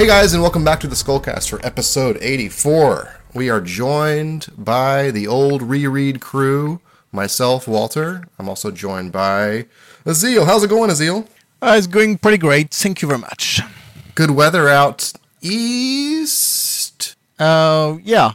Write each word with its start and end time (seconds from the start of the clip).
Hey 0.00 0.06
guys, 0.06 0.32
and 0.32 0.40
welcome 0.40 0.64
back 0.64 0.80
to 0.80 0.86
the 0.86 0.94
Skullcast 0.94 1.50
for 1.50 1.60
episode 1.62 2.16
84. 2.22 3.20
We 3.34 3.50
are 3.50 3.60
joined 3.60 4.46
by 4.56 5.10
the 5.10 5.26
old 5.26 5.60
reread 5.60 6.22
crew, 6.22 6.80
myself, 7.12 7.68
Walter. 7.68 8.24
I'm 8.38 8.48
also 8.48 8.70
joined 8.70 9.12
by 9.12 9.66
Azil. 10.06 10.46
How's 10.46 10.64
it 10.64 10.70
going, 10.70 10.88
Azil? 10.88 11.28
Uh, 11.60 11.74
it's 11.76 11.86
going 11.86 12.16
pretty 12.16 12.38
great. 12.38 12.70
Thank 12.70 13.02
you 13.02 13.08
very 13.08 13.20
much. 13.20 13.60
Good 14.14 14.30
weather 14.30 14.70
out 14.70 15.12
east. 15.42 17.14
Uh, 17.38 17.98
yeah, 18.02 18.32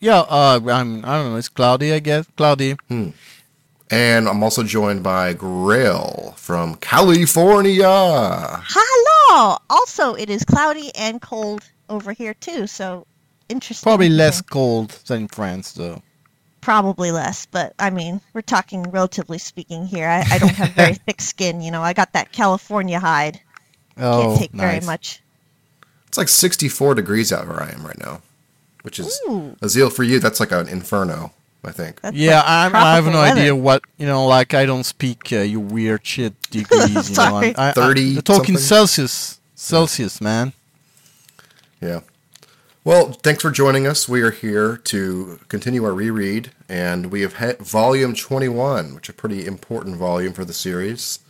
yeah. 0.00 0.18
Uh, 0.18 0.58
I'm. 0.66 1.04
I 1.04 1.18
don't 1.18 1.30
know. 1.30 1.36
It's 1.36 1.48
cloudy. 1.48 1.92
I 1.92 2.00
guess 2.00 2.26
cloudy. 2.36 2.74
And 2.88 4.28
I'm 4.28 4.42
also 4.42 4.64
joined 4.64 5.04
by 5.04 5.32
Grail 5.32 6.34
from 6.36 6.74
California. 6.74 7.84
Hello. 7.86 9.13
Oh, 9.26 9.58
also, 9.70 10.14
it 10.14 10.28
is 10.30 10.44
cloudy 10.44 10.94
and 10.94 11.20
cold 11.20 11.62
over 11.88 12.12
here 12.12 12.34
too. 12.34 12.66
So 12.66 13.06
interesting. 13.48 13.88
Probably 13.88 14.08
less 14.08 14.40
cold 14.42 14.90
than 15.06 15.28
France, 15.28 15.72
though. 15.72 16.02
Probably 16.60 17.10
less, 17.10 17.44
but 17.46 17.74
I 17.78 17.90
mean, 17.90 18.20
we're 18.32 18.40
talking 18.40 18.84
relatively 18.84 19.36
speaking 19.38 19.86
here. 19.86 20.08
I, 20.08 20.24
I 20.30 20.38
don't 20.38 20.54
have 20.54 20.70
very 20.70 20.94
thick 21.06 21.20
skin. 21.20 21.60
You 21.60 21.70
know, 21.70 21.82
I 21.82 21.92
got 21.92 22.12
that 22.14 22.32
California 22.32 22.98
hide. 22.98 23.40
Oh, 23.98 24.22
Can't 24.22 24.38
take 24.40 24.50
very 24.52 24.74
nice. 24.74 24.86
much. 24.86 25.22
It's 26.08 26.16
like 26.18 26.28
64 26.28 26.94
degrees 26.94 27.32
out 27.32 27.46
where 27.48 27.62
I 27.62 27.70
am 27.70 27.84
right 27.86 27.98
now, 27.98 28.22
which 28.82 28.98
is 28.98 29.20
Ooh. 29.28 29.54
zeal 29.66 29.90
for 29.90 30.04
you. 30.04 30.18
That's 30.20 30.40
like 30.40 30.52
an 30.52 30.68
inferno, 30.68 31.32
I 31.64 31.72
think. 31.72 32.00
That's 32.00 32.16
Yeah, 32.16 32.36
like 32.36 32.44
I'm, 32.46 32.76
I 32.76 32.94
have 32.94 33.04
no 33.06 33.12
tropical 33.12 33.20
weather. 33.22 33.40
idea 33.40 33.56
what 33.56 33.82
you 33.98 34.06
know. 34.06 34.26
Like, 34.26 34.54
I 34.54 34.66
don't 34.66 34.84
speak 34.84 35.32
uh, 35.32 35.38
you 35.40 35.60
weird 35.60 36.06
shit 36.06 36.34
degrees. 36.50 36.88
you 36.88 36.94
know, 36.94 37.02
Sorry. 37.02 37.56
I, 37.56 37.70
I, 37.70 37.72
30 37.72 38.16
I'm 38.16 38.22
talking 38.22 38.44
something? 38.56 38.58
Celsius. 38.58 39.40
Celsius, 39.54 40.20
man. 40.20 40.52
Yeah. 41.80 42.00
Well, 42.84 43.12
thanks 43.12 43.40
for 43.42 43.50
joining 43.50 43.86
us. 43.86 44.08
We 44.08 44.20
are 44.20 44.30
here 44.30 44.76
to 44.76 45.40
continue 45.48 45.84
our 45.84 45.94
reread, 45.94 46.50
and 46.68 47.10
we 47.10 47.22
have 47.22 47.36
hit 47.36 47.60
volume 47.60 48.14
21, 48.14 48.94
which 48.94 49.08
is 49.08 49.14
a 49.14 49.16
pretty 49.16 49.46
important 49.46 49.96
volume 49.96 50.34
for 50.34 50.44
the 50.44 50.52
series. 50.52 51.20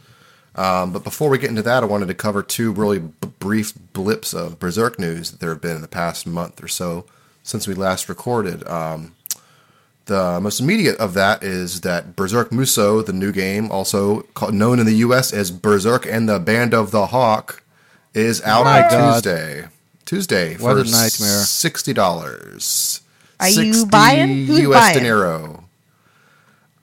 Um, 0.56 0.92
but 0.92 1.04
before 1.04 1.28
we 1.28 1.38
get 1.38 1.50
into 1.50 1.62
that, 1.62 1.82
I 1.82 1.86
wanted 1.86 2.06
to 2.08 2.14
cover 2.14 2.42
two 2.42 2.72
really 2.72 2.98
b- 2.98 3.28
brief 3.38 3.72
blips 3.92 4.32
of 4.34 4.58
Berserk 4.58 4.98
news 4.98 5.30
that 5.30 5.40
there 5.40 5.50
have 5.50 5.60
been 5.60 5.76
in 5.76 5.82
the 5.82 5.88
past 5.88 6.26
month 6.26 6.62
or 6.62 6.68
so 6.68 7.06
since 7.44 7.66
we 7.68 7.74
last 7.74 8.08
recorded. 8.08 8.66
Um, 8.68 9.14
the 10.06 10.38
most 10.40 10.60
immediate 10.60 10.96
of 10.98 11.14
that 11.14 11.42
is 11.42 11.80
that 11.82 12.14
Berserk 12.16 12.52
Muso, 12.52 13.02
the 13.02 13.12
new 13.12 13.32
game, 13.32 13.70
also 13.70 14.22
called, 14.34 14.54
known 14.54 14.78
in 14.78 14.86
the 14.86 14.96
U.S. 14.96 15.32
as 15.32 15.50
Berserk 15.50 16.06
and 16.06 16.28
the 16.28 16.38
Band 16.38 16.74
of 16.74 16.90
the 16.90 17.06
Hawk, 17.06 17.62
is 18.12 18.42
out 18.42 18.64
My 18.64 18.82
on 18.84 18.90
God. 18.90 19.14
Tuesday. 19.14 19.64
Tuesday 20.04 20.54
What 20.56 20.74
for 20.74 20.80
a 20.80 20.84
nightmare. 20.84 21.44
sixty 21.44 21.92
dollars. 21.94 23.00
Are 23.40 23.48
you 23.48 23.86
buying? 23.86 24.46
Who's 24.46 24.60
U.S. 24.60 24.80
buying? 24.80 24.98
dinero. 24.98 25.64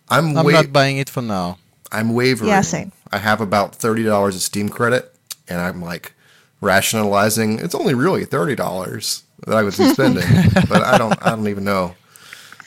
I'm, 0.09 0.37
I'm 0.37 0.43
wa- 0.45 0.51
not 0.51 0.73
buying 0.73 0.97
it 0.97 1.09
for 1.09 1.21
now. 1.21 1.57
I'm 1.91 2.13
wavering. 2.13 2.49
Yeah, 2.49 2.61
same. 2.61 2.91
I 3.11 3.17
have 3.19 3.39
about 3.39 3.75
thirty 3.75 4.03
dollars 4.03 4.35
of 4.35 4.41
Steam 4.41 4.69
credit, 4.69 5.13
and 5.47 5.61
I'm 5.61 5.81
like 5.81 6.13
rationalizing. 6.59 7.59
It's 7.59 7.75
only 7.75 7.93
really 7.93 8.25
thirty 8.25 8.55
dollars 8.55 9.23
that 9.45 9.55
I 9.55 9.63
would 9.63 9.77
be 9.77 9.85
spending, 9.93 10.23
but 10.69 10.81
I 10.81 10.97
don't. 10.97 11.17
I 11.25 11.29
don't 11.29 11.47
even 11.47 11.63
know. 11.63 11.93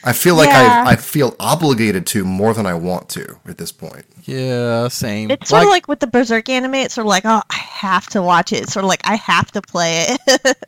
I 0.04 0.12
feel 0.12 0.34
like 0.36 0.48
Yeah. 0.48 0.84
I 0.86 0.92
I 0.92 0.96
feel 0.96 1.34
obligated 1.40 2.06
to 2.08 2.24
more 2.24 2.54
than 2.54 2.66
I 2.66 2.74
want 2.74 3.08
to 3.10 3.38
at 3.46 3.58
this 3.58 3.72
point. 3.72 4.04
Yeah, 4.24 4.88
same. 4.88 5.30
It's 5.30 5.48
sort 5.50 5.62
of 5.64 5.68
like 5.70 5.88
with 5.88 6.00
the 6.00 6.06
Berserk 6.06 6.48
anime. 6.48 6.74
It's 6.74 6.94
sort 6.94 7.06
of 7.06 7.10
like, 7.10 7.24
oh, 7.24 7.42
I 7.50 7.56
have 7.56 8.06
to 8.10 8.22
watch 8.22 8.52
it. 8.52 8.62
It's 8.62 8.72
sort 8.72 8.84
of 8.84 8.88
like 8.88 9.02
I 9.04 9.16
have 9.16 9.50
to 9.52 9.62
play 9.62 10.06
it. 10.08 10.56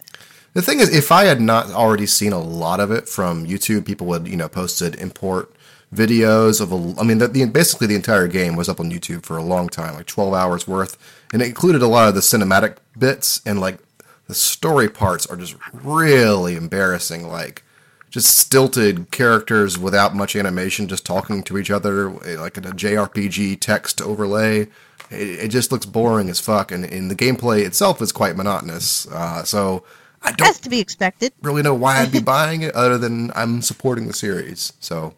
The 0.57 0.63
thing 0.63 0.81
is, 0.81 0.89
if 0.89 1.13
I 1.13 1.25
had 1.25 1.39
not 1.39 1.71
already 1.71 2.07
seen 2.07 2.33
a 2.33 2.39
lot 2.41 2.81
of 2.81 2.91
it 2.91 3.11
from 3.11 3.45
YouTube, 3.47 3.85
people 3.85 4.07
would, 4.07 4.27
you 4.27 4.39
know, 4.39 4.49
posted 4.49 4.95
import 4.95 5.55
videos 5.95 6.63
of 6.63 6.73
a. 6.73 6.99
I 6.99 7.05
mean, 7.05 7.19
the, 7.19 7.29
the, 7.29 7.45
basically 7.45 7.89
the 7.89 7.95
entire 7.95 8.27
game 8.27 8.57
was 8.57 8.67
up 8.67 8.81
on 8.81 8.91
YouTube 8.91 9.27
for 9.27 9.37
a 9.37 9.43
long 9.43 9.69
time, 9.69 9.93
like 9.97 10.07
twelve 10.07 10.33
hours 10.33 10.67
worth, 10.67 10.97
and 11.31 11.43
it 11.43 11.49
included 11.49 11.83
a 11.83 11.87
lot 11.87 12.09
of 12.09 12.15
the 12.15 12.23
cinematic 12.23 12.79
bits 12.99 13.43
and 13.45 13.61
like 13.61 13.81
the 14.29 14.35
story 14.35 14.89
parts 14.89 15.27
are 15.27 15.37
just 15.37 15.55
really 15.75 16.57
embarrassing, 16.57 17.29
like 17.29 17.63
just 18.11 18.37
stilted 18.39 19.11
characters 19.11 19.79
without 19.79 20.15
much 20.15 20.37
animation, 20.37 20.89
just 20.89 21.05
talking 21.05 21.43
to 21.45 21.59
each 21.59 21.71
other, 21.71 22.11
eh, 22.25 22.39
like 22.41 22.57
in 22.57 22.65
a 22.65 22.71
JRPG 22.71 23.61
text 23.61 24.01
overlay. 24.01 24.63
It, 25.11 25.45
it 25.45 25.49
just 25.49 25.71
looks 25.73 25.87
boring 25.87 26.29
as 26.31 26.41
fuck, 26.41 26.73
and, 26.73 26.85
and 26.85 27.11
the 27.11 27.15
gameplay 27.17 27.65
itself 27.65 28.01
is 28.01 28.13
quite 28.13 28.37
monotonous. 28.37 29.07
Uh, 29.09 29.45
so 29.45 29.85
I 30.23 30.33
don't 30.33 30.47
Has 30.47 30.59
to 30.61 30.71
be 30.71 30.81
expected. 30.81 31.33
really 31.43 31.63
know 31.63 31.75
why 31.75 31.99
I'd 31.99 32.13
be 32.13 32.21
buying 32.37 32.63
it 32.63 32.75
other 32.75 32.97
than 32.99 33.31
I'm 33.35 33.61
supporting 33.63 34.07
the 34.07 34.15
series. 34.15 34.73
So 34.81 35.15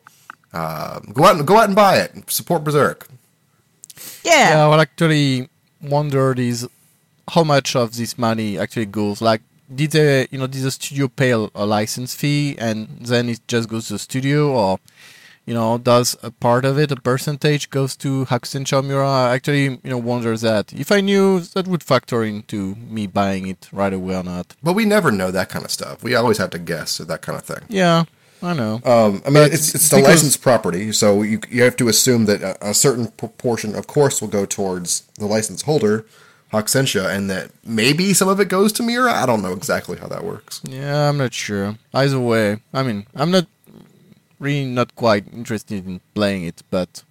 uh, 0.52 1.00
go 1.00 1.24
out 1.24 1.36
and 1.36 1.46
go 1.46 1.56
out 1.56 1.66
and 1.66 1.76
buy 1.76 1.98
it. 1.98 2.30
Support 2.30 2.64
Berserk. 2.64 3.06
Yeah. 4.24 4.50
Yeah, 4.50 4.68
what 4.68 4.80
actually 4.80 5.48
wondered 5.82 6.38
is 6.38 6.66
how 7.30 7.44
much 7.44 7.76
of 7.76 7.96
this 7.96 8.18
money 8.18 8.58
actually 8.58 8.86
goes. 8.86 9.20
Like, 9.20 9.42
did 9.74 9.90
they, 9.92 10.26
you 10.30 10.38
know, 10.38 10.46
did 10.46 10.62
the 10.62 10.70
studio 10.70 11.08
pay 11.08 11.30
a, 11.30 11.38
license 11.64 12.14
fee 12.14 12.56
and 12.58 12.88
then 13.00 13.28
it 13.28 13.40
just 13.48 13.68
goes 13.68 13.88
to 13.88 13.94
the 13.94 13.98
studio, 13.98 14.50
or, 14.50 14.78
you 15.44 15.54
know, 15.54 15.78
does 15.78 16.16
a 16.22 16.30
part 16.30 16.64
of 16.64 16.78
it, 16.78 16.90
a 16.90 16.96
percentage, 16.96 17.70
goes 17.70 17.96
to 17.96 18.24
Hakusensha 18.26 18.84
Miura? 18.84 19.08
I 19.08 19.34
actually, 19.34 19.64
you 19.64 19.80
know, 19.84 19.98
wonder 19.98 20.36
that. 20.36 20.72
If 20.72 20.90
I 20.92 21.00
knew, 21.00 21.40
that 21.40 21.66
would 21.66 21.82
factor 21.82 22.22
into 22.24 22.74
me 22.76 23.06
buying 23.06 23.46
it 23.46 23.68
right 23.72 23.92
away 23.92 24.16
or 24.16 24.22
not. 24.22 24.56
But 24.62 24.74
we 24.74 24.84
never 24.84 25.10
know 25.10 25.30
that 25.30 25.48
kind 25.48 25.64
of 25.64 25.70
stuff. 25.70 26.02
We 26.02 26.14
always 26.14 26.38
have 26.38 26.50
to 26.50 26.58
guess 26.58 27.00
at 27.00 27.08
that 27.08 27.22
kind 27.22 27.38
of 27.38 27.44
thing. 27.44 27.64
Yeah, 27.68 28.04
I 28.42 28.54
know. 28.54 28.80
Um, 28.84 29.22
I 29.26 29.30
mean, 29.30 29.44
But 29.44 29.52
it's 29.52 29.74
it's 29.74 29.88
the 29.88 29.98
licensed 29.98 30.42
property, 30.42 30.92
so 30.92 31.22
you 31.22 31.40
you 31.50 31.62
have 31.62 31.76
to 31.76 31.88
assume 31.88 32.26
that 32.26 32.42
a, 32.42 32.70
a 32.70 32.74
certain 32.74 33.08
proportion, 33.08 33.74
of 33.74 33.86
course, 33.86 34.20
will 34.20 34.28
go 34.28 34.46
towards 34.46 35.02
the 35.18 35.26
license 35.26 35.62
holder, 35.62 36.06
Hakusensha, 36.52 37.14
and 37.14 37.28
that 37.30 37.50
maybe 37.64 38.14
some 38.14 38.28
of 38.28 38.40
it 38.40 38.48
goes 38.48 38.72
to 38.74 38.82
Miura. 38.82 39.12
I 39.12 39.26
don't 39.26 39.42
know 39.42 39.52
exactly 39.52 39.98
how 39.98 40.06
that 40.08 40.24
works. 40.24 40.60
Yeah, 40.64 41.08
I'm 41.08 41.18
not 41.18 41.34
sure. 41.34 41.76
Either 41.92 42.18
way, 42.18 42.58
I 42.72 42.82
mean, 42.82 43.06
I'm 43.14 43.30
not 43.30 43.46
really 44.38 44.64
not 44.64 44.94
quite 44.96 45.24
interested 45.32 45.86
in 45.86 46.00
playing 46.14 46.44
it, 46.44 46.62
but 46.70 47.02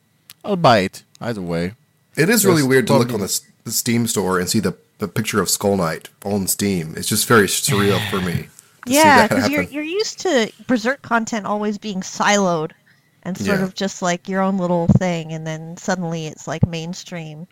I'll 0.44 0.56
buy 0.56 0.80
it 0.80 1.04
either 1.22 1.42
way. 1.42 1.74
It 2.16 2.30
is 2.30 2.46
really 2.46 2.64
weird 2.64 2.88
to 2.88 2.98
look 2.98 3.14
on 3.14 3.20
the, 3.20 3.42
the 3.64 3.72
Steam 3.72 4.08
store 4.08 4.40
and 4.40 4.50
see 4.50 4.60
the, 4.60 4.76
the 4.98 5.08
picture 5.08 5.40
of 5.40 5.50
Skull 5.50 5.78
Knight 5.78 6.10
on 6.26 6.48
Steam. 6.48 6.96
It's 6.98 7.08
just 7.08 7.28
very 7.28 7.48
surreal 7.48 8.00
for 8.10 8.20
me. 8.22 8.48
to 8.88 8.92
Yeah, 8.94 9.28
because 9.28 9.50
you're 9.50 9.64
you're 9.64 9.84
used 9.84 10.20
to 10.22 10.52
Berserk 10.66 11.02
content 11.04 11.46
always 11.46 11.78
being 11.78 12.02
siloed 12.02 12.72
and 13.24 13.38
sort 13.38 13.60
Yeah. 13.60 13.66
of 13.66 13.76
just 13.76 14.02
like 14.02 14.28
your 14.28 14.42
own 14.42 14.58
little 14.58 14.88
thing, 14.88 15.32
and 15.34 15.46
then 15.46 15.78
suddenly 15.78 16.26
it's 16.28 16.48
like 16.48 16.66
mainstream. 16.66 17.46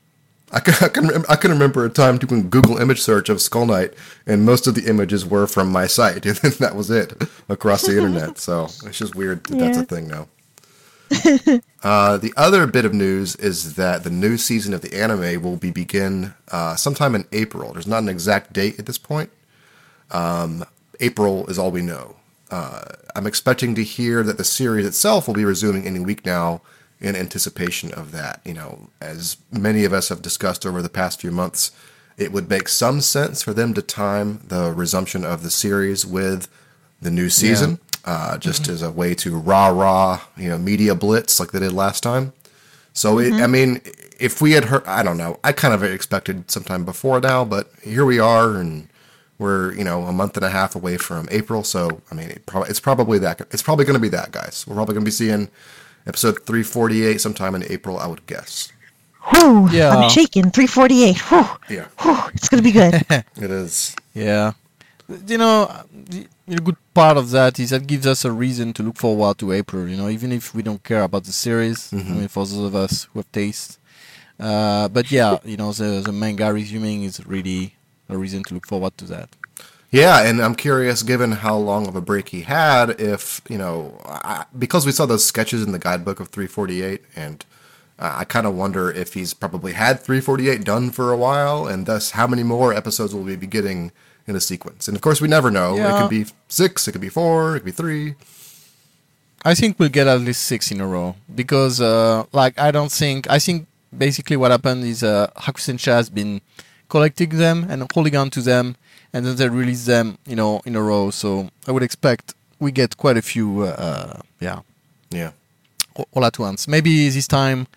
I 0.55 0.61
can, 0.61 0.73
I 0.81 0.87
can 0.87 1.25
I 1.27 1.35
can 1.35 1.51
remember 1.51 1.83
a 1.83 1.89
time 1.89 2.17
doing 2.17 2.49
Google 2.49 2.77
image 2.77 3.01
search 3.01 3.27
of 3.27 3.41
Skull 3.41 3.65
Knight, 3.65 3.93
and 4.25 4.45
most 4.45 4.67
of 4.67 4.73
the 4.73 4.89
images 4.89 5.25
were 5.25 5.47
from 5.47 5.69
my 5.69 5.85
site, 5.85 6.25
and 6.25 6.37
that 6.37 6.75
was 6.75 6.89
it 6.89 7.13
across 7.49 7.81
the 7.81 7.97
internet. 7.97 8.37
So 8.37 8.63
it's 8.63 8.97
just 8.97 9.15
weird 9.15 9.43
that 9.45 9.59
that's 9.59 9.77
a 9.77 9.83
thing 9.83 10.07
now. 10.07 10.27
uh, 11.83 12.17
the 12.17 12.33
other 12.37 12.65
bit 12.67 12.85
of 12.85 12.93
news 12.93 13.35
is 13.35 13.75
that 13.75 14.03
the 14.05 14.09
new 14.09 14.37
season 14.37 14.73
of 14.73 14.81
the 14.81 14.95
anime 14.97 15.43
will 15.43 15.57
be 15.57 15.71
begin 15.71 16.33
uh, 16.51 16.75
sometime 16.77 17.15
in 17.15 17.25
April. 17.33 17.73
There's 17.73 17.85
not 17.85 18.01
an 18.01 18.09
exact 18.09 18.53
date 18.53 18.79
at 18.79 18.85
this 18.85 18.97
point. 18.97 19.31
Um, 20.11 20.63
April 21.01 21.47
is 21.47 21.59
all 21.59 21.69
we 21.69 21.81
know. 21.81 22.15
Uh, 22.49 22.85
I'm 23.13 23.27
expecting 23.27 23.75
to 23.75 23.83
hear 23.83 24.23
that 24.23 24.37
the 24.37 24.43
series 24.45 24.85
itself 24.85 25.27
will 25.27 25.35
be 25.35 25.45
resuming 25.45 25.85
any 25.85 25.99
week 25.99 26.25
now 26.25 26.61
in 26.99 27.15
anticipation 27.15 27.93
of 27.93 28.11
that. 28.11 28.41
You 28.45 28.53
know, 28.53 28.89
as 29.01 29.37
many 29.51 29.85
of 29.85 29.93
us 29.93 30.09
have 30.09 30.21
discussed 30.21 30.65
over 30.65 30.81
the 30.81 30.89
past 30.89 31.21
few 31.21 31.31
months, 31.31 31.71
it 32.17 32.31
would 32.31 32.49
make 32.49 32.67
some 32.67 33.01
sense 33.01 33.43
for 33.43 33.53
them 33.53 33.73
to 33.73 33.81
time 33.81 34.41
the 34.47 34.71
resumption 34.71 35.25
of 35.25 35.43
the 35.43 35.51
series 35.51 36.05
with 36.05 36.47
the 37.01 37.11
new 37.11 37.29
season, 37.29 37.79
uh, 38.05 38.37
just 38.37 38.67
as 38.67 38.81
a 38.81 38.91
way 38.91 39.13
to 39.15 39.37
rah 39.37 39.67
rah, 39.67 40.21
you 40.37 40.49
know, 40.49 40.57
media 40.57 40.95
blitz 40.95 41.39
like 41.39 41.51
they 41.51 41.59
did 41.59 41.73
last 41.73 42.01
time. 42.03 42.33
So, 42.93 43.19
it, 43.19 43.33
I 43.33 43.47
mean, 43.47 43.81
if 44.19 44.41
we 44.41 44.53
had 44.53 44.65
heard, 44.65 44.85
I 44.85 45.03
don't 45.03 45.17
know, 45.17 45.37
I 45.43 45.51
kind 45.51 45.73
of 45.73 45.83
expected 45.83 46.49
sometime 46.49 46.85
before 46.85 47.19
now, 47.19 47.43
but 47.43 47.69
here 47.83 48.05
we 48.05 48.19
are, 48.19 48.55
and 48.55 48.87
we're 49.37 49.73
you 49.73 49.83
know 49.83 50.03
a 50.03 50.13
month 50.13 50.37
and 50.37 50.45
a 50.45 50.49
half 50.49 50.75
away 50.75 50.95
from 50.97 51.27
April. 51.29 51.63
So, 51.63 52.01
I 52.09 52.15
mean, 52.15 52.29
it 52.29 52.45
prob- 52.45 52.69
it's 52.69 52.79
probably 52.79 53.19
that. 53.19 53.41
It's 53.51 53.61
probably 53.61 53.83
going 53.85 53.95
to 53.95 54.01
be 54.01 54.09
that, 54.09 54.31
guys. 54.31 54.65
We're 54.65 54.75
probably 54.75 54.93
going 54.93 55.03
to 55.03 55.09
be 55.09 55.11
seeing 55.11 55.49
episode 56.07 56.43
348 56.45 57.19
sometime 57.21 57.55
in 57.55 57.63
April, 57.71 57.97
I 57.99 58.07
would 58.07 58.25
guess. 58.27 58.71
Whew, 59.31 59.69
Yeah. 59.71 59.89
I'm 59.95 60.09
shaking. 60.09 60.51
348. 60.51 61.17
Whew, 61.29 61.47
Yeah, 61.69 61.87
whew, 62.01 62.17
it's 62.33 62.47
gonna 62.49 62.61
be 62.61 62.71
good. 62.71 62.93
it 63.09 63.51
is. 63.51 63.95
Yeah. 64.13 64.53
You 65.27 65.37
know, 65.37 65.71
the 65.93 66.27
the 66.47 66.57
good 66.61 66.77
part 66.93 67.17
of 67.17 67.31
that 67.31 67.59
is 67.59 67.71
that 67.71 67.87
gives 67.87 68.05
us 68.05 68.23
a 68.25 68.31
reason 68.31 68.71
to 68.73 68.83
look 68.83 68.97
forward 68.97 69.37
to 69.39 69.51
April, 69.51 69.87
you 69.87 69.97
know, 69.97 70.09
even 70.09 70.31
if 70.31 70.53
we 70.53 70.61
don't 70.61 70.83
care 70.83 71.01
about 71.03 71.23
the 71.23 71.31
series. 71.31 71.91
I 71.91 71.97
mean, 71.97 72.27
for 72.27 72.45
those 72.45 72.57
of 72.57 72.75
us 72.75 73.07
who 73.11 73.19
have 73.19 73.31
taste. 73.31 73.79
Uh, 74.39 74.87
but 74.89 75.11
yeah, 75.11 75.37
you 75.43 75.57
know, 75.57 75.71
the, 75.71 76.01
the 76.05 76.11
manga 76.11 76.51
resuming 76.53 77.03
is 77.03 77.25
really 77.25 77.73
a 78.09 78.17
reason 78.17 78.43
to 78.43 78.53
look 78.53 78.67
forward 78.67 78.95
to 78.99 79.05
that. 79.05 79.29
Yeah, 79.91 80.23
and 80.23 80.41
I'm 80.41 80.55
curious, 80.55 81.03
given 81.03 81.31
how 81.31 81.55
long 81.55 81.87
of 81.87 81.95
a 81.95 82.01
break 82.01 82.29
he 82.29 82.41
had, 82.41 82.99
if 82.99 83.41
you 83.47 83.57
know, 83.57 83.99
I, 84.05 84.45
because 84.57 84.85
we 84.85 84.91
saw 84.91 85.05
those 85.05 85.25
sketches 85.25 85.63
in 85.63 85.71
the 85.71 85.79
guidebook 85.79 86.19
of 86.19 86.29
348, 86.29 87.01
and 87.15 87.45
uh, 87.97 88.15
I 88.17 88.25
kind 88.25 88.45
of 88.45 88.55
wonder 88.55 88.91
if 88.91 89.13
he's 89.13 89.33
probably 89.33 89.73
had 89.73 89.99
348 89.99 90.63
done 90.63 90.91
for 90.91 91.13
a 91.13 91.17
while, 91.17 91.67
and 91.67 91.85
thus 91.85 92.11
how 92.11 92.27
many 92.27 92.43
more 92.43 92.73
episodes 92.73 93.13
will 93.13 93.23
we 93.23 93.35
be 93.35 93.47
getting 93.47 93.91
in 94.27 94.35
a 94.35 94.41
sequence? 94.41 94.87
And 94.87 94.95
of 94.97 95.01
course, 95.01 95.21
we 95.21 95.27
never 95.27 95.49
know. 95.49 95.75
Yeah. 95.75 95.95
It 95.97 96.01
could 96.01 96.09
be 96.09 96.25
six, 96.49 96.87
it 96.87 96.91
could 96.91 97.01
be 97.01 97.09
four, 97.09 97.55
it 97.55 97.59
could 97.59 97.65
be 97.65 97.71
three. 97.71 98.15
I 99.45 99.53
think 99.53 99.79
we'll 99.79 99.89
get 99.89 100.07
at 100.07 100.19
least 100.21 100.41
six 100.41 100.71
in 100.71 100.81
a 100.81 100.87
row 100.87 101.15
because, 101.33 101.79
uh, 101.79 102.25
like, 102.31 102.59
I 102.59 102.71
don't 102.71 102.91
think. 102.91 103.29
I 103.29 103.37
think 103.37 103.67
basically 103.95 104.37
what 104.37 104.51
happened 104.51 104.83
is 104.83 105.03
uh, 105.03 105.27
Hakusensha 105.37 105.91
has 105.91 106.09
been 106.09 106.41
collecting 106.89 107.29
them 107.29 107.65
and 107.69 107.85
holding 107.93 108.15
on 108.15 108.29
to 108.31 108.41
them, 108.41 108.75
and 109.15 109.25
then 109.25 109.35
they 109.37 109.47
release 109.47 109.85
them, 109.85 110.17
you 110.27 110.35
know, 110.35 110.61
in 110.65 110.75
a 110.75 110.81
row. 110.81 111.09
So 111.11 111.49
I 111.67 111.71
would 111.71 111.83
expect 111.83 112.35
we 112.59 112.71
get 112.71 112.97
quite 112.97 113.17
a 113.17 113.21
few. 113.21 113.61
Uh, 113.63 113.75
uh, 113.87 114.19
yeah, 114.41 114.59
Yeah. 115.09 115.31
all- 116.13 116.25
at 116.25 116.37
once. 116.37 116.67
Maybe 116.67 117.09
this 117.09 117.27
time 117.27 117.67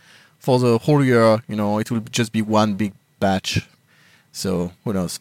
for 0.40 0.58
the 0.58 0.79
whole 0.79 1.05
year, 1.05 1.43
you 1.49 1.56
know, 1.56 1.79
it 1.79 1.90
will 1.90 2.02
just 2.11 2.32
be 2.32 2.43
one 2.43 2.75
big 2.75 2.93
batch. 3.20 3.62
So 4.32 4.73
who 4.85 4.93
knows? 4.93 5.20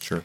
Sure. 0.00 0.22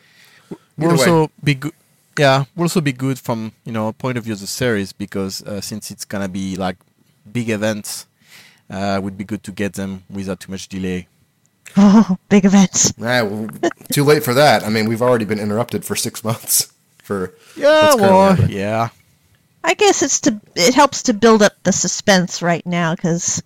will 0.78 0.92
Either 0.92 0.98
way. 0.98 1.06
also 1.10 1.32
be 1.44 1.56
good. 1.56 1.74
Yeah, 2.18 2.46
will 2.56 2.64
also 2.66 2.82
be 2.82 2.94
good 2.94 3.18
from 3.20 3.52
you 3.66 3.72
know 3.74 3.92
point 3.92 4.18
of 4.18 4.24
view 4.24 4.34
of 4.34 4.40
the 4.40 4.48
series 4.48 4.94
because 4.94 5.42
uh, 5.44 5.60
since 5.62 5.92
it's 5.92 6.06
gonna 6.06 6.30
be 6.30 6.56
like 6.56 6.78
big 7.32 7.50
events, 7.50 8.06
uh, 8.70 9.00
would 9.04 9.18
be 9.18 9.24
good 9.26 9.44
to 9.44 9.52
get 9.52 9.74
them 9.74 10.04
without 10.10 10.40
too 10.40 10.52
much 10.52 10.68
delay. 10.70 11.08
Oh, 11.78 12.18
big 12.30 12.46
events. 12.46 12.98
Nah, 12.98 13.26
well, 13.26 13.50
too 13.92 14.04
late 14.06 14.24
for 14.24 14.34
that. 14.34 14.64
I 14.64 14.70
mean, 14.70 14.88
we've 14.88 15.02
already 15.02 15.26
been 15.26 15.40
interrupted 15.40 15.84
for 15.84 15.96
six 15.96 16.24
months. 16.24 16.72
For 17.04 17.34
Yeah, 17.56 17.96
well, 17.96 18.50
yeah, 18.50 18.90
I 19.64 19.74
guess 19.74 20.02
it's 20.02 20.22
to 20.22 20.40
it 20.56 20.74
helps 20.74 21.04
to 21.04 21.14
build 21.14 21.42
up 21.42 21.54
the 21.64 21.72
suspense 21.72 22.42
right 22.42 22.66
now 22.66 22.96
because 22.96 23.44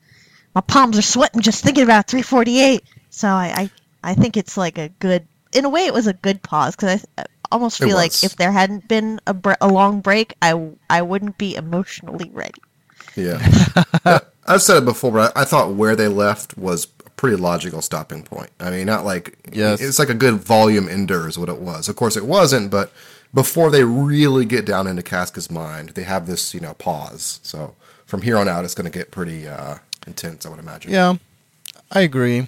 my 0.53 0.61
palms 0.61 0.97
are 0.97 1.01
sweating 1.01 1.41
just 1.41 1.63
thinking 1.63 1.83
about 1.83 2.07
348. 2.07 2.83
So 3.09 3.27
I, 3.27 3.69
I 4.03 4.11
I 4.11 4.13
think 4.15 4.37
it's 4.37 4.57
like 4.57 4.77
a 4.77 4.89
good 4.99 5.27
in 5.53 5.65
a 5.65 5.69
way 5.69 5.85
it 5.85 5.93
was 5.93 6.07
a 6.07 6.13
good 6.13 6.41
pause 6.43 6.75
because 6.75 7.05
I, 7.17 7.21
I 7.21 7.25
almost 7.51 7.79
feel 7.79 7.95
like 7.95 8.23
if 8.23 8.35
there 8.35 8.51
hadn't 8.51 8.87
been 8.87 9.19
a, 9.25 9.33
bre- 9.33 9.53
a 9.59 9.67
long 9.67 10.01
break, 10.01 10.35
I 10.41 10.69
I 10.89 11.01
wouldn't 11.01 11.37
be 11.37 11.55
emotionally 11.55 12.29
ready. 12.33 12.61
Yeah. 13.15 13.39
Yeah, 14.05 14.19
I've 14.47 14.61
said 14.63 14.77
it 14.77 14.85
before, 14.85 15.11
but 15.11 15.35
I, 15.35 15.41
I 15.41 15.45
thought 15.45 15.73
where 15.73 15.95
they 15.95 16.07
left 16.07 16.57
was 16.57 16.87
a 16.98 16.98
pretty 17.19 17.35
logical 17.35 17.81
stopping 17.81 18.23
point. 18.23 18.49
I 18.61 18.69
mean, 18.71 18.85
not 18.85 19.03
like 19.03 19.37
Yes. 19.51 19.81
it's 19.81 19.99
like 19.99 20.07
a 20.09 20.13
good 20.13 20.35
volume 20.35 20.87
ender 20.87 21.27
is 21.27 21.37
what 21.37 21.49
it 21.49 21.59
was. 21.59 21.89
Of 21.89 21.97
course, 21.97 22.15
it 22.15 22.25
wasn't, 22.25 22.71
but 22.71 22.93
before 23.33 23.69
they 23.69 23.83
really 23.83 24.45
get 24.45 24.63
down 24.65 24.87
into 24.87 25.03
Casca's 25.03 25.51
mind, 25.51 25.89
they 25.89 26.03
have 26.03 26.27
this 26.27 26.53
you 26.53 26.61
know 26.61 26.75
pause. 26.75 27.41
So 27.43 27.75
from 28.05 28.21
here 28.21 28.37
on 28.37 28.47
out, 28.47 28.63
it's 28.63 28.73
going 28.73 28.89
to 28.89 28.97
get 28.97 29.11
pretty 29.11 29.45
uh, 29.49 29.79
intense, 30.07 30.45
I 30.45 30.49
would 30.49 30.59
imagine. 30.59 30.91
yeah, 30.91 31.15
I 31.91 31.99
agree. 32.01 32.47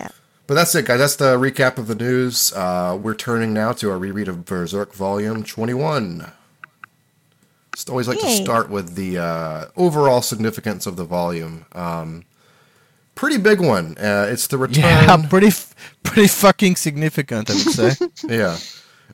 Yeah. 0.00 0.08
But 0.48 0.54
that's 0.54 0.74
it, 0.74 0.84
guys. 0.86 0.98
That's 0.98 1.16
the 1.16 1.36
recap 1.36 1.78
of 1.78 1.86
the 1.86 1.94
news. 1.94 2.52
Uh, 2.52 2.98
we're 3.00 3.14
turning 3.14 3.54
now 3.54 3.72
to 3.74 3.90
our 3.92 3.98
reread 3.98 4.26
of 4.26 4.44
Berserk 4.44 4.92
Volume 4.92 5.44
21. 5.44 6.32
Just 7.76 7.88
always 7.90 8.08
like 8.08 8.18
to 8.18 8.28
start 8.30 8.70
with 8.70 8.96
the 8.96 9.18
uh, 9.18 9.66
overall 9.76 10.20
significance 10.20 10.84
of 10.84 10.96
the 10.96 11.04
volume. 11.04 11.64
Um, 11.72 12.24
pretty 13.18 13.36
big 13.36 13.60
one. 13.60 13.98
Uh, 13.98 14.28
it's 14.30 14.46
the 14.46 14.56
return. 14.56 14.84
Yeah, 14.84 15.16
pretty, 15.28 15.50
pretty 16.04 16.28
fucking 16.28 16.76
significant, 16.76 17.50
I 17.50 17.54
would 17.54 17.62
say. 17.62 18.08
yeah. 18.28 18.56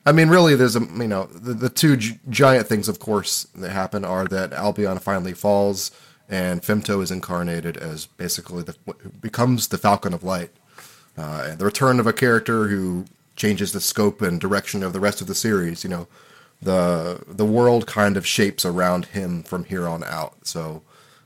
I 0.05 0.11
mean, 0.11 0.29
really, 0.29 0.55
there's 0.55 0.75
a 0.75 0.81
you 0.81 1.07
know 1.07 1.25
the, 1.25 1.53
the 1.53 1.69
two 1.69 1.97
gi- 1.97 2.19
giant 2.29 2.67
things, 2.67 2.87
of 2.87 2.99
course, 2.99 3.45
that 3.55 3.71
happen 3.71 4.05
are 4.05 4.25
that 4.25 4.53
Albion 4.53 4.99
finally 4.99 5.33
falls 5.33 5.91
and 6.29 6.61
Femto 6.61 7.01
is 7.01 7.11
incarnated 7.11 7.77
as 7.77 8.05
basically 8.05 8.63
the 8.63 8.75
becomes 9.21 9.69
the 9.69 9.77
Falcon 9.77 10.13
of 10.13 10.23
Light, 10.23 10.51
uh, 11.17 11.47
and 11.49 11.59
the 11.59 11.65
return 11.65 11.99
of 11.99 12.05
a 12.05 12.13
character 12.13 12.67
who 12.67 13.05
changes 13.35 13.73
the 13.73 13.81
scope 13.81 14.21
and 14.21 14.39
direction 14.39 14.83
of 14.83 14.93
the 14.93 14.99
rest 14.99 15.21
of 15.21 15.27
the 15.27 15.35
series. 15.35 15.83
You 15.83 15.89
know, 15.89 16.07
the 16.61 17.23
the 17.27 17.45
world 17.45 17.87
kind 17.87 18.17
of 18.17 18.27
shapes 18.27 18.65
around 18.65 19.05
him 19.05 19.41
from 19.41 19.63
here 19.63 19.87
on 19.87 20.03
out. 20.03 20.35
So. 20.43 20.83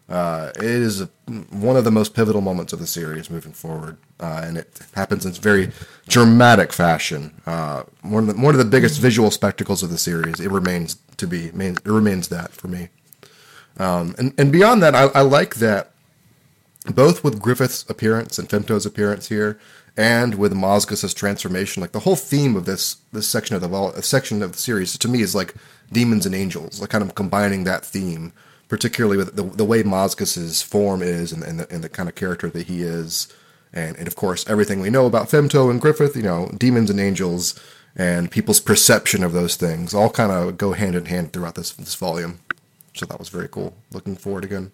Uh, 0.10 0.52
it 0.56 0.64
is 0.64 1.08
one 1.52 1.78
of 1.78 1.84
the 1.84 1.92
most 1.92 2.16
pivotal 2.16 2.42
moments 2.42 2.74
of 2.74 2.80
the 2.80 2.88
series 2.88 3.30
moving 3.30 3.52
forward, 3.52 3.98
uh, 4.20 4.42
and 4.44 4.58
it 4.58 4.80
happens 4.96 5.24
in 5.24 5.32
a 5.32 5.36
very 5.36 5.72
dramatic 6.08 6.74
fashion. 6.74 7.40
Uh, 7.46 7.84
one 8.02 8.28
of 8.28 8.36
the, 8.36 8.42
one 8.42 8.56
of 8.56 8.58
the 8.58 8.66
biggest 8.66 9.00
visual 9.00 9.30
spectacles 9.30 9.84
of 9.84 9.92
the 9.92 10.00
series. 10.00 10.40
It 10.40 10.50
remains 10.50 10.98
to 11.18 11.28
be. 11.28 11.48
It 11.48 11.86
remains 11.86 12.30
that 12.30 12.52
for 12.52 12.68
me. 12.68 12.90
Um, 13.78 14.16
and 14.18 14.34
and 14.38 14.52
beyond 14.52 14.82
that, 14.82 14.96
I, 14.96 15.04
I 15.14 15.22
like 15.22 15.56
that 15.56 15.92
both 16.86 17.24
with 17.24 17.42
Griffith's 17.42 17.88
appearance 17.90 18.40
and 18.40 18.50
Femto's 18.50 18.86
appearance 18.86 19.30
here, 19.30 19.60
and 19.96 20.36
with 20.36 20.54
Mozgus's 20.54 21.14
transformation, 21.14 21.82
like 21.82 21.92
the 21.92 22.00
whole 22.00 22.16
theme 22.16 22.56
of 22.56 22.66
this 22.66 22.98
this 23.12 23.28
section 23.28 23.56
of 23.56 23.62
the 23.62 24.02
section 24.02 24.42
of 24.42 24.54
the 24.54 24.58
series 24.58 24.98
to 24.98 25.08
me 25.08 25.22
is 25.22 25.36
like 25.36 25.54
demons 25.92 26.26
and 26.26 26.34
angels, 26.34 26.82
like 26.82 26.90
kind 26.90 27.04
of 27.04 27.16
combining 27.16 27.64
that 27.66 27.86
theme, 27.86 28.34
particularly 28.70 29.18
with 29.18 29.36
the, 29.36 29.44
the 29.44 29.66
way 29.66 29.84
Mozgus's 29.84 30.62
form 30.62 31.02
is 31.02 31.34
and, 31.34 31.44
and, 31.44 31.60
the, 31.60 31.74
and 31.74 31.84
the 31.84 31.90
kind 31.90 32.08
of 32.08 32.16
character 32.16 32.50
that 32.50 32.68
he 32.68 32.82
is, 32.84 33.28
and 33.74 33.98
and 33.98 34.08
of 34.08 34.16
course 34.16 34.50
everything 34.50 34.80
we 34.80 34.90
know 34.90 35.06
about 35.06 35.28
Femto 35.28 35.70
and 35.70 35.82
Griffith, 35.82 36.16
you 36.16 36.24
know, 36.24 36.50
demons 36.58 36.90
and 36.90 37.00
angels, 37.00 37.60
and 37.96 38.32
people's 38.32 38.62
perception 38.62 39.24
of 39.24 39.34
those 39.34 39.56
things 39.58 39.94
all 39.94 40.10
kind 40.10 40.32
of 40.32 40.58
go 40.58 40.72
hand 40.72 40.96
in 40.96 41.06
hand 41.06 41.34
throughout 41.34 41.56
this 41.56 41.74
this 41.74 41.96
volume. 41.96 42.40
So 42.94 43.06
that 43.06 43.20
was 43.20 43.30
very 43.30 43.48
cool. 43.48 43.76
Looking 43.92 44.16
forward 44.16 44.46
again. 44.46 44.72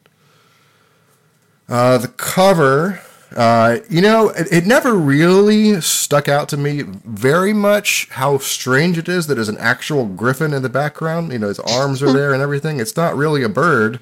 Uh, 1.68 1.98
the 1.98 2.08
cover, 2.08 3.02
uh, 3.36 3.78
you 3.90 4.02
know, 4.02 4.30
it, 4.30 4.48
it 4.52 4.66
never 4.66 4.94
really 4.94 5.82
stuck 5.82 6.28
out 6.28 6.48
to 6.50 6.58
me 6.58 6.82
very 6.84 7.54
much 7.54 8.08
how 8.12 8.38
strange 8.38 8.98
it 8.98 9.10
is 9.10 9.28
that 9.28 9.36
there's 9.36 9.50
an 9.50 9.58
actual 9.58 10.06
griffin 10.06 10.54
in 10.54 10.62
the 10.62 10.70
background. 10.70 11.32
You 11.32 11.40
know, 11.40 11.48
his 11.48 11.60
arms 11.60 12.02
are 12.04 12.14
there 12.20 12.34
and 12.34 12.42
everything. 12.42 12.80
It's 12.80 12.96
not 12.96 13.16
really 13.16 13.44
a 13.44 13.50
bird. 13.50 14.00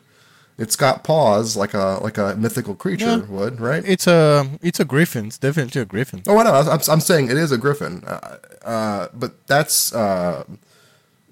It's 0.55 0.75
got 0.75 1.03
paws 1.03 1.57
like 1.57 1.73
a 1.73 1.99
like 2.03 2.19
a 2.19 2.35
mythical 2.35 2.75
creature 2.75 3.05
Yeah. 3.05 3.25
would, 3.25 3.59
right? 3.59 3.83
It's 3.87 4.05
a, 4.05 4.47
it's 4.61 4.79
a 4.79 4.85
griffin. 4.85 5.25
It's 5.27 5.39
definitely 5.39 5.81
a 5.81 5.85
griffin. 5.85 6.21
Oh, 6.27 6.37
I 6.37 6.43
know. 6.43 6.53
I'm, 6.53 6.79
I'm 6.87 6.99
saying 6.99 7.31
it 7.31 7.37
is 7.37 7.51
a 7.51 7.57
griffin, 7.57 8.03
uh, 8.05 8.37
uh, 8.63 9.07
but 9.15 9.47
that's 9.47 9.93
uh, 9.95 10.43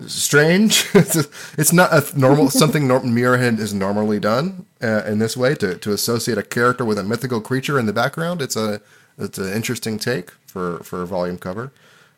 strange. 0.07 0.87
it's 0.93 1.73
not 1.73 1.93
a 1.93 2.19
normal 2.19 2.49
something 2.49 2.87
nor- 2.87 3.05
is 3.37 3.73
normally 3.73 4.19
done 4.19 4.65
uh, 4.81 5.03
in 5.05 5.19
this 5.19 5.35
way 5.35 5.55
to, 5.55 5.77
to 5.77 5.91
associate 5.91 6.37
a 6.37 6.43
character 6.43 6.85
with 6.85 6.97
a 6.97 7.03
mythical 7.03 7.41
creature 7.41 7.79
in 7.79 7.85
the 7.85 7.93
background. 7.93 8.41
It's 8.41 8.55
a 8.55 8.81
it's 9.17 9.37
an 9.37 9.51
interesting 9.53 9.99
take 9.99 10.31
for 10.45 10.79
for 10.79 11.01
a 11.01 11.07
volume 11.07 11.37
cover. 11.37 11.71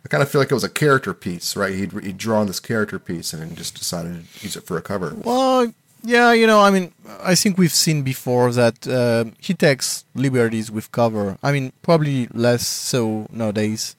I 0.05 0.09
kind 0.09 0.21
of 0.21 0.29
feel 0.29 0.41
like 0.41 0.51
it 0.51 0.53
was 0.53 0.65
a 0.65 0.69
character 0.69 1.13
piece, 1.13 1.55
right? 1.55 1.73
He'd, 1.73 1.93
he'd 2.03 2.17
drawn 2.17 2.47
this 2.47 2.59
character 2.59 2.99
piece 2.99 3.31
and 3.31 3.41
then 3.41 3.55
just 3.55 3.75
decided 3.75 4.25
to 4.33 4.43
use 4.43 4.57
it 4.57 4.65
for 4.65 4.77
a 4.77 4.81
cover. 4.81 5.15
Well, 5.15 5.73
yeah, 6.03 6.33
you 6.33 6.45
know, 6.45 6.59
I 6.59 6.69
mean, 6.71 6.91
I 7.21 7.35
think 7.35 7.57
we've 7.57 7.71
seen 7.71 8.03
before 8.03 8.51
that 8.51 8.85
uh, 8.85 9.31
he 9.39 9.53
takes 9.53 10.03
liberties 10.13 10.69
with 10.69 10.91
cover. 10.91 11.37
I 11.41 11.53
mean, 11.53 11.71
probably 11.81 12.27
less 12.33 12.67
so 12.67 13.27
nowadays. 13.31 13.95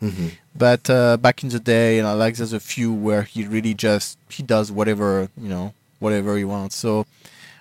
But 0.56 0.88
uh, 0.88 1.16
back 1.16 1.42
in 1.42 1.48
the 1.48 1.58
day, 1.58 1.96
you 1.96 2.02
know, 2.02 2.16
like 2.16 2.36
there's 2.36 2.52
a 2.52 2.60
few 2.60 2.92
where 2.92 3.22
he 3.22 3.44
really 3.44 3.74
just 3.74 4.18
he 4.28 4.42
does 4.42 4.70
whatever 4.70 5.28
you 5.36 5.48
know, 5.48 5.74
whatever 5.98 6.36
he 6.36 6.44
wants. 6.44 6.76
So 6.76 7.06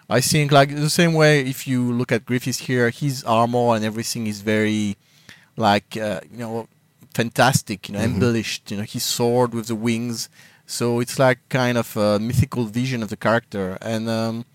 I 0.09 0.21
think 0.21 0.51
like 0.51 0.69
the 0.69 0.89
same 0.89 1.13
way 1.13 1.41
if 1.41 1.67
you 1.67 1.91
look 1.91 2.11
at 2.11 2.25
Griffiths 2.25 2.59
here, 2.59 2.89
his 2.89 3.23
armor 3.23 3.75
and 3.75 3.83
everything 3.83 4.27
is 4.27 4.41
very 4.41 4.95
like 5.57 5.97
uh, 5.97 6.21
you 6.31 6.37
know 6.37 6.67
fantastic, 7.13 7.89
you 7.89 7.95
know, 7.95 8.01
embellished. 8.01 8.69
You 8.71 8.77
know, 8.77 8.83
his 8.83 9.03
sword 9.03 9.53
with 9.53 9.67
the 9.67 9.75
wings. 9.75 10.29
So 10.65 10.99
it's 10.99 11.19
like 11.19 11.39
kind 11.49 11.77
of 11.77 11.95
a 11.97 12.19
mythical 12.19 12.65
vision 12.65 13.03
of 13.03 13.09
the 13.09 13.17
character, 13.17 13.77
and 13.81 14.09
um, 14.09 14.45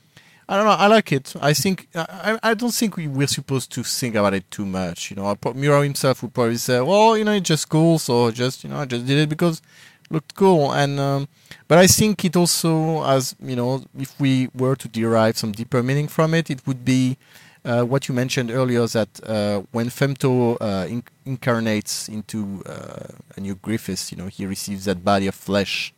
I 0.49 0.57
don't 0.57 0.65
know. 0.65 0.71
I 0.73 0.87
like 0.87 1.13
it. 1.13 1.35
I 1.43 1.53
think 1.53 1.89
I, 1.95 2.39
I 2.43 2.55
don't 2.55 2.73
think 2.73 2.97
we, 2.97 3.07
we're 3.07 3.27
supposed 3.27 3.71
to 3.73 3.83
think 3.83 4.15
about 4.15 4.33
it 4.33 4.51
too 4.51 4.65
much. 4.65 5.11
You 5.11 5.17
know, 5.17 5.37
Miura 5.55 5.83
himself 5.83 6.23
would 6.23 6.33
probably 6.33 6.57
say, 6.57 6.81
"Well, 6.81 7.19
you 7.19 7.25
know, 7.25 7.33
it's 7.33 7.47
just 7.47 7.69
cool, 7.69 7.99
so 7.99 8.31
just 8.31 8.65
you 8.65 8.71
know, 8.71 8.79
I 8.79 8.87
just 8.87 9.05
did 9.05 9.19
it 9.19 9.29
because 9.29 9.59
it 9.59 10.13
looked 10.13 10.35
cool." 10.35 10.73
And 10.73 10.99
um, 10.99 11.29
but 11.69 11.77
I 11.77 11.87
think 11.87 12.25
it 12.25 12.35
also, 12.35 13.05
as 13.05 13.37
you 13.41 13.57
know, 13.57 13.85
if 13.99 14.19
we 14.19 14.49
were 14.55 14.75
to 14.77 14.89
derive 14.89 15.37
some 15.37 15.53
deeper 15.53 15.83
meaning 15.83 16.09
from 16.09 16.33
it, 16.33 16.49
it 16.49 16.67
would 16.67 16.83
be 16.83 17.19
uh, 17.67 17.83
what 17.85 18.09
you 18.09 18.15
mentioned 18.15 18.51
earlier 18.51 18.87
that 18.87 19.21
uh, 19.25 19.63
when 19.73 19.91
Femto 19.91 20.57
uh, 20.63 20.87
in- 20.89 21.03
incarnates 21.27 22.09
into 22.09 22.63
uh, 22.65 23.09
a 23.37 23.41
new 23.41 23.55
Griffiths, 23.57 24.11
you 24.11 24.17
know, 24.17 24.29
he 24.29 24.47
receives 24.47 24.87
that 24.87 25.05
body 25.05 25.27
of 25.27 25.35
flesh 25.35 25.93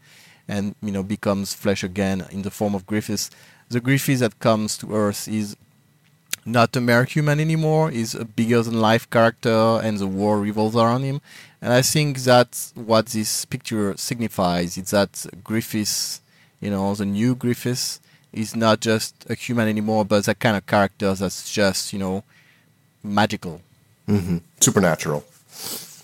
and 0.49 0.75
you 0.83 0.91
know 0.91 1.05
becomes 1.05 1.55
flesh 1.55 1.85
again 1.85 2.27
in 2.33 2.43
the 2.43 2.51
form 2.51 2.75
of 2.75 2.85
Griffiths. 2.85 3.31
The 3.71 3.81
Griffiths 3.81 4.21
that 4.21 4.39
comes 4.41 4.77
to 4.79 4.93
Earth 4.95 5.29
is 5.29 5.57
not 6.45 6.75
a 6.77 6.81
mere 6.81 7.05
human 7.05 7.39
anymore. 7.41 7.91
He's 7.91 8.15
a 8.15 8.25
bigger 8.25 8.63
than 8.63 8.81
life 8.81 9.09
character, 9.11 9.81
and 9.83 9.99
the 9.99 10.07
war 10.07 10.41
revolves 10.41 10.77
around 10.77 11.03
him. 11.05 11.21
And 11.63 11.73
I 11.73 11.83
think 11.83 12.19
that's 12.19 12.73
what 12.75 13.07
this 13.07 13.45
picture 13.45 13.97
signifies. 13.97 14.77
It's 14.77 14.91
that 14.93 15.27
Griffiths, 15.45 16.21
you 16.61 16.71
know, 16.71 16.95
the 16.95 17.05
new 17.07 17.35
Griffiths, 17.35 18.01
is 18.33 18.57
not 18.57 18.81
just 18.81 19.15
a 19.29 19.35
human 19.35 19.69
anymore, 19.69 20.05
but 20.05 20.25
that 20.25 20.39
kind 20.41 20.57
of 20.57 20.67
character 20.67 21.13
that's 21.15 21.53
just, 21.53 21.93
you 21.93 21.99
know, 21.99 22.25
magical. 23.03 23.61
hmm 24.07 24.39
Supernatural. 24.61 25.25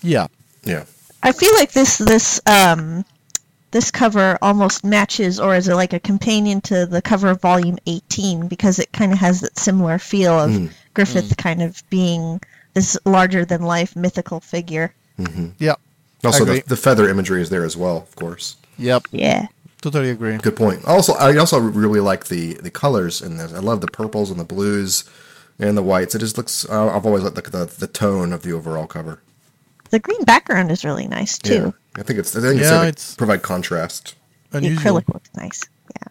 Yeah. 0.01 0.27
Yeah. 0.63 0.85
I 1.23 1.31
feel 1.31 1.53
like 1.55 1.71
this 1.71 1.97
this 1.97 2.39
um 2.45 3.03
this 3.77 3.91
cover 3.91 4.39
almost 4.41 4.83
matches 4.83 5.39
or 5.39 5.53
is 5.53 5.67
it 5.67 5.75
like 5.75 5.93
a 5.93 5.99
companion 5.99 6.59
to 6.59 6.87
the 6.87 6.99
cover 6.99 7.29
of 7.29 7.39
volume 7.39 7.77
18 7.85 8.47
because 8.47 8.79
it 8.79 8.91
kind 8.91 9.11
of 9.11 9.19
has 9.19 9.41
that 9.41 9.55
similar 9.55 9.99
feel 9.99 10.33
of 10.33 10.49
Mm. 10.49 10.71
Griffith 10.95 11.37
kind 11.37 11.61
of 11.61 11.83
being 11.91 12.41
this 12.73 12.97
larger 13.05 13.45
than 13.45 13.61
life 13.61 13.95
mythical 13.95 14.39
figure. 14.39 14.91
Yeah. 15.59 15.75
Also, 16.23 16.43
the, 16.43 16.63
the 16.65 16.75
feather 16.75 17.07
imagery 17.07 17.39
is 17.39 17.51
there 17.51 17.63
as 17.63 17.77
well, 17.77 17.97
of 17.97 18.15
course. 18.15 18.55
Yep. 18.79 19.09
Yeah. 19.11 19.45
Totally 19.81 20.09
agree. 20.09 20.37
Good 20.37 20.55
point. 20.55 20.83
Also, 20.85 21.13
I 21.13 21.37
also 21.37 21.59
really 21.59 21.99
like 21.99 22.25
the 22.25 22.55
the 22.55 22.71
colors 22.71 23.21
in 23.21 23.37
this. 23.37 23.53
I 23.53 23.59
love 23.59 23.81
the 23.81 23.87
purples 23.87 24.31
and 24.31 24.39
the 24.39 24.43
blues 24.55 25.03
and 25.59 25.77
the 25.77 25.83
whites. 25.83 26.15
It 26.15 26.19
just 26.19 26.35
looks. 26.35 26.67
Uh, 26.67 26.87
I've 26.95 27.05
always 27.05 27.23
liked 27.23 27.35
the, 27.35 27.43
the 27.43 27.65
the 27.65 27.87
tone 27.87 28.33
of 28.33 28.41
the 28.41 28.53
overall 28.53 28.87
cover. 28.87 29.21
The 29.91 29.99
green 29.99 30.23
background 30.23 30.71
is 30.71 30.83
really 30.83 31.07
nice 31.07 31.37
too. 31.37 31.75
I 31.97 32.03
think 32.03 32.19
it's. 32.19 32.35
I 32.35 32.41
think 32.41 32.59
it's, 32.61 32.69
Yeah, 32.69 32.77
like, 32.79 32.89
it's- 32.89 33.15
provide 33.15 33.41
contrast. 33.41 34.15
The 34.51 34.59
Unusual. 34.59 34.81
acrylic 35.01 35.13
looks 35.13 35.29
nice. 35.35 35.63
Yeah. 35.99 36.07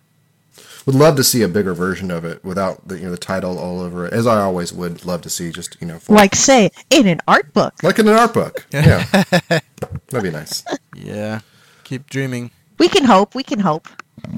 Would 0.85 0.95
love 0.95 1.17
to 1.17 1.25
see 1.25 1.43
a 1.43 1.49
bigger 1.49 1.75
version 1.75 2.11
of 2.11 2.25
it 2.25 2.45
without 2.45 2.87
the 2.87 2.97
you 2.99 3.05
know 3.05 3.11
the 3.11 3.17
title 3.17 3.59
all 3.59 3.81
over 3.81 4.07
it, 4.07 4.13
as 4.13 4.27
I 4.27 4.41
always 4.41 4.73
would 4.73 5.05
love 5.05 5.23
to 5.23 5.31
see. 5.31 5.51
Just 5.51 5.77
you 5.81 5.87
know, 5.87 5.99
for, 5.99 6.13
Like 6.15 6.35
say 6.35 6.71
in 6.91 7.07
an 7.07 7.21
art 7.27 7.53
book. 7.55 7.75
like 7.83 7.99
in 7.99 8.07
an 8.09 8.15
art 8.15 8.35
book. 8.35 8.67
Yeah, 8.73 9.05
that'd 9.11 10.23
be 10.23 10.31
nice. 10.31 10.65
Yeah. 10.95 11.41
Keep 11.85 12.11
dreaming. 12.11 12.51
We 12.79 12.89
can 12.89 13.05
hope. 13.05 13.35
We 13.35 13.43
can 13.43 13.61
hope. 13.61 13.89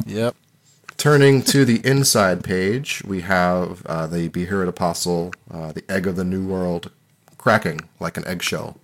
Yep. 0.07 0.37
Turning 0.97 1.43
to 1.43 1.65
the 1.65 1.85
inside 1.87 2.43
page, 2.43 3.03
we 3.07 3.21
have 3.23 3.85
uh, 3.87 4.07
the 4.07 4.29
Beherit 4.31 4.69
Apostle, 4.69 5.33
uh, 5.51 5.71
the 5.73 5.85
egg 5.91 6.07
of 6.07 6.17
the 6.17 6.25
New 6.25 6.47
World, 6.47 6.91
cracking 7.37 7.81
like 8.01 8.17
an 8.17 8.27
eggshell. 8.27 8.79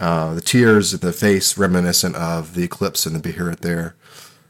Uh, 0.00 0.34
the 0.34 0.40
tears 0.40 0.92
in 0.94 1.00
the 1.00 1.12
face 1.12 1.56
reminiscent 1.58 2.16
of 2.16 2.54
the 2.54 2.64
eclipse 2.64 3.06
in 3.06 3.12
the 3.12 3.20
Beherit 3.20 3.60
there. 3.60 3.94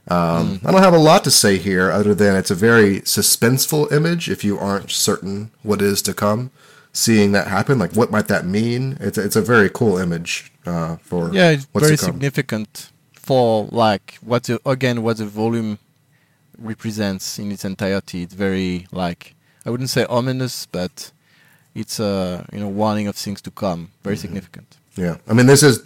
Um, 0.09 0.61
I 0.65 0.73
don't 0.73 0.83
have 0.83 0.95
a 0.95 0.99
lot 0.99 1.23
to 1.25 1.31
say 1.31 1.59
here 1.59 1.91
other 1.91 2.15
than 2.15 2.35
it's 2.35 2.51
a 2.51 2.55
very 2.57 3.01
suspenseful 3.03 3.93
image 3.93 4.29
if 4.29 4.43
you 4.45 4.59
aren't 4.59 4.91
certain 4.91 5.51
what 5.63 5.81
is 5.83 6.03
to 6.03 6.15
come. 6.15 6.51
Seeing 6.95 7.33
that 7.33 7.47
happen, 7.47 7.79
like 7.79 7.93
what 7.93 8.11
might 8.11 8.29
that 8.29 8.45
mean? 8.45 8.99
It's, 9.01 9.17
it's 9.17 9.37
a 9.37 9.41
very 9.43 9.71
cool 9.71 9.97
image 9.99 10.53
uh, 10.67 10.97
for 10.97 11.33
Yeah, 11.33 11.51
it's 11.51 11.67
very 11.67 11.97
significant 11.97 12.91
for 13.15 13.69
like 13.71 14.19
what 14.21 14.43
the 14.45 14.61
again 14.67 15.03
what 15.03 15.17
the 15.19 15.25
volume 15.27 15.79
represents 16.59 17.39
in 17.39 17.51
its 17.53 17.65
entirety. 17.65 18.23
It's 18.23 18.35
very 18.35 18.87
like 18.93 19.35
I 19.65 19.71
wouldn't 19.71 19.91
say 19.91 20.05
ominous, 20.07 20.67
but 20.67 21.13
it's 21.75 21.99
a 22.01 22.45
you 22.53 22.61
know 22.61 22.69
warning 22.69 23.07
of 23.09 23.17
things 23.17 23.41
to 23.43 23.51
come. 23.51 23.91
Very 24.03 24.17
Mm-hmm. 24.17 24.21
significant. 24.21 24.77
Yeah, 24.97 25.17
I 25.27 25.33
mean, 25.33 25.47
this 25.47 25.63
is 25.63 25.83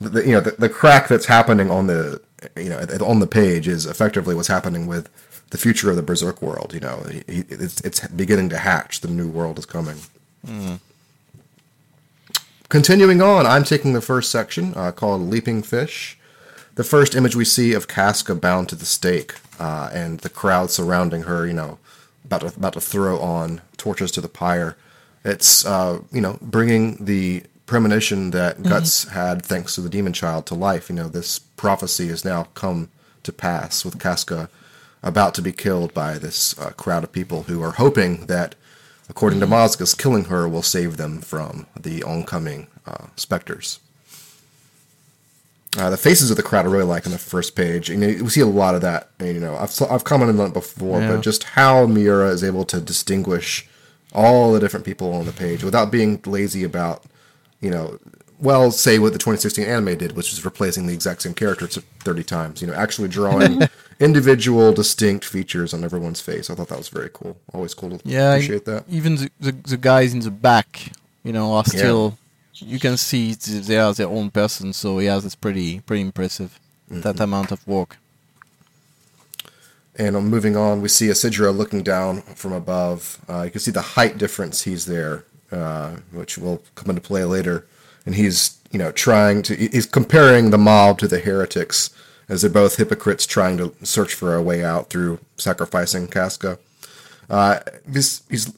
the, 0.00 0.24
you 0.24 0.32
know 0.32 0.40
the, 0.40 0.52
the 0.52 0.68
crack 0.68 1.08
that's 1.08 1.26
happening 1.26 1.70
on 1.70 1.86
the 1.86 2.20
you 2.56 2.68
know 2.68 2.80
on 3.04 3.20
the 3.20 3.26
page 3.26 3.68
is 3.68 3.86
effectively 3.86 4.34
what's 4.34 4.48
happening 4.48 4.86
with 4.86 5.08
the 5.50 5.58
future 5.58 5.90
of 5.90 5.96
the 5.96 6.02
Berserk 6.02 6.42
world. 6.42 6.72
You 6.74 6.80
know, 6.80 7.02
it's 7.06 7.80
it's 7.82 8.06
beginning 8.08 8.48
to 8.50 8.58
hatch. 8.58 9.00
The 9.00 9.08
new 9.08 9.28
world 9.28 9.58
is 9.58 9.66
coming. 9.66 9.96
Continuing 12.68 13.22
on, 13.22 13.46
I'm 13.46 13.64
taking 13.64 13.92
the 13.94 14.00
first 14.02 14.30
section 14.30 14.74
uh, 14.76 14.92
called 14.92 15.22
"Leaping 15.22 15.62
Fish." 15.62 16.18
The 16.74 16.84
first 16.84 17.16
image 17.16 17.34
we 17.34 17.44
see 17.44 17.72
of 17.72 17.88
Casca 17.88 18.34
bound 18.34 18.68
to 18.68 18.76
the 18.76 18.84
stake, 18.84 19.34
uh, 19.58 19.90
and 19.92 20.20
the 20.20 20.28
crowd 20.28 20.70
surrounding 20.70 21.22
her. 21.22 21.46
You 21.46 21.54
know, 21.54 21.78
about 22.24 22.42
to, 22.42 22.46
about 22.48 22.74
to 22.74 22.80
throw 22.80 23.18
on 23.20 23.62
torches 23.76 24.10
to 24.12 24.20
the 24.20 24.28
pyre. 24.28 24.76
It's 25.24 25.64
uh, 25.64 26.00
you 26.12 26.20
know 26.20 26.38
bringing 26.42 27.04
the 27.04 27.42
premonition 27.68 28.30
that 28.30 28.62
Guts 28.64 29.08
had 29.08 29.44
thanks 29.44 29.74
to 29.76 29.80
the 29.80 29.88
demon 29.88 30.12
child 30.12 30.46
to 30.46 30.54
life. 30.56 30.88
You 30.88 30.96
know, 30.96 31.06
this 31.08 31.38
prophecy 31.38 32.08
has 32.08 32.24
now 32.24 32.44
come 32.54 32.88
to 33.22 33.32
pass 33.32 33.84
with 33.84 34.00
Casca 34.00 34.48
about 35.02 35.34
to 35.34 35.42
be 35.42 35.52
killed 35.52 35.94
by 35.94 36.18
this 36.18 36.58
uh, 36.58 36.70
crowd 36.70 37.04
of 37.04 37.12
people 37.12 37.44
who 37.44 37.62
are 37.62 37.72
hoping 37.72 38.26
that, 38.26 38.54
according 39.08 39.38
to 39.40 39.46
Mozgus, 39.46 39.96
killing 39.96 40.24
her 40.24 40.48
will 40.48 40.62
save 40.62 40.96
them 40.96 41.20
from 41.20 41.66
the 41.78 42.02
oncoming 42.02 42.66
uh, 42.86 43.06
specters. 43.14 43.78
Uh, 45.76 45.90
the 45.90 45.96
faces 45.98 46.30
of 46.30 46.36
the 46.38 46.42
crowd 46.42 46.64
I 46.66 46.70
really 46.70 46.84
like 46.84 47.06
on 47.06 47.12
the 47.12 47.18
first 47.18 47.54
page. 47.54 47.90
You 47.90 47.98
know, 47.98 48.06
we 48.06 48.28
see 48.30 48.40
a 48.40 48.46
lot 48.46 48.74
of 48.74 48.80
that. 48.80 49.10
and, 49.20 49.34
You 49.34 49.40
know, 49.40 49.54
I've 49.56 49.70
I've 49.90 50.02
commented 50.04 50.40
on 50.40 50.48
it 50.48 50.54
before, 50.54 51.00
Yeah. 51.00 51.12
but 51.12 51.20
just 51.20 51.44
how 51.44 51.86
Miura 51.86 52.30
is 52.30 52.42
able 52.42 52.64
to 52.64 52.80
distinguish 52.80 53.68
all 54.14 54.52
the 54.54 54.58
different 54.60 54.86
people 54.86 55.12
on 55.12 55.26
the 55.26 55.32
page 55.32 55.62
without 55.62 55.92
being 55.92 56.18
lazy 56.24 56.64
about, 56.64 57.04
you 57.60 57.70
know, 57.70 57.98
well, 58.40 58.70
say 58.70 58.98
what 58.98 59.12
the 59.12 59.18
2016 59.18 59.64
anime 59.64 59.98
did, 59.98 60.12
which 60.12 60.32
is 60.32 60.44
replacing 60.44 60.86
the 60.86 60.94
exact 60.94 61.22
same 61.22 61.34
characters 61.34 61.76
30 62.00 62.22
times. 62.22 62.60
You 62.62 62.68
know, 62.68 62.74
actually 62.74 63.08
drawing 63.08 63.62
individual, 64.00 64.72
distinct 64.72 65.24
features 65.24 65.74
on 65.74 65.82
everyone's 65.84 66.20
face. 66.20 66.48
I 66.50 66.54
thought 66.54 66.68
that 66.68 66.78
was 66.78 66.88
very 66.88 67.10
cool. 67.12 67.36
Always 67.52 67.74
cool 67.74 67.98
to 67.98 68.00
Yeah, 68.08 68.34
appreciate 68.34 68.64
that. 68.66 68.84
Even 68.88 69.16
the, 69.16 69.30
the 69.40 69.52
the 69.52 69.76
guys 69.76 70.12
in 70.14 70.20
the 70.20 70.30
back, 70.30 70.92
you 71.24 71.32
know, 71.32 71.52
are 71.52 71.64
Yeah. 71.66 71.78
still 71.78 72.18
you 72.60 72.78
can 72.80 72.96
see 72.96 73.34
they 73.34 73.78
are 73.78 73.92
their 73.92 74.08
own 74.08 74.30
person. 74.30 74.72
So 74.72 74.98
yeah, 75.00 75.18
that's 75.18 75.34
pretty 75.34 75.80
pretty 75.80 76.02
impressive. 76.02 76.58
Mm-hmm. 76.90 77.00
That 77.02 77.20
amount 77.20 77.50
of 77.52 77.66
work. 77.66 77.98
And 79.96 80.14
uh, 80.16 80.20
moving 80.20 80.56
on, 80.56 80.80
we 80.80 80.88
see 80.88 81.08
Isidro 81.08 81.50
looking 81.52 81.82
down 81.82 82.22
from 82.22 82.52
above. 82.52 83.20
Uh, 83.28 83.42
you 83.42 83.50
can 83.50 83.60
see 83.60 83.72
the 83.72 83.80
height 83.96 84.16
difference 84.16 84.62
he's 84.62 84.86
there, 84.86 85.24
uh, 85.52 85.96
which 86.12 86.38
will 86.38 86.62
come 86.74 86.90
into 86.90 87.02
play 87.02 87.24
later. 87.24 87.66
And 88.06 88.14
he's, 88.14 88.58
you 88.70 88.78
know, 88.78 88.92
trying 88.92 89.42
to, 89.42 89.54
he's 89.54 89.86
comparing 89.86 90.50
the 90.50 90.58
mob 90.58 90.98
to 90.98 91.08
the 91.08 91.18
heretics, 91.18 91.90
as 92.28 92.42
they're 92.42 92.50
both 92.50 92.76
hypocrites 92.76 93.26
trying 93.26 93.58
to 93.58 93.74
search 93.82 94.14
for 94.14 94.34
a 94.34 94.42
way 94.42 94.64
out 94.64 94.90
through 94.90 95.18
sacrificing 95.36 96.08
Casca. 96.08 96.58
Uh, 97.28 97.60
he's, 97.92 98.22
he's, 98.30 98.52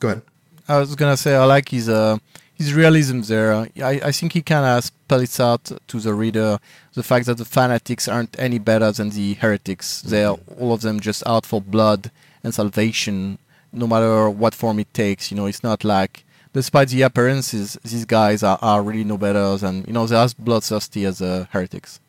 go 0.00 0.08
ahead. 0.08 0.22
I 0.68 0.78
was 0.78 0.96
gonna 0.96 1.16
say 1.16 1.36
I 1.36 1.44
like 1.44 1.68
his 1.68 1.88
uh, 1.88 2.18
his 2.54 2.74
realism 2.74 3.20
there. 3.20 3.54
I, 3.54 3.68
I 3.80 4.12
think 4.12 4.32
he 4.32 4.42
kind 4.42 4.64
of 4.64 4.84
spells 4.84 5.38
out 5.38 5.70
to 5.86 6.00
the 6.00 6.12
reader 6.12 6.58
the 6.94 7.02
fact 7.02 7.26
that 7.26 7.36
the 7.36 7.44
fanatics 7.44 8.08
aren't 8.08 8.36
any 8.38 8.58
better 8.58 8.90
than 8.90 9.10
the 9.10 9.34
heretics. 9.34 10.02
They're 10.02 10.34
all 10.58 10.72
of 10.72 10.80
them 10.80 10.98
just 10.98 11.22
out 11.26 11.46
for 11.46 11.60
blood 11.60 12.10
and 12.42 12.52
salvation, 12.52 13.38
no 13.72 13.86
matter 13.86 14.30
what 14.30 14.54
form 14.54 14.78
it 14.78 14.92
takes. 14.94 15.30
You 15.30 15.36
know, 15.36 15.46
it's 15.46 15.62
not 15.62 15.84
like, 15.84 16.24
despite 16.52 16.88
the 16.88 17.02
appearances, 17.02 17.78
these 17.82 18.04
guys 18.04 18.42
are, 18.42 18.58
are 18.62 18.82
really 18.82 19.04
no 19.04 19.18
better 19.18 19.56
than 19.56 19.84
you 19.86 19.92
know 19.92 20.06
they're 20.06 20.24
as 20.24 20.34
bloodthirsty 20.34 21.04
as 21.04 21.18
the 21.18 21.48
heretics. 21.52 22.00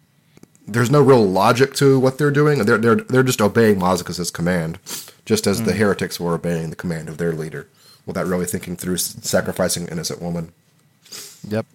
there's 0.67 0.91
no 0.91 1.01
real 1.01 1.25
logic 1.25 1.73
to 1.75 1.97
what 1.99 2.17
they're 2.17 2.31
doing. 2.31 2.59
They're 2.65 2.77
they're 2.77 2.95
they're 2.95 3.23
just 3.23 3.41
obeying 3.41 3.79
Mozgus' 3.79 4.31
command, 4.31 4.79
just 5.25 5.47
as 5.47 5.63
the 5.63 5.73
heretics 5.73 6.19
were 6.19 6.33
obeying 6.35 6.69
the 6.69 6.75
command 6.75 7.07
of 7.09 7.17
their 7.17 7.31
leader, 7.31 7.67
without 8.05 8.27
really 8.27 8.45
thinking 8.45 8.75
through 8.75 8.97
sacrificing 8.97 9.83
an 9.83 9.89
innocent 9.89 10.21
woman. 10.21 10.51
Yep. 11.47 11.65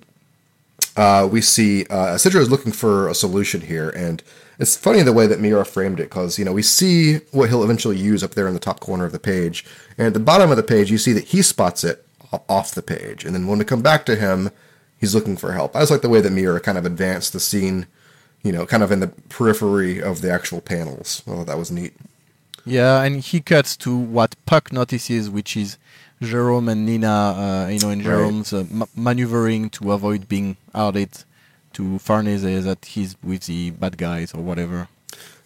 Uh, 0.94 1.26
we 1.30 1.40
see 1.40 1.86
uh, 1.86 2.14
Isidro 2.14 2.40
is 2.42 2.50
looking 2.50 2.72
for 2.72 3.08
a 3.08 3.14
solution 3.14 3.62
here, 3.62 3.88
and 3.88 4.22
it's 4.58 4.76
funny 4.76 5.02
the 5.02 5.12
way 5.12 5.26
that 5.26 5.40
Miura 5.40 5.64
framed 5.64 5.98
it 6.00 6.04
because 6.10 6.38
you 6.38 6.44
know 6.44 6.52
we 6.52 6.62
see 6.62 7.16
what 7.32 7.48
he'll 7.48 7.64
eventually 7.64 7.96
use 7.98 8.22
up 8.22 8.32
there 8.32 8.46
in 8.48 8.54
the 8.54 8.60
top 8.60 8.80
corner 8.80 9.04
of 9.04 9.12
the 9.12 9.18
page, 9.18 9.64
and 9.98 10.06
at 10.06 10.14
the 10.14 10.20
bottom 10.20 10.50
of 10.50 10.56
the 10.56 10.62
page 10.62 10.90
you 10.90 10.98
see 10.98 11.12
that 11.12 11.24
he 11.24 11.42
spots 11.42 11.84
it 11.84 12.04
off 12.48 12.74
the 12.74 12.82
page, 12.82 13.24
and 13.24 13.34
then 13.34 13.46
when 13.46 13.58
we 13.58 13.64
come 13.64 13.82
back 13.82 14.06
to 14.06 14.16
him, 14.16 14.50
he's 14.98 15.14
looking 15.14 15.36
for 15.36 15.52
help. 15.52 15.76
I 15.76 15.80
just 15.80 15.90
like 15.90 16.00
the 16.02 16.08
way 16.08 16.20
that 16.20 16.32
Miura 16.32 16.60
kind 16.60 16.78
of 16.78 16.86
advanced 16.86 17.32
the 17.32 17.40
scene, 17.40 17.86
you 18.42 18.52
know, 18.52 18.64
kind 18.66 18.82
of 18.82 18.90
in 18.90 19.00
the 19.00 19.08
periphery 19.28 20.00
of 20.02 20.20
the 20.22 20.30
actual 20.30 20.60
panels. 20.60 21.22
Oh, 21.26 21.44
that 21.44 21.58
was 21.58 21.70
neat. 21.70 21.92
Yeah, 22.64 23.02
and 23.02 23.20
he 23.20 23.40
cuts 23.40 23.76
to 23.78 23.96
what 23.96 24.36
Puck 24.46 24.72
notices, 24.72 25.28
which 25.28 25.56
is 25.56 25.76
Jerome 26.22 26.68
and 26.68 26.86
Nina, 26.86 27.08
uh, 27.08 27.68
you 27.68 27.80
know, 27.80 27.90
and 27.90 28.04
Right. 28.04 28.12
Jerome's 28.14 28.52
uh, 28.52 28.64
ma- 28.70 28.86
maneuvering 28.94 29.68
to 29.70 29.92
avoid 29.92 30.28
being 30.28 30.56
outed 30.74 31.10
to 31.74 31.98
Farnese 31.98 32.64
that 32.64 32.84
he's 32.84 33.16
with 33.22 33.46
the 33.46 33.70
bad 33.70 33.98
guys 33.98 34.34
or 34.34 34.42
whatever. 34.42 34.88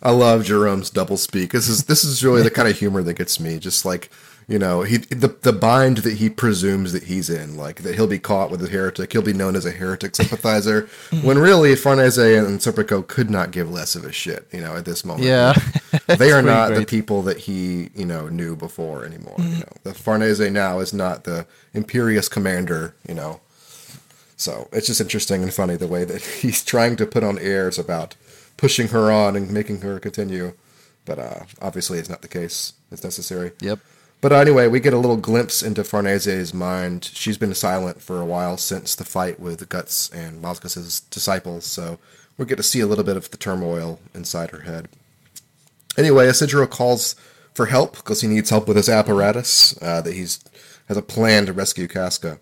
I 0.02 0.10
love 0.10 0.44
Jerome's 0.44 0.90
double 0.90 1.16
speak. 1.16 1.52
This 1.52 1.68
is 1.68 1.84
this 1.84 2.04
is 2.04 2.24
really 2.24 2.42
the 2.42 2.50
kind 2.50 2.68
of 2.68 2.78
humor 2.78 3.02
that 3.02 3.14
gets 3.14 3.40
me. 3.40 3.58
Just 3.58 3.84
like 3.84 4.10
you 4.48 4.60
know, 4.60 4.82
he 4.82 4.98
the 4.98 5.28
the 5.42 5.52
bind 5.52 5.98
that 5.98 6.18
he 6.18 6.30
presumes 6.30 6.92
that 6.92 7.04
he's 7.04 7.28
in, 7.28 7.56
like 7.56 7.82
that 7.82 7.96
he'll 7.96 8.06
be 8.06 8.20
caught 8.20 8.50
with 8.50 8.62
a 8.62 8.68
heretic. 8.68 9.12
He'll 9.12 9.22
be 9.22 9.32
known 9.32 9.56
as 9.56 9.66
a 9.66 9.72
heretic 9.72 10.14
sympathizer, 10.14 10.88
when 11.22 11.38
really 11.38 11.74
Farnese 11.74 12.18
and 12.18 12.60
Serpico 12.60 13.04
could 13.04 13.28
not 13.28 13.50
give 13.50 13.68
less 13.68 13.96
of 13.96 14.04
a 14.04 14.12
shit. 14.12 14.46
You 14.52 14.60
know, 14.60 14.76
at 14.76 14.84
this 14.84 15.04
moment. 15.04 15.26
Yeah, 15.26 15.54
they 16.06 16.30
are 16.30 16.42
not 16.42 16.74
the 16.74 16.84
people 16.84 17.22
that 17.22 17.38
he 17.38 17.90
you 17.96 18.06
know 18.06 18.28
knew 18.28 18.54
before 18.54 19.04
anymore. 19.04 19.34
You 19.38 19.44
mm-hmm. 19.44 19.60
know, 19.60 19.72
the 19.82 19.94
Farnese 19.94 20.38
now 20.38 20.78
is 20.78 20.92
not 20.92 21.24
the 21.24 21.46
imperious 21.74 22.28
commander. 22.28 22.94
You 23.08 23.14
know, 23.14 23.40
so 24.36 24.68
it's 24.72 24.86
just 24.86 25.00
interesting 25.00 25.42
and 25.42 25.52
funny 25.52 25.76
the 25.76 25.86
way 25.86 26.04
that 26.04 26.22
he's 26.40 26.64
trying 26.64 26.96
to 26.96 27.06
put 27.06 27.24
on 27.24 27.38
airs 27.38 27.78
about 27.78 28.14
pushing 28.56 28.88
her 28.88 29.10
on 29.10 29.36
and 29.36 29.50
making 29.50 29.80
her 29.80 29.98
continue, 29.98 30.52
but 31.04 31.18
uh, 31.18 31.40
obviously 31.60 31.98
it's 31.98 32.08
not 32.08 32.22
the 32.22 32.28
case. 32.28 32.74
It's 32.90 33.04
necessary. 33.04 33.52
Yep. 33.60 33.80
But 34.20 34.32
anyway, 34.32 34.66
we 34.66 34.80
get 34.80 34.94
a 34.94 34.98
little 34.98 35.18
glimpse 35.18 35.62
into 35.62 35.82
Farnese's 35.82 36.54
mind. 36.54 37.04
She's 37.04 37.36
been 37.36 37.54
silent 37.54 38.00
for 38.00 38.20
a 38.20 38.24
while 38.24 38.56
since 38.56 38.94
the 38.94 39.04
fight 39.04 39.38
with 39.38 39.68
Guts 39.68 40.08
and 40.10 40.42
Mozgus's 40.42 41.00
disciples, 41.00 41.66
so 41.66 41.98
we 42.38 42.46
get 42.46 42.56
to 42.56 42.62
see 42.62 42.80
a 42.80 42.86
little 42.86 43.04
bit 43.04 43.16
of 43.16 43.30
the 43.30 43.36
turmoil 43.36 44.00
inside 44.14 44.50
her 44.50 44.60
head. 44.60 44.88
Anyway, 45.98 46.26
Isidro 46.26 46.66
calls 46.66 47.14
for 47.54 47.66
help 47.66 47.96
because 47.96 48.20
he 48.20 48.28
needs 48.28 48.50
help 48.50 48.68
with 48.68 48.76
his 48.76 48.88
apparatus. 48.88 49.80
Uh, 49.82 50.00
that 50.00 50.14
he's 50.14 50.42
has 50.88 50.96
a 50.96 51.02
plan 51.02 51.46
to 51.46 51.52
rescue 51.52 51.88
Casca, 51.88 52.38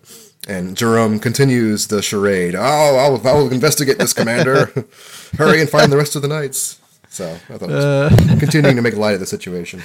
and 0.47 0.75
Jerome 0.77 1.19
continues 1.19 1.87
the 1.87 2.01
charade. 2.01 2.55
Oh, 2.55 2.59
I'll, 2.61 3.27
I'll 3.27 3.51
investigate 3.51 3.97
this, 3.97 4.13
Commander. 4.13 4.71
Hurry 5.37 5.61
and 5.61 5.69
find 5.69 5.91
the 5.91 5.97
rest 5.97 6.15
of 6.15 6.21
the 6.21 6.27
knights. 6.27 6.79
So 7.09 7.31
I 7.49 7.57
thought 7.57 7.69
it 7.69 7.73
was 7.73 8.39
continuing 8.39 8.75
to 8.75 8.81
make 8.81 8.95
light 8.95 9.13
of 9.15 9.19
the 9.19 9.25
situation. 9.25 9.81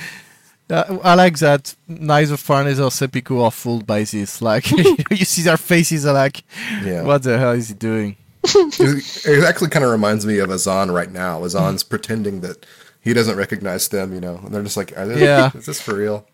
Uh, 0.69 0.99
I 1.03 1.15
like 1.15 1.39
that 1.39 1.75
neither 1.89 2.37
Farnes 2.37 2.79
or 2.79 2.91
Serpico 2.91 3.43
are 3.45 3.51
fooled 3.51 3.87
by 3.87 4.05
this. 4.05 4.41
Like 4.43 4.71
you 5.11 5.25
see 5.25 5.43
their 5.43 5.57
faces 5.57 6.07
are 6.07 6.13
like, 6.15 6.43
Yeah. 6.85 7.03
what 7.03 7.23
the 7.25 7.39
hell 7.39 7.53
is 7.53 7.69
he 7.69 7.75
doing? 7.75 8.17
it 8.45 9.27
it 9.27 9.45
actually 9.45 9.69
kind 9.71 9.85
of 9.85 9.91
reminds 9.91 10.25
me 10.27 10.39
of 10.39 10.51
Azan 10.51 10.91
right 10.91 11.11
now. 11.11 11.43
Azan's 11.45 11.83
pretending 11.83 12.41
that 12.43 12.65
he 13.01 13.13
doesn't 13.15 13.37
recognize 13.37 13.89
them, 13.89 14.13
you 14.15 14.21
know, 14.21 14.37
and 14.45 14.55
they're 14.55 14.63
just 14.63 14.77
like, 14.77 14.97
Are 14.97 15.07
they, 15.07 15.21
Yeah. 15.25 15.51
is 15.55 15.67
this 15.67 15.81
for 15.81 15.95
real? 15.97 16.27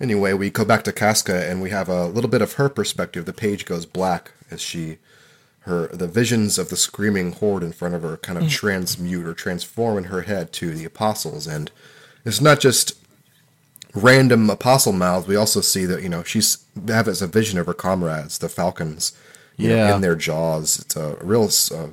Anyway, 0.00 0.32
we 0.32 0.50
go 0.50 0.64
back 0.64 0.84
to 0.84 0.92
Casca 0.92 1.48
and 1.48 1.60
we 1.62 1.70
have 1.70 1.88
a 1.88 2.06
little 2.06 2.30
bit 2.30 2.42
of 2.42 2.54
her 2.54 2.68
perspective. 2.68 3.24
The 3.26 3.32
page 3.32 3.64
goes 3.64 3.86
black 3.86 4.32
as 4.50 4.60
she, 4.60 4.98
her, 5.60 5.88
the 5.88 6.08
visions 6.08 6.58
of 6.58 6.68
the 6.70 6.76
screaming 6.76 7.32
horde 7.32 7.62
in 7.62 7.72
front 7.72 7.94
of 7.94 8.02
her 8.02 8.16
kind 8.16 8.38
of 8.38 8.48
transmute 8.50 9.26
or 9.26 9.34
transform 9.34 9.98
in 9.98 10.04
her 10.04 10.22
head 10.22 10.52
to 10.54 10.70
the 10.74 10.84
apostles. 10.84 11.46
And 11.46 11.70
it's 12.24 12.40
not 12.40 12.60
just 12.60 12.94
random 13.94 14.48
apostle 14.50 14.92
mouths. 14.92 15.26
We 15.26 15.36
also 15.36 15.60
see 15.60 15.84
that, 15.86 16.02
you 16.02 16.08
know, 16.08 16.22
she's 16.22 16.64
have 16.88 17.08
as 17.08 17.22
a 17.22 17.26
vision 17.26 17.58
of 17.58 17.66
her 17.66 17.74
comrades, 17.74 18.38
the 18.38 18.48
falcons, 18.48 19.12
you 19.56 19.68
know, 19.68 19.74
Yeah. 19.76 19.94
in 19.96 20.00
their 20.00 20.14
jaws. 20.16 20.78
It's 20.78 20.96
a 20.96 21.16
real 21.20 21.50
uh, 21.72 21.88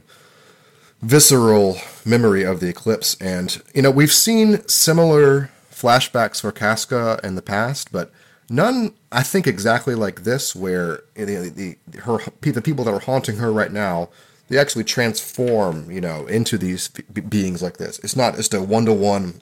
visceral 1.02 1.78
memory 2.06 2.44
of 2.44 2.60
the 2.60 2.68
eclipse. 2.70 3.16
And, 3.20 3.62
you 3.74 3.82
know, 3.82 3.92
we've 3.92 4.12
seen 4.14 4.68
similar 4.68 5.52
flashbacks 5.78 6.42
for 6.42 6.52
Casca 6.52 7.20
in 7.24 7.36
the 7.36 7.42
past, 7.42 7.92
but 7.92 8.12
none, 8.50 8.94
I 9.12 9.24
think, 9.24 9.46
exactly 9.46 9.96
like 9.96 10.24
this, 10.24 10.56
where 10.56 11.02
the, 11.16 11.78
the, 11.88 12.00
her, 12.00 12.20
the 12.42 12.62
people 12.62 12.86
that 12.86 12.94
are 12.94 13.00
haunting 13.00 13.38
her 13.38 13.52
right 13.52 13.72
now, 13.72 14.10
they 14.48 14.58
actually 14.58 14.86
transform, 14.86 15.92
you 15.92 16.02
know, 16.02 16.26
into 16.26 16.58
these 16.58 16.88
be- 16.88 17.22
beings 17.22 17.62
like 17.62 17.78
this. 17.78 18.00
It's 18.00 18.16
not 18.16 18.36
just 18.36 18.54
a 18.54 18.62
one 18.62 18.86
to 18.86 18.94
one 18.94 19.42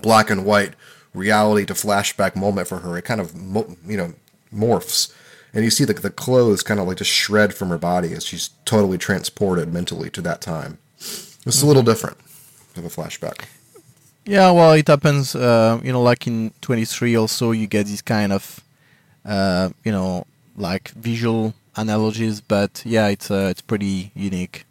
black 0.00 0.30
and 0.30 0.46
white 0.46 0.74
reality 1.12 1.66
to 1.66 1.74
flashback 1.74 2.34
moment 2.34 2.68
for 2.68 2.78
her. 2.78 2.96
It 2.96 3.04
kind 3.04 3.20
of, 3.20 3.34
you 3.86 3.96
know, 3.96 4.14
morphs. 4.54 5.12
And 5.52 5.64
you 5.64 5.70
see 5.70 5.84
the, 5.84 5.92
the 5.92 6.10
clothes 6.10 6.62
kind 6.62 6.80
of 6.80 6.88
like 6.88 6.96
just 6.96 7.10
shred 7.10 7.52
from 7.52 7.68
her 7.68 7.78
body 7.78 8.14
as 8.14 8.24
she's 8.24 8.50
totally 8.64 8.96
transported 8.96 9.72
mentally 9.72 10.08
to 10.10 10.22
that 10.22 10.40
time. 10.40 10.78
It's 10.98 11.62
a 11.62 11.66
little 11.66 11.82
mm-hmm. 11.82 11.90
different 11.90 12.18
of 12.76 12.84
a 12.86 12.88
flashback. 12.88 13.44
Yeah, 14.24 14.52
well, 14.52 14.72
it 14.72 14.86
happens. 14.86 15.34
Uh, 15.34 15.80
you 15.82 15.92
know, 15.92 16.02
like 16.02 16.26
in 16.26 16.52
23, 16.60 17.16
also 17.16 17.50
you 17.50 17.66
get 17.66 17.86
this 17.86 18.02
kind 18.02 18.32
of, 18.32 18.60
uh, 19.24 19.70
you 19.84 19.90
know, 19.92 20.26
like 20.56 20.90
visual 20.90 21.54
analogies. 21.76 22.40
But 22.40 22.82
yeah, 22.84 23.08
it's 23.08 23.30
uh, 23.30 23.48
it's 23.50 23.60
pretty 23.62 24.12
unique. 24.14 24.64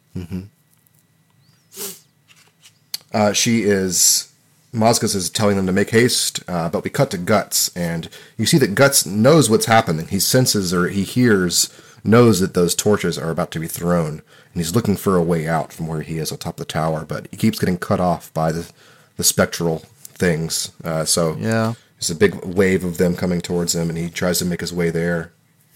Uh, 3.13 3.33
she 3.33 3.63
is. 3.63 4.31
Mozgus 4.73 5.15
is 5.15 5.29
telling 5.29 5.57
them 5.57 5.65
to 5.65 5.73
make 5.73 5.89
haste, 5.89 6.41
uh, 6.47 6.69
but 6.69 6.85
we 6.85 6.89
cut 6.89 7.11
to 7.11 7.17
Guts, 7.17 7.75
and 7.75 8.07
you 8.37 8.45
see 8.45 8.57
that 8.57 8.73
Guts 8.73 9.05
knows 9.05 9.49
what's 9.49 9.65
happening. 9.65 10.07
He 10.07 10.17
senses 10.21 10.73
or 10.73 10.87
he 10.87 11.03
hears, 11.03 11.69
knows 12.05 12.39
that 12.39 12.53
those 12.53 12.73
torches 12.73 13.17
are 13.17 13.31
about 13.31 13.51
to 13.51 13.59
be 13.59 13.67
thrown, 13.67 14.21
and 14.53 14.55
he's 14.55 14.73
looking 14.73 14.95
for 14.95 15.17
a 15.17 15.21
way 15.21 15.45
out 15.45 15.73
from 15.73 15.87
where 15.87 16.03
he 16.03 16.19
is 16.19 16.31
atop 16.31 16.55
the 16.55 16.63
tower, 16.63 17.03
but 17.03 17.27
he 17.31 17.35
keeps 17.35 17.59
getting 17.59 17.77
cut 17.77 17.99
off 17.99 18.33
by 18.33 18.53
the, 18.53 18.71
the 19.21 19.27
spectral 19.33 19.77
things. 20.23 20.71
Uh, 20.83 21.05
so 21.05 21.21
Yeah. 21.39 21.73
there's 21.97 22.09
a 22.17 22.19
big 22.25 22.33
wave 22.59 22.83
of 22.89 22.93
them 22.97 23.13
coming 23.15 23.41
towards 23.49 23.71
him, 23.75 23.87
and 23.89 23.97
he 23.97 24.09
tries 24.21 24.37
to 24.39 24.45
make 24.51 24.61
his 24.65 24.73
way 24.79 24.89
there. 24.91 25.19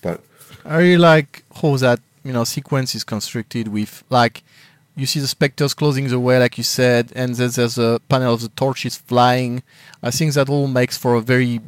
But 0.01 0.17
I 0.65 0.77
really 0.77 0.97
like 1.12 1.43
how 1.62 1.77
that 1.86 1.99
you 2.27 2.34
know 2.34 2.43
sequence 2.58 2.89
is 2.97 3.03
constructed 3.03 3.65
with 3.77 3.93
like 4.10 4.36
you 4.99 5.05
see 5.05 5.19
the 5.25 5.27
specters 5.38 5.73
closing 5.81 6.08
the 6.08 6.19
way, 6.27 6.36
like 6.39 6.58
you 6.58 6.63
said, 6.63 7.03
and 7.15 7.29
then 7.36 7.49
there's 7.55 7.77
a 7.77 7.99
panel 8.12 8.34
of 8.34 8.41
the 8.41 8.49
torches 8.63 8.95
flying. 9.10 9.62
I 10.01 10.10
think 10.17 10.34
that 10.34 10.49
all 10.49 10.67
makes 10.67 10.97
for 10.97 11.12
a 11.15 11.21
very 11.34 11.60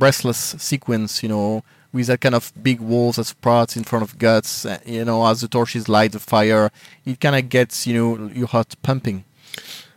breathless 0.00 0.40
sequence, 0.58 1.22
you 1.22 1.28
know, 1.28 1.62
with 1.92 2.06
that 2.08 2.20
kind 2.20 2.34
of 2.34 2.52
big 2.68 2.80
walls 2.80 3.16
that 3.16 3.26
sprouts 3.26 3.76
in 3.76 3.84
front 3.84 4.02
of 4.06 4.18
guts. 4.18 4.66
uh, 4.66 4.78
You 4.84 5.04
know, 5.04 5.24
as 5.30 5.40
the 5.40 5.48
torches 5.48 5.88
light 5.88 6.12
the 6.12 6.18
fire, 6.18 6.70
it 7.06 7.20
kind 7.20 7.36
of 7.36 7.48
gets 7.48 7.86
you 7.86 7.94
know 7.98 8.08
your 8.40 8.48
heart 8.54 8.74
pumping. 8.82 9.18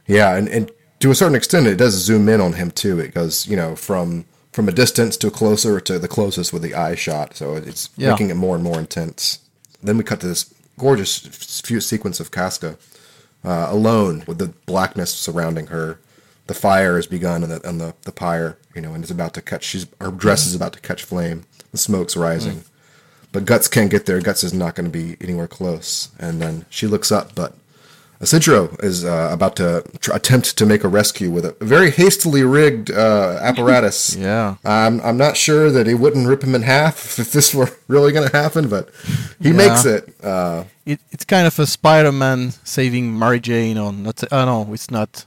Yeah, 0.07 0.37
and, 0.37 0.47
and 0.47 0.71
to 0.99 1.11
a 1.11 1.15
certain 1.15 1.35
extent, 1.35 1.67
it 1.67 1.75
does 1.77 1.93
zoom 1.93 2.27
in 2.29 2.41
on 2.41 2.53
him 2.53 2.71
too. 2.71 2.99
It 2.99 3.13
goes, 3.13 3.47
you 3.47 3.55
know, 3.55 3.75
from 3.75 4.25
from 4.51 4.67
a 4.67 4.71
distance 4.71 5.17
to 5.17 5.29
closer 5.29 5.79
to 5.79 5.99
the 5.99 6.07
closest 6.07 6.51
with 6.51 6.63
the 6.63 6.73
eye 6.73 6.95
shot. 6.95 7.35
So 7.35 7.55
it's 7.55 7.89
Yeah. 7.95 8.09
making 8.11 8.31
it 8.31 8.35
more 8.35 8.55
and 8.55 8.63
more 8.63 8.79
intense. 8.79 9.39
Then 9.83 9.97
we 9.97 10.03
cut 10.03 10.19
to 10.21 10.27
this 10.27 10.51
gorgeous 10.79 11.17
few 11.63 11.79
sequence 11.79 12.19
of 12.19 12.31
Casca 12.31 12.77
uh, 13.45 13.67
alone 13.69 14.23
with 14.25 14.39
the 14.39 14.47
blackness 14.65 15.13
surrounding 15.13 15.67
her. 15.67 15.99
The 16.47 16.55
fire 16.55 16.95
has 16.95 17.05
begun 17.07 17.43
on 17.43 17.49
the 17.49 17.59
the, 17.59 17.93
the 18.03 18.11
pyre, 18.11 18.57
you 18.73 18.81
know, 18.81 18.93
and 18.93 19.03
it's 19.03 19.11
about 19.11 19.33
to 19.35 19.41
catch. 19.41 19.63
She's 19.63 19.85
her 20.01 20.09
dress 20.11 20.47
is 20.47 20.55
about 20.55 20.73
to 20.73 20.79
catch 20.79 21.03
flame. 21.03 21.43
The 21.71 21.77
smoke's 21.77 22.15
rising, 22.17 22.63
but 23.31 23.45
Guts 23.45 23.67
can't 23.67 23.91
get 23.91 24.05
there. 24.07 24.21
Guts 24.21 24.43
is 24.43 24.53
not 24.53 24.73
going 24.73 24.89
to 24.89 24.97
be 24.97 25.17
anywhere 25.21 25.47
close. 25.47 26.07
And 26.17 26.41
then 26.41 26.65
she 26.69 26.87
looks 26.87 27.11
up, 27.11 27.35
but 27.35 27.53
Isidro 28.19 28.75
is 28.81 29.05
uh, 29.05 29.29
about 29.31 29.55
to 29.57 29.83
tr- 29.99 30.13
attempt 30.13 30.57
to 30.57 30.65
make 30.65 30.83
a 30.83 30.87
rescue 30.87 31.29
with 31.29 31.45
a 31.45 31.55
very 31.61 31.91
hastily 31.91 32.43
rigged 32.43 32.89
uh, 32.91 33.37
apparatus. 33.41 34.15
Yeah. 34.27 34.55
I'm 34.65 34.99
I'm 35.01 35.17
not 35.17 35.37
sure 35.37 35.69
that 35.71 35.85
he 35.87 35.93
wouldn't 35.93 36.27
rip 36.27 36.43
him 36.43 36.55
in 36.55 36.63
half 36.63 37.19
if 37.23 37.31
this 37.31 37.53
were 37.53 37.69
really 37.87 38.11
going 38.11 38.27
to 38.29 38.35
happen, 38.37 38.67
but 38.69 38.89
he 39.41 39.49
Yeah. 39.49 39.55
makes 39.63 39.85
it. 39.85 40.03
Uh, 40.23 40.63
It, 40.85 40.99
it's 41.11 41.25
kind 41.25 41.45
of 41.47 41.59
a 41.59 41.65
Spider-Man 41.65 42.53
saving 42.63 43.17
Mary 43.19 43.39
Jane, 43.39 43.77
or 43.77 43.91
not? 43.93 44.23
Oh 44.31 44.45
no, 44.45 44.73
it's 44.73 44.89
not. 44.89 45.25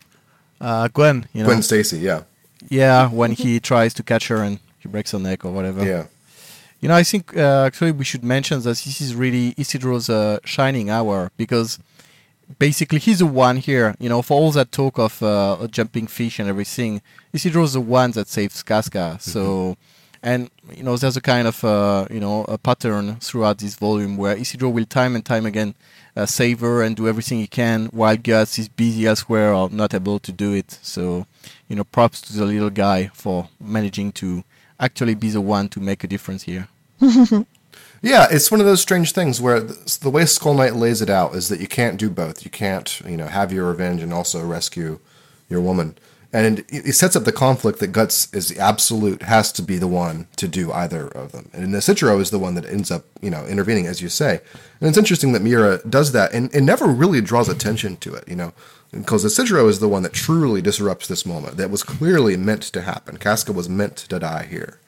Uh, 0.61 0.88
Gwen, 0.88 1.26
you 1.33 1.40
know. 1.42 1.46
Gwen 1.48 1.62
Stacy, 1.62 1.98
yeah, 1.98 2.22
Yeah, 2.68 3.09
when 3.20 3.33
he 3.33 3.61
tries 3.61 3.94
to 3.94 4.03
catch 4.03 4.29
her 4.29 4.42
and 4.46 4.59
he 4.83 4.88
breaks 4.88 5.12
her 5.12 5.18
neck 5.20 5.44
or 5.44 5.53
whatever. 5.53 5.85
yeah, 5.85 6.05
You 6.81 6.88
know, 6.88 6.96
I 7.00 7.05
think 7.05 7.37
uh, 7.37 7.66
actually 7.66 7.92
we 7.92 8.05
should 8.05 8.24
mention 8.24 8.57
that 8.62 8.76
this 8.85 9.00
is 9.00 9.14
really 9.14 9.55
Isidro's 9.57 10.09
uh, 10.09 10.38
shining 10.44 10.90
hour 10.90 11.31
because 11.37 11.79
basically 12.58 12.98
he's 12.98 13.20
the 13.20 13.26
one 13.26 13.56
here, 13.56 13.94
you 13.98 14.08
know, 14.08 14.22
for 14.22 14.34
all 14.34 14.50
that 14.52 14.72
talk 14.72 14.98
of 14.98 15.22
uh, 15.22 15.66
jumping 15.70 16.06
fish 16.06 16.38
and 16.38 16.48
everything, 16.48 17.02
Isidro's 17.32 17.74
the 17.74 17.80
one 17.80 18.10
that 18.12 18.28
saves 18.28 18.62
Casca. 18.62 19.18
So, 19.20 19.76
and, 20.22 20.50
you 20.74 20.82
know, 20.82 20.96
there's 20.96 21.16
a 21.16 21.20
kind 21.20 21.48
of, 21.48 21.64
uh, 21.64 22.06
you 22.10 22.20
know, 22.20 22.44
a 22.44 22.58
pattern 22.58 23.16
throughout 23.16 23.58
this 23.58 23.74
volume 23.76 24.16
where 24.16 24.36
Isidro 24.36 24.68
will 24.68 24.84
time 24.84 25.14
and 25.14 25.24
time 25.24 25.46
again 25.46 25.74
uh, 26.16 26.26
save 26.26 26.60
her 26.60 26.82
and 26.82 26.96
do 26.96 27.08
everything 27.08 27.38
he 27.38 27.46
can 27.46 27.86
while 27.86 28.16
Guts 28.16 28.58
is 28.58 28.68
busy 28.68 29.06
elsewhere 29.06 29.54
or 29.54 29.70
not 29.70 29.94
able 29.94 30.18
to 30.18 30.32
do 30.32 30.52
it. 30.52 30.78
So, 30.82 31.26
you 31.68 31.76
know, 31.76 31.84
props 31.84 32.20
to 32.22 32.32
the 32.32 32.44
little 32.44 32.70
guy 32.70 33.10
for 33.14 33.48
managing 33.58 34.12
to 34.12 34.44
actually 34.78 35.14
be 35.14 35.30
the 35.30 35.40
one 35.40 35.68
to 35.70 35.80
make 35.80 36.04
a 36.04 36.08
difference 36.08 36.42
here. 36.42 36.68
yeah. 38.02 38.26
It's 38.30 38.50
one 38.50 38.60
of 38.60 38.66
those 38.66 38.80
strange 38.80 39.12
things 39.12 39.40
where 39.40 39.60
the, 39.60 40.10
way 40.10 40.24
Skull 40.26 40.54
Knight 40.54 40.76
lays 40.76 41.02
it 41.02 41.10
out 41.10 41.34
is 41.34 41.48
that 41.48 41.60
you 41.60 41.68
can't 41.68 41.98
do 41.98 42.10
both. 42.10 42.44
You 42.44 42.50
can't, 42.50 43.00
you 43.06 43.16
know, 43.16 43.26
have 43.26 43.52
your 43.52 43.68
revenge 43.68 44.02
and 44.02 44.12
also 44.12 44.44
rescue 44.44 44.98
your 45.48 45.60
woman. 45.60 45.96
And 46.32 46.64
it 46.68 46.94
sets 46.94 47.16
up 47.16 47.24
the 47.24 47.32
conflict 47.32 47.80
that 47.80 47.88
Guts 47.88 48.32
is 48.32 48.48
the 48.48 48.60
absolute 48.60 49.22
has 49.22 49.50
to 49.52 49.62
be 49.62 49.78
the 49.78 49.88
one 49.88 50.28
to 50.36 50.46
do 50.46 50.70
either 50.72 51.08
of 51.08 51.32
them. 51.32 51.50
And 51.52 51.74
the 51.74 51.78
Isidro 51.78 52.20
is 52.20 52.30
the 52.30 52.38
one 52.38 52.54
that 52.54 52.64
ends 52.66 52.88
up, 52.92 53.04
you 53.20 53.30
know, 53.30 53.44
intervening, 53.46 53.88
as 53.88 54.00
you 54.00 54.08
say. 54.08 54.40
And 54.80 54.88
it's 54.88 54.98
interesting 54.98 55.32
that 55.32 55.42
Miura 55.42 55.80
does 55.88 56.12
that 56.12 56.32
and, 56.32 56.54
and 56.54 56.64
never 56.64 56.86
really 56.86 57.20
draws 57.20 57.48
attention 57.48 57.96
to 57.98 58.14
it, 58.14 58.28
you 58.28 58.36
know, 58.36 58.52
because 58.92 59.24
the 59.24 59.26
Isidro 59.26 59.66
is 59.66 59.80
the 59.80 59.88
one 59.88 60.04
that 60.04 60.12
truly 60.12 60.62
disrupts 60.62 61.08
this 61.08 61.26
moment 61.26 61.56
that 61.56 61.70
was 61.70 61.82
clearly 61.82 62.36
meant 62.36 62.62
to 62.62 62.82
happen. 62.82 63.16
Casca 63.16 63.52
was 63.52 63.68
meant 63.68 63.96
to 63.96 64.18
die 64.20 64.44
here. 64.44 64.78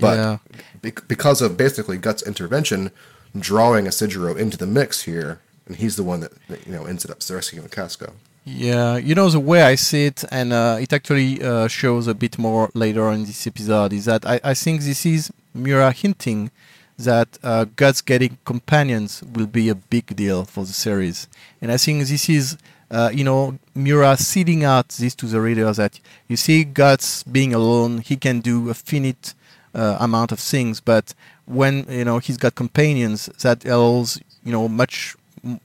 But 0.00 0.16
Yeah. 0.18 0.38
bec- 0.82 1.06
because 1.08 1.40
of 1.42 1.56
basically 1.56 1.98
Guts' 1.98 2.22
intervention, 2.22 2.90
drawing 3.38 3.86
Isidro 3.86 4.34
into 4.34 4.56
the 4.56 4.66
mix 4.66 5.02
here, 5.02 5.40
and 5.66 5.76
he's 5.76 5.96
the 5.96 6.02
one 6.04 6.20
that, 6.20 6.32
that 6.48 6.66
you 6.66 6.72
know 6.72 6.84
ends 6.86 7.04
up 7.04 7.18
rescuing 7.30 7.68
Casca. 7.68 8.12
Yeah, 8.44 8.96
you 8.96 9.14
know 9.14 9.28
the 9.28 9.40
way 9.40 9.62
I 9.62 9.74
see 9.74 10.06
it, 10.06 10.24
and 10.30 10.52
uh, 10.52 10.78
it 10.80 10.92
actually 10.92 11.42
uh, 11.42 11.68
shows 11.68 12.06
a 12.06 12.14
bit 12.14 12.38
more 12.38 12.70
later 12.74 13.10
in 13.10 13.24
this 13.26 13.46
episode. 13.46 13.92
Is 13.92 14.06
that 14.06 14.24
I, 14.26 14.40
I 14.42 14.54
think 14.54 14.80
this 14.82 15.04
is 15.04 15.30
Miura 15.54 15.92
hinting 15.92 16.50
that 16.98 17.28
uh, 17.42 17.66
Guts 17.76 18.00
getting 18.00 18.38
companions 18.44 19.22
will 19.34 19.46
be 19.46 19.68
a 19.68 19.74
big 19.74 20.16
deal 20.16 20.44
for 20.44 20.64
the 20.64 20.72
series, 20.72 21.28
and 21.60 21.70
I 21.70 21.76
think 21.76 22.06
this 22.06 22.28
is 22.30 22.56
uh, 22.90 23.10
you 23.12 23.22
know 23.24 23.58
Miura 23.74 24.16
seeding 24.16 24.64
out 24.64 24.88
this 24.88 25.14
to 25.16 25.26
the 25.26 25.40
readers 25.42 25.76
that 25.76 26.00
you 26.28 26.36
see 26.38 26.64
Guts 26.64 27.22
being 27.24 27.52
alone, 27.52 27.98
he 27.98 28.16
can 28.16 28.40
do 28.40 28.70
a 28.70 28.74
finite 28.74 29.34
amount 29.74 30.32
of 30.32 30.40
things, 30.40 30.80
but 30.80 31.14
when 31.46 31.86
you 31.88 32.04
know 32.04 32.18
he's 32.18 32.36
got 32.36 32.54
companions, 32.54 33.26
that 33.42 33.64
allows 33.64 34.20
you 34.44 34.52
know 34.52 34.68
much 34.68 35.16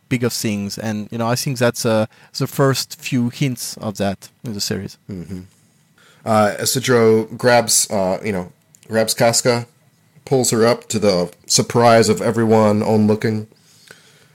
bigger 0.10 0.30
things, 0.30 0.78
and 0.78 1.10
you 1.12 1.18
know 1.18 1.28
I 1.28 1.36
think 1.36 1.58
that's 1.58 1.86
uh, 1.86 2.06
the 2.38 2.48
first 2.48 3.00
few 3.00 3.30
hints 3.30 3.78
of 3.78 3.98
that 3.98 4.30
in 4.44 4.54
the 4.54 4.62
series. 4.62 4.98
Mm-hmm. 5.10 5.42
Uh, 6.26 6.56
Isidro 6.60 7.26
grabs, 7.26 7.90
uh, 7.92 8.20
you 8.24 8.32
know, 8.32 8.52
grabs 8.88 9.14
Casca, 9.14 9.68
pulls 10.26 10.52
her 10.52 10.66
up 10.66 10.88
to 10.88 11.00
the 11.00 11.34
surprise 11.48 12.10
of 12.10 12.22
everyone 12.22 12.82
onlooking, 12.82 13.48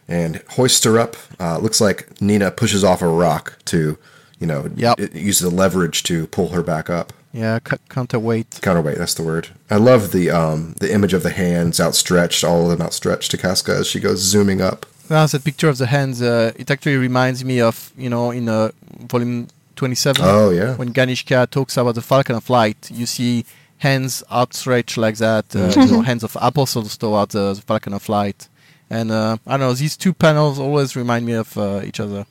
and 0.07 0.42
hoists 0.50 0.85
her 0.85 0.98
up. 0.98 1.16
Uh, 1.40 1.59
looks 1.59 1.81
like 1.81 2.20
Nina 2.20 2.50
pushes 2.50 2.85
off 2.85 3.00
a 3.00 3.09
rock 3.09 3.59
to, 3.66 3.98
you 4.38 4.46
know, 4.46 4.70
yep. 4.74 5.00
it 5.00 5.14
uses 5.14 5.50
the 5.50 5.54
leverage 5.54 6.02
to 6.04 6.26
pull 6.28 6.48
her 6.48 6.62
back 6.62 6.90
up. 6.90 7.12
Yeah, 7.33 7.59
c- 7.69 7.77
counterweight. 7.88 8.61
Counterweight, 8.62 8.99
that's 8.99 9.14
the 9.14 9.23
word. 9.23 9.49
I 9.71 9.77
love 9.77 10.12
the 10.12 10.31
um, 10.31 10.75
the 10.81 10.93
image 10.93 11.12
of 11.12 11.23
the 11.23 11.31
hands 11.31 11.79
outstretched, 11.81 12.43
all 12.45 12.62
of 12.71 12.71
them 12.79 12.85
outstretched 12.87 13.31
to 13.33 13.38
Casca 13.38 13.73
as 13.77 13.87
she 13.87 14.01
goes 14.01 14.21
zooming 14.21 14.61
up. 14.61 14.87
Well, 15.11 15.27
that 15.27 15.45
picture 15.45 15.69
of 15.69 15.79
the 15.79 15.87
hands, 15.87 16.21
uh, 16.23 16.53
it 16.57 16.71
actually 16.71 16.97
reminds 16.97 17.43
me 17.45 17.61
of, 17.62 17.93
you 17.97 18.11
know, 18.11 18.31
in 18.31 18.49
uh, 18.49 18.71
volume 19.01 19.49
27. 19.77 20.23
Oh, 20.25 20.51
yeah. 20.51 20.75
When 20.77 20.93
Ganishka 20.93 21.49
talks 21.51 21.77
about 21.79 21.95
the 21.95 22.03
Falcon 22.03 22.37
of 22.37 22.51
Light, 22.51 22.91
you 22.93 23.07
see 23.07 23.45
hands 23.79 24.23
outstretched 24.31 24.97
like 24.99 25.17
that, 25.17 25.55
uh, 25.57 25.59
Mm-hmm. 25.71 25.81
you 25.81 25.93
know, 25.93 26.01
hands 26.03 26.25
of 26.25 26.37
apostles 26.41 26.97
towards 26.99 27.35
uh, 27.35 27.55
the 27.55 27.62
Falcon 27.62 27.95
of 27.95 28.07
Light. 28.11 28.49
And 28.91 29.11
uh, 29.11 29.37
I 29.47 29.53
don't 29.53 29.61
know, 29.61 29.73
these 29.75 29.97
two 29.97 30.12
panels 30.12 30.59
always 30.59 30.95
remind 30.97 31.25
me 31.25 31.33
of 31.35 31.57
uh, 31.57 31.81
each 31.85 32.01
other. 32.01 32.27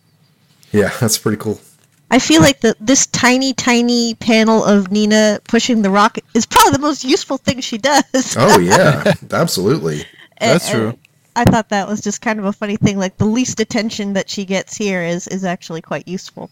Yeah, 0.71 0.91
that's 0.99 1.17
pretty 1.17 1.37
cool. 1.37 1.59
I 2.09 2.19
feel 2.19 2.41
like 2.41 2.61
the, 2.61 2.75
this 2.79 3.05
tiny, 3.07 3.53
tiny 3.53 4.15
panel 4.15 4.63
of 4.63 4.91
Nina 4.91 5.39
pushing 5.47 5.81
the 5.81 5.89
rock 5.89 6.17
is 6.33 6.45
probably 6.45 6.71
the 6.71 6.79
most 6.79 7.03
useful 7.03 7.37
thing 7.37 7.59
she 7.59 7.77
does. 7.77 8.35
Oh, 8.37 8.59
yeah, 8.73 9.13
absolutely. 9.31 10.05
That's 10.39 10.69
And- 10.71 10.75
true. 10.93 10.99
I 11.35 11.43
thought 11.45 11.69
that 11.69 11.87
was 11.87 12.01
just 12.01 12.19
kind 12.21 12.39
of 12.39 12.45
a 12.45 12.51
funny 12.53 12.77
thing. 12.77 12.97
Like 12.97 13.17
the 13.17 13.25
least 13.25 13.59
attention 13.59 14.13
that 14.13 14.27
she 14.27 14.43
gets 14.43 14.75
here 14.75 15.03
is 15.03 15.27
is 15.27 15.43
actually 15.45 15.81
quite 15.83 16.07
useful. 16.07 16.49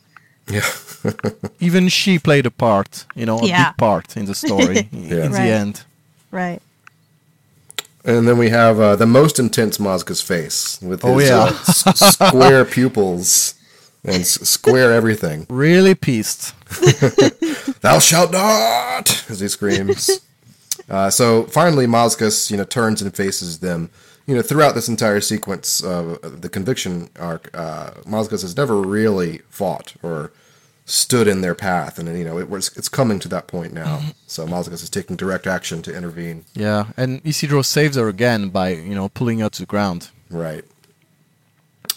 Yeah. 0.48 0.62
Even 1.60 1.88
she 1.90 2.20
played 2.20 2.46
a 2.46 2.52
part, 2.52 3.06
you 3.16 3.26
know, 3.26 3.40
a 3.40 3.48
Yeah. 3.48 3.72
big 3.72 3.78
part 3.78 4.16
in 4.16 4.26
the 4.26 4.36
story 4.36 4.88
Yeah. 4.92 5.26
in 5.26 5.32
Right. 5.32 5.42
the 5.46 5.52
end. 5.62 5.84
Right. 6.30 6.62
And 8.04 8.28
then 8.28 8.38
we 8.38 8.50
have 8.50 8.80
uh, 8.80 8.96
the 8.96 9.08
most 9.08 9.40
intense 9.40 9.80
Mozgus's 9.80 10.22
face 10.22 10.78
with 10.84 11.02
his 11.02 11.12
Oh, 11.12 11.18
yeah. 11.20 11.46
uh, 11.46 11.48
s- 11.68 12.14
square 12.14 12.64
pupils 12.64 13.56
and 14.06 14.22
s- 14.22 14.48
square 14.48 14.94
everything. 14.94 15.46
Really 15.66 15.96
pissed. 15.96 16.54
Thou 17.82 18.00
shalt 18.00 18.32
not! 18.32 19.26
As 19.30 19.40
he 19.40 19.48
screams. 19.48 20.10
uh, 20.90 21.10
so 21.10 21.44
finally, 21.44 21.88
Mozgus, 21.88 22.50
you 22.52 22.58
know, 22.58 22.64
turns 22.64 23.02
and 23.02 23.16
faces 23.16 23.60
them. 23.60 23.90
You 24.28 24.36
know, 24.36 24.42
throughout 24.42 24.74
this 24.74 24.90
entire 24.90 25.22
sequence 25.22 25.84
of 25.84 26.42
the 26.42 26.50
conviction 26.50 27.10
arc, 27.20 27.50
uh, 27.54 27.92
Mozgus 28.06 28.42
has 28.42 28.58
never 28.58 28.82
really 28.82 29.40
fought 29.50 29.94
or 30.02 30.32
stood 30.86 31.28
in 31.28 31.42
their 31.42 31.54
path, 31.56 32.00
and 32.00 32.08
you 32.18 32.24
know, 32.26 32.40
it 32.40 32.50
was 32.50 32.76
it's 32.76 32.90
coming 32.90 33.20
to 33.20 33.28
that 33.30 33.48
point 33.48 33.74
now. 33.74 34.02
So 34.28 34.48
Mozgus 34.48 34.82
is 34.84 34.90
taking 34.90 35.16
direct 35.16 35.46
action 35.48 35.82
to 35.84 35.96
intervene. 35.96 36.46
Yeah, 36.56 36.86
and 36.98 37.22
Isidro 37.24 37.62
saves 37.62 37.98
her 37.98 38.08
again 38.08 38.50
by, 38.50 38.70
you 38.70 38.96
know, 38.96 39.10
pulling 39.10 39.40
her 39.40 39.50
to 39.50 39.60
the 39.62 39.66
ground. 39.68 40.10
Right. 40.30 40.64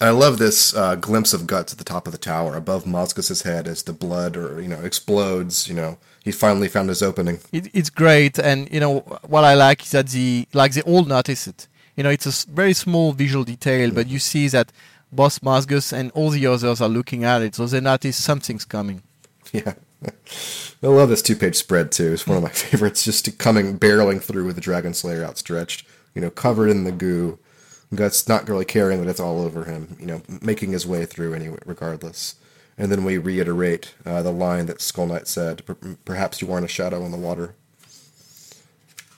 I 0.01 0.11
love 0.11 0.39
this 0.39 0.75
uh, 0.75 0.95
glimpse 0.95 1.33
of 1.33 1.47
guts 1.47 1.73
at 1.73 1.79
the 1.79 1.85
top 1.85 2.07
of 2.07 2.13
the 2.13 2.19
tower 2.19 2.57
above 2.57 2.85
Mozgus's 2.85 3.43
head 3.43 3.67
as 3.67 3.83
the 3.83 3.93
blood 3.93 4.37
or 4.37 4.61
you 4.61 4.69
know 4.69 4.81
explodes. 4.81 5.69
You 5.69 5.75
know 5.75 5.99
he 6.25 6.33
finally 6.33 6.69
found 6.69 6.89
his 6.89 7.03
opening. 7.03 7.41
It, 7.53 7.69
it's 7.75 7.91
great, 7.91 8.39
and 8.39 8.71
you 8.71 8.81
know 8.81 9.01
what 9.27 9.45
I 9.45 9.55
like 9.55 9.83
is 9.83 9.93
that 9.93 10.09
the 10.09 10.47
like 10.53 10.73
they 10.73 10.83
all 10.83 11.05
notice 11.05 11.47
it. 11.47 11.67
You 11.97 12.05
know, 12.05 12.11
it's 12.11 12.27
a 12.27 12.51
very 12.51 12.75
small 12.75 13.13
visual 13.13 13.45
detail, 13.45 13.91
but 13.91 14.07
you 14.07 14.21
see 14.21 14.47
that 14.49 14.71
both 15.11 15.41
Mozgus 15.41 15.93
and 15.93 16.13
all 16.13 16.31
the 16.31 16.47
others 16.47 16.81
are 16.81 16.89
looking 16.89 17.25
at 17.25 17.43
it, 17.43 17.57
so 17.57 17.67
they 17.67 17.81
notice 17.81 18.17
something's 18.17 18.65
coming. 18.65 19.03
Yeah. 19.53 19.75
I 20.83 20.87
love 20.87 21.09
this 21.09 21.23
two-page 21.23 21.57
spread 21.57 21.91
too. 21.91 22.13
It's 22.13 22.27
one 22.27 22.37
of 22.37 22.43
my 22.45 22.49
favorites. 22.67 23.05
Just 23.05 23.37
coming 23.39 23.79
barreling 23.79 24.23
through 24.23 24.45
with 24.45 24.55
the 24.55 24.61
Dragon 24.61 24.95
Slayer 24.95 25.25
outstretched, 25.25 25.85
you 26.15 26.21
know, 26.21 26.31
covered 26.31 26.69
in 26.69 26.85
the 26.85 26.93
goo. 26.93 27.39
Guts 27.95 28.29
not 28.29 28.49
really 28.49 28.65
caring 28.65 29.01
that 29.01 29.11
it's 29.11 29.21
all 29.21 29.41
over 29.41 29.65
him. 29.65 29.97
You 29.99 30.07
know, 30.07 30.23
making 30.43 30.73
his 30.73 30.87
way 30.87 31.07
through 31.07 31.35
anyway, 31.35 31.59
regardless. 31.65 32.35
And 32.77 32.93
then 32.93 33.03
we 33.05 33.19
reiterate 33.19 33.95
uh, 34.07 34.23
the 34.23 34.31
line 34.31 34.67
that 34.67 34.81
Skull 34.81 35.07
Knight 35.07 35.27
said: 35.27 35.63
"Perhaps 36.05 36.41
you 36.41 36.53
aren't 36.53 36.67
a 36.67 36.69
shadow 36.69 37.05
in 37.05 37.11
the 37.11 37.19
water." 37.19 37.55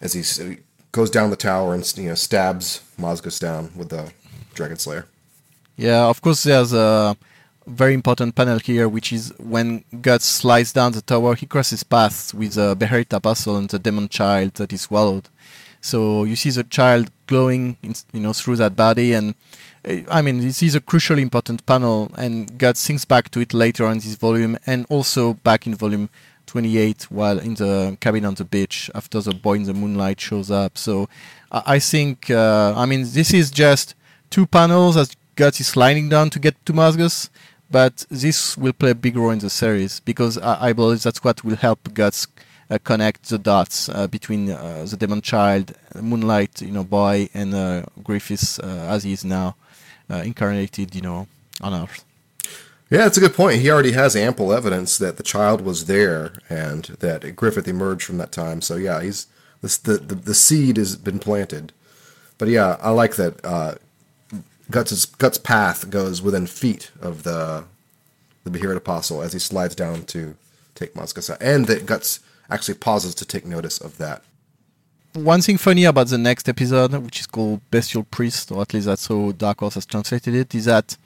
As 0.00 0.14
he 0.14 0.58
goes 0.92 1.10
down 1.10 1.30
the 1.30 1.36
tower 1.36 1.74
and 1.74 1.92
you 1.96 2.08
know 2.08 2.14
stabs 2.14 2.80
Mozgus 2.98 3.38
down 3.38 3.70
with 3.76 3.90
the 3.90 4.12
Dragon 4.54 4.78
Slayer. 4.78 5.06
Yeah, 5.76 6.06
of 6.06 6.20
course, 6.20 6.42
there's 6.42 6.72
a 6.72 7.16
very 7.66 7.94
important 7.94 8.34
panel 8.34 8.58
here, 8.58 8.88
which 8.88 9.12
is 9.12 9.32
when 9.38 9.84
Guts 10.00 10.26
slides 10.26 10.72
down 10.72 10.92
the 10.92 11.02
tower, 11.02 11.34
he 11.34 11.46
crosses 11.46 11.82
paths 11.82 12.34
with 12.34 12.54
the 12.54 12.76
Beherit 12.76 13.12
Apostle 13.12 13.56
and 13.56 13.68
the 13.68 13.78
demon 13.78 14.08
child 14.08 14.54
that 14.54 14.72
is 14.72 14.82
swallowed. 14.82 15.28
So 15.80 16.24
you 16.24 16.36
see 16.36 16.50
the 16.50 16.64
child 16.64 17.10
glowing, 17.26 17.76
in, 17.82 17.94
you 18.12 18.20
know, 18.20 18.32
through 18.32 18.56
that 18.56 18.76
body, 18.76 19.12
and 19.12 19.34
uh, 19.88 19.96
I 20.10 20.22
mean, 20.22 20.40
this 20.40 20.62
is 20.62 20.74
a 20.74 20.80
crucially 20.80 21.22
important 21.22 21.64
panel, 21.66 22.10
and 22.16 22.58
Guts 22.58 22.86
thinks 22.86 23.04
back 23.04 23.30
to 23.30 23.40
it 23.40 23.54
later 23.54 23.86
in 23.88 23.98
this 23.98 24.14
volume, 24.14 24.58
and 24.66 24.86
also 24.90 25.34
back 25.34 25.66
in 25.66 25.74
volume 25.74 26.10
28 26.46 27.10
while 27.12 27.38
in 27.38 27.54
the 27.54 27.96
cabin 28.00 28.24
on 28.24 28.34
the 28.34 28.44
beach 28.44 28.90
after 28.92 29.20
the 29.20 29.32
boy 29.32 29.54
in 29.54 29.62
the 29.62 29.72
moonlight 29.72 30.20
shows 30.20 30.50
up. 30.50 30.76
So 30.76 31.08
I, 31.52 31.78
think, 31.78 32.28
uh, 32.28 32.74
I 32.76 32.86
mean, 32.86 33.02
this 33.02 33.32
is 33.32 33.52
just 33.52 33.94
two 34.30 34.46
panels 34.46 34.96
as 34.96 35.16
Guts 35.36 35.60
is 35.60 35.68
sliding 35.68 36.08
down 36.08 36.28
to 36.30 36.40
get 36.40 36.54
to 36.66 36.72
Mozgus, 36.72 37.30
but 37.70 38.04
this 38.10 38.56
will 38.58 38.72
play 38.72 38.90
a 38.90 38.96
big 38.96 39.16
role 39.16 39.30
in 39.30 39.38
the 39.38 39.48
series 39.48 40.00
because 40.00 40.38
I, 40.38 40.68
I 40.68 40.72
believe 40.72 41.02
that's 41.02 41.22
what 41.22 41.44
will 41.44 41.56
help 41.56 41.94
Guts 41.94 42.26
uh, 42.26 42.40
connect 42.78 43.28
the 43.28 43.38
dots 43.38 43.88
uh, 43.88 44.06
between 44.06 44.50
uh, 44.50 44.86
the 44.88 44.96
Demon 44.96 45.20
Child, 45.20 45.74
Moonlight, 46.00 46.62
you 46.62 46.70
know, 46.70 46.84
boy, 46.84 47.28
and 47.34 47.54
uh, 47.54 47.82
Griffiths 48.02 48.58
uh, 48.58 48.86
as 48.88 49.02
he 49.02 49.12
is 49.12 49.24
now 49.24 49.56
uh, 50.08 50.22
incarnated, 50.24 50.94
you 50.94 51.00
know, 51.00 51.26
on 51.60 51.74
Earth. 51.74 52.04
Yeah, 52.90 53.06
it's 53.06 53.16
a 53.16 53.20
good 53.20 53.34
point. 53.34 53.60
He 53.60 53.70
already 53.70 53.92
has 53.92 54.16
ample 54.16 54.52
evidence 54.52 54.98
that 54.98 55.16
the 55.16 55.22
child 55.22 55.60
was 55.60 55.86
there 55.86 56.32
and 56.48 56.84
that 56.98 57.36
Griffith 57.36 57.68
emerged 57.68 58.02
from 58.02 58.18
that 58.18 58.32
time. 58.32 58.60
So 58.60 58.74
yeah, 58.74 59.00
he's 59.00 59.26
the, 59.60 59.98
the 59.98 60.14
the 60.14 60.34
seed 60.34 60.76
has 60.76 60.96
been 60.96 61.20
planted. 61.20 61.72
But 62.36 62.48
yeah, 62.48 62.78
I 62.80 62.90
like 62.90 63.16
that 63.16 63.44
uh, 63.44 63.74
Guts' 64.70 65.04
Guts' 65.04 65.38
path 65.38 65.90
goes 65.90 66.20
within 66.20 66.46
feet 66.46 66.90
of 67.00 67.22
the 67.22 67.64
the 68.42 68.50
Beherit 68.50 68.76
Apostle 68.76 69.22
as 69.22 69.34
he 69.34 69.38
slides 69.38 69.76
down 69.76 70.04
to 70.06 70.34
take 70.74 70.94
Moscasa, 70.94 71.36
and 71.40 71.66
that 71.66 71.86
Guts 71.86 72.20
actually 72.50 72.74
pauses 72.74 73.14
to 73.16 73.24
take 73.24 73.46
notice 73.46 73.78
of 73.78 73.98
that. 73.98 74.22
One 75.12 75.42
thing 75.42 75.58
funny 75.58 75.84
about 75.86 76.06
the 76.06 76.18
next 76.18 76.48
episode, 76.48 76.92
which 76.94 77.18
is 77.18 77.26
called 77.26 77.60
Bestial 77.72 78.04
Priest, 78.04 78.52
or 78.52 78.62
at 78.62 78.72
least 78.72 78.86
that's 78.86 79.08
how 79.08 79.32
Dark 79.32 79.58
Horse 79.58 79.74
has 79.74 79.84
translated 79.84 80.36
it, 80.36 80.54
is 80.54 80.66
that 80.66 80.96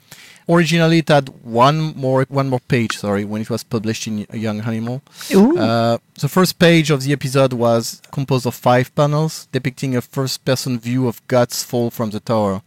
originally 0.47 0.99
it 0.99 1.09
had 1.09 1.29
one 1.43 1.95
more 1.97 2.23
one 2.29 2.47
more 2.47 2.59
page. 2.59 2.97
Sorry, 2.97 3.25
when 3.25 3.41
it 3.41 3.49
was 3.49 3.63
published 3.63 4.05
in 4.05 4.27
Young 4.31 4.61
Animal. 4.61 5.01
Uh, 5.33 5.97
the 6.19 6.29
first 6.29 6.59
page 6.59 6.91
of 6.91 7.01
the 7.01 7.13
episode 7.13 7.53
was 7.53 7.99
composed 8.11 8.45
of 8.45 8.53
five 8.53 8.93
panels 8.93 9.47
depicting 9.51 9.95
a 9.95 10.01
first-person 10.01 10.79
view 10.79 11.07
of 11.07 11.25
Guts' 11.27 11.63
fall 11.63 11.89
from 11.89 12.11
the 12.11 12.19
tower. 12.19 12.61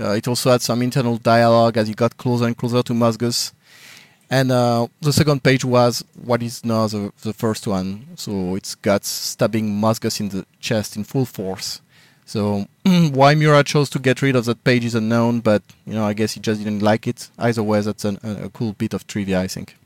Uh, 0.00 0.10
it 0.10 0.28
also 0.28 0.52
had 0.52 0.62
some 0.62 0.80
internal 0.80 1.16
dialogue 1.16 1.76
as 1.76 1.88
he 1.88 1.94
got 1.94 2.16
closer 2.18 2.46
and 2.46 2.56
closer 2.56 2.84
to 2.84 2.92
Mozgus. 2.92 3.52
And 4.30 4.52
uh, 4.52 4.88
the 5.00 5.12
second 5.12 5.42
page 5.42 5.64
was 5.64 6.04
what 6.22 6.42
is 6.42 6.64
now 6.64 6.86
the, 6.86 7.12
the 7.22 7.32
first 7.32 7.66
one. 7.66 8.06
So 8.16 8.56
it's 8.56 8.74
Guts 8.74 9.08
stabbing 9.08 9.80
Mozgus 9.80 10.20
in 10.20 10.28
the 10.28 10.44
chest 10.60 10.96
in 10.96 11.04
full 11.04 11.24
force. 11.24 11.80
So 12.26 12.66
why 13.12 13.34
Miura 13.34 13.64
chose 13.64 13.88
to 13.90 13.98
get 13.98 14.20
rid 14.20 14.36
of 14.36 14.44
that 14.44 14.62
page 14.64 14.84
is 14.84 14.94
unknown, 14.94 15.40
but 15.40 15.62
you 15.86 15.94
know 15.94 16.04
I 16.04 16.12
guess 16.12 16.34
he 16.34 16.40
just 16.40 16.62
didn't 16.62 16.82
like 16.82 17.06
it. 17.06 17.30
Either 17.38 17.62
way, 17.62 17.80
that's 17.80 18.04
an, 18.04 18.18
a, 18.22 18.44
a 18.44 18.48
cool 18.50 18.74
bit 18.74 18.92
of 18.92 19.06
trivia, 19.06 19.40
I 19.40 19.46
think. 19.46 19.76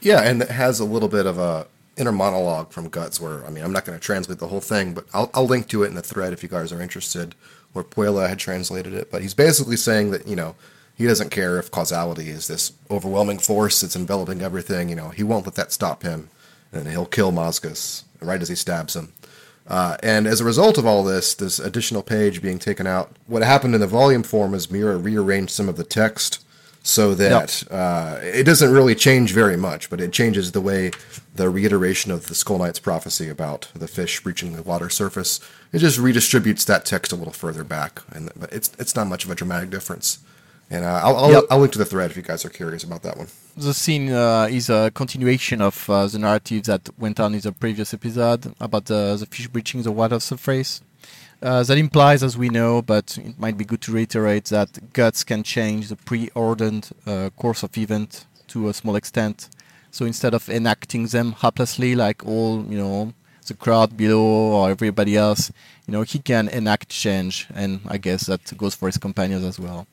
Yeah, 0.00 0.22
and 0.22 0.40
it 0.40 0.48
has 0.48 0.80
a 0.80 0.84
little 0.84 1.08
bit 1.08 1.26
of 1.26 1.38
a 1.38 1.66
inner 1.98 2.12
monologue 2.12 2.70
from 2.70 2.88
Guts 2.88 3.20
where 3.20 3.44
I 3.44 3.50
mean 3.50 3.62
I'm 3.62 3.72
not 3.72 3.84
going 3.84 3.98
to 3.98 4.02
translate 4.02 4.38
the 4.38 4.48
whole 4.48 4.60
thing, 4.62 4.94
but 4.94 5.04
I'll 5.12 5.30
I'll 5.34 5.46
link 5.46 5.68
to 5.68 5.82
it 5.82 5.88
in 5.88 5.94
the 5.94 6.02
thread 6.02 6.32
if 6.32 6.42
you 6.42 6.48
guys 6.48 6.72
are 6.72 6.80
interested. 6.80 7.34
Where 7.72 7.84
Puella 7.84 8.28
had 8.28 8.40
translated 8.40 8.94
it, 8.94 9.12
but 9.12 9.22
he's 9.22 9.34
basically 9.34 9.76
saying 9.76 10.10
that 10.10 10.26
you 10.26 10.34
know 10.34 10.56
he 11.00 11.06
doesn't 11.06 11.30
care 11.30 11.58
if 11.58 11.70
causality 11.70 12.28
is 12.28 12.46
this 12.46 12.74
overwhelming 12.90 13.38
force 13.38 13.80
that's 13.80 13.96
enveloping 13.96 14.42
everything. 14.42 14.90
You 14.90 14.96
know, 14.96 15.08
he 15.08 15.22
won't 15.22 15.46
let 15.46 15.54
that 15.54 15.72
stop 15.72 16.02
him, 16.02 16.28
and 16.74 16.86
he'll 16.86 17.06
kill 17.06 17.32
Mozgus 17.32 18.02
right 18.20 18.42
as 18.42 18.50
he 18.50 18.54
stabs 18.54 18.94
him. 18.94 19.14
Uh, 19.66 19.96
and 20.02 20.26
as 20.26 20.42
a 20.42 20.44
result 20.44 20.76
of 20.76 20.84
all 20.84 21.02
this, 21.02 21.32
this 21.32 21.58
additional 21.58 22.02
page 22.02 22.42
being 22.42 22.58
taken 22.58 22.86
out, 22.86 23.16
what 23.26 23.42
happened 23.42 23.74
in 23.74 23.80
the 23.80 23.86
volume 23.86 24.22
form 24.22 24.52
is 24.52 24.70
Miura 24.70 24.98
rearranged 24.98 25.52
some 25.52 25.70
of 25.70 25.78
the 25.78 25.84
text 25.84 26.44
so 26.82 27.14
that 27.14 27.62
yep. 27.62 27.72
uh, 27.72 28.18
it 28.20 28.44
doesn't 28.44 28.70
really 28.70 28.94
change 28.94 29.32
very 29.32 29.56
much, 29.56 29.88
but 29.88 30.02
it 30.02 30.12
changes 30.12 30.52
the 30.52 30.60
way 30.60 30.90
the 31.34 31.48
reiteration 31.48 32.12
of 32.12 32.26
the 32.26 32.34
Skull 32.34 32.58
Knight's 32.58 32.78
prophecy 32.78 33.30
about 33.30 33.68
the 33.74 33.88
fish 33.88 34.26
reaching 34.26 34.52
the 34.52 34.62
water 34.62 34.90
surface. 34.90 35.40
It 35.72 35.78
just 35.78 35.98
redistributes 35.98 36.66
that 36.66 36.84
text 36.84 37.10
a 37.10 37.16
little 37.16 37.32
further 37.32 37.64
back, 37.64 38.02
and 38.12 38.30
but 38.36 38.52
it's 38.52 38.70
it's 38.78 38.94
not 38.94 39.06
much 39.06 39.24
of 39.24 39.30
a 39.30 39.34
dramatic 39.34 39.70
difference. 39.70 40.18
And 40.70 40.84
uh, 40.84 41.00
I'll, 41.02 41.16
I'll, 41.16 41.32
yep. 41.32 41.44
I'll, 41.50 41.58
link 41.58 41.72
to 41.72 41.78
the 41.78 41.84
thread 41.84 42.12
if 42.12 42.16
you 42.16 42.22
guys 42.22 42.44
are 42.44 42.48
curious 42.48 42.84
about 42.84 43.02
that 43.02 43.18
one. 43.18 43.26
The 43.56 43.74
scene 43.74 44.10
uh, 44.12 44.46
is 44.48 44.70
a 44.70 44.92
continuation 44.94 45.60
of 45.60 45.90
uh, 45.90 46.06
the 46.06 46.20
narrative 46.20 46.64
that 46.64 46.88
went 46.96 47.18
on 47.18 47.34
in 47.34 47.40
the 47.40 47.50
previous 47.50 47.92
episode 47.92 48.54
about 48.60 48.84
the, 48.84 49.16
the 49.18 49.26
fish 49.26 49.48
breaching 49.48 49.82
the 49.82 49.90
water 49.90 50.20
surface. 50.20 50.80
Uh, 51.42 51.62
that 51.64 51.76
implies, 51.76 52.22
as 52.22 52.36
we 52.36 52.50
know, 52.50 52.82
but 52.82 53.18
it 53.18 53.38
might 53.38 53.56
be 53.56 53.64
good 53.64 53.80
to 53.80 53.90
reiterate 53.92 54.44
that 54.46 54.92
guts 54.92 55.24
can 55.24 55.42
change 55.42 55.88
the 55.88 55.96
preordained 55.96 56.90
uh, 57.06 57.30
course 57.36 57.62
of 57.62 57.76
event 57.76 58.26
to 58.46 58.68
a 58.68 58.74
small 58.74 58.94
extent. 58.94 59.48
So 59.90 60.04
instead 60.04 60.34
of 60.34 60.48
enacting 60.48 61.06
them 61.06 61.32
haplessly, 61.32 61.96
like 61.96 62.24
all 62.24 62.64
you 62.68 62.78
know, 62.78 63.12
the 63.46 63.54
crowd 63.54 63.96
below 63.96 64.20
or 64.20 64.70
everybody 64.70 65.16
else, 65.16 65.50
you 65.86 65.92
know, 65.92 66.02
he 66.02 66.20
can 66.20 66.48
enact 66.48 66.90
change, 66.90 67.48
and 67.54 67.80
I 67.88 67.96
guess 67.96 68.26
that 68.26 68.56
goes 68.56 68.76
for 68.76 68.86
his 68.86 68.98
companions 68.98 69.44
as 69.44 69.58
well. 69.58 69.86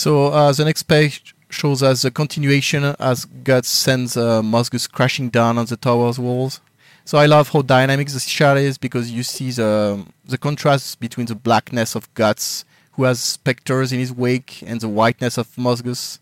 So 0.00 0.28
uh, 0.28 0.50
the 0.50 0.64
next 0.64 0.84
page 0.84 1.34
shows 1.50 1.82
us 1.82 2.06
a 2.06 2.10
continuation 2.10 2.84
as 2.98 3.26
Guts 3.26 3.68
sends 3.68 4.16
uh, 4.16 4.40
Mozgus 4.40 4.90
crashing 4.90 5.28
down 5.28 5.58
on 5.58 5.66
the 5.66 5.76
tower's 5.76 6.18
walls. 6.18 6.62
So 7.04 7.18
I 7.18 7.26
love 7.26 7.50
how 7.50 7.60
dynamic 7.60 8.08
the 8.08 8.18
shot 8.18 8.56
is 8.56 8.78
because 8.78 9.10
you 9.10 9.22
see 9.22 9.50
the 9.50 10.06
the 10.24 10.38
contrast 10.38 11.00
between 11.00 11.26
the 11.26 11.34
blackness 11.34 11.94
of 11.94 12.08
Guts, 12.14 12.64
who 12.92 13.02
has 13.04 13.20
specters 13.20 13.92
in 13.92 13.98
his 13.98 14.10
wake, 14.10 14.62
and 14.66 14.80
the 14.80 14.88
whiteness 14.88 15.36
of 15.36 15.48
Mozgus, 15.56 16.18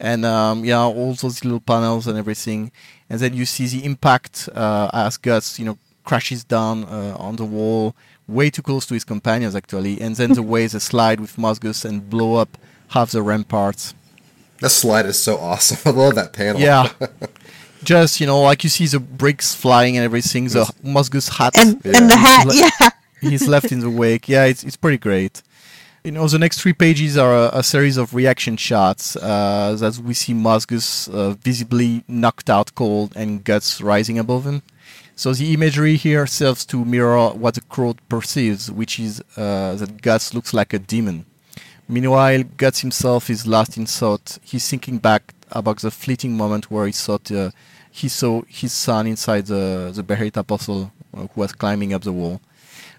and 0.00 0.24
um, 0.24 0.64
yeah, 0.64 0.80
all 0.80 1.14
those 1.14 1.44
little 1.44 1.60
panels 1.60 2.08
and 2.08 2.18
everything. 2.18 2.72
And 3.08 3.20
then 3.20 3.34
you 3.34 3.46
see 3.46 3.66
the 3.68 3.84
impact 3.84 4.48
uh, 4.56 4.90
as 4.92 5.16
Guts, 5.16 5.56
you 5.56 5.66
know, 5.66 5.78
crashes 6.02 6.42
down 6.42 6.82
uh, 6.82 7.14
on 7.16 7.36
the 7.36 7.44
wall, 7.44 7.94
way 8.26 8.50
too 8.50 8.62
close 8.62 8.86
to 8.86 8.94
his 8.94 9.04
companions 9.04 9.54
actually, 9.54 10.00
and 10.00 10.16
then 10.16 10.32
the 10.32 10.42
way 10.42 10.66
they 10.66 10.80
slide 10.80 11.20
with 11.20 11.36
Mozgus 11.36 11.84
and 11.84 12.10
blow 12.10 12.34
up 12.34 12.58
half 12.90 13.10
the 13.10 13.22
ramparts. 13.22 13.94
That 14.60 14.70
slide 14.70 15.06
is 15.06 15.18
so 15.18 15.38
awesome. 15.38 15.78
I 15.86 15.96
love 15.96 16.14
that 16.14 16.32
panel. 16.32 16.60
Yeah. 16.60 16.92
just 17.82 18.20
you 18.20 18.26
know, 18.26 18.42
like 18.42 18.62
you 18.62 18.70
see 18.70 18.86
the 18.86 19.00
bricks 19.00 19.54
flying 19.54 19.96
and 19.96 20.04
everything. 20.04 20.44
The 20.44 20.72
Mozgus 20.84 21.38
hat 21.38 21.56
and, 21.56 21.80
yeah. 21.84 21.96
and 21.96 22.10
the 22.10 22.16
hat, 22.16 22.44
he's 22.44 22.60
le- 22.60 22.70
yeah. 22.80 22.90
he's 23.20 23.48
left 23.48 23.72
in 23.72 23.80
the 23.80 23.90
wake. 23.90 24.28
Yeah, 24.28 24.44
it's 24.44 24.62
it's 24.62 24.76
pretty 24.76 24.98
great. 24.98 25.42
You 26.04 26.12
know, 26.12 26.26
the 26.28 26.38
next 26.38 26.62
three 26.62 26.72
pages 26.72 27.18
are 27.18 27.34
a, 27.34 27.50
a 27.58 27.62
series 27.62 27.98
of 27.98 28.14
reaction 28.14 28.56
shots 28.56 29.16
uh, 29.16 29.76
that 29.78 29.98
we 29.98 30.14
see 30.14 30.32
Mozgus 30.32 31.12
uh, 31.12 31.32
visibly 31.32 32.04
knocked 32.08 32.48
out 32.48 32.74
cold 32.74 33.12
and 33.14 33.44
guts 33.44 33.82
rising 33.82 34.18
above 34.18 34.46
him. 34.46 34.62
So 35.14 35.34
the 35.34 35.52
imagery 35.52 35.96
here 35.96 36.26
serves 36.26 36.64
to 36.66 36.82
mirror 36.86 37.28
what 37.28 37.52
the 37.52 37.60
crowd 37.60 38.00
perceives, 38.08 38.70
which 38.70 38.98
is 38.98 39.22
uh, 39.36 39.74
that 39.74 40.00
Guts 40.00 40.32
looks 40.32 40.54
like 40.54 40.72
a 40.72 40.78
demon. 40.78 41.26
Meanwhile, 41.90 42.44
Guts 42.56 42.82
himself 42.82 43.28
is 43.30 43.48
lost 43.48 43.76
in 43.76 43.84
thought. 43.84 44.38
He's 44.44 44.68
thinking 44.70 44.98
back 44.98 45.34
about 45.50 45.80
the 45.80 45.90
fleeting 45.90 46.36
moment 46.36 46.70
where 46.70 46.86
he 46.86 46.92
thought 46.92 47.32
uh, 47.32 47.50
he 47.90 48.08
saw 48.08 48.42
his 48.46 48.72
son 48.72 49.08
inside 49.08 49.46
the 49.46 49.90
the 49.92 50.40
Apostle 50.40 50.92
uh, 51.12 51.26
who 51.26 51.40
was 51.40 51.52
climbing 51.52 51.92
up 51.92 52.02
the 52.02 52.12
wall. 52.12 52.40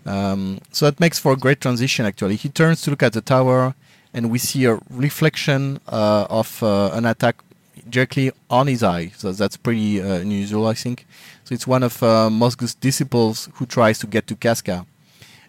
Um, 0.05 0.59
so 0.73 0.87
that 0.87 0.99
makes 0.99 1.17
for 1.19 1.31
a 1.31 1.37
great 1.37 1.61
transition. 1.61 2.05
Actually, 2.05 2.35
he 2.35 2.49
turns 2.49 2.81
to 2.81 2.89
look 2.89 3.01
at 3.01 3.13
the 3.13 3.21
tower, 3.21 3.75
and 4.13 4.29
we 4.29 4.37
see 4.37 4.65
a 4.65 4.77
reflection 4.89 5.79
uh, 5.87 6.25
of 6.29 6.61
uh, 6.61 6.89
an 6.91 7.05
attack 7.05 7.41
directly 7.89 8.33
on 8.49 8.67
his 8.67 8.83
eye. 8.83 9.13
So 9.15 9.31
that's 9.31 9.55
pretty 9.55 10.01
uh, 10.01 10.15
unusual, 10.15 10.67
I 10.67 10.73
think. 10.73 11.05
So 11.45 11.55
it's 11.55 11.65
one 11.65 11.83
of 11.83 11.97
Mozgus' 12.41 12.77
disciples 12.77 13.47
who 13.53 13.65
tries 13.65 13.99
to 13.99 14.07
get 14.07 14.27
to 14.27 14.35
Casca 14.35 14.85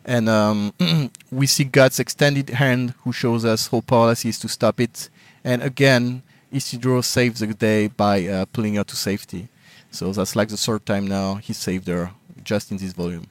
and 0.04 0.28
um, 0.28 0.72
we 1.30 1.46
see 1.46 1.64
Guts' 1.64 2.00
extended 2.00 2.50
hand 2.50 2.94
who 3.04 3.12
shows 3.12 3.44
us 3.44 3.68
how 3.68 3.80
powerless 3.80 4.22
he 4.22 4.28
is 4.28 4.38
to 4.40 4.48
stop 4.48 4.80
it. 4.80 5.08
And 5.44 5.62
again, 5.62 6.22
Isidro 6.50 7.00
saves 7.00 7.40
the 7.40 7.46
day 7.48 7.88
by 7.88 8.26
uh, 8.26 8.44
pulling 8.46 8.74
her 8.74 8.84
to 8.84 8.96
safety. 8.96 9.48
So 9.90 10.12
that's 10.12 10.36
like 10.36 10.48
the 10.48 10.56
third 10.56 10.86
time 10.86 11.06
now 11.06 11.36
he 11.36 11.52
saved 11.52 11.88
her 11.88 12.12
just 12.44 12.70
in 12.70 12.76
this 12.78 12.92
volume. 12.92 13.26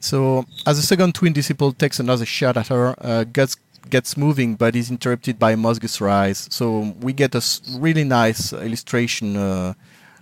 So 0.00 0.44
as 0.66 0.76
the 0.76 0.82
second 0.82 1.14
twin 1.14 1.32
disciple 1.32 1.72
takes 1.72 2.00
another 2.00 2.26
shot 2.26 2.56
at 2.56 2.68
her, 2.68 2.94
uh, 2.98 3.24
Guts 3.24 3.56
gets 3.88 4.16
moving 4.16 4.56
but 4.56 4.74
is 4.74 4.90
interrupted 4.90 5.38
by 5.38 5.54
Mozgus' 5.54 6.00
rise. 6.00 6.48
So 6.50 6.94
we 7.00 7.12
get 7.12 7.34
a 7.34 7.42
really 7.78 8.04
nice 8.04 8.52
illustration 8.52 9.36
uh, 9.36 9.74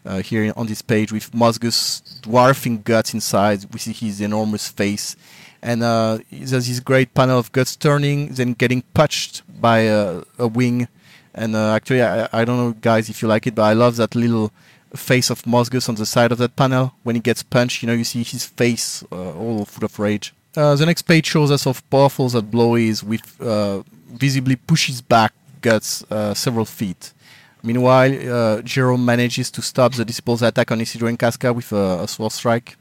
uh, 0.05 0.21
here 0.21 0.53
on 0.57 0.67
this 0.67 0.83
page 0.83 1.13
with 1.13 1.33
Mozgus 1.33 2.03
dwarfing 2.21 2.83
Guts 2.83 3.15
inside. 3.15 3.67
We 3.73 3.79
see 3.79 3.93
his 3.93 4.21
enormous 4.21 4.69
face 4.69 5.17
and 5.65 5.83
uh, 5.83 6.19
there's 6.31 6.69
this 6.69 6.79
great 6.79 7.15
panel 7.15 7.39
of 7.39 7.51
guts 7.51 7.75
turning, 7.75 8.29
then 8.29 8.53
getting 8.53 8.83
punched 8.93 9.43
by 9.61 9.79
a, 9.81 10.23
a 10.39 10.47
wing. 10.47 10.89
And 11.35 11.57
uh, 11.57 11.73
actually, 11.73 12.03
I, 12.03 12.29
I, 12.33 12.45
don't 12.45 12.59
know, 12.59 12.73
guys, 12.73 13.09
if 13.09 13.23
you 13.23 13.29
like 13.29 13.47
it, 13.47 13.55
but 13.55 13.63
I 13.63 13.73
love 13.73 13.97
that 13.97 14.15
little 14.15 14.53
face 14.95 15.31
of 15.31 15.43
Mozgus 15.45 15.89
on 15.89 15.95
the 15.95 16.05
side 16.05 16.33
of 16.33 16.39
that 16.39 16.55
panel. 16.55 16.93
When 17.03 17.17
he 17.17 17.21
gets 17.21 17.43
punched, 17.43 17.83
you 17.83 17.87
know, 17.87 17.95
you 17.95 18.05
see 18.05 18.23
his 18.23 18.45
face 18.45 19.03
uh, 19.11 19.33
all 19.33 19.65
full 19.65 19.87
of 19.87 19.99
rage. 19.99 20.35
Uh, 20.55 20.77
the 20.77 20.85
next 20.85 21.03
page 21.03 21.27
shows 21.27 21.51
us 21.51 21.65
how 21.65 21.75
powerful 21.91 22.29
that 22.29 22.51
blow 22.51 22.75
is, 22.75 23.03
with 23.03 23.41
uh, 23.41 23.83
visibly 24.13 24.57
pushes 24.57 25.01
back 25.01 25.33
guts 25.63 26.05
uh, 26.11 26.35
several 26.35 26.67
feet. 26.67 27.15
Meanwhile, 27.63 28.61
Jerome 28.61 29.07
manages 29.07 29.51
to 29.53 29.63
stop 29.63 29.95
the 29.95 30.05
disciples' 30.05 30.43
attack 30.43 30.71
on 30.71 30.83
Isidro 30.83 31.09
and 31.09 31.19
Casca 31.19 31.55
with 31.55 31.73
a, 31.73 32.03
a 32.03 32.07
sword 32.07 32.33
strike. 32.33 32.77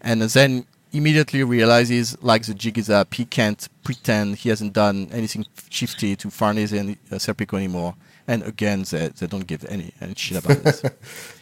And 0.00 0.22
then 0.22 0.64
immediately 0.94 1.42
realizes, 1.42 2.16
like 2.22 2.46
the 2.46 2.54
jig 2.54 2.78
is 2.78 2.88
up, 2.88 3.14
he 3.14 3.24
can't 3.24 3.68
pretend 3.82 4.36
he 4.36 4.48
hasn't 4.48 4.72
done 4.72 5.08
anything 5.12 5.44
shifty 5.68 6.16
to 6.16 6.30
Farnese 6.30 6.72
and 6.72 6.96
uh, 7.10 7.16
Serpico 7.16 7.56
anymore. 7.56 7.94
And 8.26 8.42
again, 8.42 8.84
they, 8.90 9.08
they 9.08 9.26
don't 9.26 9.46
give 9.46 9.64
any, 9.66 9.92
any 10.00 10.14
shit 10.14 10.42
about 10.42 10.62
this. 10.62 10.82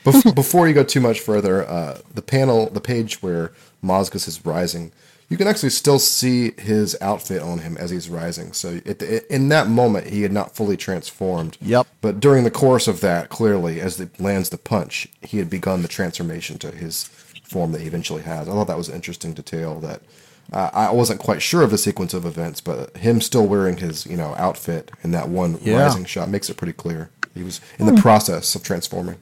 Before 0.34 0.66
you 0.66 0.74
go 0.74 0.82
too 0.82 1.00
much 1.00 1.20
further, 1.20 1.68
uh, 1.68 1.98
the 2.12 2.22
panel, 2.22 2.68
the 2.70 2.80
page 2.80 3.22
where 3.22 3.52
Mozgus 3.84 4.26
is 4.26 4.44
rising, 4.44 4.90
you 5.28 5.36
can 5.38 5.46
actually 5.46 5.70
still 5.70 5.98
see 5.98 6.52
his 6.58 6.96
outfit 7.00 7.40
on 7.40 7.60
him 7.60 7.76
as 7.78 7.90
he's 7.90 8.10
rising. 8.10 8.52
So 8.52 8.74
the, 8.80 9.34
in 9.34 9.48
that 9.48 9.68
moment, 9.68 10.08
he 10.08 10.22
had 10.22 10.32
not 10.32 10.54
fully 10.54 10.76
transformed. 10.76 11.56
Yep. 11.62 11.86
But 12.00 12.20
during 12.20 12.44
the 12.44 12.50
course 12.50 12.88
of 12.88 13.00
that, 13.00 13.30
clearly, 13.30 13.80
as 13.80 13.98
it 13.98 14.20
lands 14.20 14.50
the 14.50 14.58
punch, 14.58 15.08
he 15.22 15.38
had 15.38 15.48
begun 15.48 15.82
the 15.82 15.88
transformation 15.88 16.58
to 16.58 16.70
his 16.70 17.08
form 17.52 17.72
that 17.72 17.80
he 17.80 17.86
eventually 17.86 18.22
has. 18.22 18.48
I 18.48 18.52
thought 18.52 18.68
that 18.68 18.76
was 18.76 18.88
an 18.88 18.94
interesting 18.94 19.32
detail 19.34 19.80
that 19.80 20.00
uh, 20.52 20.70
I 20.72 20.90
wasn't 20.90 21.20
quite 21.20 21.40
sure 21.40 21.62
of 21.62 21.70
the 21.70 21.78
sequence 21.78 22.14
of 22.14 22.26
events, 22.26 22.60
but 22.60 22.96
him 22.96 23.20
still 23.20 23.46
wearing 23.46 23.76
his 23.76 24.06
you 24.06 24.16
know 24.16 24.34
outfit 24.36 24.90
in 25.04 25.12
that 25.12 25.28
one 25.28 25.58
yeah. 25.62 25.82
rising 25.82 26.04
shot 26.04 26.28
makes 26.28 26.50
it 26.50 26.56
pretty 26.56 26.72
clear 26.72 27.10
he 27.34 27.42
was 27.42 27.60
in 27.78 27.86
the 27.86 27.92
hmm. 27.92 27.98
process 27.98 28.54
of 28.54 28.62
transforming. 28.62 29.18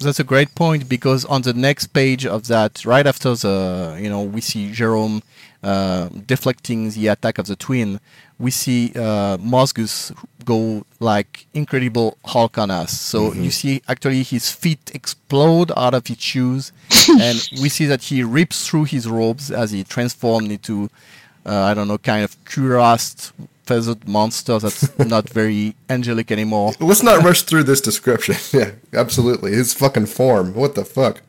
That's 0.00 0.20
a 0.20 0.24
great 0.24 0.54
point 0.54 0.88
because 0.88 1.24
on 1.24 1.42
the 1.42 1.52
next 1.52 1.88
page 1.88 2.24
of 2.24 2.46
that, 2.46 2.84
right 2.84 3.06
after 3.06 3.34
the 3.34 3.98
you 4.00 4.08
know 4.08 4.22
we 4.22 4.40
see 4.40 4.72
Jerome 4.72 5.22
uh, 5.62 6.08
deflecting 6.26 6.90
the 6.90 7.08
attack 7.08 7.38
of 7.38 7.46
the 7.46 7.56
twin, 7.56 8.00
we 8.38 8.50
see 8.50 8.92
uh, 8.94 9.36
Mozgus 9.38 10.14
go 10.44 10.84
like 11.00 11.46
incredible 11.54 12.16
Hulk 12.24 12.56
on 12.58 12.70
us. 12.70 12.98
So 12.98 13.30
mm-hmm. 13.30 13.42
you 13.44 13.50
see 13.50 13.82
actually 13.88 14.22
his 14.22 14.50
feet 14.50 14.90
explode 14.94 15.72
out 15.76 15.94
of 15.94 16.06
his 16.06 16.20
shoes, 16.20 16.72
and 17.20 17.48
we 17.60 17.68
see 17.68 17.86
that 17.86 18.02
he 18.02 18.22
rips 18.22 18.68
through 18.68 18.84
his 18.84 19.08
robes 19.08 19.50
as 19.50 19.72
he 19.72 19.84
transformed 19.84 20.50
into 20.50 20.90
uh, 21.46 21.62
I 21.62 21.74
don't 21.74 21.88
know 21.88 21.98
kind 21.98 22.24
of 22.24 22.36
cuirassed 22.44 23.32
feathered 23.68 24.08
monster 24.08 24.58
that's 24.58 24.98
not 25.14 25.28
very 25.28 25.74
angelic 25.90 26.30
anymore. 26.30 26.72
Let's 26.80 27.02
not 27.02 27.22
rush 27.22 27.42
through 27.42 27.64
this 27.64 27.80
description. 27.80 28.36
yeah, 28.58 28.70
absolutely. 28.92 29.52
His 29.52 29.74
fucking 29.74 30.06
form. 30.06 30.54
What 30.54 30.74
the 30.74 30.84
fuck? 30.84 31.22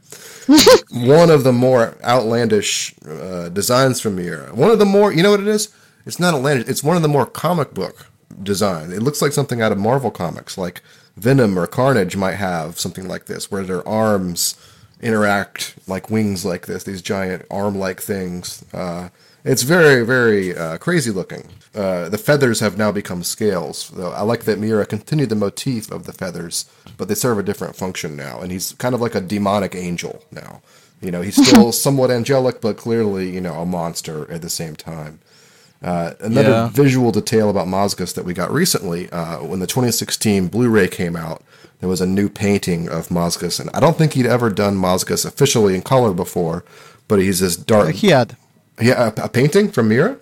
One 0.91 1.29
of 1.29 1.43
the 1.43 1.51
more 1.51 1.95
outlandish 2.03 2.95
uh, 3.07 3.49
designs 3.49 4.01
from 4.01 4.17
here. 4.17 4.49
One 4.53 4.71
of 4.71 4.79
the 4.79 4.85
more, 4.85 5.13
you 5.13 5.21
know 5.21 5.31
what 5.31 5.41
it 5.41 5.47
is? 5.47 5.69
It's 6.09 6.19
not 6.19 6.33
outlandish. 6.33 6.67
It's 6.67 6.83
one 6.83 6.95
of 6.97 7.01
the 7.03 7.07
more 7.07 7.25
comic 7.25 7.73
book 7.73 8.07
design. 8.43 8.91
It 8.91 9.03
looks 9.03 9.21
like 9.21 9.31
something 9.31 9.61
out 9.61 9.71
of 9.71 9.77
Marvel 9.77 10.11
comics, 10.11 10.57
like 10.57 10.81
Venom 11.15 11.57
or 11.57 11.67
Carnage 11.67 12.15
might 12.17 12.35
have 12.35 12.79
something 12.79 13.07
like 13.07 13.25
this, 13.25 13.51
where 13.51 13.63
their 13.63 13.87
arms 13.87 14.55
interact 15.01 15.75
like 15.87 16.09
wings 16.09 16.43
like 16.45 16.65
this, 16.65 16.83
these 16.83 17.01
giant 17.01 17.45
arm-like 17.49 18.01
things. 18.01 18.65
Uh, 18.73 19.09
It's 19.45 19.63
very, 19.63 20.05
very 20.05 20.55
uh, 20.57 20.77
crazy 20.79 21.11
looking. 21.11 21.47
Uh, 21.73 22.09
the 22.09 22.17
feathers 22.17 22.59
have 22.59 22.77
now 22.77 22.91
become 22.91 23.23
scales. 23.23 23.89
Though 23.89 24.11
I 24.11 24.21
like 24.23 24.43
that 24.45 24.59
Miura 24.59 24.85
continued 24.85 25.29
the 25.29 25.35
motif 25.35 25.91
of 25.91 26.05
the 26.05 26.11
feathers, 26.13 26.65
but 26.97 27.07
they 27.07 27.15
serve 27.15 27.37
a 27.39 27.43
different 27.43 27.75
function 27.77 28.15
now. 28.17 28.41
And 28.41 28.51
he's 28.51 28.73
kind 28.73 28.93
of 28.95 29.01
like 29.01 29.15
a 29.15 29.21
demonic 29.21 29.75
angel 29.75 30.23
now. 30.31 30.61
You 31.01 31.11
know, 31.11 31.21
he's 31.21 31.37
still 31.47 31.71
somewhat 31.85 32.11
angelic, 32.11 32.59
but 32.61 32.75
clearly, 32.77 33.29
you 33.29 33.39
know, 33.41 33.53
a 33.61 33.65
monster 33.65 34.29
at 34.31 34.41
the 34.41 34.49
same 34.49 34.75
time. 34.75 35.19
Uh, 35.83 36.11
another 36.19 36.49
Yeah. 36.49 36.69
visual 36.69 37.11
detail 37.11 37.49
about 37.49 37.67
Mozgus 37.67 38.13
that 38.15 38.25
we 38.25 38.33
got 38.33 38.51
recently, 38.51 39.09
uh, 39.11 39.37
when 39.37 39.59
the 39.59 39.67
2016 39.67 40.47
Blu-ray 40.47 40.87
came 40.89 41.15
out, 41.15 41.41
there 41.79 41.87
was 41.87 42.01
a 42.01 42.05
new 42.05 42.27
painting 42.27 42.89
of 42.89 43.07
Mozgus, 43.07 43.59
and 43.59 43.69
I 43.73 43.79
don't 43.79 43.97
think 43.97 44.13
he'd 44.13 44.25
ever 44.25 44.49
done 44.49 44.75
Mozgus 44.77 45.25
officially 45.25 45.75
in 45.75 45.81
color 45.81 46.13
before, 46.13 46.65
but 47.07 47.19
he's 47.19 47.39
this 47.39 47.55
dark. 47.55 47.91
he 47.95 48.09
had. 48.09 48.35
yeah, 48.81 49.11
a, 49.17 49.23
a 49.25 49.29
painting 49.29 49.71
from 49.71 49.87
Miura. 49.87 50.17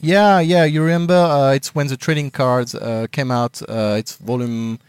Yeah, 0.00 0.40
yeah. 0.40 0.64
You 0.64 0.82
remember? 0.82 1.14
Uh, 1.14 1.52
it's 1.52 1.74
when 1.76 1.86
the 1.86 1.96
trading 1.96 2.32
cards 2.32 2.74
uh, 2.74 3.06
came 3.12 3.30
out. 3.30 3.62
Uh, 3.68 3.94
it's 3.98 4.16
volume 4.16 4.80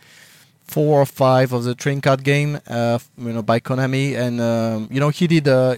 four 0.65 1.01
or 1.01 1.05
five 1.05 1.53
of 1.53 1.63
the 1.65 1.75
trading 1.75 2.01
card 2.01 2.23
game, 2.23 2.59
uh, 2.67 2.97
you 3.19 3.31
know, 3.33 3.43
by 3.43 3.59
Konami, 3.59 4.15
and 4.17 4.41
um, 4.41 4.87
you 4.89 4.99
know 4.99 5.09
he 5.09 5.27
did 5.27 5.47
uh, 5.47 5.75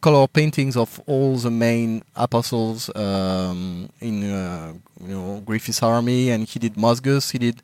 color 0.00 0.26
paintings 0.28 0.76
of 0.76 1.00
all 1.06 1.36
the 1.36 1.50
main 1.50 2.02
apostles 2.16 2.90
um, 2.96 3.88
in 4.00 4.30
uh, 4.30 4.72
you 5.00 5.08
know 5.14 5.42
Griffith's 5.44 5.82
army, 5.82 6.30
and 6.30 6.46
he 6.48 6.58
did 6.58 6.74
Mozgus, 6.74 7.32
he 7.32 7.38
did 7.38 7.62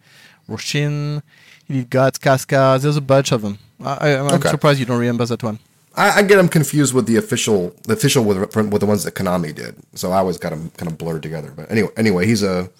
Rosine, 0.48 1.22
he 1.66 1.74
did 1.74 1.90
Guts, 1.90 2.18
Casca. 2.18 2.78
There's 2.80 2.96
a 2.96 3.00
bunch 3.00 3.32
of 3.32 3.42
them. 3.42 3.58
I, 3.82 3.92
I, 4.10 4.18
I'm 4.20 4.34
Okay. 4.34 4.48
surprised 4.48 4.80
you 4.80 4.86
don't 4.86 4.98
remember 4.98 5.24
that 5.26 5.42
one. 5.42 5.58
I, 5.96 6.18
I 6.18 6.22
get 6.22 6.36
them 6.36 6.48
confused 6.48 6.94
with 6.94 7.06
the 7.06 7.16
official, 7.16 7.74
the 7.84 7.94
official 7.94 8.24
with, 8.24 8.38
with 8.56 8.80
the 8.80 8.86
ones 8.86 9.04
that 9.04 9.14
Konami 9.14 9.54
did. 9.54 9.74
So 9.94 10.12
I 10.12 10.18
always 10.18 10.38
got 10.38 10.50
them 10.50 10.70
kind 10.76 10.90
of 10.90 10.98
blurred 10.98 11.22
together. 11.22 11.52
But 11.54 11.70
anyway, 11.70 11.90
anyway, 11.96 12.26
he's 12.26 12.42
a 12.42 12.70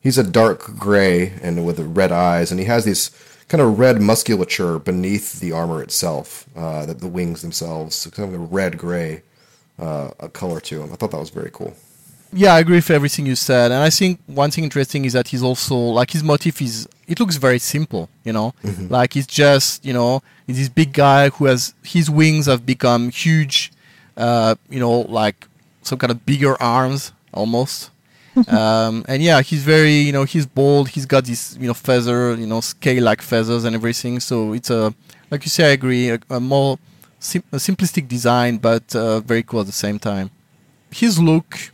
he's 0.00 0.18
a 0.18 0.24
dark 0.24 0.76
gray 0.76 1.32
and 1.42 1.64
with 1.66 1.78
red 1.80 2.12
eyes, 2.12 2.50
and 2.50 2.58
he 2.60 2.66
has 2.66 2.84
these 2.84 3.10
kind 3.50 3.60
of 3.60 3.80
red 3.80 4.00
musculature 4.00 4.78
beneath 4.78 5.40
the 5.40 5.50
armor 5.50 5.82
itself, 5.82 6.46
uh, 6.56 6.86
the, 6.86 6.94
the 6.94 7.08
wings 7.08 7.42
themselves, 7.42 8.06
kind 8.14 8.32
of 8.32 8.40
a 8.40 8.44
red 8.44 8.78
gray 8.78 9.22
uh, 9.78 10.10
a 10.20 10.28
color 10.28 10.60
to 10.60 10.82
him. 10.82 10.92
I 10.92 10.96
thought 10.96 11.10
that 11.10 11.18
was 11.18 11.30
very 11.30 11.50
cool. 11.52 11.74
Yeah, 12.32 12.54
I 12.54 12.60
agree 12.60 12.76
with 12.76 12.92
everything 12.92 13.26
you 13.26 13.34
said, 13.34 13.72
and 13.72 13.82
I 13.82 13.90
think 13.90 14.20
one 14.26 14.52
thing 14.52 14.62
interesting 14.62 15.04
is 15.04 15.14
that 15.14 15.26
he's 15.28 15.42
also 15.42 15.74
like 15.74 16.12
his 16.12 16.22
motif 16.22 16.62
is 16.62 16.88
it 17.08 17.18
looks 17.18 17.36
very 17.38 17.58
simple, 17.58 18.08
you 18.22 18.32
know, 18.32 18.54
like 18.88 19.14
he's 19.14 19.26
just 19.26 19.84
you 19.84 19.92
know 19.92 20.22
he's 20.46 20.58
this 20.58 20.68
big 20.68 20.92
guy 20.92 21.30
who 21.30 21.46
has 21.46 21.74
his 21.82 22.08
wings 22.08 22.46
have 22.46 22.64
become 22.64 23.10
huge, 23.10 23.72
uh, 24.16 24.54
you 24.68 24.78
know, 24.78 25.00
like 25.00 25.48
some 25.82 25.98
kind 25.98 26.12
of 26.12 26.24
bigger 26.24 26.54
arms 26.62 27.10
almost, 27.34 27.90
um, 28.48 29.04
and 29.08 29.22
yeah, 29.22 29.42
he's 29.42 29.62
very 29.62 29.94
you 29.94 30.12
know 30.12 30.24
he's 30.24 30.46
bold, 30.46 30.88
he's 30.90 31.06
got 31.06 31.24
this 31.24 31.56
you 31.60 31.66
know 31.66 31.74
feather, 31.74 32.34
you 32.34 32.46
know 32.46 32.60
scale 32.60 33.02
like 33.02 33.22
feathers 33.22 33.64
and 33.64 33.74
everything, 33.74 34.20
so 34.20 34.52
it's 34.52 34.70
a 34.70 34.94
like 35.30 35.44
you 35.44 35.50
say, 35.50 35.70
I 35.70 35.72
agree, 35.72 36.10
a, 36.10 36.20
a 36.28 36.40
more 36.40 36.78
sim- 37.18 37.44
a 37.52 37.56
simplistic 37.56 38.08
design, 38.08 38.58
but 38.58 38.94
uh, 38.94 39.20
very 39.20 39.42
cool 39.42 39.60
at 39.60 39.66
the 39.66 39.72
same 39.72 39.98
time. 39.98 40.30
His 40.90 41.20
look 41.20 41.70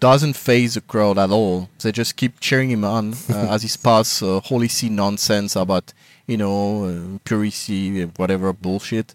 doesn't 0.00 0.34
phase 0.34 0.74
the 0.74 0.80
crowd 0.80 1.18
at 1.18 1.30
all. 1.30 1.68
They 1.80 1.92
just 1.92 2.16
keep 2.16 2.40
cheering 2.40 2.70
him 2.70 2.84
on 2.84 3.14
uh, 3.30 3.48
as 3.50 3.62
he 3.62 3.68
spouts 3.68 4.22
uh, 4.22 4.40
holy 4.40 4.68
see 4.68 4.88
nonsense 4.88 5.56
about, 5.56 5.92
you 6.26 6.36
know, 6.36 6.84
uh, 6.84 7.18
purity, 7.24 8.04
whatever 8.04 8.52
bullshit. 8.52 9.14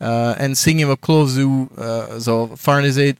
Uh, 0.00 0.34
and 0.38 0.56
seeing 0.56 0.78
him 0.78 0.90
up 0.90 1.00
close, 1.00 1.36
who, 1.36 1.68
uh, 1.76 2.18
so 2.18 2.48
Farnese 2.56 3.16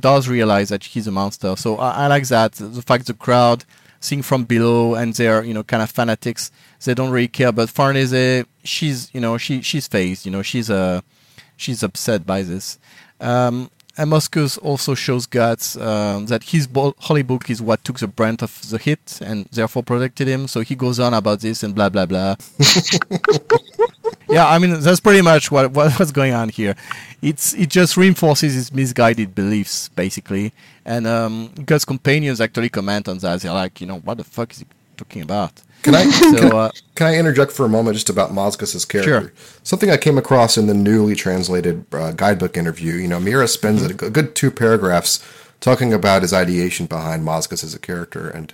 does 0.00 0.28
realize 0.28 0.68
that 0.70 0.84
he's 0.84 1.06
a 1.06 1.12
monster. 1.12 1.56
So 1.56 1.76
I, 1.76 2.04
I 2.04 2.06
like 2.08 2.26
that. 2.28 2.52
The 2.52 2.82
fact 2.82 3.06
the 3.06 3.14
crowd 3.14 3.64
seeing 4.00 4.22
from 4.22 4.44
below 4.44 4.94
and 4.94 5.14
they're, 5.14 5.44
you 5.44 5.54
know, 5.54 5.62
kind 5.62 5.82
of 5.82 5.90
fanatics. 5.90 6.50
They 6.84 6.94
don't 6.94 7.10
really 7.10 7.28
care. 7.28 7.52
But 7.52 7.70
Farnese, 7.70 8.44
she's, 8.64 9.10
you 9.14 9.20
know, 9.20 9.38
she 9.38 9.62
she's 9.62 9.86
phased. 9.86 10.26
You 10.26 10.32
know, 10.32 10.42
she's 10.42 10.68
uh, 10.70 11.00
she's 11.56 11.82
upset 11.82 12.26
by 12.26 12.42
this. 12.42 12.78
Um, 13.20 13.70
and 13.96 14.10
Mozgus 14.10 14.58
also 14.62 14.94
shows 14.94 15.26
guts 15.26 15.76
um, 15.76 16.26
that 16.26 16.44
his 16.44 16.66
bo- 16.66 16.94
holy 16.98 17.22
book 17.22 17.50
is 17.50 17.60
what 17.60 17.84
took 17.84 17.98
the 17.98 18.08
brunt 18.08 18.42
of 18.42 18.68
the 18.70 18.78
hit 18.78 19.18
and 19.22 19.46
therefore 19.52 19.82
protected 19.82 20.28
him. 20.28 20.48
So 20.48 20.60
he 20.60 20.74
goes 20.74 20.98
on 20.98 21.12
about 21.14 21.40
this 21.40 21.62
and 21.62 21.74
blah 21.74 21.90
blah 21.90 22.06
blah. 22.06 22.36
yeah, 24.32 24.48
I 24.48 24.58
mean 24.58 24.80
that's 24.80 25.00
pretty 25.00 25.22
much 25.22 25.50
what, 25.50 25.70
what 25.72 25.92
what's 25.98 26.12
going 26.12 26.34
on 26.34 26.48
here. 26.48 26.74
It's 27.20 27.54
it 27.54 27.68
just 27.68 27.96
reinforces 27.96 28.54
his 28.54 28.72
misguided 28.72 29.34
beliefs 29.34 29.88
basically, 29.90 30.52
and 30.84 31.06
um, 31.06 31.52
Guts' 31.64 31.84
companions 31.84 32.40
actually 32.40 32.68
comment 32.68 33.08
on 33.08 33.18
that. 33.18 33.40
They're 33.40 33.52
like, 33.52 33.80
you 33.80 33.86
know, 33.86 33.98
what 33.98 34.18
the 34.18 34.24
fuck 34.24 34.52
is 34.52 34.60
he 34.60 34.66
talking 34.96 35.22
about? 35.22 35.62
Can 35.82 35.94
I 35.94 36.04
So 36.10 36.56
uh, 36.56 36.70
Can 36.94 37.08
I 37.08 37.16
interject 37.16 37.52
for 37.52 37.66
a 37.66 37.68
moment 37.68 37.96
just 37.96 38.10
about 38.10 38.30
Mozgus's 38.30 38.84
character? 38.84 39.20
Sure. 39.20 39.32
Something 39.62 39.90
I 39.90 39.96
came 39.96 40.16
across 40.16 40.56
in 40.56 40.66
the 40.66 40.74
newly 40.74 41.14
translated 41.14 41.84
uh, 41.92 42.12
guidebook 42.12 42.56
interview. 42.56 42.94
You 42.94 43.08
know, 43.08 43.20
Miura 43.20 43.48
spends 43.48 43.82
a 43.82 43.92
good 43.92 44.34
two 44.34 44.50
paragraphs 44.50 45.24
talking 45.60 45.92
about 45.92 46.22
his 46.22 46.32
ideation 46.32 46.86
behind 46.86 47.24
Mozgus 47.24 47.64
as 47.64 47.74
a 47.74 47.78
character, 47.78 48.28
and 48.28 48.52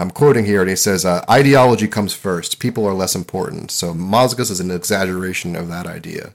I'm 0.00 0.10
quoting 0.10 0.44
here, 0.46 0.60
and 0.60 0.70
he 0.70 0.76
says, 0.76 1.04
uh, 1.04 1.24
"Ideology 1.28 1.88
comes 1.88 2.12
first. 2.14 2.58
People 2.58 2.86
are 2.86 2.94
less 2.94 3.14
important. 3.14 3.70
So 3.70 3.92
Mozgus 3.94 4.50
is 4.50 4.60
an 4.60 4.70
exaggeration 4.70 5.54
of 5.56 5.68
that 5.68 5.86
idea." 5.86 6.32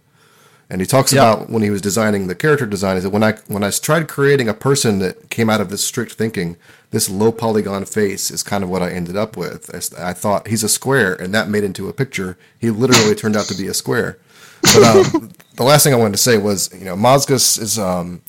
And 0.69 0.81
he 0.81 0.87
talks 0.87 1.13
Yeah. 1.13 1.33
about 1.33 1.49
when 1.49 1.61
he 1.61 1.69
was 1.69 1.81
designing 1.81 2.25
the 2.27 2.33
character 2.35 2.65
design. 2.65 2.95
He 2.95 3.01
said, 3.03 3.11
"When 3.11 3.23
I 3.23 3.35
when 3.47 3.63
I 3.63 3.69
tried 3.69 4.07
creating 4.07 4.49
a 4.49 4.53
person 4.53 4.99
that 4.99 5.29
came 5.29 5.49
out 5.49 5.61
of 5.61 5.69
this 5.69 5.83
strict 5.83 6.13
thinking, 6.13 6.57
this 6.91 7.09
low 7.09 7.31
polygon 7.31 7.85
face 7.85 8.31
is 8.31 8.41
kind 8.41 8.63
of 8.63 8.69
what 8.69 8.81
I 8.81 8.89
ended 8.89 9.15
up 9.17 9.37
with. 9.37 9.69
I 9.99 10.13
thought 10.13 10.47
he's 10.47 10.63
a 10.63 10.69
square, 10.69 11.13
and 11.13 11.33
that 11.33 11.49
made 11.49 11.63
into 11.63 11.87
a 11.87 11.93
picture. 11.93 12.37
He 12.57 12.69
literally 12.71 13.13
turned 13.15 13.35
out 13.35 13.45
to 13.45 13.55
be 13.55 13.67
a 13.67 13.73
square. 13.73 14.17
But 14.63 14.83
um, 14.83 15.29
the 15.55 15.63
last 15.63 15.83
thing 15.83 15.93
I 15.93 15.97
wanted 15.97 16.13
to 16.17 16.23
say 16.23 16.37
was, 16.37 16.69
you 16.77 16.85
know, 16.85 16.95
Mozgus 16.95 17.59
is 17.61 17.77
um, 17.77 18.21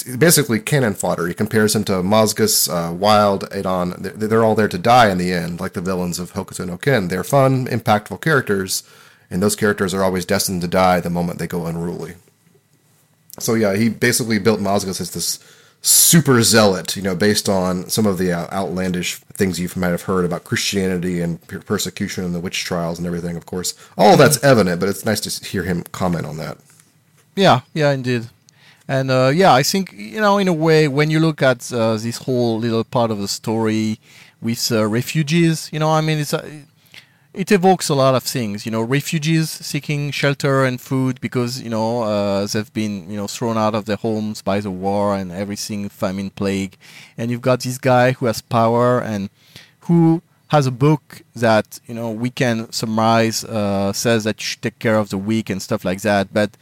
he's 0.00 0.16
basically 0.16 0.60
cannon 0.60 0.94
fodder. 0.94 1.26
He 1.26 1.34
compares 1.34 1.74
him 1.74 1.84
to 1.84 1.92
Mozgus, 2.02 2.68
uh, 2.68 2.92
Wyald, 2.92 3.44
Adon. 3.52 3.94
They're, 3.98 4.12
they're 4.12 4.44
all 4.44 4.54
there 4.54 4.68
to 4.68 4.78
die 4.78 5.10
in 5.10 5.18
the 5.18 5.32
end, 5.32 5.60
like 5.60 5.72
the 5.74 5.80
villains 5.80 6.18
of 6.18 6.32
Hokuto 6.32 6.66
no 6.66 6.78
Ken. 6.78 7.08
They're 7.08 7.24
fun, 7.24 7.66
impactful 7.66 8.20
characters, 8.20 8.82
and 9.30 9.42
those 9.42 9.56
characters 9.56 9.94
are 9.94 10.02
always 10.02 10.26
destined 10.26 10.62
to 10.62 10.68
die 10.68 11.00
the 11.00 11.10
moment 11.10 11.38
they 11.38 11.46
go 11.46 11.66
unruly. 11.66 12.14
So 13.38 13.54
yeah, 13.54 13.76
he 13.76 13.88
basically 13.88 14.38
built 14.38 14.60
Mozgus 14.60 15.00
as 15.00 15.12
this 15.12 15.38
super 15.80 16.42
zealot, 16.42 16.96
you 16.96 17.02
know, 17.02 17.16
based 17.16 17.48
on 17.48 17.88
some 17.88 18.06
of 18.06 18.16
the 18.16 18.32
uh, 18.32 18.46
outlandish 18.52 19.16
things 19.34 19.58
you 19.58 19.68
might 19.74 19.88
have 19.88 20.02
heard 20.02 20.24
about 20.24 20.44
Christianity 20.44 21.20
and 21.20 21.44
persecution 21.66 22.24
and 22.24 22.34
the 22.34 22.40
witch 22.40 22.64
trials 22.64 22.98
and 22.98 23.06
everything. 23.06 23.36
Of 23.36 23.46
course, 23.46 23.74
all 23.98 24.16
that's 24.16 24.42
evident, 24.44 24.80
but 24.80 24.88
it's 24.88 25.04
nice 25.04 25.20
to 25.20 25.44
hear 25.44 25.64
him 25.64 25.82
comment 25.92 26.26
on 26.26 26.36
that. 26.36 26.58
Yeah, 27.34 27.62
yeah, 27.74 27.90
indeed. 27.90 28.28
And 28.92 29.10
uh, 29.10 29.30
yeah, 29.34 29.54
I 29.54 29.62
think 29.62 29.94
you 29.94 30.20
know, 30.20 30.36
in 30.36 30.48
a 30.48 30.52
way, 30.52 30.86
when 30.86 31.08
you 31.10 31.18
look 31.18 31.40
at 31.40 31.72
uh, 31.72 31.96
this 31.96 32.18
whole 32.18 32.58
little 32.58 32.84
part 32.84 33.10
of 33.10 33.18
the 33.18 33.26
story 33.26 33.98
with 34.42 34.70
uh, 34.70 34.86
refugees, 34.86 35.70
you 35.72 35.78
know, 35.78 35.90
I 35.90 36.02
mean, 36.02 36.18
it's 36.18 36.34
uh, 36.34 36.46
it 37.32 37.50
evokes 37.50 37.88
a 37.88 37.94
lot 37.94 38.14
of 38.14 38.22
things. 38.22 38.66
You 38.66 38.72
know, 38.72 38.82
refugees 38.82 39.48
seeking 39.48 40.10
shelter 40.10 40.66
and 40.66 40.78
food 40.78 41.22
because 41.22 41.62
you 41.62 41.70
know 41.70 42.02
uh, 42.02 42.46
they've 42.46 42.70
been 42.74 43.10
you 43.10 43.16
know 43.16 43.26
thrown 43.26 43.56
out 43.56 43.74
of 43.74 43.86
their 43.86 43.96
homes 43.96 44.42
by 44.42 44.60
the 44.60 44.70
war 44.70 45.16
and 45.16 45.32
everything, 45.32 45.88
famine, 45.88 46.28
plague, 46.28 46.76
and 47.16 47.30
you've 47.30 47.48
got 47.50 47.60
this 47.60 47.78
guy 47.78 48.12
who 48.12 48.26
has 48.26 48.42
power 48.42 49.00
and 49.00 49.30
who 49.86 50.20
has 50.48 50.66
a 50.66 50.70
book 50.70 51.22
that 51.34 51.80
you 51.86 51.94
know 51.94 52.10
we 52.10 52.28
can 52.28 52.70
summarize 52.70 53.42
uh, 53.44 53.90
says 53.94 54.24
that 54.24 54.38
you 54.38 54.44
should 54.44 54.60
take 54.60 54.78
care 54.78 54.98
of 54.98 55.08
the 55.08 55.16
weak 55.16 55.48
and 55.48 55.62
stuff 55.62 55.82
like 55.82 56.02
that, 56.02 56.34
but 56.34 56.58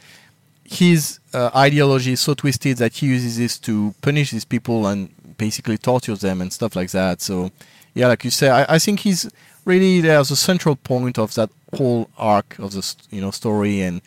his 0.71 1.19
uh, 1.33 1.49
ideology 1.55 2.13
is 2.13 2.21
so 2.21 2.33
twisted 2.33 2.77
that 2.77 2.93
he 2.93 3.07
uses 3.07 3.37
this 3.37 3.59
to 3.59 3.93
punish 4.01 4.31
these 4.31 4.45
people 4.45 4.87
and 4.87 5.09
basically 5.37 5.77
torture 5.77 6.15
them 6.15 6.41
and 6.41 6.53
stuff 6.53 6.75
like 6.75 6.91
that. 6.91 7.21
So, 7.21 7.51
yeah, 7.93 8.07
like 8.07 8.23
you 8.23 8.31
say, 8.31 8.49
I, 8.49 8.75
I 8.75 8.79
think 8.79 9.01
he's 9.01 9.29
really 9.65 9.99
there's 9.99 10.31
a 10.31 10.35
central 10.35 10.75
point 10.77 11.19
of 11.19 11.33
that 11.35 11.49
whole 11.75 12.09
arc 12.17 12.57
of 12.57 12.71
the 12.71 12.81
st- 12.81 13.07
you 13.11 13.21
know 13.21 13.31
story 13.31 13.81
and 13.81 14.01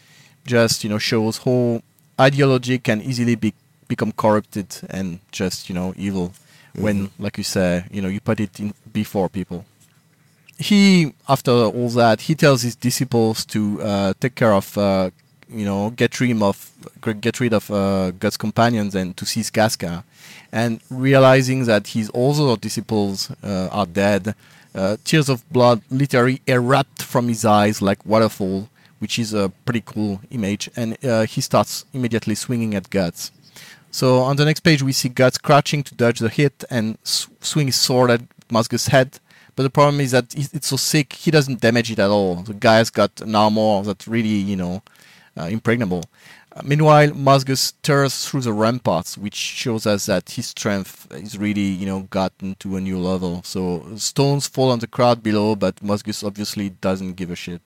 just 0.46 0.84
you 0.84 0.90
know 0.90 0.98
shows 0.98 1.38
how 1.38 1.82
ideology 2.20 2.78
can 2.78 3.00
easily 3.02 3.34
be 3.34 3.54
become 3.88 4.12
corrupted 4.12 4.80
and 4.90 5.20
just 5.30 5.68
you 5.68 5.74
know 5.74 5.94
evil 5.96 6.32
when 6.76 7.10
like 7.18 7.38
you 7.38 7.44
say 7.44 7.84
you 7.90 8.02
know 8.02 8.08
you 8.08 8.20
put 8.20 8.40
it 8.40 8.58
in 8.58 8.74
before 8.92 9.28
people 9.28 9.64
he 10.58 11.12
after 11.28 11.52
all 11.52 11.88
that 11.90 12.22
he 12.22 12.34
tells 12.34 12.62
his 12.62 12.74
disciples 12.74 13.44
to 13.44 13.80
uh, 13.82 14.12
take 14.18 14.34
care 14.34 14.52
of 14.52 14.76
uh, 14.76 15.10
you 15.48 15.64
know 15.64 15.90
get 15.90 16.20
rid 16.20 16.40
of 16.42 16.70
get 17.20 17.40
rid 17.40 17.52
of 17.52 17.70
uh, 17.70 18.10
Guts' 18.12 18.36
companions 18.36 18.94
and 18.94 19.16
to 19.16 19.26
seize 19.26 19.50
Casca 19.50 20.04
and 20.52 20.80
realizing 20.90 21.64
that 21.66 21.88
his 21.88 22.10
other 22.14 22.56
disciples 22.56 23.30
uh, 23.42 23.68
are 23.72 23.86
dead 23.86 24.34
uh, 24.74 24.96
tears 25.04 25.28
of 25.28 25.48
blood 25.50 25.82
literally 25.90 26.40
erupt 26.46 27.02
from 27.02 27.28
his 27.28 27.44
eyes 27.44 27.80
like 27.82 28.04
waterfall 28.06 28.68
which 28.98 29.18
is 29.18 29.34
a 29.34 29.50
pretty 29.64 29.82
cool 29.84 30.20
image 30.30 30.70
and 30.76 30.96
uh, 31.04 31.24
he 31.26 31.40
starts 31.40 31.84
immediately 31.92 32.34
swinging 32.34 32.74
at 32.74 32.90
Guts 32.90 33.30
So 33.90 34.20
on 34.20 34.36
the 34.36 34.44
next 34.44 34.60
page, 34.60 34.82
we 34.82 34.92
see 34.92 35.08
Guts 35.08 35.38
crouching 35.38 35.82
to 35.84 35.94
dodge 35.94 36.18
the 36.18 36.28
hit 36.28 36.64
and 36.70 36.98
s- 37.04 37.28
swing 37.40 37.66
his 37.68 37.76
sword 37.76 38.10
at 38.10 38.22
Mozgus' 38.48 38.88
head. 38.88 39.20
But 39.56 39.62
the 39.62 39.70
problem 39.70 40.00
is 40.00 40.10
that 40.10 40.34
it's 40.36 40.66
so 40.68 40.76
sick, 40.76 41.12
he 41.12 41.30
doesn't 41.30 41.60
damage 41.60 41.92
it 41.92 42.00
at 42.00 42.10
all. 42.10 42.36
The 42.42 42.54
guy's 42.54 42.90
got 42.90 43.20
an 43.20 43.34
armor 43.36 43.82
that 43.84 44.06
really, 44.06 44.28
you 44.28 44.56
know, 44.56 44.82
impregnable. 45.36 46.04
Uh, 46.56 46.62
meanwhile, 46.64 47.08
Mozgus 47.08 47.72
tears 47.82 48.26
through 48.26 48.42
the 48.42 48.52
ramparts, 48.52 49.18
which 49.18 49.34
shows 49.34 49.86
us 49.86 50.06
that 50.06 50.30
his 50.30 50.46
strength 50.46 51.08
is 51.12 51.36
really, 51.36 51.62
you 51.62 51.86
know, 51.86 52.00
gotten 52.10 52.54
to 52.56 52.76
a 52.76 52.80
new 52.80 52.98
level. 52.98 53.42
So 53.44 53.96
stones 53.96 54.46
fall 54.46 54.70
on 54.70 54.78
the 54.78 54.86
crowd 54.86 55.22
below, 55.22 55.56
but 55.56 55.76
Mozgus 55.76 56.22
obviously 56.24 56.70
doesn't 56.70 57.14
give 57.14 57.30
a 57.30 57.36
shit, 57.36 57.62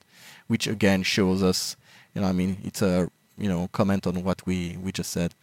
which 0.46 0.66
again 0.66 1.02
shows 1.02 1.42
us, 1.42 1.76
you 2.14 2.22
know, 2.22 2.28
I 2.28 2.32
mean, 2.32 2.56
it's 2.64 2.80
a, 2.80 3.10
you 3.36 3.48
know, 3.48 3.68
comment 3.72 4.06
on 4.06 4.24
what 4.24 4.44
we 4.46 4.78
we 4.82 4.90
just 4.90 5.10
said. 5.10 5.34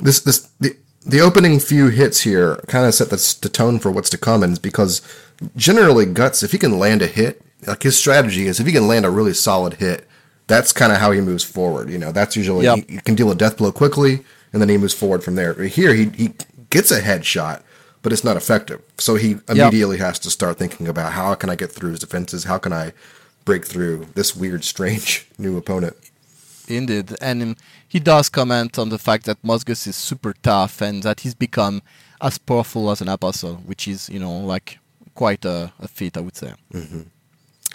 this 0.00 0.20
this 0.20 0.48
the 0.58 0.76
the 1.06 1.20
opening 1.20 1.60
few 1.60 1.88
hits 1.88 2.22
here 2.22 2.56
kind 2.66 2.86
of 2.86 2.94
set 2.94 3.10
the, 3.10 3.36
the 3.42 3.50
tone 3.50 3.78
for 3.78 3.90
what's 3.90 4.10
to 4.10 4.18
come, 4.18 4.42
and 4.42 4.60
because 4.62 5.02
generally 5.54 6.06
guts 6.06 6.42
if 6.42 6.52
he 6.52 6.58
can 6.58 6.78
land 6.78 7.02
a 7.02 7.06
hit, 7.06 7.42
like 7.66 7.82
his 7.82 7.98
strategy 7.98 8.46
is 8.46 8.58
if 8.58 8.66
he 8.66 8.72
can 8.72 8.88
land 8.88 9.04
a 9.04 9.10
really 9.10 9.34
solid 9.34 9.74
hit, 9.74 10.08
that's 10.46 10.72
kind 10.72 10.92
of 10.92 10.98
how 10.98 11.10
he 11.12 11.20
moves 11.20 11.44
forward. 11.44 11.88
You 11.90 11.98
know, 11.98 12.12
that's 12.12 12.36
usually 12.36 12.64
Yep. 12.64 12.76
he, 12.88 12.94
he 12.94 13.00
can 13.00 13.14
deal 13.14 13.30
a 13.30 13.34
death 13.34 13.56
blow 13.56 13.72
quickly, 13.72 14.24
and 14.52 14.60
then 14.60 14.68
he 14.68 14.76
moves 14.76 14.94
forward 14.94 15.24
from 15.24 15.34
there. 15.34 15.54
But 15.54 15.68
here 15.68 15.94
he 15.94 16.10
he 16.10 16.34
gets 16.70 16.90
a 16.90 17.00
headshot, 17.00 17.62
but 18.02 18.12
it's 18.12 18.24
not 18.24 18.36
effective, 18.36 18.82
so 18.98 19.14
he 19.14 19.38
immediately 19.48 19.98
has 19.98 20.18
to 20.20 20.30
start 20.30 20.58
thinking 20.58 20.88
about 20.88 21.12
how 21.12 21.34
can 21.34 21.50
I 21.50 21.56
get 21.56 21.70
through 21.72 21.90
his 21.90 22.00
defenses, 22.00 22.44
how 22.44 22.58
can 22.58 22.72
I 22.72 22.92
break 23.44 23.64
through 23.66 24.06
this 24.14 24.34
weird, 24.34 24.64
strange 24.64 25.26
new 25.38 25.56
opponent. 25.56 25.96
Indeed, 26.66 27.14
and 27.20 27.42
um, 27.42 27.56
he 27.86 28.00
does 28.00 28.30
comment 28.30 28.78
on 28.78 28.88
the 28.88 28.98
fact 28.98 29.26
that 29.26 29.42
Mozgus 29.42 29.86
is 29.86 29.96
super 29.96 30.32
tough 30.42 30.80
and 30.80 31.02
that 31.02 31.20
he's 31.20 31.34
become 31.34 31.82
as 32.22 32.38
powerful 32.38 32.90
as 32.90 33.02
an 33.02 33.08
apostle, 33.08 33.56
which 33.66 33.86
is, 33.86 34.08
you 34.08 34.18
know, 34.18 34.32
like 34.38 34.78
quite 35.14 35.44
a, 35.44 35.72
a 35.78 35.88
feat, 35.88 36.16
I 36.16 36.20
would 36.20 36.36
say. 36.36 36.54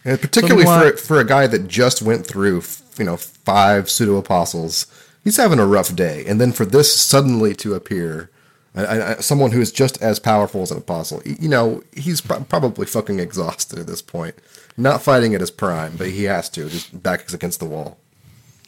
And 0.10 0.20
particularly 0.22 0.64
meanwhile- 0.64 0.92
for 0.92 0.98
for 0.98 1.20
a 1.20 1.26
guy 1.26 1.48
that 1.48 1.68
just 1.68 2.02
went 2.02 2.26
through, 2.26 2.64
you 2.98 3.06
know, 3.06 3.18
five 3.18 3.90
pseudo 3.90 4.18
apostles, 4.18 4.86
he's 5.24 5.38
having 5.38 5.60
a 5.60 5.66
rough 5.66 5.96
day. 5.96 6.24
And 6.28 6.40
then 6.42 6.52
for 6.52 6.66
this 6.66 6.94
suddenly 6.96 7.54
to 7.56 7.74
appear, 7.76 8.30
I, 8.76 9.02
I, 9.02 9.16
someone 9.16 9.52
who 9.52 9.62
is 9.62 9.72
just 9.72 10.02
as 10.02 10.20
powerful 10.20 10.62
as 10.62 10.72
an 10.72 10.78
apostle, 10.78 11.22
you 11.26 11.50
know, 11.50 11.84
he's 11.96 12.22
pro- 12.22 12.42
probably 12.42 12.86
fucking 12.86 13.20
exhausted 13.20 13.80
at 13.80 13.88
this 13.88 14.02
point. 14.02 14.36
Not 14.78 15.02
fighting 15.02 15.34
at 15.36 15.42
his 15.42 15.52
prime, 15.52 15.96
but 15.98 16.08
he 16.08 16.24
has 16.26 16.50
to. 16.52 16.70
Just 16.70 17.04
backs 17.04 17.34
against 17.34 17.60
the 17.60 17.66
wall. 17.66 17.98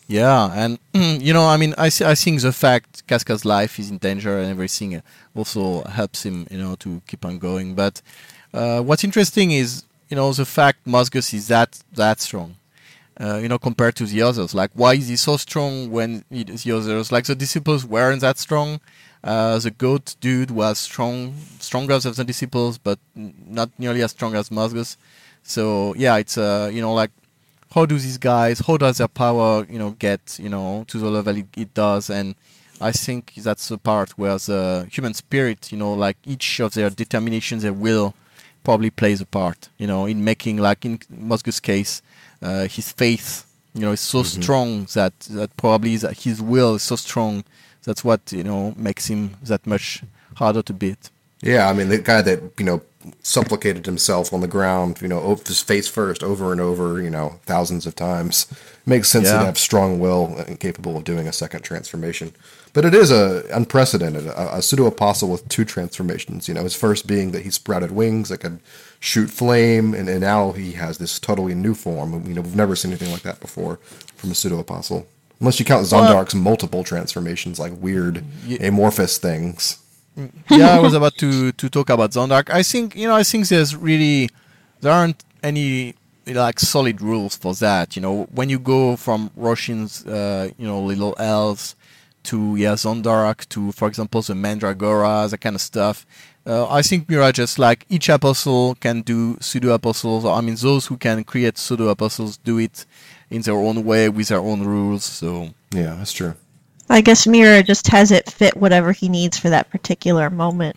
Yeah, 0.08 0.52
and 0.54 0.78
you 1.24 1.34
know, 1.34 1.46
I 1.46 1.56
mean, 1.58 1.74
I, 1.78 1.90
see- 1.90 2.06
I 2.06 2.16
think 2.16 2.42
the 2.42 2.52
fact 2.52 3.08
Casca's 3.08 3.46
life 3.46 3.80
is 3.80 3.90
in 3.90 3.98
danger 4.00 4.38
and 4.38 4.50
everything 4.50 5.02
also 5.36 5.84
helps 5.84 6.26
him, 6.26 6.48
you 6.52 6.58
know, 6.58 6.76
to 6.78 7.02
keep 7.08 7.24
on 7.26 7.40
going. 7.40 7.76
But 7.76 8.02
uh, 8.54 8.82
what's 8.82 9.04
interesting 9.06 9.52
is, 9.52 9.84
you 10.12 10.18
know, 10.18 10.32
the 10.34 10.46
fact 10.46 10.86
Mozgus 10.86 11.34
is 11.34 11.48
that 11.48 11.80
that 11.94 12.20
strong. 12.20 12.58
Uh, 13.20 13.38
you 13.38 13.48
know, 13.48 13.58
compared 13.58 13.96
to 13.96 14.06
the 14.06 14.22
others, 14.22 14.54
like 14.54 14.72
why 14.74 14.94
is 14.94 15.08
he 15.08 15.16
so 15.16 15.38
strong 15.38 15.90
when 15.92 16.24
he, 16.30 16.44
the 16.44 16.72
others, 16.72 17.12
like 17.12 17.26
the 17.26 17.36
disciples, 17.36 17.86
weren't 17.86 18.22
that 18.22 18.38
strong? 18.38 18.80
Uh, 19.24 19.58
the 19.60 19.72
goat 19.72 20.16
dude 20.20 20.52
was 20.52 20.80
strong, 20.80 21.36
stronger 21.60 21.98
than 22.00 22.14
the 22.14 22.24
disciples, 22.24 22.78
but 22.78 23.00
not 23.16 23.70
nearly 23.78 24.02
as 24.02 24.12
strong 24.12 24.36
as 24.36 24.50
Mozgus. 24.50 24.98
So 25.44 25.94
yeah, 25.96 26.18
it's 26.18 26.38
uh, 26.38 26.70
you 26.74 26.82
know, 26.82 26.94
like 26.94 27.12
how 27.74 27.86
do 27.86 27.98
these 27.98 28.18
guys 28.18 28.60
how 28.68 28.76
does 28.76 28.98
their 28.98 29.08
power 29.08 29.66
you 29.70 29.80
know 29.80 29.92
get 29.92 30.38
you 30.42 30.50
know 30.50 30.84
to 30.88 30.98
the 30.98 31.10
level 31.10 31.38
it, 31.38 31.48
it 31.56 31.74
does 31.74 32.10
and 32.10 32.36
i 32.82 32.92
think 32.92 33.34
that's 33.38 33.70
the 33.70 33.78
part 33.78 34.10
where 34.18 34.38
the 34.40 34.86
human 34.92 35.14
spirit 35.14 35.72
you 35.72 35.78
know 35.78 35.94
like 35.94 36.18
each 36.26 36.60
of 36.60 36.74
their 36.74 36.90
determinations 36.90 37.64
their 37.64 37.72
will 37.72 38.14
probably 38.64 38.90
plays 38.90 39.22
a 39.22 39.26
part 39.26 39.70
you 39.78 39.88
know 39.88 40.06
in 40.06 40.24
making 40.24 40.58
like 40.58 40.86
in 40.86 40.98
Mozgus' 41.12 41.62
case 41.62 42.02
uh, 42.42 42.68
his 42.68 42.92
faith 42.92 43.46
you 43.74 43.82
know 43.82 43.92
is 43.92 44.02
so 44.02 44.24
strong 44.24 44.86
that 44.94 45.18
that 45.32 45.56
probably 45.58 45.94
is, 45.94 46.06
his 46.24 46.42
will 46.42 46.76
is 46.76 46.84
so 46.84 46.96
strong 46.96 47.44
that's 47.84 48.04
what 48.04 48.32
you 48.32 48.44
know 48.44 48.74
makes 48.78 49.08
him 49.08 49.32
that 49.44 49.66
much 49.66 50.04
harder 50.36 50.62
to 50.64 50.74
beat 50.74 51.10
Yeah, 51.44 51.70
I 51.70 51.74
mean 51.74 51.90
the 51.90 51.98
guy 51.98 52.22
that 52.22 52.40
you 52.60 52.66
know 52.66 52.82
supplicated 53.24 53.86
himself 53.86 54.32
on 54.34 54.42
the 54.42 54.48
ground, 54.48 55.02
you 55.02 55.08
know, 55.08 55.36
his 55.48 55.62
face 55.62 55.88
first, 55.88 56.24
over 56.24 56.52
and 56.52 56.62
over, 56.62 57.02
you 57.02 57.10
know, 57.10 57.40
thousands 57.46 57.86
of 57.88 57.96
times. 57.96 58.46
Makes 58.86 59.10
sense 59.10 59.28
Yeah. 59.28 59.40
to 59.40 59.46
have 59.46 59.58
strong 59.58 60.00
will 60.00 60.38
and 60.48 60.60
capable 60.60 60.96
of 60.98 61.04
doing 61.04 61.28
a 61.28 61.34
second 61.34 61.62
transformation. 61.64 62.34
But 62.74 62.86
it 62.86 62.94
is 62.94 63.12
a 63.12 63.44
unprecedented, 63.54 64.28
a, 64.28 64.58
a 64.58 64.62
pseudo 64.62 64.86
apostle 64.86 65.30
with 65.30 65.48
two 65.50 65.66
transformations. 65.66 66.48
You 66.48 66.54
know, 66.54 66.64
his 66.64 66.76
first 66.76 67.06
being 67.06 67.32
that 67.32 67.42
he 67.44 67.50
sprouted 67.52 67.92
wings 67.92 68.30
that 68.30 68.38
could 68.40 68.60
shoot 69.00 69.30
flame, 69.30 69.94
and, 69.94 70.08
and 70.08 70.22
now 70.22 70.54
he 70.54 70.72
has 70.74 70.98
this 70.98 71.20
totally 71.20 71.54
new 71.54 71.74
form. 71.74 72.26
You 72.26 72.34
know, 72.36 72.42
we've 72.42 72.56
never 72.56 72.76
seen 72.76 72.92
anything 72.92 73.12
like 73.12 73.24
that 73.24 73.40
before 73.42 73.78
from 74.16 74.32
a 74.32 74.36
pseudo 74.36 74.60
apostle, 74.60 75.06
unless 75.42 75.60
you 75.60 75.66
count 75.66 75.92
Well- 75.92 76.04
Zondark's 76.04 76.34
multiple 76.36 76.84
transformations, 76.84 77.60
like 77.60 77.74
weird 77.82 78.24
amorphous 78.62 79.18
things. 79.18 79.78
yeah, 80.50 80.76
I 80.78 80.80
was 80.80 80.94
about 80.94 81.16
to 81.18 81.52
to 81.54 81.70
talk 81.70 81.90
about 81.90 82.12
Zondark. 82.12 82.50
I 82.50 82.64
think 82.64 82.96
you 82.96 83.08
know, 83.08 83.16
I 83.16 83.24
think 83.24 83.48
there's 83.50 83.76
really 83.76 84.30
there 84.82 84.94
aren't 84.94 85.24
any 85.44 85.96
like 86.26 86.60
solid 86.60 87.02
rules 87.02 87.36
for 87.36 87.54
that. 87.56 87.96
You 87.96 88.02
know, 88.02 88.24
when 88.32 88.50
you 88.50 88.60
go 88.60 88.96
from 88.96 89.30
Rosine's 89.36 90.06
uh, 90.06 90.50
you 90.58 90.68
know 90.68 90.80
little 90.82 91.16
elves 91.18 91.76
to 92.24 92.56
yeah 92.56 92.74
Zondark 92.74 93.48
to 93.50 93.72
for 93.72 93.88
example 93.88 94.22
the 94.22 94.34
Mandragora, 94.34 95.30
that 95.30 95.38
kind 95.40 95.56
of 95.56 95.62
stuff. 95.62 96.06
Uh, 96.46 96.68
I 96.70 96.82
think 96.82 97.08
Miura 97.08 97.32
just 97.32 97.60
like 97.60 97.86
each 97.90 98.10
apostle 98.10 98.76
can 98.76 99.02
do 99.02 99.38
pseudo 99.42 99.74
apostles. 99.74 100.26
I 100.26 100.42
mean, 100.42 100.56
those 100.56 100.88
who 100.88 100.98
can 100.98 101.24
create 101.24 101.58
pseudo 101.58 101.90
apostles 101.90 102.38
do 102.38 102.58
it 102.58 102.86
in 103.30 103.42
their 103.44 103.56
own 103.56 103.84
way 103.86 104.10
with 104.10 104.30
their 104.30 104.40
own 104.40 104.64
rules. 104.64 105.04
So 105.04 105.50
Yeah, 105.72 105.96
that's 105.96 106.12
true. 106.14 106.34
I 106.90 107.02
guess 107.02 107.26
Miura 107.28 107.64
just 107.64 107.88
has 107.90 108.12
it 108.12 108.30
fit 108.30 108.58
whatever 108.58 108.92
he 108.92 109.08
needs 109.08 109.38
for 109.38 109.50
that 109.50 109.70
particular 109.70 110.30
moment. 110.30 110.76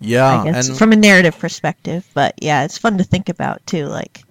yeah, 0.00 0.40
I 0.40 0.44
guess 0.44 0.68
and 0.68 0.78
from 0.78 0.92
a 0.92 0.96
narrative 0.96 1.38
perspective. 1.38 2.08
But 2.14 2.34
yeah, 2.40 2.64
it's 2.64 2.78
fun 2.78 2.96
to 2.98 3.04
think 3.04 3.28
about 3.28 3.66
too. 3.66 3.86
Like, 3.86 4.22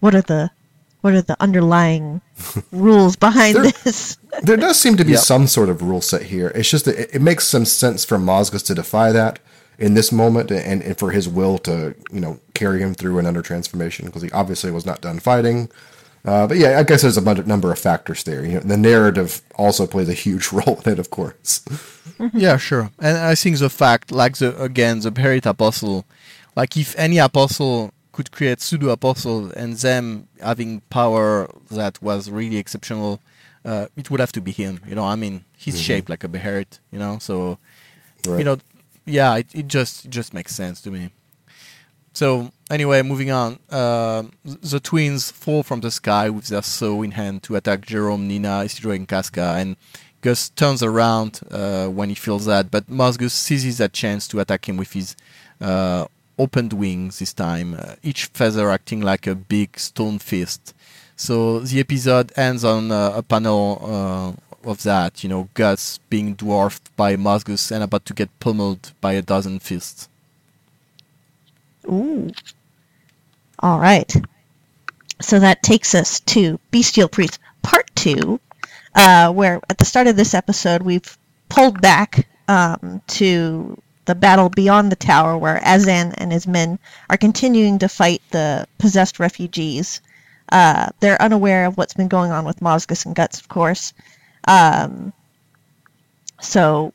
what 0.00 0.14
are 0.14 0.22
the 0.22 0.50
what 1.02 1.12
are 1.14 1.22
the 1.22 1.36
underlying 1.40 2.20
rules 2.72 3.14
behind 3.16 3.56
There- 3.56 3.70
this? 3.84 4.16
There 4.42 4.56
does 4.56 4.78
seem 4.78 4.96
to 4.96 5.04
be 5.04 5.12
Yep. 5.12 5.20
some 5.20 5.46
sort 5.46 5.68
of 5.68 5.82
rule 5.82 6.00
set 6.00 6.22
here. 6.22 6.52
It's 6.54 6.70
just 6.70 6.84
that 6.84 6.96
it, 6.98 7.10
it 7.16 7.22
makes 7.22 7.46
some 7.46 7.64
sense 7.64 8.04
for 8.04 8.18
Mozgus 8.18 8.64
to 8.66 8.74
defy 8.74 9.12
that 9.12 9.38
in 9.78 9.94
this 9.94 10.10
moment, 10.12 10.50
and, 10.50 10.82
and 10.82 10.98
for 10.98 11.10
his 11.12 11.28
will 11.28 11.58
to 11.58 11.94
you 12.12 12.20
know 12.20 12.40
carry 12.54 12.80
him 12.80 12.94
through 12.94 13.18
an 13.18 13.26
under 13.26 13.42
transformation 13.42 14.06
because 14.06 14.22
he 14.22 14.30
obviously 14.32 14.70
was 14.70 14.84
not 14.86 15.00
done 15.00 15.18
fighting. 15.18 15.68
Uh, 16.24 16.46
but 16.48 16.56
yeah, 16.56 16.78
I 16.78 16.82
guess 16.82 17.02
there's 17.02 17.16
a 17.16 17.22
bunch- 17.22 17.46
number 17.46 17.70
of 17.72 17.78
factors 17.78 18.24
there. 18.24 18.44
You 18.44 18.54
know, 18.54 18.60
the 18.60 18.76
narrative 18.76 19.40
also 19.54 19.86
plays 19.86 20.08
a 20.08 20.14
huge 20.14 20.52
role 20.52 20.80
in 20.84 20.92
it, 20.92 20.98
of 20.98 21.10
course. 21.10 21.62
Yeah, 22.34 22.56
sure. 22.56 22.90
And 22.98 23.16
I 23.16 23.36
think 23.36 23.58
the 23.58 23.70
fact, 23.70 24.10
like 24.10 24.38
the 24.38 24.60
again, 24.60 24.98
the 25.00 25.12
Berit 25.12 25.46
apostle, 25.46 26.04
like 26.56 26.76
if 26.76 26.98
any 26.98 27.18
apostle 27.18 27.92
could 28.10 28.32
create 28.32 28.60
pseudo 28.60 28.88
apostle 28.88 29.52
and 29.52 29.74
them 29.74 30.26
having 30.42 30.80
power 30.90 31.48
that 31.70 32.02
was 32.02 32.28
really 32.28 32.56
exceptional, 32.56 33.20
uh, 33.70 33.86
it 34.00 34.06
would 34.10 34.20
have 34.20 34.32
to 34.32 34.40
be 34.40 34.52
him. 34.62 34.74
You 34.88 34.94
know, 34.98 35.04
I 35.14 35.16
mean, 35.22 35.34
he's 35.64 35.74
shaped 35.88 36.08
like 36.12 36.24
a 36.24 36.28
Beherit. 36.28 36.72
You 36.92 36.98
know, 37.02 37.18
so 37.28 37.58
Right. 38.26 38.38
you 38.40 38.44
know, 38.48 38.56
yeah, 39.18 39.36
it, 39.40 39.46
it 39.60 39.66
just 39.68 40.04
it 40.06 40.10
just 40.18 40.30
makes 40.38 40.52
sense 40.62 40.80
to 40.84 40.90
me. 40.90 41.02
So 42.12 42.50
anyway, 42.70 43.02
moving 43.02 43.30
on. 43.30 43.58
Uh, 43.70 44.24
the 44.44 44.80
twins 44.80 45.30
fall 45.30 45.62
from 45.62 45.80
the 45.80 45.90
sky 45.90 46.30
with 46.30 46.46
their 46.48 46.62
saw 46.62 47.02
in 47.02 47.12
hand 47.12 47.42
to 47.44 47.56
attack 47.56 47.82
Jerome, 47.86 48.26
Nina, 48.26 48.64
Isidro, 48.64 48.92
and 48.92 49.06
Casca, 49.06 49.54
and 49.60 49.76
Guts 50.20 50.48
turns 50.50 50.82
around 50.82 51.40
uh, 51.50 51.86
when 51.86 52.08
he 52.08 52.16
feels 52.16 52.44
that, 52.46 52.72
but 52.72 52.88
Mozgus 52.88 53.30
seizes 53.30 53.78
that 53.78 53.92
chance 53.92 54.26
to 54.28 54.40
attack 54.40 54.68
him 54.68 54.76
with 54.76 54.92
his 54.92 55.14
uh, 55.60 56.06
opened 56.36 56.72
wings 56.72 57.20
this 57.20 57.32
time, 57.32 57.74
uh, 57.78 57.94
each 58.02 58.24
feather 58.26 58.68
acting 58.68 59.00
like 59.00 59.28
a 59.28 59.36
big 59.36 59.78
stone 59.78 60.18
fist. 60.18 60.74
So 61.18 61.58
the 61.58 61.80
episode 61.80 62.32
ends 62.36 62.64
on 62.64 62.92
uh, 62.92 63.12
a 63.16 63.22
panel 63.22 63.82
uh, 63.82 64.70
of 64.70 64.84
that, 64.84 65.24
you 65.24 65.28
know, 65.28 65.48
Guts 65.54 65.98
being 66.08 66.34
dwarfed 66.34 66.94
by 66.96 67.16
Mozgus 67.16 67.72
and 67.72 67.82
about 67.82 68.06
to 68.06 68.14
get 68.14 68.30
pummeled 68.38 68.92
by 69.00 69.14
a 69.14 69.22
dozen 69.22 69.58
fists. 69.58 70.08
Ooh. 71.86 72.30
All 73.58 73.80
right. 73.80 74.14
So 75.20 75.40
that 75.40 75.64
takes 75.64 75.96
us 75.96 76.20
to 76.20 76.60
Bestial 76.70 77.08
Priest 77.08 77.40
Part 77.62 77.90
2, 77.96 78.38
uh, 78.94 79.32
where 79.32 79.60
at 79.68 79.78
the 79.78 79.84
start 79.84 80.06
of 80.06 80.14
this 80.14 80.34
episode 80.34 80.82
we've 80.82 81.18
pulled 81.48 81.80
back 81.80 82.28
um, 82.46 83.02
to 83.08 83.76
the 84.04 84.14
battle 84.14 84.48
beyond 84.48 84.92
the 84.92 84.96
tower 84.96 85.36
where 85.36 85.60
Azan 85.66 86.12
and 86.12 86.30
his 86.30 86.46
men 86.46 86.78
are 87.10 87.16
continuing 87.16 87.80
to 87.80 87.88
fight 87.88 88.22
the 88.30 88.68
possessed 88.78 89.18
refugees. 89.18 90.00
Uh, 90.50 90.88
they're 91.00 91.20
unaware 91.20 91.66
of 91.66 91.76
what's 91.76 91.94
been 91.94 92.08
going 92.08 92.30
on 92.30 92.44
with 92.44 92.62
Mosgus 92.62 93.04
and 93.04 93.14
Guts, 93.14 93.40
of 93.40 93.48
course. 93.48 93.92
Um, 94.46 95.12
so 96.40 96.92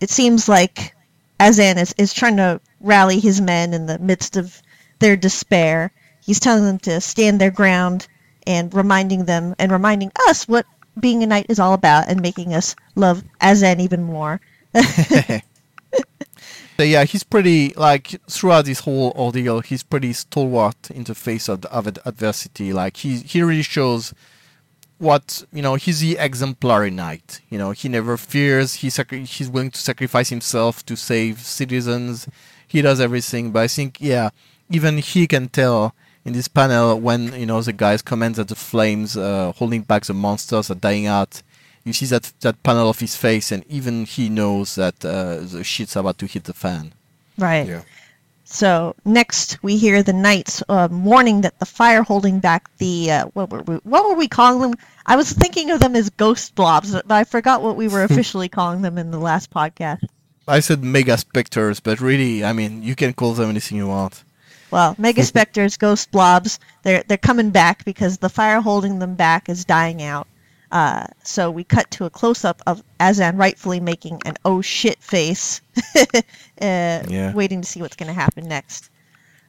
it 0.00 0.10
seems 0.10 0.48
like 0.48 0.94
Azan 1.40 1.78
is, 1.78 1.94
is 1.98 2.14
trying 2.14 2.36
to 2.36 2.60
rally 2.80 3.20
his 3.20 3.40
men 3.40 3.74
in 3.74 3.86
the 3.86 3.98
midst 3.98 4.36
of 4.36 4.60
their 4.98 5.16
despair. 5.16 5.92
He's 6.24 6.40
telling 6.40 6.64
them 6.64 6.78
to 6.80 7.00
stand 7.00 7.40
their 7.40 7.50
ground 7.50 8.06
and 8.46 8.72
reminding 8.72 9.24
them 9.24 9.54
and 9.58 9.72
reminding 9.72 10.12
us 10.28 10.46
what 10.46 10.66
being 10.98 11.22
a 11.22 11.26
knight 11.26 11.46
is 11.48 11.58
all 11.58 11.74
about 11.74 12.08
and 12.08 12.20
making 12.20 12.54
us 12.54 12.76
love 12.94 13.22
Azan 13.40 13.80
even 13.80 14.02
more. 14.02 14.40
So 16.76 16.82
yeah, 16.82 17.04
he's 17.04 17.22
pretty 17.22 17.72
like 17.74 18.20
throughout 18.28 18.64
this 18.64 18.80
whole 18.80 19.12
ordeal, 19.16 19.60
he's 19.60 19.84
pretty 19.84 20.12
stalwart 20.12 20.90
in 20.90 21.04
the 21.04 21.14
face 21.14 21.48
of, 21.48 21.64
of 21.66 21.86
adversity. 21.86 22.72
Like 22.72 22.96
he 22.98 23.18
he 23.18 23.42
really 23.42 23.62
shows 23.62 24.12
what 24.98 25.44
you 25.52 25.62
know. 25.62 25.76
He's 25.76 26.00
the 26.00 26.16
exemplary 26.18 26.90
knight. 26.90 27.40
You 27.48 27.58
know, 27.58 27.70
he 27.70 27.88
never 27.88 28.16
fears. 28.16 28.74
He 28.74 28.90
sacri- 28.90 29.24
he's 29.24 29.48
willing 29.48 29.70
to 29.70 29.78
sacrifice 29.78 30.30
himself 30.30 30.84
to 30.86 30.96
save 30.96 31.38
citizens. 31.40 32.28
He 32.66 32.82
does 32.82 32.98
everything. 32.98 33.52
But 33.52 33.62
I 33.62 33.68
think 33.68 33.98
yeah, 34.00 34.30
even 34.68 34.98
he 34.98 35.28
can 35.28 35.48
tell 35.48 35.94
in 36.24 36.32
this 36.32 36.48
panel 36.48 36.98
when 36.98 37.38
you 37.38 37.46
know 37.46 37.62
the 37.62 37.72
guys 37.72 38.02
comment 38.02 38.34
that 38.34 38.48
the 38.48 38.56
flames 38.56 39.16
uh, 39.16 39.52
holding 39.56 39.82
back 39.82 40.04
the 40.06 40.14
monsters 40.14 40.72
are 40.72 40.74
dying 40.74 41.06
out 41.06 41.40
you 41.84 41.92
see 41.92 42.06
that 42.06 42.32
that 42.40 42.62
panel 42.62 42.88
of 42.88 43.00
his 43.00 43.14
face, 43.16 43.52
and 43.52 43.64
even 43.68 44.06
he 44.06 44.28
knows 44.28 44.74
that 44.74 45.04
uh, 45.04 45.40
the 45.40 45.62
shit's 45.62 45.96
about 45.96 46.18
to 46.18 46.26
hit 46.26 46.44
the 46.44 46.54
fan. 46.54 46.92
Right. 47.38 47.66
Yeah. 47.66 47.82
So 48.44 48.94
next 49.04 49.62
we 49.62 49.76
hear 49.76 50.02
the 50.02 50.12
knights 50.12 50.62
uh, 50.68 50.88
warning 50.90 51.42
that 51.42 51.58
the 51.58 51.66
fire 51.66 52.02
holding 52.02 52.40
back 52.40 52.70
the 52.78 53.10
uh, 53.10 53.26
what 53.34 53.50
were 53.50 53.62
we, 53.62 53.74
what 53.76 54.08
were 54.08 54.14
we 54.14 54.28
calling 54.28 54.60
them? 54.60 54.74
I 55.06 55.16
was 55.16 55.32
thinking 55.32 55.70
of 55.70 55.80
them 55.80 55.96
as 55.96 56.10
ghost 56.10 56.54
blobs, 56.54 56.92
but 56.92 57.10
I 57.10 57.24
forgot 57.24 57.62
what 57.62 57.76
we 57.76 57.88
were 57.88 58.04
officially 58.10 58.48
calling 58.48 58.82
them 58.82 58.98
in 58.98 59.10
the 59.10 59.18
last 59.18 59.50
podcast. 59.50 60.04
I 60.46 60.60
said 60.60 60.84
mega 60.84 61.16
specters, 61.16 61.80
but 61.80 62.00
really, 62.00 62.44
I 62.44 62.52
mean, 62.52 62.82
you 62.82 62.94
can 62.94 63.14
call 63.14 63.32
them 63.32 63.48
anything 63.48 63.78
you 63.78 63.88
want. 63.88 64.22
Well, 64.70 64.94
mega 64.98 65.22
specters, 65.32 65.76
ghost 65.78 66.10
blobs, 66.10 66.60
they're 66.82 67.02
they're 67.06 67.16
coming 67.18 67.50
back 67.50 67.84
because 67.84 68.18
the 68.18 68.28
fire 68.28 68.60
holding 68.60 68.98
them 68.98 69.14
back 69.14 69.48
is 69.48 69.64
dying 69.64 70.02
out. 70.02 70.28
Uh, 70.74 71.06
so 71.22 71.52
we 71.52 71.62
cut 71.62 71.88
to 71.92 72.04
a 72.04 72.10
close 72.10 72.44
up 72.44 72.60
of 72.66 72.82
Azan 72.98 73.36
rightfully 73.36 73.78
making 73.78 74.20
an 74.26 74.34
oh 74.44 74.60
shit 74.60 75.00
face, 75.00 75.60
uh, 75.96 76.10
Yeah. 76.60 77.32
waiting 77.32 77.62
to 77.62 77.68
see 77.68 77.80
what's 77.80 77.94
going 77.96 78.08
to 78.08 78.12
happen 78.12 78.48
next. 78.48 78.90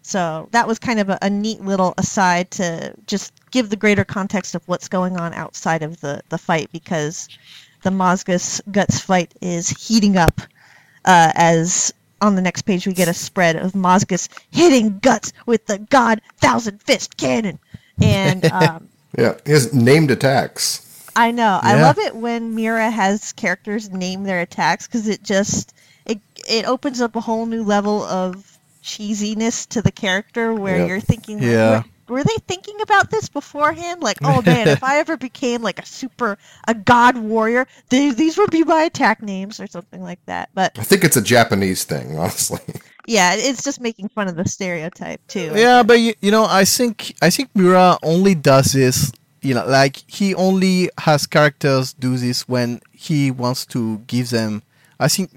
So 0.04 0.48
that 0.52 0.68
was 0.68 0.78
kind 0.78 1.00
of 1.00 1.10
a, 1.10 1.18
a 1.24 1.30
neat 1.32 1.62
little 1.62 1.96
aside 1.98 2.52
to 2.52 2.94
just 3.08 3.34
give 3.50 3.72
the 3.72 3.76
greater 3.76 4.06
context 4.06 4.54
of 4.54 4.62
what's 4.68 4.88
going 4.88 5.18
on 5.18 5.34
outside 5.34 5.82
of 5.82 6.00
the, 6.00 6.22
the 6.30 6.38
fight 6.38 6.72
because 6.72 7.28
the 7.82 7.90
Mozgus 7.90 8.62
Guts 8.72 9.00
fight 9.00 9.34
is 9.42 9.68
heating 9.70 10.18
up 10.18 10.42
uh, 11.06 11.32
as 11.36 11.92
on 12.22 12.36
the 12.36 12.42
next 12.44 12.62
page 12.64 12.86
we 12.86 12.94
get 12.94 13.08
a 13.08 13.14
spread 13.16 13.56
of 13.56 13.72
Mozgus 13.74 14.30
hitting 14.52 15.00
Guts 15.00 15.34
with 15.48 15.66
the 15.66 15.80
God 15.80 16.22
Thousand 16.38 16.84
Fist 16.84 17.18
Cannon. 17.18 17.58
And 18.00 18.46
um, 18.52 18.90
Yeah, 19.18 19.38
he 19.44 19.54
has 19.54 19.74
named 19.74 20.12
attacks. 20.12 20.85
I 21.16 21.32
know. 21.32 21.60
I 21.62 21.82
love 21.82 21.98
it 21.98 22.16
when 22.16 22.56
Miura 22.56 22.90
has 22.92 23.32
characters 23.34 23.90
name 23.90 24.24
their 24.24 24.42
attacks 24.42 24.88
because 24.88 25.08
it 25.08 25.24
just 25.24 25.74
it 26.06 26.20
it 26.48 26.66
opens 26.66 27.02
up 27.02 27.16
a 27.16 27.22
whole 27.22 27.46
new 27.46 27.64
level 27.64 28.04
of 28.04 28.58
cheesiness 28.84 29.68
to 29.70 29.82
the 29.82 29.92
character 29.92 30.54
where 30.54 30.78
Yeah. 30.80 30.86
you're 30.86 31.00
thinking, 31.00 31.38
like, 31.40 31.48
Yeah. 31.48 31.84
were, 32.08 32.16
were 32.18 32.24
they 32.24 32.36
thinking 32.48 32.80
about 32.82 33.10
this 33.10 33.30
beforehand? 33.30 34.04
Like, 34.04 34.18
oh 34.24 34.42
man, 34.44 34.68
if 34.68 34.84
I 34.92 35.00
ever 35.00 35.18
became 35.18 35.62
like 35.64 35.80
a 35.80 35.86
super 35.86 36.38
a 36.68 36.74
god 36.74 37.18
warrior, 37.18 37.66
they, 37.90 38.12
these 38.12 38.38
would 38.38 38.52
be 38.52 38.64
my 38.64 38.84
attack 38.84 39.24
names 39.24 39.60
or 39.60 39.68
something 39.68 40.04
like 40.04 40.20
that. 40.28 40.50
But 40.54 40.78
I 40.78 40.84
think 40.84 41.04
it's 41.04 41.18
a 41.18 41.22
Japanese 41.22 41.84
thing, 41.86 42.18
honestly. 42.20 42.60
yeah, 43.08 43.34
it's 43.36 43.64
just 43.64 43.82
making 43.82 44.10
fun 44.10 44.28
of 44.28 44.36
the 44.36 44.48
stereotype 44.48 45.26
too. 45.28 45.52
Yeah, 45.56 45.82
but 45.82 46.00
you, 46.00 46.14
you 46.22 46.30
know, 46.32 46.46
I 46.46 46.66
think 46.66 47.16
I 47.22 47.30
think 47.32 47.50
Miura 47.56 47.98
only 48.04 48.36
does 48.36 48.74
this. 48.74 49.12
You 49.46 49.54
know, 49.56 49.66
like 49.66 49.98
he 50.08 50.34
only 50.36 50.90
has 51.00 51.28
characters 51.28 51.94
do 51.94 52.18
this 52.18 52.48
when 52.48 52.82
he 52.92 53.32
wants 53.32 53.66
to 53.68 54.00
give 54.08 54.30
them. 54.32 54.64
I 55.00 55.08
think 55.08 55.30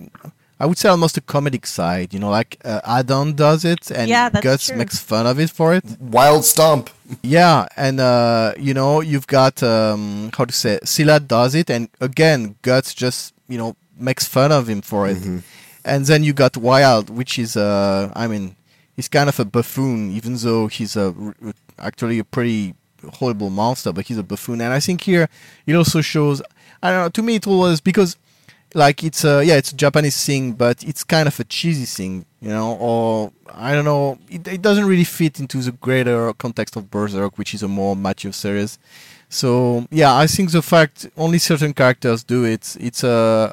I 0.61 0.67
would 0.67 0.79
say 0.79 0.89
almost 0.89 1.17
a 1.17 1.21
comedic 1.21 1.67
side. 1.67 2.13
You 2.15 2.21
know, 2.21 2.31
like 2.31 2.59
uh, 2.65 2.81
Adon 2.85 3.35
does 3.35 3.65
it, 3.65 3.91
and 3.91 4.09
Yeah, 4.09 4.31
Guts 4.31 4.67
true. 4.69 4.77
makes 4.77 4.99
fun 4.99 5.27
of 5.27 5.39
it 5.39 5.51
for 5.51 5.75
it. 5.75 5.85
Wild 6.01 6.45
Stomp. 6.45 6.91
Yeah, 7.23 7.67
and 7.77 8.01
uh, 8.01 8.53
you 8.59 8.75
know, 8.75 9.01
you've 9.01 9.27
got 9.27 9.63
um, 9.63 10.31
how 10.37 10.45
to 10.45 10.53
say, 10.53 10.79
Sila 10.85 11.21
does 11.21 11.55
it, 11.55 11.71
and 11.71 11.89
again, 12.03 12.57
Guts 12.61 12.93
just 12.93 13.33
you 13.49 13.57
know 13.57 13.77
makes 13.99 14.27
fun 14.29 14.53
of 14.53 14.69
him 14.69 14.83
for 14.83 15.09
it. 15.09 15.17
And 15.85 16.05
then 16.05 16.23
you 16.23 16.35
got 16.35 16.57
Wyald, 16.59 17.09
which 17.09 17.39
is 17.39 17.57
uh, 17.57 18.13
I 18.15 18.27
mean, 18.27 18.57
he's 18.95 19.09
kind 19.09 19.29
of 19.31 19.41
a 19.41 19.47
buffoon, 19.47 20.13
even 20.13 20.37
though 20.37 20.67
he's 20.67 20.97
a 20.97 21.15
r- 21.19 21.35
actually 21.79 22.19
a 22.19 22.25
pretty 22.25 22.75
horrible 23.15 23.51
monster, 23.51 23.93
but 23.93 24.07
he's 24.07 24.19
a 24.19 24.23
buffoon. 24.23 24.61
And 24.61 24.73
I 24.73 24.81
think 24.81 25.03
here 25.03 25.29
it 25.67 25.75
also 25.75 26.01
shows. 26.01 26.43
I 26.83 26.91
don't 26.91 27.03
know. 27.03 27.09
To 27.09 27.23
me, 27.23 27.37
it 27.37 27.47
was 27.47 27.81
because 27.81 28.17
like 28.75 29.03
it's 29.03 29.25
a 29.25 29.43
yeah 29.45 29.55
it's 29.55 29.73
a 29.73 29.77
japanese 29.77 30.25
thing 30.25 30.53
but 30.53 30.83
it's 30.85 31.03
kind 31.03 31.27
of 31.27 31.41
a 31.41 31.45
cheesy 31.45 31.87
thing 31.87 32.27
you 32.41 32.51
know 32.51 32.75
or 32.77 33.33
i 33.55 33.75
don't 33.75 33.85
know 33.85 34.19
it, 34.31 34.47
it 34.47 34.63
doesn't 34.63 34.85
really 34.85 35.05
fit 35.05 35.41
into 35.41 35.59
the 35.59 35.73
greater 35.73 36.33
context 36.35 36.77
of 36.77 36.91
berserk 36.91 37.39
which 37.39 37.55
is 37.55 37.63
a 37.63 37.69
more 37.69 37.97
mature 37.97 38.33
series 38.33 38.79
so 39.31 39.87
yeah 39.91 40.15
i 40.15 40.27
think 40.27 40.51
the 40.51 40.61
fact 40.61 41.09
only 41.17 41.39
certain 41.39 41.73
characters 41.73 42.23
do 42.23 42.45
it 42.45 42.77
it's 42.79 43.03
a 43.03 43.53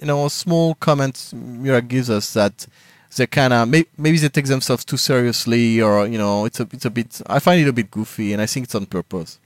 you 0.00 0.06
know 0.06 0.26
a 0.26 0.30
small 0.30 0.74
comment 0.74 1.30
miura 1.32 1.80
gives 1.80 2.10
us 2.10 2.32
that 2.32 2.66
they 3.16 3.26
kind 3.26 3.52
of 3.52 3.68
may, 3.68 3.84
maybe 3.96 4.18
they 4.18 4.28
take 4.28 4.46
themselves 4.46 4.84
too 4.84 4.96
seriously 4.96 5.80
or 5.80 6.06
you 6.06 6.18
know 6.18 6.44
it's 6.44 6.60
a 6.60 6.68
it's 6.72 6.84
a 6.84 6.90
bit 6.90 7.20
i 7.26 7.38
find 7.38 7.60
it 7.60 7.68
a 7.68 7.72
bit 7.72 7.90
goofy 7.90 8.32
and 8.32 8.42
i 8.42 8.46
think 8.46 8.64
it's 8.64 8.74
on 8.74 8.86
purpose 8.86 9.38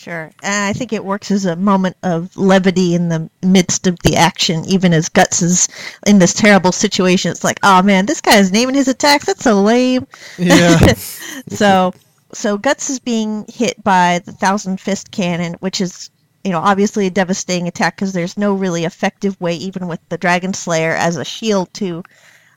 Sure. 0.00 0.30
And 0.42 0.64
I 0.64 0.72
think 0.72 0.94
it 0.94 1.04
works 1.04 1.30
as 1.30 1.44
a 1.44 1.56
moment 1.56 1.94
of 2.02 2.34
levity 2.34 2.94
in 2.94 3.10
the 3.10 3.28
midst 3.42 3.86
of 3.86 3.98
the 3.98 4.16
action, 4.16 4.64
even 4.64 4.94
as 4.94 5.10
Guts 5.10 5.42
is 5.42 5.68
in 6.06 6.18
this 6.18 6.32
terrible 6.32 6.72
situation. 6.72 7.30
It's 7.30 7.44
like, 7.44 7.60
oh 7.62 7.82
man, 7.82 8.06
this 8.06 8.22
guy 8.22 8.38
is 8.38 8.50
naming 8.50 8.76
his 8.76 8.88
attacks. 8.88 9.26
That's 9.26 9.44
so 9.44 9.60
lame. 9.60 10.06
yeah 10.38 10.78
so, 11.48 11.92
so 12.32 12.56
Guts 12.56 12.88
is 12.88 12.98
being 12.98 13.44
hit 13.52 13.84
by 13.84 14.22
the 14.24 14.32
Thousand 14.32 14.80
Fist 14.80 15.10
Cannon, 15.10 15.56
which 15.60 15.82
is, 15.82 16.08
you 16.44 16.50
know, 16.50 16.60
obviously 16.60 17.06
a 17.06 17.10
devastating 17.10 17.68
attack 17.68 17.96
because 17.96 18.14
there's 18.14 18.38
no 18.38 18.54
really 18.54 18.86
effective 18.86 19.38
way, 19.38 19.54
even 19.56 19.86
with 19.86 20.00
the 20.08 20.16
Dragon 20.16 20.54
Slayer 20.54 20.92
as 20.92 21.18
a 21.18 21.26
shield, 21.26 21.74
to 21.74 22.02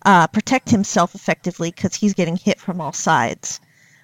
uh, 0.05 0.27
protect 0.27 0.69
himself 0.69 1.15
effectively 1.15 1.71
because 1.71 1.95
he's 1.95 2.13
getting 2.13 2.35
hit 2.37 2.59
from 2.59 2.81
all 2.81 2.93
sides. 2.93 3.59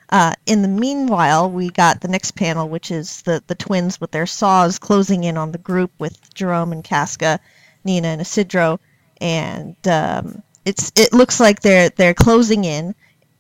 Uh, 0.10 0.34
in 0.46 0.62
the 0.64 0.68
meanwhile, 0.68 1.50
we 1.50 1.70
got 1.70 2.02
the 2.02 2.08
next 2.08 2.32
panel, 2.32 2.68
which 2.68 2.90
is 2.90 3.22
the, 3.24 3.44
the 3.48 3.56
twins 3.56 4.02
with 4.02 4.10
their 4.12 4.26
saws 4.26 4.80
closing 4.80 5.24
in 5.24 5.38
on 5.38 5.52
the 5.52 5.58
group 5.60 5.92
with 6.00 6.34
Jerome 6.34 6.72
and 6.72 6.84
Casca, 6.84 7.40
Nina 7.84 8.08
and 8.08 8.22
Isidro, 8.22 8.80
and 9.22 9.76
um, 9.88 10.42
it's 10.66 10.92
it 10.96 11.14
looks 11.14 11.40
like 11.40 11.62
they're 11.62 11.90
they're 11.90 12.14
closing 12.16 12.64
in. 12.66 12.96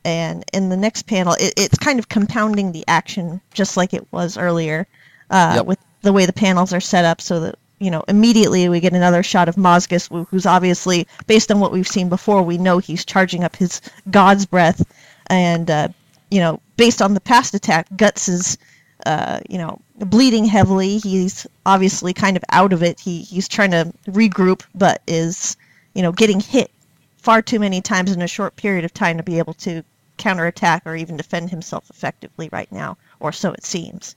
And 0.06 0.46
in 0.54 0.70
the 0.70 0.78
next 0.78 1.04
panel, 1.08 1.34
it, 1.34 1.54
it's 1.58 1.78
kind 1.78 2.00
of 2.00 2.08
compounding 2.08 2.72
the 2.72 2.86
action, 2.88 3.42
just 3.54 3.76
like 3.76 3.94
it 3.94 4.08
was 4.12 4.38
earlier, 4.38 4.88
uh, 5.30 5.54
Yep. 5.58 5.66
with 5.66 5.80
the 6.04 6.14
way 6.14 6.26
the 6.26 6.34
panels 6.34 6.72
are 6.72 6.80
set 6.80 7.04
up, 7.04 7.20
so 7.20 7.40
that 7.42 7.56
you 7.80 7.92
know 7.92 8.04
immediately 8.08 8.70
we 8.70 8.80
get 8.80 8.94
another 8.94 9.24
shot 9.24 9.50
of 9.50 9.56
Mozgus, 9.56 10.28
who's 10.30 10.46
obviously 10.46 11.08
based 11.28 11.52
on 11.52 11.60
what 11.60 11.72
we've 11.72 11.88
seen 11.88 12.10
before, 12.10 12.44
we 12.44 12.58
know 12.58 12.78
he's 12.78 13.06
charging 13.06 13.44
up 13.44 13.56
his 13.56 13.82
God's 14.10 14.46
breath, 14.46 14.86
and 15.28 15.70
uh, 15.70 15.88
you 16.30 16.40
know, 16.40 16.62
based 16.78 17.02
on 17.02 17.14
the 17.14 17.22
past 17.22 17.54
attack, 17.54 17.88
Guts 17.96 18.28
is, 18.28 18.58
uh, 19.06 19.40
you 19.50 19.58
know, 19.58 19.80
bleeding 19.98 20.46
heavily. 20.46 20.98
He's 20.98 21.48
obviously 21.66 22.14
kind 22.14 22.38
of 22.38 22.44
out 22.52 22.74
of 22.74 22.84
it. 22.84 23.00
He 23.00 23.22
he's 23.22 23.48
trying 23.48 23.72
to 23.72 23.92
regroup, 24.08 24.64
but 24.76 25.02
is, 25.08 25.58
you 25.94 26.02
know, 26.02 26.12
getting 26.12 26.40
hit 26.40 26.72
far 27.18 27.42
too 27.42 27.60
many 27.60 27.82
times 27.82 28.12
in 28.12 28.22
a 28.22 28.28
short 28.28 28.56
period 28.56 28.86
of 28.86 28.94
time 28.94 29.18
to 29.18 29.24
be 29.24 29.40
able 29.40 29.54
to 29.54 29.84
counterattack 30.18 30.84
or 30.86 30.96
even 30.96 31.18
defend 31.18 31.50
himself 31.50 31.90
effectively 31.90 32.50
right 32.52 32.72
now, 32.72 32.98
or 33.20 33.32
so 33.32 33.52
it 33.52 33.66
seems. 33.66 34.16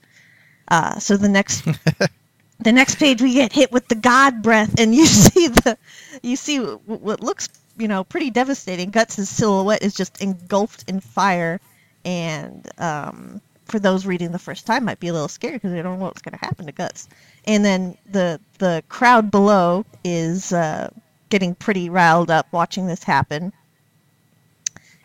Uh, 0.68 0.98
so 0.98 1.16
the 1.16 1.28
next. 1.28 1.66
The 2.62 2.72
next 2.72 2.96
page, 2.96 3.20
we 3.20 3.34
get 3.34 3.52
hit 3.52 3.72
with 3.72 3.88
the 3.88 3.96
God 3.96 4.42
breath, 4.42 4.78
and 4.78 4.94
you 4.94 5.06
see 5.06 5.48
the, 5.48 5.76
you 6.22 6.36
see 6.36 6.58
what 6.58 7.20
looks, 7.20 7.48
you 7.76 7.88
know, 7.88 8.04
pretty 8.04 8.30
devastating. 8.30 8.90
Guts' 8.90 9.28
silhouette 9.28 9.82
is 9.82 9.94
just 9.94 10.22
engulfed 10.22 10.88
in 10.88 11.00
fire, 11.00 11.60
and 12.04 12.68
um, 12.78 13.40
for 13.64 13.80
those 13.80 14.06
reading 14.06 14.30
the 14.30 14.38
first 14.38 14.66
time, 14.66 14.84
might 14.84 15.00
be 15.00 15.08
a 15.08 15.12
little 15.12 15.28
scared 15.28 15.54
because 15.54 15.72
they 15.72 15.82
don't 15.82 15.98
know 15.98 16.04
what's 16.04 16.22
going 16.22 16.38
to 16.38 16.44
happen 16.44 16.66
to 16.66 16.72
Guts. 16.72 17.08
And 17.46 17.64
then 17.64 17.96
the 18.10 18.40
the 18.58 18.84
crowd 18.88 19.30
below 19.30 19.84
is 20.04 20.52
uh, 20.52 20.90
getting 21.30 21.54
pretty 21.56 21.90
riled 21.90 22.30
up 22.30 22.46
watching 22.52 22.86
this 22.86 23.02
happen. 23.02 23.52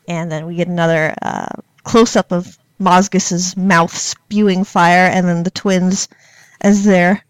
And 0.07 0.31
then 0.31 0.45
we 0.45 0.55
get 0.55 0.67
another 0.67 1.15
uh, 1.21 1.55
close 1.83 2.15
up 2.15 2.31
of 2.31 2.57
Mozgus's 2.79 3.57
mouth 3.57 3.95
spewing 3.95 4.63
fire, 4.63 5.09
and 5.11 5.27
then 5.27 5.43
the 5.43 5.49
twins, 5.49 6.07
as 6.61 6.83
they're 6.83 7.23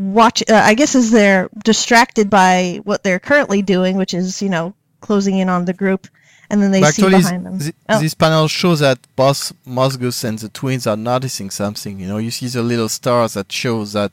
watch. 0.00 0.42
Uh, 0.48 0.54
I 0.54 0.74
guess 0.74 0.94
as 0.94 1.10
they're 1.10 1.48
distracted 1.64 2.30
by 2.30 2.80
what 2.84 3.02
they're 3.04 3.18
currently 3.20 3.62
doing, 3.62 3.96
which 3.96 4.14
is 4.14 4.40
you 4.42 4.48
know 4.48 4.74
closing 5.00 5.38
in 5.38 5.48
on 5.48 5.64
the 5.66 5.72
group, 5.72 6.06
and 6.50 6.62
then 6.62 6.70
they 6.72 6.80
But 6.80 6.94
see 6.94 7.02
behind 7.08 7.46
them. 7.46 7.58
th- 7.58 7.74
Oh. 7.88 8.00
this 8.00 8.14
panel 8.14 8.48
shows 8.48 8.80
that 8.80 8.98
both 9.16 9.52
Mozgus 9.66 10.24
and 10.24 10.38
the 10.38 10.48
twins 10.48 10.86
are 10.86 10.96
noticing 10.96 11.50
something. 11.50 12.00
You 12.00 12.08
know, 12.08 12.18
you 12.18 12.30
see 12.30 12.48
the 12.48 12.62
little 12.62 12.88
stars 12.88 13.34
that 13.34 13.50
shows 13.52 13.92
that 13.92 14.12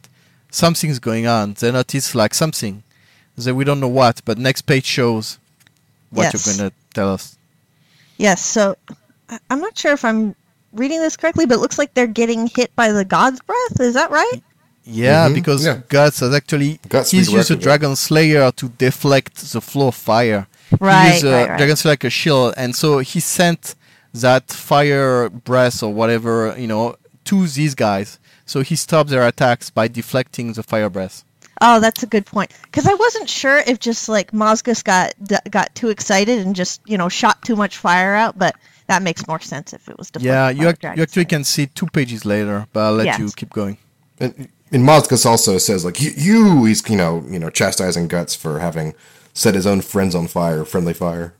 something's 0.52 1.00
going 1.00 1.28
on. 1.28 1.54
They 1.60 1.72
notice 1.72 2.14
like 2.16 2.34
something. 2.34 2.84
They, 3.38 3.52
we 3.52 3.64
don't 3.66 3.80
know 3.80 3.88
what, 4.02 4.22
but 4.26 4.38
next 4.38 4.64
page 4.64 4.86
shows 4.86 5.38
what 6.10 6.24
Yes. 6.24 6.34
you're 6.34 6.56
going 6.58 6.70
to 6.72 6.76
tell 6.94 7.14
us. 7.14 7.38
Yes. 8.18 8.42
So 8.44 8.76
I- 9.30 9.40
I'm 9.50 9.60
not 9.60 9.78
sure 9.78 9.92
if 9.94 10.04
I'm 10.04 10.36
reading 10.74 11.00
this 11.02 11.18
correctly, 11.18 11.46
but 11.46 11.56
it 11.56 11.60
looks 11.62 11.78
like 11.78 11.94
they're 11.94 12.08
getting 12.08 12.48
hit 12.48 12.76
by 12.76 12.92
the 12.92 13.06
god's 13.06 13.40
breath. 13.42 13.80
Is 13.80 13.94
that 13.94 14.10
right? 14.12 14.42
Yeah, 14.90 15.28
Mhm, 15.30 15.34
because 15.36 15.66
yeah. 15.66 15.80
Guts 15.90 16.20
has 16.22 16.34
actually 16.34 16.80
Guts 16.88 17.12
he's 17.12 17.32
used 17.32 17.52
a. 17.52 17.56
Dragon 17.56 17.96
Slayer 17.96 18.52
to 18.54 18.70
deflect 18.70 19.52
the 19.54 19.62
flow 19.62 19.90
of 19.90 19.96
fire. 19.96 20.48
Right, 20.80 21.08
he 21.08 21.14
used 21.14 21.26
uh, 21.26 21.32
right, 21.32 21.50
right. 21.50 21.58
Dragon 21.58 21.76
Slayer 21.76 21.92
like 21.94 22.04
a 22.06 22.10
shield, 22.10 22.54
and 22.58 22.76
so 22.76 23.00
he 23.00 23.20
sent 23.20 23.76
that 24.14 24.50
fire 24.50 25.30
breath 25.30 25.84
or 25.84 25.94
whatever 25.94 26.56
you 26.58 26.68
know 26.68 26.96
to 27.26 27.48
these 27.48 27.76
guys. 27.76 28.20
So 28.46 28.62
he 28.62 28.76
stopped 28.78 29.10
their 29.10 29.28
attacks 29.28 29.70
by 29.70 29.88
deflecting 29.90 30.54
the 30.54 30.64
fire 30.64 30.90
breath. 30.90 31.24
Oh, 31.60 31.80
that's 31.82 32.04
a 32.04 32.08
good 32.08 32.26
point. 32.26 32.52
Because 32.64 32.86
I 32.88 32.94
wasn't 32.94 33.30
sure 33.30 33.58
if 33.66 33.80
just 33.80 34.08
like 34.08 34.32
Mozgus 34.32 34.84
got 34.84 35.14
d- 35.24 35.36
got 35.50 35.74
too 35.76 35.90
excited 35.90 36.40
and 36.46 36.56
just 36.56 36.80
you 36.86 36.98
know 36.98 37.10
shot 37.10 37.42
too 37.44 37.56
much 37.58 37.78
fire 37.78 38.14
out, 38.16 38.38
but 38.38 38.56
that 38.88 39.02
makes 39.02 39.28
more 39.28 39.42
sense 39.42 39.74
if 39.74 39.90
it 39.90 39.98
was. 39.98 40.12
deflected 40.12 40.28
yeah, 40.28 40.50
you, 40.50 40.70
ac- 40.70 40.96
you 40.96 41.04
actually 41.04 41.26
can 41.26 41.44
see 41.44 41.66
two 41.66 41.88
pages 41.88 42.24
later, 42.26 42.68
but 42.72 42.80
I'll 42.86 42.94
let 42.94 43.06
Yes. 43.08 43.20
you 43.20 43.30
keep 43.36 43.50
going. 43.52 43.78
And, 44.20 44.48
and 44.72 44.84
Mozgus 44.84 45.26
also 45.26 45.57
says 45.57 45.86
like 45.86 45.99
you, 46.01 46.65
he's 46.65 46.88
you 46.89 46.95
know 46.97 47.24
you 47.30 47.39
know 47.39 47.49
chastising 47.49 48.07
Guts 48.07 48.36
for 48.36 48.59
having 48.59 48.93
set 49.34 49.55
his 49.55 49.68
own 49.68 49.82
friends 49.82 50.15
on 50.15 50.28
fire, 50.28 50.65
friendly 50.65 50.93
fire. 50.93 51.34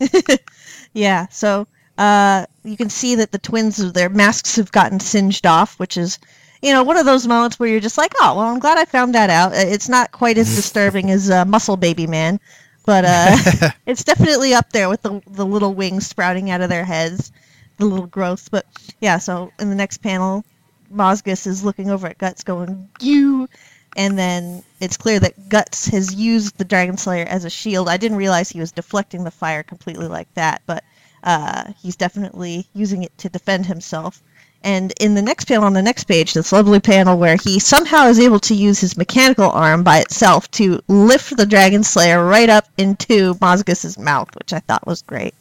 Yeah, 0.92 1.26
so 1.30 1.66
uh, 1.98 2.46
you 2.64 2.76
can 2.76 2.90
see 2.90 3.16
that 3.16 3.32
the 3.32 3.38
twins, 3.38 3.92
their 3.92 4.08
masks 4.08 4.56
have 4.56 4.72
gotten 4.72 5.00
singed 5.00 5.46
off, 5.46 5.78
which 5.78 5.96
is, 5.96 6.18
you 6.62 6.72
know, 6.72 6.82
one 6.82 6.96
of 6.96 7.06
those 7.06 7.26
moments 7.28 7.58
where 7.58 7.68
you're 7.68 7.80
just 7.80 7.98
like, 7.98 8.12
oh, 8.20 8.36
well, 8.36 8.46
I'm 8.48 8.58
glad 8.58 8.78
I 8.78 8.84
found 8.84 9.14
that 9.14 9.30
out. 9.30 9.52
Uh, 9.52 9.56
It's 9.58 9.88
not 9.88 10.12
quite 10.12 10.38
as 10.38 10.50
disturbing 10.54 11.10
as 11.10 11.30
uh, 11.30 11.44
Muscle 11.44 11.76
Baby 11.76 12.06
Man, 12.06 12.40
but 12.86 13.04
uh, 13.04 13.70
it's 13.86 14.04
definitely 14.04 14.54
up 14.54 14.70
there 14.72 14.88
with 14.88 15.02
the, 15.02 15.22
the 15.28 15.46
little 15.46 15.74
wings 15.74 16.06
sprouting 16.06 16.50
out 16.50 16.60
of 16.60 16.68
their 16.70 16.84
heads, 16.84 17.30
the 17.78 17.86
little 17.86 18.06
growths. 18.06 18.48
But 18.48 18.66
yeah, 19.00 19.18
so 19.18 19.52
in 19.60 19.70
the 19.70 19.76
next 19.76 19.98
panel, 19.98 20.44
Mozgus 20.92 21.46
is 21.46 21.64
looking 21.64 21.90
over 21.90 22.06
at 22.06 22.18
Guts 22.18 22.44
going, 22.44 22.88
you. 23.00 23.48
And 23.96 24.18
then 24.18 24.62
it's 24.80 24.96
clear 24.96 25.18
that 25.18 25.48
Guts 25.48 25.88
has 25.88 26.14
used 26.14 26.56
the 26.56 26.64
Dragon 26.64 26.96
Slayer 26.96 27.24
as 27.24 27.44
a 27.44 27.50
shield. 27.50 27.88
I 27.88 27.96
didn't 27.96 28.18
realize 28.18 28.48
he 28.48 28.60
was 28.60 28.72
deflecting 28.72 29.24
the 29.24 29.30
fire 29.30 29.62
completely 29.62 30.06
like 30.06 30.32
that, 30.34 30.62
but 30.66 30.84
uh, 31.24 31.72
he's 31.82 31.96
definitely 31.96 32.66
using 32.72 33.02
it 33.02 33.16
to 33.18 33.28
defend 33.28 33.66
himself. 33.66 34.22
And 34.62 34.92
in 35.00 35.14
the 35.14 35.22
next 35.22 35.46
panel, 35.46 35.64
on 35.64 35.72
the 35.72 35.82
next 35.82 36.04
page, 36.04 36.34
this 36.34 36.52
lovely 36.52 36.80
panel 36.80 37.18
where 37.18 37.36
he 37.36 37.58
somehow 37.58 38.06
is 38.06 38.20
able 38.20 38.40
to 38.40 38.54
use 38.54 38.78
his 38.78 38.96
mechanical 38.96 39.50
arm 39.50 39.82
by 39.82 39.98
itself 39.98 40.50
to 40.52 40.80
lift 40.86 41.36
the 41.36 41.46
Dragon 41.46 41.82
Slayer 41.82 42.24
right 42.24 42.48
up 42.48 42.68
into 42.76 43.34
Mozgus's 43.34 43.98
mouth, 43.98 44.28
which 44.36 44.52
I 44.52 44.60
thought 44.60 44.86
was 44.86 45.02
great. 45.02 45.34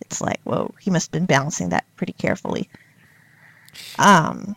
It's 0.00 0.20
like, 0.20 0.40
whoa, 0.44 0.72
he 0.80 0.90
must 0.90 1.06
have 1.06 1.12
been 1.12 1.26
balancing 1.26 1.70
that 1.70 1.84
pretty 1.96 2.12
carefully. 2.12 2.68
Um, 3.98 4.54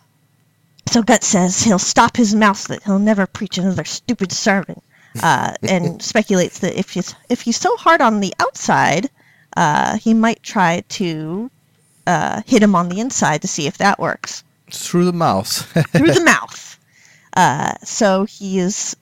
so 0.88 1.04
Gut 1.04 1.24
says 1.24 1.62
he'll 1.62 1.80
stop 1.80 2.18
his 2.18 2.34
mouth 2.36 2.68
that 2.68 2.84
he'll 2.84 3.00
never 3.00 3.28
preach 3.28 3.58
another 3.58 3.86
stupid 3.86 4.32
sermon, 4.32 4.82
uh, 5.22 5.54
and 5.62 6.02
speculates 6.02 6.60
that 6.60 6.78
if 6.78 6.92
he's 6.92 7.16
if 7.30 7.42
he's 7.42 7.58
so 7.58 7.76
hard 7.78 8.02
on 8.02 8.20
the 8.20 8.34
outside, 8.40 9.10
uh, 9.56 9.98
he 9.98 10.14
might 10.14 10.44
try 10.44 10.84
to 10.90 11.50
uh, 12.06 12.42
hit 12.46 12.64
him 12.64 12.76
on 12.76 12.90
the 12.90 13.00
inside 13.00 13.42
to 13.42 13.48
see 13.48 13.68
if 13.68 13.78
that 13.80 14.00
works 14.00 14.44
Through 14.72 15.06
the 15.06 15.14
mouth. 15.14 15.50
through 15.92 16.14
the 16.14 16.24
mouth. 16.24 16.80
Uh, 17.36 17.74
so 17.84 18.26
he 18.26 18.60
is 18.60 18.96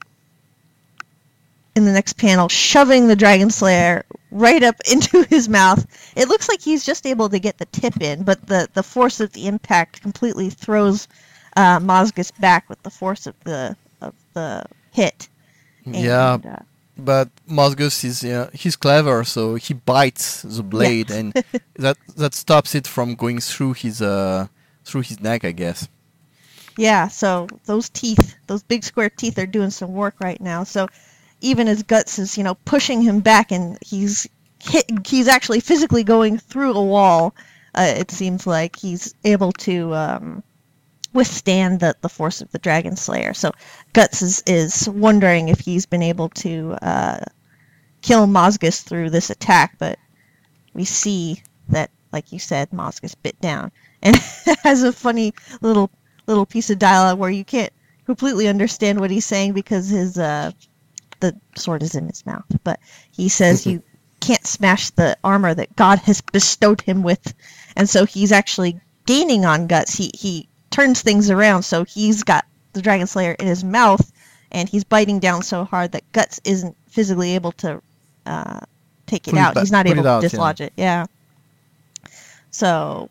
in 1.76 1.86
the 1.86 1.92
next 1.92 2.14
panel 2.14 2.50
shoving 2.50 3.08
the 3.08 3.16
Dragon 3.16 3.50
Slayer 3.50 4.06
right 4.32 4.64
up 4.64 4.76
into 4.92 5.24
his 5.24 5.48
mouth. 5.48 5.86
It 6.16 6.28
looks 6.30 6.50
like 6.50 6.62
he's 6.62 6.86
just 6.86 7.06
able 7.06 7.30
to 7.30 7.40
get 7.40 7.58
the 7.58 7.66
tip 7.66 8.02
in, 8.02 8.24
but 8.24 8.46
the, 8.48 8.70
the 8.74 8.84
force 8.84 9.20
of 9.20 9.32
the 9.34 9.48
impact 9.48 10.02
completely 10.02 10.50
throws 10.50 11.08
uh, 11.56 11.80
Mozgus 11.80 12.32
back 12.40 12.70
with 12.70 12.82
the 12.84 12.90
force 12.90 13.28
of 13.28 13.36
the 13.44 13.76
of 14.02 14.14
the 14.34 14.64
hit. 14.92 15.30
yeah, 15.86 16.36
And, 16.36 16.46
uh, 16.46 16.58
but 16.98 17.30
Mozgus 17.50 18.04
is 18.04 18.24
uh, 18.24 18.50
he's 18.54 18.76
clever, 18.76 19.24
so 19.24 19.56
he 19.56 19.74
bites 19.74 20.42
the 20.44 20.64
blade, 20.64 21.12
and 21.12 21.34
that 21.76 21.98
that 22.16 22.34
stops 22.34 22.76
it 22.76 22.88
from 22.88 23.16
going 23.16 23.40
through 23.40 23.74
his 23.74 24.02
uh 24.02 24.48
through 24.84 25.02
his 25.02 25.20
neck, 25.20 25.44
I 25.44 25.52
guess. 25.52 25.88
Yeah, 26.78 27.08
so 27.08 27.48
those 27.66 27.90
teeth, 27.90 28.36
those 28.48 28.64
big 28.64 28.84
square 28.84 29.10
teeth 29.10 29.40
are 29.40 29.46
doing 29.46 29.70
some 29.70 29.94
work 29.94 30.16
right 30.20 30.40
now. 30.42 30.64
So 30.64 30.88
even 31.42 31.68
as 31.68 31.84
Guts 31.84 32.20
is, 32.20 32.38
you 32.38 32.44
know, 32.44 32.56
pushing 32.66 33.02
him 33.02 33.22
back 33.22 33.52
and 33.52 33.78
he's 33.82 34.28
hit 34.62 34.86
he's 35.08 35.28
actually 35.28 35.60
physically 35.60 36.04
going 36.04 36.38
through 36.38 36.74
a 36.74 36.84
wall, 36.84 37.36
uh, 37.76 37.94
it 37.98 38.12
seems 38.12 38.46
like 38.48 38.76
he's 38.76 39.16
able 39.24 39.52
to 39.54 39.94
um, 39.94 40.44
withstand 41.16 41.80
the, 41.80 41.96
the 42.02 42.10
force 42.10 42.42
of 42.42 42.52
the 42.52 42.60
Dragon 42.60 42.96
Slayer. 42.98 43.34
So 43.34 43.52
Guts 43.94 44.22
is, 44.22 44.44
is 44.46 44.88
wondering 44.88 45.48
if 45.48 45.60
he's 45.60 45.86
been 45.86 46.04
able 46.04 46.30
to 46.30 46.78
uh, 46.82 47.20
kill 48.02 48.28
Mozgus 48.28 48.84
through 48.84 49.10
this 49.10 49.30
attack, 49.30 49.78
but 49.80 49.98
we 50.74 50.84
see 50.86 51.42
that, 51.70 51.90
like 52.12 52.32
you 52.32 52.40
said, 52.40 52.70
Mozgus 52.72 53.16
bit 53.22 53.40
down 53.42 53.72
and 54.04 54.16
has 54.64 54.84
a 54.84 54.94
funny 54.94 55.34
little 55.62 55.90
little 56.28 56.46
piece 56.46 56.70
of 56.70 56.80
dialogue 56.80 57.20
where 57.20 57.30
you 57.30 57.46
can't 57.46 57.72
completely 58.06 58.48
understand 58.48 59.00
what 59.00 59.12
he's 59.12 59.26
saying 59.26 59.54
because 59.54 59.88
his 59.90 60.18
uh, 60.18 60.52
the 61.20 61.36
sword 61.56 61.82
is 61.82 61.96
in 61.96 62.08
his 62.08 62.26
mouth. 62.26 62.46
But 62.64 62.80
he 63.12 63.30
says 63.30 63.66
you 63.66 63.82
can't 64.20 64.46
smash 64.46 64.90
the 64.92 65.18
armor 65.24 65.54
that 65.54 65.76
God 65.76 66.00
has 66.00 66.22
bestowed 66.22 66.82
him 66.82 67.04
with, 67.04 67.34
and 67.76 67.90
so 67.90 68.06
he's 68.06 68.32
actually 68.32 68.80
gaining 69.06 69.46
on 69.46 69.68
guts. 69.68 69.96
He 69.96 70.12
he 70.14 70.50
turns 70.76 71.02
things 71.02 71.30
around, 71.30 71.64
so 71.64 71.84
he's 71.86 72.24
got 72.24 72.46
the 72.74 72.82
Dragon 72.82 73.08
Slayer 73.08 73.32
in 73.34 73.48
his 73.48 73.64
mouth, 73.64 74.12
and 74.52 74.68
he's 74.70 74.84
biting 74.84 75.20
down 75.20 75.42
so 75.44 75.64
hard 75.64 75.94
that 75.94 76.04
guts 76.12 76.42
isn't 76.44 76.76
physically 76.90 77.36
able 77.36 77.54
to 77.54 77.82
uh, 78.26 78.60
take 79.06 79.28
it 79.28 79.32
Pull 79.32 79.40
it 79.40 79.42
out. 79.42 79.54
back- 79.56 79.62
he's 79.64 79.72
not 79.72 79.88
able 79.88 80.00
it 80.00 80.04
to 80.04 80.10
out, 80.10 80.24
yeah. 80.24 80.30
dislodge 80.30 80.62
it. 80.62 80.74
Yeah. 80.76 81.06
So 82.52 83.10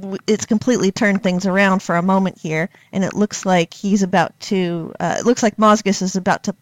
w- 0.00 0.18
it's 0.26 0.46
completely 0.46 0.92
turned 0.92 1.22
things 1.22 1.46
around 1.46 1.82
for 1.82 1.96
a 1.96 2.02
moment 2.02 2.38
here, 2.38 2.68
and 2.92 3.04
it 3.04 3.14
looks 3.14 3.44
like 3.46 3.74
he's 3.74 4.02
about 4.02 4.38
to. 4.40 4.92
Uh, 5.00 5.16
it 5.18 5.26
looks 5.26 5.42
like 5.42 5.56
Mozgus 5.56 6.02
is 6.02 6.16
about 6.16 6.44
to 6.44 6.54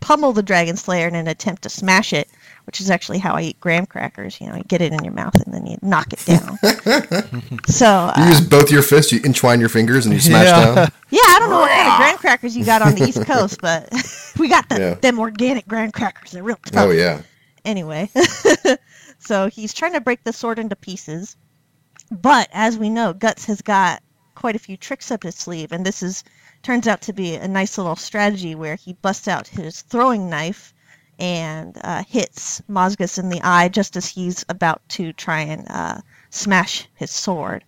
pummel 0.00 0.32
the 0.32 0.42
Dragon 0.42 0.76
Slayer 0.76 1.08
in 1.08 1.14
an 1.14 1.28
attempt 1.28 1.62
to 1.62 1.68
smash 1.68 2.12
it, 2.12 2.28
which 2.64 2.80
is 2.80 2.90
actually 2.90 3.18
how 3.18 3.34
I 3.34 3.42
eat 3.42 3.60
graham 3.60 3.86
crackers. 3.86 4.40
You 4.40 4.48
know, 4.48 4.56
you 4.56 4.62
get 4.64 4.80
it 4.80 4.92
in 4.92 5.04
your 5.04 5.12
mouth 5.12 5.34
and 5.44 5.52
then 5.52 5.66
you 5.66 5.76
knock 5.82 6.12
it 6.12 6.24
down. 6.24 6.58
so 7.66 8.12
You 8.16 8.22
uh, 8.24 8.28
use 8.28 8.40
both 8.40 8.70
your 8.70 8.82
fists, 8.82 9.12
you 9.12 9.20
entwine 9.24 9.60
your 9.60 9.68
fingers, 9.68 10.06
and 10.06 10.14
you 10.14 10.20
smash 10.20 10.46
Yeah. 10.46 10.64
down. 10.74 10.76
yeah, 11.10 11.20
I 11.22 11.36
don't 11.40 11.50
know 11.50 11.60
what 11.60 11.70
kind 11.70 11.88
of 11.88 11.96
graham 11.98 12.18
crackers 12.18 12.56
you 12.56 12.64
got 12.64 12.82
on 12.82 12.94
the 12.94 13.04
East 13.08 13.24
Coast, 13.26 13.60
but 13.60 13.92
we 14.38 14.48
got 14.48 14.68
the, 14.68 14.78
Yeah. 14.78 14.94
them 14.94 15.18
organic 15.18 15.66
graham 15.66 15.90
crackers. 15.92 16.32
They're 16.32 16.42
real 16.42 16.56
tough 16.64 16.86
Oh 16.88 16.90
yeah. 16.90 17.22
anyway. 17.64 18.10
so 19.18 19.48
he's 19.48 19.72
trying 19.74 19.92
to 19.94 20.00
break 20.00 20.24
the 20.24 20.32
sword 20.32 20.58
into 20.58 20.76
pieces. 20.76 21.36
But 22.10 22.48
as 22.52 22.76
we 22.78 22.90
know, 22.90 23.12
Guts 23.12 23.46
has 23.46 23.62
got 23.62 24.02
quite 24.34 24.56
a 24.56 24.58
few 24.60 24.76
tricks 24.76 25.10
up 25.10 25.22
his 25.22 25.34
sleeve, 25.36 25.72
and 25.72 25.84
this 25.86 26.02
is 26.02 26.22
turns 26.62 26.86
out 26.86 27.02
to 27.02 27.12
be 27.12 27.34
a 27.34 27.48
nice 27.48 27.76
little 27.78 27.96
strategy 27.96 28.54
where 28.54 28.76
he 28.76 28.92
busts 28.94 29.28
out 29.28 29.46
his 29.48 29.82
throwing 29.82 30.28
knife 30.30 30.73
and 31.18 31.76
uh, 31.82 32.02
hits 32.04 32.60
Mozgus 32.68 33.18
in 33.18 33.28
the 33.28 33.40
eye 33.42 33.68
just 33.68 33.96
as 33.96 34.06
he's 34.08 34.44
about 34.48 34.80
to 34.90 35.12
try 35.12 35.40
and 35.40 35.66
uh, 35.70 36.00
smash 36.30 36.88
his 36.94 37.10
sword. 37.10 37.64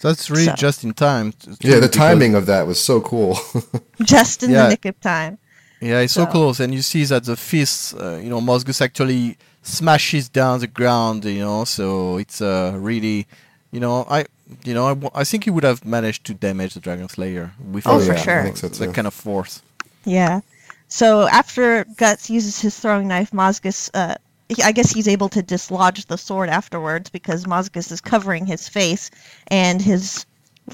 So 0.00 0.08
That's 0.08 0.28
really 0.30 0.44
So- 0.46 0.54
just 0.54 0.84
in 0.84 0.92
time. 0.94 1.32
Yeah, 1.60 1.78
the 1.80 1.88
timing 1.88 2.34
of 2.34 2.46
that 2.46 2.66
was 2.66 2.80
so 2.82 3.00
cool. 3.00 3.38
Just 4.02 4.42
in 4.42 4.50
Yeah. 4.50 4.64
the 4.64 4.68
nick 4.70 4.84
of 4.84 5.00
time. 5.00 5.38
Yeah, 5.80 6.00
it's 6.00 6.12
so 6.12 6.24
So- 6.24 6.30
close, 6.30 6.60
and 6.60 6.74
you 6.74 6.82
see 6.82 7.04
that 7.04 7.24
the 7.24 7.36
fist, 7.36 7.94
uh, 7.94 8.16
you 8.16 8.28
know, 8.28 8.40
Mozgus 8.40 8.80
actually 8.82 9.36
smashes 9.62 10.28
down 10.28 10.60
the 10.60 10.66
ground. 10.66 11.24
You 11.24 11.40
know, 11.40 11.64
so 11.64 12.18
it's 12.18 12.40
uh, 12.42 12.72
really, 12.76 13.26
you 13.70 13.80
know, 13.80 14.04
I, 14.10 14.26
you 14.64 14.74
know, 14.74 14.86
I, 14.86 14.90
w- 14.90 15.10
I 15.14 15.24
think 15.24 15.44
he 15.44 15.50
would 15.50 15.64
have 15.64 15.84
managed 15.86 16.24
to 16.26 16.34
damage 16.34 16.74
the 16.74 16.80
Dragon 16.80 17.08
Slayer 17.08 17.52
with 17.72 17.86
Oh, 17.86 17.98
for 17.98 18.16
sure. 18.16 18.40
I 18.40 18.44
think 18.44 18.56
so 18.58 18.68
that 18.68 18.94
kind 18.94 19.06
of 19.06 19.14
force. 19.14 19.62
Yeah. 20.04 20.40
So 20.94 21.26
after 21.26 21.82
Guts 21.96 22.30
uses 22.30 22.60
his 22.60 22.78
throwing 22.78 23.08
knife, 23.08 23.32
Mozgus, 23.32 23.90
uh, 23.94 24.14
I 24.62 24.70
guess 24.70 24.92
he's 24.92 25.08
able 25.08 25.28
to 25.30 25.42
dislodge 25.42 26.06
the 26.06 26.16
sword 26.16 26.48
afterwards 26.48 27.10
because 27.10 27.46
Mozgus 27.46 27.90
is 27.90 28.00
covering 28.00 28.46
his 28.46 28.68
face, 28.68 29.10
and 29.48 29.82
his 29.82 30.24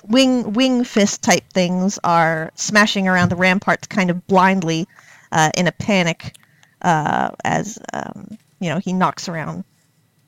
wing 0.04 0.52
wing 0.52 0.84
fist 0.84 1.22
type 1.22 1.50
things 1.54 1.98
are 2.04 2.52
smashing 2.54 3.08
around 3.08 3.30
the 3.30 3.36
ramparts 3.36 3.86
kind 3.86 4.10
of 4.10 4.26
blindly 4.26 4.86
uh, 5.32 5.52
in 5.56 5.66
a 5.66 5.72
panic 5.72 6.36
uh, 6.82 7.30
as 7.42 7.78
um, 7.94 8.36
you 8.60 8.68
know 8.68 8.78
he 8.78 8.92
knocks 8.92 9.26
around 9.26 9.64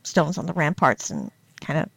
stones 0.05 0.39
on 0.39 0.47
the 0.47 0.55
ramparts 0.55 1.11
and 1.11 1.31
kind 1.61 1.81
of 1.81 1.91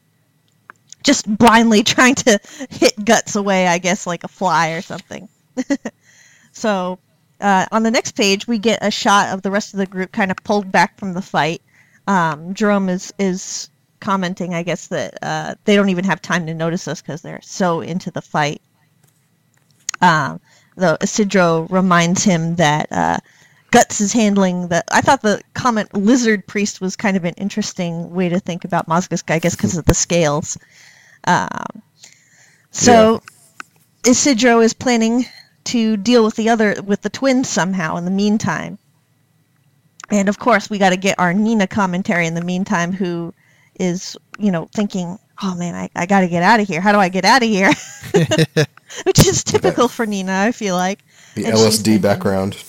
just 1.02 1.34
blindly 1.38 1.82
trying 1.96 2.16
to 2.16 2.42
hit 2.72 3.06
guts 3.06 3.38
away, 3.38 3.68
I 3.68 3.78
guess, 3.78 4.06
like 4.06 4.26
a 4.26 4.28
fly 4.28 4.72
or 4.72 4.82
something. 4.82 5.30
so 6.52 7.00
uh, 7.46 7.68
on 7.72 7.84
the 7.84 7.92
next 7.92 8.14
page, 8.14 8.48
we 8.48 8.58
get 8.58 8.80
a 8.82 8.90
shot 8.90 9.30
of 9.30 9.44
the 9.44 9.52
rest 9.52 9.76
of 9.76 9.78
the 9.78 9.86
group 9.86 10.12
kind 10.12 10.32
of 10.32 10.38
pulled 10.38 10.72
back 10.72 10.98
from 10.98 11.14
the 11.14 11.22
fight. 11.22 11.62
Um, 12.08 12.56
Jerome 12.56 12.90
is 12.90 13.14
is 13.20 13.70
commenting, 14.00 14.56
I 14.56 14.64
guess, 14.64 14.88
that 14.88 15.20
uh, 15.22 15.54
they 15.64 15.76
don't 15.76 15.90
even 15.90 16.06
have 16.06 16.24
time 16.24 16.48
to 16.48 16.56
notice 16.56 16.88
us 16.88 17.04
because 17.04 17.22
they're 17.22 17.44
so 17.44 17.82
into 17.82 18.10
the 18.10 18.24
fight. 18.24 18.64
Um, 20.02 20.42
though 20.76 20.98
Isidro 21.00 21.68
reminds 21.70 22.24
him 22.24 22.56
that 22.56 22.92
uh, 22.92 23.18
Guts 23.70 24.02
is 24.02 24.12
handling 24.12 24.68
the. 24.70 24.84
I 24.92 25.02
thought 25.02 25.22
the 25.22 25.40
comment 25.54 25.94
"lizard 25.94 26.48
priest" 26.48 26.82
was 26.82 26.96
kind 26.96 27.16
of 27.16 27.26
an 27.26 27.36
interesting 27.36 28.10
way 28.10 28.30
to 28.30 28.40
think 28.40 28.66
about 28.66 28.88
Mozgus, 28.88 29.22
I 29.28 29.38
guess, 29.38 29.56
because 29.56 29.78
of 29.78 29.86
the 29.86 29.94
scales. 29.94 30.58
Um, 31.28 31.84
so 32.72 33.22
Isidro 34.04 34.62
is 34.62 34.74
planning 34.74 35.28
to 35.66 35.98
deal 35.98 36.24
with 36.24 36.36
the 36.36 36.50
other 36.50 36.76
with 36.84 37.02
the 37.02 37.10
twins 37.10 37.50
somehow 37.50 37.98
in 37.98 38.06
the 38.06 38.12
meantime. 38.12 38.78
And 40.10 40.30
of 40.30 40.38
course, 40.38 40.70
we 40.70 40.78
got 40.78 40.92
to 40.92 40.98
get 40.98 41.20
our 41.20 41.34
Nina 41.34 41.68
commentary 41.68 42.28
in 42.28 42.36
the 42.36 42.44
meantime, 42.44 42.92
who 42.92 43.34
is, 43.80 44.16
you 44.38 44.52
know, 44.52 44.70
thinking, 44.74 45.18
oh 45.42 45.56
man, 45.56 45.74
I, 45.76 45.90
I 45.96 46.06
got 46.06 46.22
to 46.22 46.28
get 46.28 46.44
out 46.44 46.60
of 46.60 46.68
here. 46.68 46.80
How 46.80 46.92
do 46.92 47.00
I 47.00 47.10
get 47.10 47.26
out 47.26 47.42
of 47.42 47.50
here? 47.50 47.72
Which 49.06 49.26
is 49.26 49.44
typical 49.44 49.88
for 49.88 50.06
Nina, 50.06 50.32
I 50.42 50.52
feel 50.52 50.76
like. 50.76 51.00
The 51.34 51.46
And 51.46 51.56
LSD 51.56 51.84
thinking- 51.84 52.02
background. 52.02 52.64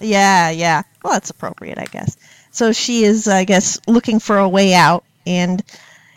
Yeah, 0.00 0.50
yeah. 0.50 0.82
Well, 1.04 1.12
that's 1.12 1.30
appropriate, 1.30 1.78
I 1.78 1.84
guess. 1.84 2.16
So 2.50 2.72
she 2.72 3.04
is, 3.04 3.28
I 3.28 3.44
guess, 3.44 3.78
looking 3.86 4.18
for 4.18 4.38
a 4.38 4.48
way 4.48 4.74
out, 4.74 5.04
and 5.26 5.62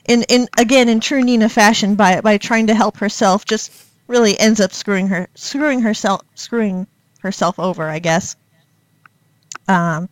in, 0.07 0.23
in 0.23 0.47
again 0.57 0.89
in 0.89 0.99
true 0.99 1.21
Nina 1.23 1.47
fashion, 1.49 1.93
by 1.95 2.21
by 2.21 2.37
trying 2.37 2.67
to 2.67 2.73
help 2.75 2.97
herself, 2.97 3.45
just 3.45 3.71
really 4.07 4.39
ends 4.39 4.59
up 4.59 4.73
screwing 4.73 5.07
her, 5.09 5.27
screwing 5.35 5.81
herself, 5.81 6.21
screwing 6.35 6.87
herself 7.19 7.59
over, 7.59 7.87
I 7.87 7.99
guess. 7.99 8.35
Um, 9.67 10.09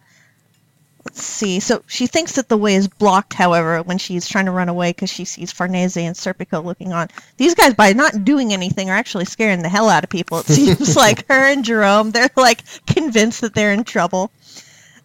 let's 1.05 1.23
see. 1.23 1.59
So 1.59 1.83
she 1.87 2.07
thinks 2.07 2.33
that 2.33 2.49
the 2.49 2.57
way 2.57 2.75
is 2.75 2.87
blocked, 2.87 3.33
however, 3.33 3.81
when 3.83 3.97
she's 3.97 4.27
trying 4.27 4.45
to 4.45 4.51
run 4.51 4.69
away 4.69 4.89
because 4.89 5.09
she 5.09 5.23
sees 5.23 5.51
Farnese 5.51 5.97
and 5.97 6.15
Serpico 6.15 6.63
looking 6.63 6.93
on. 6.93 7.07
These 7.37 7.55
guys, 7.55 7.73
by 7.73 7.93
not 7.93 8.25
doing 8.25 8.51
anything, 8.53 8.89
are 8.89 8.97
actually 8.97 9.25
scaring 9.25 9.61
the 9.61 9.69
hell 9.69 9.89
out 9.89 10.03
of 10.03 10.09
people. 10.09 10.39
It 10.39 10.47
seems 10.47 10.95
like 10.97 11.27
her 11.27 11.51
and 11.51 11.63
Jerome, 11.63 12.11
they're 12.11 12.29
like 12.35 12.61
convinced 12.87 13.41
that 13.41 13.53
they're 13.53 13.73
in 13.73 13.83
trouble. 13.83 14.31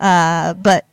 Uh, 0.01 0.55
but 0.55 0.87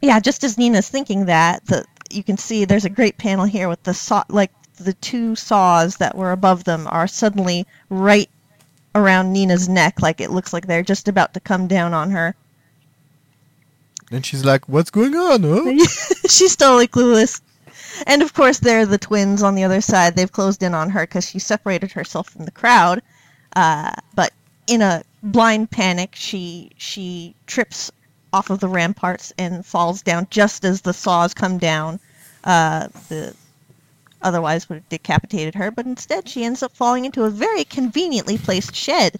yeah, 0.00 0.20
just 0.20 0.44
as 0.44 0.56
Nina's 0.56 0.88
thinking 0.88 1.26
that, 1.26 1.64
the, 1.66 1.84
you 2.10 2.22
can 2.22 2.36
see 2.36 2.64
there's 2.64 2.84
a 2.84 2.90
great 2.90 3.18
panel 3.18 3.44
here 3.44 3.68
with 3.68 3.82
the 3.82 3.94
saw, 3.94 4.24
like 4.28 4.52
the 4.84 4.92
two 4.94 5.34
saws 5.36 5.96
that 5.96 6.16
were 6.16 6.32
above 6.32 6.64
them 6.64 6.86
are 6.90 7.06
suddenly 7.06 7.66
right 7.88 8.28
around 8.94 9.32
Nina's 9.32 9.68
neck, 9.68 10.02
like 10.02 10.20
it 10.20 10.30
looks 10.30 10.52
like 10.52 10.66
they're 10.66 10.82
just 10.82 11.08
about 11.08 11.34
to 11.34 11.40
come 11.40 11.66
down 11.66 11.94
on 11.94 12.10
her. 12.10 12.34
And 14.10 14.26
she's 14.26 14.44
like, 14.44 14.68
"What's 14.68 14.90
going 14.90 15.14
on?" 15.14 15.42
Huh? 15.42 15.86
She's 16.28 16.54
totally 16.54 16.86
clueless. 16.86 17.40
And 18.06 18.22
of 18.22 18.34
course, 18.34 18.58
there 18.58 18.80
are 18.80 18.86
the 18.86 18.98
twins 18.98 19.42
on 19.42 19.54
the 19.54 19.64
other 19.64 19.80
side. 19.80 20.14
They've 20.14 20.30
closed 20.30 20.62
in 20.62 20.74
on 20.74 20.90
her 20.90 21.02
because 21.04 21.28
she 21.28 21.38
separated 21.38 21.92
herself 21.92 22.28
from 22.28 22.44
the 22.44 22.50
crowd. 22.50 23.02
Uh, 23.56 23.92
but 24.14 24.32
in 24.66 24.82
a 24.82 25.02
blind 25.22 25.70
panic, 25.70 26.10
she 26.14 26.70
she 26.76 27.34
trips 27.46 27.90
off 28.32 28.50
of 28.50 28.60
the 28.60 28.68
ramparts 28.68 29.32
and 29.38 29.64
falls 29.64 30.02
down 30.02 30.26
just 30.30 30.64
as 30.64 30.82
the 30.82 30.92
saws 30.92 31.34
come 31.34 31.58
down. 31.58 32.00
Uh, 32.44 32.88
the 33.08 33.34
otherwise 34.22 34.68
would 34.68 34.76
have 34.76 34.88
decapitated 34.88 35.54
her, 35.56 35.70
but 35.70 35.86
instead 35.86 36.28
she 36.28 36.44
ends 36.44 36.62
up 36.62 36.72
falling 36.72 37.04
into 37.04 37.24
a 37.24 37.30
very 37.30 37.64
conveniently 37.64 38.38
placed 38.38 38.74
shed. 38.74 39.16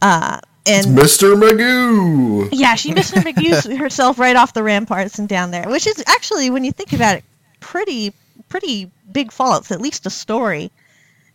Uh, 0.00 0.38
and 0.66 0.86
Mr. 0.96 1.34
Magoo. 1.36 2.48
yeah, 2.52 2.74
she 2.76 2.92
Mr. 2.92 3.20
McGee 3.22 3.76
herself 3.78 4.18
right 4.18 4.36
off 4.36 4.52
the 4.54 4.62
ramparts 4.62 5.18
and 5.18 5.28
down 5.28 5.50
there, 5.50 5.68
which 5.68 5.86
is 5.86 6.02
actually, 6.06 6.50
when 6.50 6.64
you 6.64 6.72
think 6.72 6.92
about 6.92 7.16
it, 7.16 7.24
pretty 7.60 8.12
pretty 8.48 8.90
big 9.10 9.32
fall. 9.32 9.56
It's 9.58 9.70
at 9.72 9.80
least 9.80 10.06
a 10.06 10.10
story. 10.10 10.70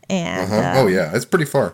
And 0.09 0.51
Uh-huh. 0.51 0.55
uh, 0.79 0.83
oh 0.83 0.87
yeah, 0.87 1.11
it's 1.15 1.25
pretty 1.25 1.45
far. 1.45 1.73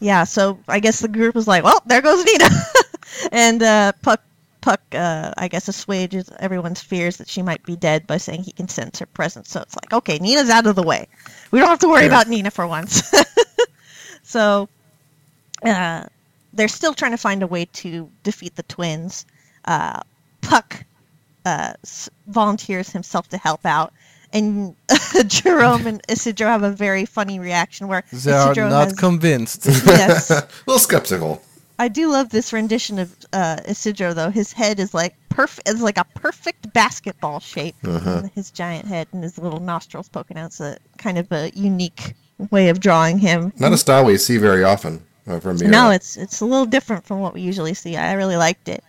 yeah, 0.00 0.24
so 0.24 0.58
I 0.68 0.80
guess 0.80 1.00
the 1.00 1.08
group 1.08 1.34
was 1.34 1.46
like, 1.48 1.64
well, 1.64 1.82
there 1.86 2.00
goes 2.02 2.24
Nina, 2.24 2.48
and 3.32 3.62
uh, 3.62 3.92
Puck 4.02 4.20
Puck 4.64 4.80
uh, 4.94 5.30
I 5.36 5.48
guess 5.48 5.68
assuages 5.68 6.30
everyone's 6.38 6.80
fears 6.80 7.18
that 7.18 7.28
she 7.28 7.42
might 7.42 7.62
be 7.66 7.76
dead 7.76 8.06
by 8.06 8.16
saying 8.16 8.44
he 8.44 8.52
can 8.52 8.66
sense 8.66 8.98
her 9.00 9.04
presence. 9.06 9.50
So 9.50 9.60
it's 9.60 9.76
like, 9.76 9.92
okay, 9.92 10.18
Nina's 10.18 10.48
out 10.48 10.66
of 10.66 10.74
the 10.74 10.82
way. 10.82 11.06
We 11.50 11.58
don't 11.58 11.68
have 11.68 11.80
to 11.80 11.88
worry 11.88 12.02
Yeah. 12.04 12.08
about 12.08 12.28
Nina 12.28 12.50
for 12.50 12.66
once. 12.66 13.12
so 14.22 14.70
uh, 15.62 16.04
they're 16.54 16.68
still 16.68 16.94
trying 16.94 17.10
to 17.10 17.18
find 17.18 17.42
a 17.42 17.46
way 17.46 17.66
to 17.66 18.10
defeat 18.22 18.56
the 18.56 18.62
twins. 18.62 19.26
Uh, 19.66 20.00
Puck 20.40 20.82
uh, 21.44 21.74
s- 21.82 22.08
volunteers 22.26 22.88
himself 22.88 23.28
to 23.28 23.36
help 23.36 23.66
out. 23.66 23.92
And 24.32 24.74
Jerome 25.26 25.86
and 25.86 26.00
Isidro 26.08 26.48
have 26.48 26.62
a 26.62 26.70
very 26.70 27.04
funny 27.04 27.38
reaction 27.38 27.86
where 27.86 28.02
They 28.12 28.32
are 28.32 28.46
Isidro 28.52 28.70
not 28.70 28.84
has, 28.88 28.98
convinced. 28.98 29.66
yes, 29.66 30.30
a 30.30 30.48
little 30.66 30.80
skeptical. 30.80 31.42
I 31.78 31.88
do 31.88 32.10
love 32.10 32.30
this 32.30 32.52
rendition 32.52 32.98
of 32.98 33.14
uh, 33.32 33.58
Isidro 33.66 34.14
though. 34.14 34.30
His 34.30 34.52
head 34.52 34.78
is 34.78 34.94
like 34.94 35.14
perfect. 35.28 35.68
It's 35.68 35.80
like 35.80 35.98
a 35.98 36.04
perfect 36.14 36.72
basketball 36.72 37.40
shape. 37.40 37.74
Uh-huh. 37.84 38.22
His 38.34 38.50
giant 38.50 38.86
head 38.86 39.08
and 39.12 39.22
his 39.22 39.38
little 39.38 39.60
nostrils 39.60 40.08
poking 40.08 40.36
out. 40.36 40.46
It's 40.46 40.60
a 40.60 40.78
kind 40.98 41.18
of 41.18 41.30
a 41.32 41.50
unique 41.54 42.14
way 42.50 42.68
of 42.68 42.80
drawing 42.80 43.18
him. 43.18 43.52
Not 43.58 43.72
a 43.72 43.78
style 43.78 44.04
we 44.04 44.16
see 44.18 44.38
very 44.38 44.62
often 44.64 45.02
uh, 45.26 45.40
from 45.40 45.56
Miura. 45.56 45.70
No, 45.70 45.90
it's 45.90 46.16
it's 46.16 46.40
a 46.40 46.44
little 46.44 46.66
different 46.66 47.04
from 47.04 47.20
what 47.20 47.34
we 47.34 47.40
usually 47.40 47.74
see. 47.74 47.96
I 47.96 48.12
really 48.14 48.36
liked 48.36 48.68
it, 48.68 48.84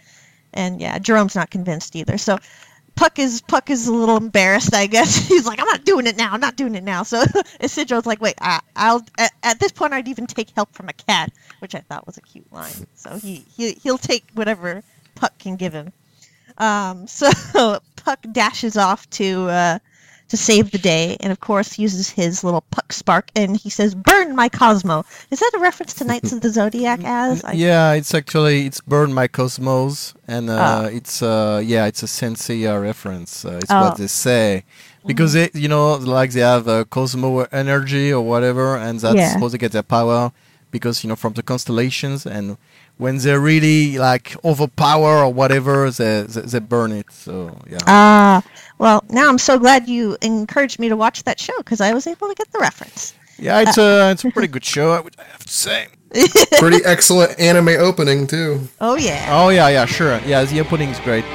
and 0.53 0.79
yeah, 0.79 0.99
Jerome's 0.99 1.36
not 1.36 1.49
convinced 1.49 1.95
either. 1.95 2.17
So 2.17 2.38
Puck 2.95 3.19
is 3.19 3.41
Puck 3.41 3.69
is 3.69 3.87
a 3.87 3.93
little 3.93 4.17
embarrassed, 4.17 4.73
I 4.73 4.87
guess. 4.87 5.15
He's 5.27 5.45
like, 5.45 5.59
I'm 5.59 5.67
not 5.67 5.83
doing 5.83 6.07
it 6.07 6.17
now. 6.17 6.31
I'm 6.31 6.39
not 6.39 6.55
doing 6.55 6.75
it 6.75 6.83
now. 6.83 7.03
So 7.03 7.23
Isidro's 7.59 8.05
like, 8.05 8.21
wait, 8.21 8.35
I, 8.41 8.61
I'll. 8.75 9.03
At, 9.17 9.31
at 9.43 9.59
this 9.59 9.71
point, 9.71 9.93
I'd 9.93 10.07
even 10.07 10.27
take 10.27 10.49
help 10.51 10.73
from 10.73 10.89
a 10.89 10.93
cat, 10.93 11.31
which 11.59 11.75
I 11.75 11.79
thought 11.81 12.05
was 12.05 12.17
a 12.17 12.21
cute 12.21 12.51
line. 12.51 12.87
So 12.95 13.17
he 13.17 13.45
he 13.55 13.73
he'll 13.73 13.97
take 13.97 14.25
whatever 14.33 14.83
Puck 15.15 15.37
can 15.39 15.55
give 15.55 15.73
him. 15.73 15.91
Um, 16.57 17.07
so 17.07 17.29
Puck 17.95 18.19
dashes 18.31 18.77
off 18.77 19.09
to 19.11 19.49
uh, 19.49 19.79
to 20.30 20.38
save 20.38 20.71
the 20.71 20.78
day, 20.78 21.17
and 21.19 21.32
of 21.32 21.39
course 21.39 21.78
uses 21.78 22.09
his 22.09 22.43
little 22.43 22.61
Puck 22.71 22.91
spark, 22.93 23.30
and 23.36 23.55
he 23.55 23.69
says, 23.69 23.93
"Burn 23.95 24.36
my 24.36 24.49
Cosmo." 24.49 25.05
Is 25.32 25.39
that 25.39 25.51
a 25.55 25.59
reference 25.59 25.93
to 25.95 26.03
Knights 26.03 26.32
of 26.32 26.41
the 26.41 26.49
Zodiac? 26.49 26.99
As 27.05 27.43
I, 27.43 27.51
yeah, 27.53 27.93
it's 27.93 28.13
actually 28.13 28.65
it's 28.65 28.82
Burn 28.82 29.13
My 29.13 29.28
Cosmos, 29.28 30.13
and 30.28 30.49
uh, 30.49 30.82
Oh. 30.84 30.86
it's 30.88 31.21
uh, 31.21 31.61
yeah, 31.63 31.86
it's 31.86 32.01
a 32.03 32.07
Saint 32.07 32.38
Seiya 32.38 32.82
reference. 32.82 33.45
Uh, 33.45 33.59
it's 33.61 33.71
Oh. 33.71 33.82
what 33.82 33.97
they 33.97 34.07
say 34.07 34.63
because 35.05 35.34
they, 35.34 35.49
you 35.53 35.67
know, 35.67 35.93
like 35.95 36.32
they 36.32 36.41
have 36.41 36.67
uh, 36.67 36.84
Cosmo 36.86 37.41
energy 37.51 38.11
or 38.11 38.21
whatever, 38.21 38.76
and 38.78 38.99
that's 38.99 39.15
Yeah. 39.15 39.34
supposed 39.34 39.51
to 39.53 39.59
get 39.59 39.71
their 39.71 39.84
power 39.84 40.32
because 40.71 41.03
you 41.03 41.07
know 41.09 41.15
from 41.15 41.34
the 41.34 41.43
constellations, 41.43 42.26
and 42.26 42.57
when 42.97 43.17
they're 43.17 43.39
really 43.39 43.97
like 43.97 44.35
overpower 44.43 45.23
or 45.23 45.33
whatever, 45.33 45.89
they 45.91 46.23
they, 46.23 46.41
they 46.41 46.59
burn 46.59 46.91
it. 46.91 47.11
So 47.11 47.57
yeah. 47.69 47.77
Ah, 47.87 48.43
well, 48.77 49.03
now 49.09 49.29
I'm 49.29 49.37
so 49.39 49.59
glad 49.59 49.87
you 49.87 50.17
encouraged 50.21 50.79
me 50.79 50.89
to 50.89 50.95
watch 50.95 51.23
that 51.23 51.39
show 51.39 51.57
because 51.57 51.81
I 51.81 51.93
was 51.93 52.07
able 52.07 52.27
to 52.27 52.35
get 52.35 52.51
the 52.51 52.59
reference. 52.59 53.13
Yeah, 53.37 53.61
it's 53.61 53.77
a 53.77 54.11
it's 54.11 54.23
a 54.23 54.31
pretty 54.31 54.47
good 54.47 54.65
show. 54.65 54.91
I 54.91 54.99
would 55.01 55.15
have 55.15 55.45
to 55.45 55.53
say. 55.53 55.87
Pretty 56.59 56.79
excellent 56.85 57.37
anime 57.37 57.67
opening 57.67 58.25
too. 58.25 58.69
Oh 58.79 58.95
yeah. 58.95 59.27
Oh 59.31 59.49
yeah, 59.49 59.67
yeah, 59.67 59.85
sure. 59.85 60.17
Yeah, 60.25 60.45
the 60.45 60.61
opening 60.61 60.89
is 60.89 60.99
great. 60.99 61.25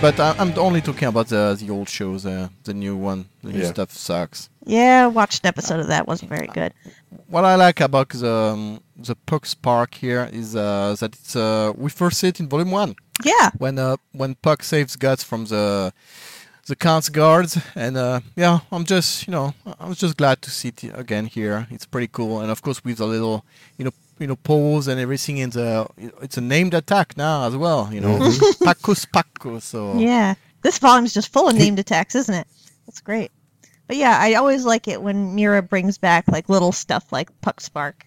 But 0.00 0.18
I, 0.18 0.34
I'm 0.38 0.58
only 0.58 0.80
talking 0.80 1.08
about 1.08 1.28
the 1.28 1.54
the 1.60 1.68
old 1.70 1.88
shows. 1.88 2.24
Uh, 2.24 2.48
the 2.64 2.72
new 2.72 2.96
one, 2.96 3.26
the 3.42 3.52
new 3.52 3.60
Yeah. 3.62 3.72
stuff 3.72 3.90
sucks. 3.92 4.48
Yeah, 4.64 5.04
I 5.04 5.06
watched 5.08 5.44
an 5.44 5.48
episode 5.48 5.80
of 5.80 5.88
that. 5.88 6.06
wasn't 6.06 6.30
very 6.30 6.46
good. 6.46 6.72
What 7.28 7.44
I 7.44 7.54
like 7.56 7.80
about 7.80 8.08
the 8.08 8.32
um, 8.54 8.80
the 8.96 9.14
Puck 9.26 9.44
Spark 9.46 9.94
here 9.94 10.28
is 10.32 10.56
uh, 10.56 10.96
that 11.00 11.14
it's 11.14 11.36
uh, 11.36 11.72
we 11.76 11.90
first 11.90 12.18
see 12.18 12.28
it 12.28 12.40
in 12.40 12.48
Volume 12.48 12.70
One 12.70 12.94
Yeah. 13.24 13.50
when 13.58 13.78
uh, 13.78 13.96
when 14.12 14.36
Puck 14.36 14.62
saves 14.62 14.96
Guts 14.96 15.22
from 15.22 15.44
the 15.46 15.92
the 16.66 16.76
Count's 16.76 17.10
guards, 17.10 17.58
and 17.74 17.96
uh, 17.98 18.20
yeah, 18.36 18.60
I'm 18.72 18.84
just 18.84 19.26
you 19.26 19.32
know 19.32 19.52
I 19.78 19.86
was 19.86 19.98
just 19.98 20.16
glad 20.16 20.40
to 20.42 20.50
see 20.50 20.68
it 20.68 20.84
again 20.94 21.26
here. 21.26 21.66
It's 21.70 21.84
pretty 21.86 22.08
cool, 22.08 22.40
and 22.40 22.50
of 22.50 22.62
course 22.62 22.82
with 22.84 23.00
a 23.00 23.06
little 23.06 23.44
you 23.76 23.84
know 23.84 23.92
you 24.20 24.26
know 24.28 24.36
pose 24.36 24.86
and 24.86 25.00
everything 25.00 25.38
in 25.38 25.50
the 25.50 25.88
it's 26.22 26.36
a 26.36 26.40
named 26.40 26.74
attack 26.74 27.16
now 27.16 27.46
as 27.48 27.56
well. 27.56 27.88
You 27.92 28.00
know, 28.00 28.18
Pacus 28.64 29.04
Pacus. 29.06 29.64
So 29.64 29.94
Yeah. 29.98 30.34
This 30.62 30.78
volume's 30.78 31.14
just 31.14 31.32
full 31.32 31.48
of 31.48 31.56
named 31.56 31.78
attacks, 31.78 32.14
isn't 32.14 32.34
it? 32.34 32.46
That's 32.86 33.00
great. 33.00 33.32
But 33.86 33.96
yeah, 33.96 34.18
I 34.20 34.34
always 34.34 34.64
like 34.64 34.86
it 34.86 35.02
when 35.02 35.34
Miura 35.34 35.62
brings 35.62 35.98
back 35.98 36.28
like 36.28 36.48
little 36.48 36.70
stuff 36.70 37.10
like 37.10 37.28
Puck 37.40 37.60
Spark. 37.60 38.04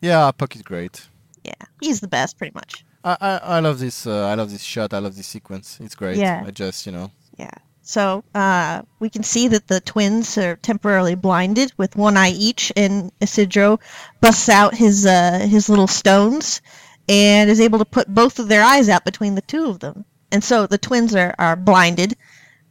yeah, 0.00 0.30
Puck 0.30 0.54
is 0.56 0.62
great. 0.62 1.08
Yeah, 1.42 1.52
he's 1.82 2.00
the 2.00 2.08
best, 2.08 2.38
pretty 2.38 2.54
much. 2.54 2.84
I, 3.02 3.16
I, 3.20 3.36
I 3.56 3.60
love 3.60 3.80
this. 3.80 4.06
Uh, 4.06 4.26
I 4.28 4.34
love 4.34 4.50
this 4.50 4.62
shot. 4.62 4.94
I 4.94 4.98
love 4.98 5.14
this 5.16 5.26
sequence. 5.26 5.78
It's 5.80 5.94
great. 5.94 6.16
Yeah. 6.16 6.44
I 6.46 6.50
just 6.52 6.86
you 6.86 6.92
know. 6.92 7.10
Yeah. 7.36 7.50
So 7.86 8.24
uh, 8.34 8.80
we 8.98 9.10
can 9.10 9.22
see 9.22 9.48
that 9.48 9.68
the 9.68 9.78
twins 9.78 10.38
are 10.38 10.56
temporarily 10.56 11.16
blinded 11.16 11.70
with 11.76 11.96
one 11.96 12.16
eye 12.16 12.30
each, 12.30 12.72
and 12.74 13.12
Isidro 13.20 13.78
busts 14.22 14.48
out 14.48 14.74
his 14.74 15.04
uh, 15.04 15.46
his 15.46 15.68
little 15.68 15.86
stones 15.86 16.62
and 17.10 17.50
is 17.50 17.60
able 17.60 17.78
to 17.80 17.84
put 17.84 18.08
both 18.08 18.38
of 18.38 18.48
their 18.48 18.64
eyes 18.64 18.88
out 18.88 19.04
between 19.04 19.34
the 19.34 19.42
two 19.42 19.66
of 19.66 19.80
them. 19.80 20.06
And 20.32 20.42
so 20.42 20.66
the 20.66 20.78
twins 20.78 21.14
are, 21.14 21.34
are 21.38 21.56
blinded 21.56 22.16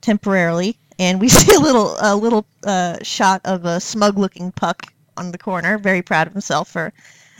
temporarily, 0.02 0.80
and 0.98 1.22
we 1.22 1.30
see 1.40 1.54
a 1.54 1.60
little 1.60 1.96
a 2.00 2.16
little 2.16 2.48
uh, 2.66 2.98
shot 3.04 3.42
of 3.46 3.66
a 3.66 3.80
smug 3.80 4.18
looking 4.18 4.52
puck 4.52 4.92
on 5.16 5.32
the 5.32 5.38
corner, 5.38 5.78
very 5.78 6.02
proud 6.02 6.26
of 6.26 6.34
himself 6.34 6.70
for 6.70 6.92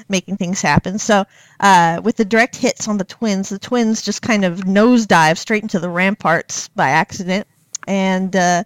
making 0.08 0.38
things 0.38 0.62
happen. 0.62 1.00
So 1.00 1.26
uh, 1.60 2.02
with 2.04 2.18
the 2.18 2.26
direct 2.26 2.56
hits 2.56 2.88
on 2.88 3.00
the 3.00 3.04
twins, 3.04 3.50
the 3.50 3.58
twins 3.58 4.04
just 4.04 4.22
kind 4.22 4.46
of 4.46 4.60
nosedive 4.60 5.40
straight 5.40 5.64
into 5.64 5.80
the 5.80 5.90
ramparts 5.90 6.68
by 6.70 6.90
accident, 6.90 7.48
and 7.88 8.36
uh, 8.36 8.64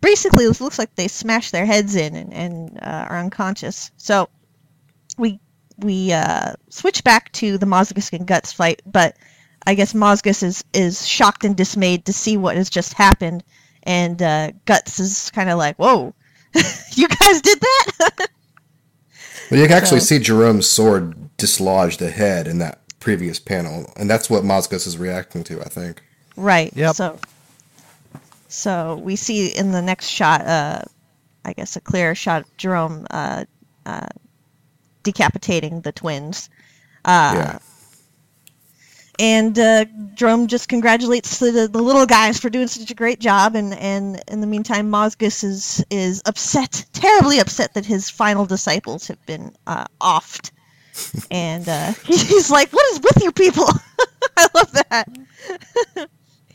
basically 0.00 0.44
it 0.44 0.60
looks 0.60 0.78
like 0.78 0.94
they 0.94 1.08
smash 1.08 1.50
their 1.50 1.66
heads 1.66 1.94
in 1.96 2.14
and, 2.14 2.32
and 2.32 2.78
uh, 2.82 3.06
are 3.08 3.18
unconscious. 3.18 3.90
So 3.96 4.28
we 5.16 5.40
we 5.78 6.12
uh, 6.12 6.54
switch 6.70 7.04
back 7.04 7.30
to 7.32 7.56
the 7.58 7.66
Mozgus 7.66 8.12
and 8.12 8.26
Guts 8.26 8.52
fight, 8.52 8.82
but 8.84 9.16
I 9.66 9.74
guess 9.74 9.92
Mozgus 9.92 10.42
is 10.42 10.64
is 10.72 11.06
shocked 11.06 11.44
and 11.44 11.56
dismayed 11.56 12.06
to 12.06 12.12
see 12.12 12.36
what 12.36 12.56
has 12.56 12.70
just 12.70 12.94
happened, 12.94 13.44
and 13.82 14.20
uh, 14.22 14.52
Guts 14.64 14.98
is 15.00 15.30
kind 15.30 15.50
of 15.50 15.58
like, 15.58 15.76
"Whoa, 15.76 16.14
you 16.92 17.08
guys 17.08 17.40
did 17.42 17.60
that!" 17.60 18.28
Well, 19.50 19.60
you 19.60 19.66
can 19.66 19.78
actually 19.78 20.00
So- 20.00 20.16
see 20.16 20.18
Jerome's 20.18 20.68
sword 20.68 21.34
dislodge 21.38 21.96
the 21.96 22.10
head 22.10 22.46
in 22.46 22.58
that 22.58 22.80
previous 23.00 23.38
panel, 23.38 23.90
and 23.96 24.10
that's 24.10 24.28
what 24.28 24.42
Mozgus 24.44 24.86
is 24.86 24.98
reacting 24.98 25.42
to, 25.44 25.60
I 25.62 25.68
think. 25.70 26.02
Right. 26.36 26.70
Yep. 26.76 26.96
So, 26.96 27.18
so 28.48 28.96
we 28.96 29.16
see 29.16 29.48
in 29.48 29.72
the 29.72 29.82
next 29.82 30.08
shot, 30.08 30.46
uh, 30.46 30.82
I 31.44 31.52
guess 31.52 31.76
a 31.76 31.80
clear 31.80 32.14
shot 32.14 32.42
of 32.42 32.56
Jerome 32.56 33.06
uh, 33.10 33.44
uh, 33.86 34.06
decapitating 35.02 35.82
the 35.82 35.92
twins. 35.92 36.48
Uh, 37.04 37.34
yeah. 37.36 37.58
And 39.20 39.58
uh, 39.58 39.84
Jerome 40.14 40.46
just 40.46 40.68
congratulates 40.68 41.38
the, 41.38 41.68
the 41.70 41.82
little 41.82 42.06
guys 42.06 42.38
for 42.38 42.50
doing 42.50 42.68
such 42.68 42.90
a 42.90 42.94
great 42.94 43.18
job, 43.18 43.56
and, 43.56 43.74
and 43.74 44.22
in 44.28 44.40
the 44.40 44.46
meantime, 44.46 44.90
Mozgus 44.90 45.42
is 45.42 45.84
is 45.90 46.22
upset, 46.24 46.84
terribly 46.92 47.40
upset 47.40 47.74
that 47.74 47.84
his 47.84 48.08
final 48.08 48.46
disciples 48.46 49.08
have 49.08 49.24
been 49.26 49.56
uh, 49.66 49.86
offed, 50.00 50.52
and 51.32 51.68
uh, 51.68 51.92
he's 52.04 52.48
like, 52.48 52.72
"What 52.72 52.92
is 52.92 53.00
with 53.00 53.24
you 53.24 53.32
people?" 53.32 53.66
I 54.36 54.46
love 54.54 54.72
that. 54.88 56.08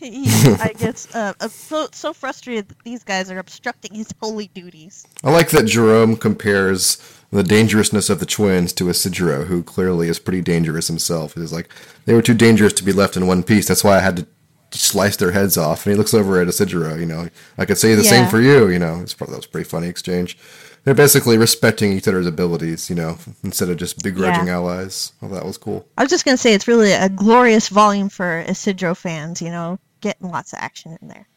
I 0.62 0.74
guess, 0.78 1.14
uh, 1.16 1.34
so 1.50 1.88
so 1.92 2.14
frustrated 2.14 2.70
that 2.70 2.80
these 2.84 3.04
guys 3.04 3.32
are 3.32 3.40
obstructing 3.40 3.94
his 3.96 4.14
holy 4.22 4.48
duties. 4.54 5.06
I 5.24 5.32
like 5.32 5.50
that 5.52 5.66
Jerome 5.66 6.16
compares 6.18 6.98
the 7.32 7.44
dangerousness 7.44 8.10
of 8.10 8.20
the 8.20 8.26
twins 8.26 8.74
to 8.74 8.90
Isidro, 8.90 9.46
who 9.46 9.64
clearly 9.64 10.08
is 10.10 10.20
pretty 10.20 10.42
dangerous 10.42 10.88
himself. 10.88 11.34
He's 11.34 11.52
like, 11.54 11.70
they 12.06 12.14
were 12.14 12.22
too 12.22 12.36
dangerous 12.36 12.74
to 12.74 12.84
be 12.84 12.92
left 12.92 13.18
in 13.18 13.26
one 13.28 13.44
piece. 13.44 13.68
That's 13.68 13.84
why 13.84 13.98
I 13.98 14.02
had 14.02 14.18
to 14.18 14.28
slice 14.72 15.18
their 15.18 15.32
heads 15.32 15.58
off. 15.58 15.86
And 15.86 15.94
he 15.94 15.98
looks 15.98 16.14
over 16.14 16.40
at 16.40 16.48
Isidro, 16.48 16.96
you 16.96 17.06
know, 17.06 17.30
I 17.58 17.66
could 17.66 17.78
say 17.78 17.96
the 17.96 18.04
same 18.04 18.28
for 18.28 18.42
you, 18.42 18.70
you 18.70 18.80
know. 18.80 19.00
It's, 19.02 19.14
that 19.16 19.30
was 19.30 19.46
a 19.46 19.50
pretty 19.50 19.68
funny 19.70 19.88
exchange. 19.88 20.38
They're 20.84 20.94
basically 20.94 21.38
respecting 21.38 21.94
each 21.94 22.08
other's 22.10 22.28
abilities, 22.28 22.90
you 22.90 22.96
know, 22.96 23.18
instead 23.44 23.70
of 23.70 23.78
just 23.78 24.04
begrudging 24.04 24.48
Yeah. 24.48 24.56
allies. 24.56 25.14
Well, 25.22 25.32
that 25.32 25.46
was 25.46 25.58
cool. 25.58 25.88
I 25.98 26.04
was 26.04 26.10
just 26.10 26.26
gonna 26.26 26.38
say 26.38 26.54
it's 26.54 26.68
really 26.68 26.92
a 26.92 27.08
glorious 27.08 27.70
volume 27.70 28.10
for 28.10 28.42
Isidro 28.42 28.94
fans. 28.94 29.42
You 29.42 29.50
know, 29.50 29.80
getting 30.04 30.30
lots 30.30 30.54
of 30.54 30.60
action 30.60 30.96
in 31.02 31.08
there. 31.08 31.28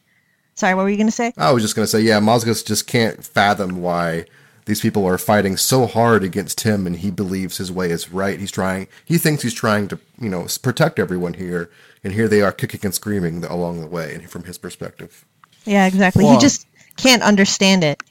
Sorry, 0.53 0.75
what 0.75 0.83
were 0.83 0.89
you 0.89 0.97
gonna 0.97 1.11
say? 1.11 1.33
I 1.37 1.51
was 1.51 1.63
just 1.63 1.75
going 1.75 1.83
to 1.85 1.89
say, 1.89 2.01
yeah, 2.01 2.19
Mozgus 2.19 2.65
just 2.65 2.85
can't 2.87 3.23
fathom 3.23 3.81
why 3.81 4.25
these 4.65 4.81
people 4.81 5.05
are 5.05 5.17
fighting 5.17 5.55
so 5.55 5.85
hard 5.85 6.23
against 6.23 6.61
him 6.61 6.85
and 6.85 6.97
he 6.97 7.09
believes 7.09 7.57
his 7.57 7.71
way 7.71 7.89
is 7.89 8.11
right. 8.11 8.39
He's 8.39 8.51
trying, 8.51 8.87
he 9.05 9.17
thinks 9.17 9.41
he's 9.43 9.53
trying 9.53 9.87
to, 9.87 9.99
you 10.19 10.29
know, 10.29 10.45
protect 10.61 10.99
everyone 10.99 11.33
here. 11.35 11.69
And 12.03 12.13
here 12.13 12.27
they 12.27 12.41
are 12.41 12.51
kicking 12.51 12.81
and 12.83 12.93
screaming 12.93 13.43
along 13.45 13.81
the 13.81 13.87
way 13.87 14.13
and 14.13 14.29
from 14.29 14.43
his 14.43 14.57
perspective. 14.57 15.23
Yeah, 15.65 15.85
exactly. 15.87 16.25
Wow. 16.25 16.33
He 16.33 16.39
just 16.39 16.67
can't 16.97 17.21
understand 17.23 17.83
it. 17.83 18.01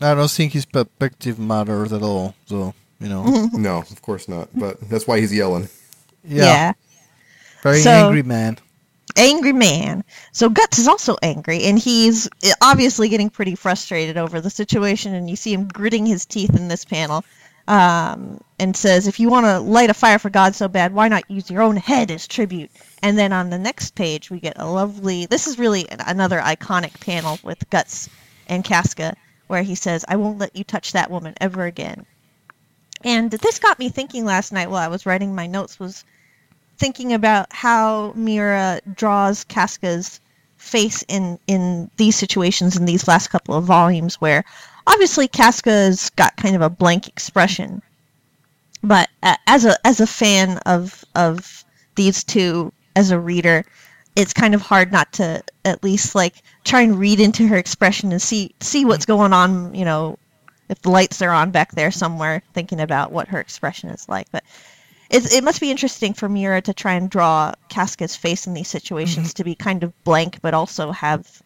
I 0.00 0.14
don't 0.14 0.30
think 0.30 0.52
his 0.52 0.64
perspective 0.66 1.38
matters 1.38 1.92
at 1.92 2.02
all. 2.02 2.34
So 2.46 2.74
you 3.00 3.08
know, 3.08 3.24
no, 3.52 3.78
of 3.78 4.02
course 4.02 4.26
not. 4.28 4.48
But 4.54 4.80
that's 4.88 5.06
why 5.06 5.20
he's 5.20 5.32
yelling. 5.32 5.68
yeah, 6.24 6.44
yeah. 6.44 6.72
very 7.62 7.80
So- 7.80 7.90
angry 7.90 8.22
man. 8.22 8.58
Angry 9.16 9.52
man. 9.52 10.04
So 10.32 10.48
Guts 10.48 10.78
is 10.78 10.88
also 10.88 11.16
angry, 11.22 11.64
and 11.64 11.78
he's 11.78 12.28
eh, 12.42 12.52
obviously 12.60 13.08
getting 13.08 13.30
pretty 13.30 13.54
frustrated 13.54 14.16
over 14.16 14.40
the 14.40 14.50
situation. 14.50 15.14
And 15.14 15.28
you 15.28 15.36
see 15.36 15.52
him 15.52 15.68
gritting 15.68 16.06
his 16.06 16.26
teeth 16.26 16.56
in 16.56 16.68
this 16.68 16.84
panel, 16.84 17.24
um, 17.68 18.40
and 18.58 18.76
says, 18.76 19.06
"If 19.06 19.20
you 19.20 19.28
want 19.28 19.46
to 19.46 19.60
light 19.60 19.90
a 19.90 19.94
fire 19.94 20.18
for 20.18 20.30
God 20.30 20.54
so 20.54 20.68
bad, 20.68 20.94
why 20.94 21.08
not 21.08 21.30
use 21.30 21.50
your 21.50 21.62
own 21.62 21.76
head 21.76 22.10
as 22.10 22.26
tribute?" 22.26 22.70
And 23.02 23.18
then 23.18 23.32
on 23.32 23.50
the 23.50 23.58
next 23.58 23.94
page, 23.94 24.30
we 24.30 24.40
get 24.40 24.58
a 24.58 24.66
lovely. 24.66 25.26
This 25.26 25.46
is 25.46 25.58
really 25.58 25.86
another 25.90 26.40
iconic 26.40 27.00
panel 27.00 27.38
with 27.42 27.68
Guts 27.70 28.08
and 28.48 28.64
Casca, 28.64 29.16
where 29.46 29.62
he 29.62 29.74
says, 29.74 30.04
"I 30.08 30.16
won't 30.16 30.38
let 30.38 30.56
you 30.56 30.64
touch 30.64 30.92
that 30.92 31.10
woman 31.10 31.34
ever 31.40 31.64
again." 31.64 32.06
And 33.04 33.30
this 33.30 33.58
got 33.58 33.78
me 33.78 33.90
thinking 33.90 34.24
last 34.24 34.50
night 34.50 34.70
while 34.70 34.82
I 34.82 34.88
was 34.88 35.04
writing 35.04 35.34
my 35.34 35.46
notes 35.46 35.78
was 35.78 36.04
thinking 36.84 37.14
about 37.14 37.50
how 37.50 38.12
Miura 38.14 38.78
draws 38.94 39.44
Casca's 39.44 40.20
face 40.58 41.02
in 41.08 41.38
in 41.46 41.90
these 41.96 42.14
situations 42.14 42.76
in 42.76 42.84
these 42.84 43.08
last 43.08 43.28
couple 43.28 43.54
of 43.54 43.64
volumes 43.64 44.20
where 44.20 44.44
obviously 44.86 45.26
Casca's 45.26 46.10
got 46.10 46.36
kind 46.36 46.54
of 46.54 46.60
a 46.60 46.68
blank 46.68 47.08
expression. 47.08 47.80
But 48.82 49.08
uh, 49.22 49.36
as 49.46 49.64
a 49.64 49.78
as 49.86 50.00
a 50.00 50.06
fan 50.06 50.58
of 50.66 51.02
of 51.14 51.64
these 51.94 52.22
two 52.22 52.70
as 52.94 53.12
a 53.12 53.18
reader 53.18 53.64
it's 54.14 54.34
kind 54.34 54.54
of 54.54 54.60
hard 54.60 54.92
not 54.92 55.10
to 55.14 55.42
at 55.64 55.82
least 55.82 56.14
like 56.14 56.34
try 56.64 56.82
and 56.82 56.98
read 56.98 57.18
into 57.18 57.48
her 57.48 57.56
expression 57.56 58.12
and 58.12 58.20
see 58.20 58.54
see 58.60 58.84
what's 58.84 59.06
going 59.06 59.32
on 59.32 59.74
you 59.74 59.86
know 59.86 60.18
if 60.68 60.82
the 60.82 60.90
lights 60.90 61.22
are 61.22 61.30
on 61.30 61.50
back 61.50 61.72
there 61.72 61.90
somewhere 61.90 62.42
thinking 62.52 62.80
about 62.80 63.10
what 63.10 63.28
her 63.28 63.40
expression 63.40 63.88
is 63.88 64.06
like. 64.06 64.30
But 64.30 64.44
it, 65.10 65.32
it 65.32 65.44
must 65.44 65.60
be 65.60 65.70
interesting 65.70 66.14
for 66.14 66.28
Miura 66.28 66.60
to 66.62 66.74
try 66.74 66.94
and 66.94 67.10
draw 67.10 67.52
Casca's 67.68 68.16
face 68.16 68.46
in 68.46 68.54
these 68.54 68.68
situations 68.68 69.28
mm-hmm. 69.28 69.36
to 69.36 69.44
be 69.44 69.54
kind 69.54 69.82
of 69.82 70.04
blank, 70.04 70.38
but 70.42 70.54
also 70.54 70.90
have, 70.92 71.42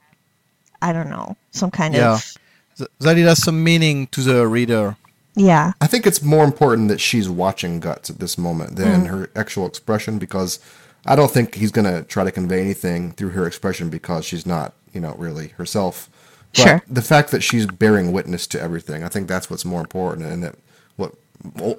I 0.82 0.92
don't 0.92 1.10
know, 1.10 1.36
some 1.50 1.70
kind 1.70 1.94
Yeah. 1.94 2.14
of 2.14 2.36
Th- 2.76 2.90
that 3.00 3.18
it 3.18 3.24
has 3.24 3.42
some 3.42 3.62
meaning 3.64 4.06
to 4.08 4.22
the 4.22 4.46
reader. 4.46 4.96
yeah, 5.34 5.72
I 5.80 5.86
think 5.88 6.06
it's 6.06 6.22
more 6.22 6.44
important 6.44 6.88
that 6.88 7.00
she's 7.00 7.28
watching 7.28 7.80
Guts 7.80 8.08
at 8.10 8.18
this 8.20 8.38
moment 8.38 8.76
than 8.76 9.04
mm. 9.04 9.06
her 9.08 9.30
actual 9.34 9.66
expression 9.66 10.18
because 10.18 10.58
I 11.06 11.16
don't 11.16 11.30
think 11.30 11.54
he's 11.56 11.72
going 11.72 11.84
to 11.92 12.04
try 12.04 12.24
to 12.24 12.30
convey 12.32 12.60
anything 12.60 13.12
through 13.12 13.30
her 13.30 13.46
expression 13.46 13.88
because 13.90 14.24
she's 14.24 14.46
not, 14.46 14.74
you 14.92 15.00
know, 15.00 15.14
really 15.18 15.48
herself. 15.48 16.08
But 16.54 16.62
Sure. 16.62 16.82
the 16.88 17.02
fact 17.02 17.30
that 17.32 17.42
she's 17.42 17.66
bearing 17.66 18.10
witness 18.12 18.46
to 18.48 18.60
everything, 18.60 19.04
I 19.04 19.08
think 19.08 19.28
that's 19.28 19.50
what's 19.50 19.64
more 19.64 19.80
important 19.80 20.26
and 20.26 20.42
that 20.42 20.54
what 20.54 20.56
ul- 20.56 20.67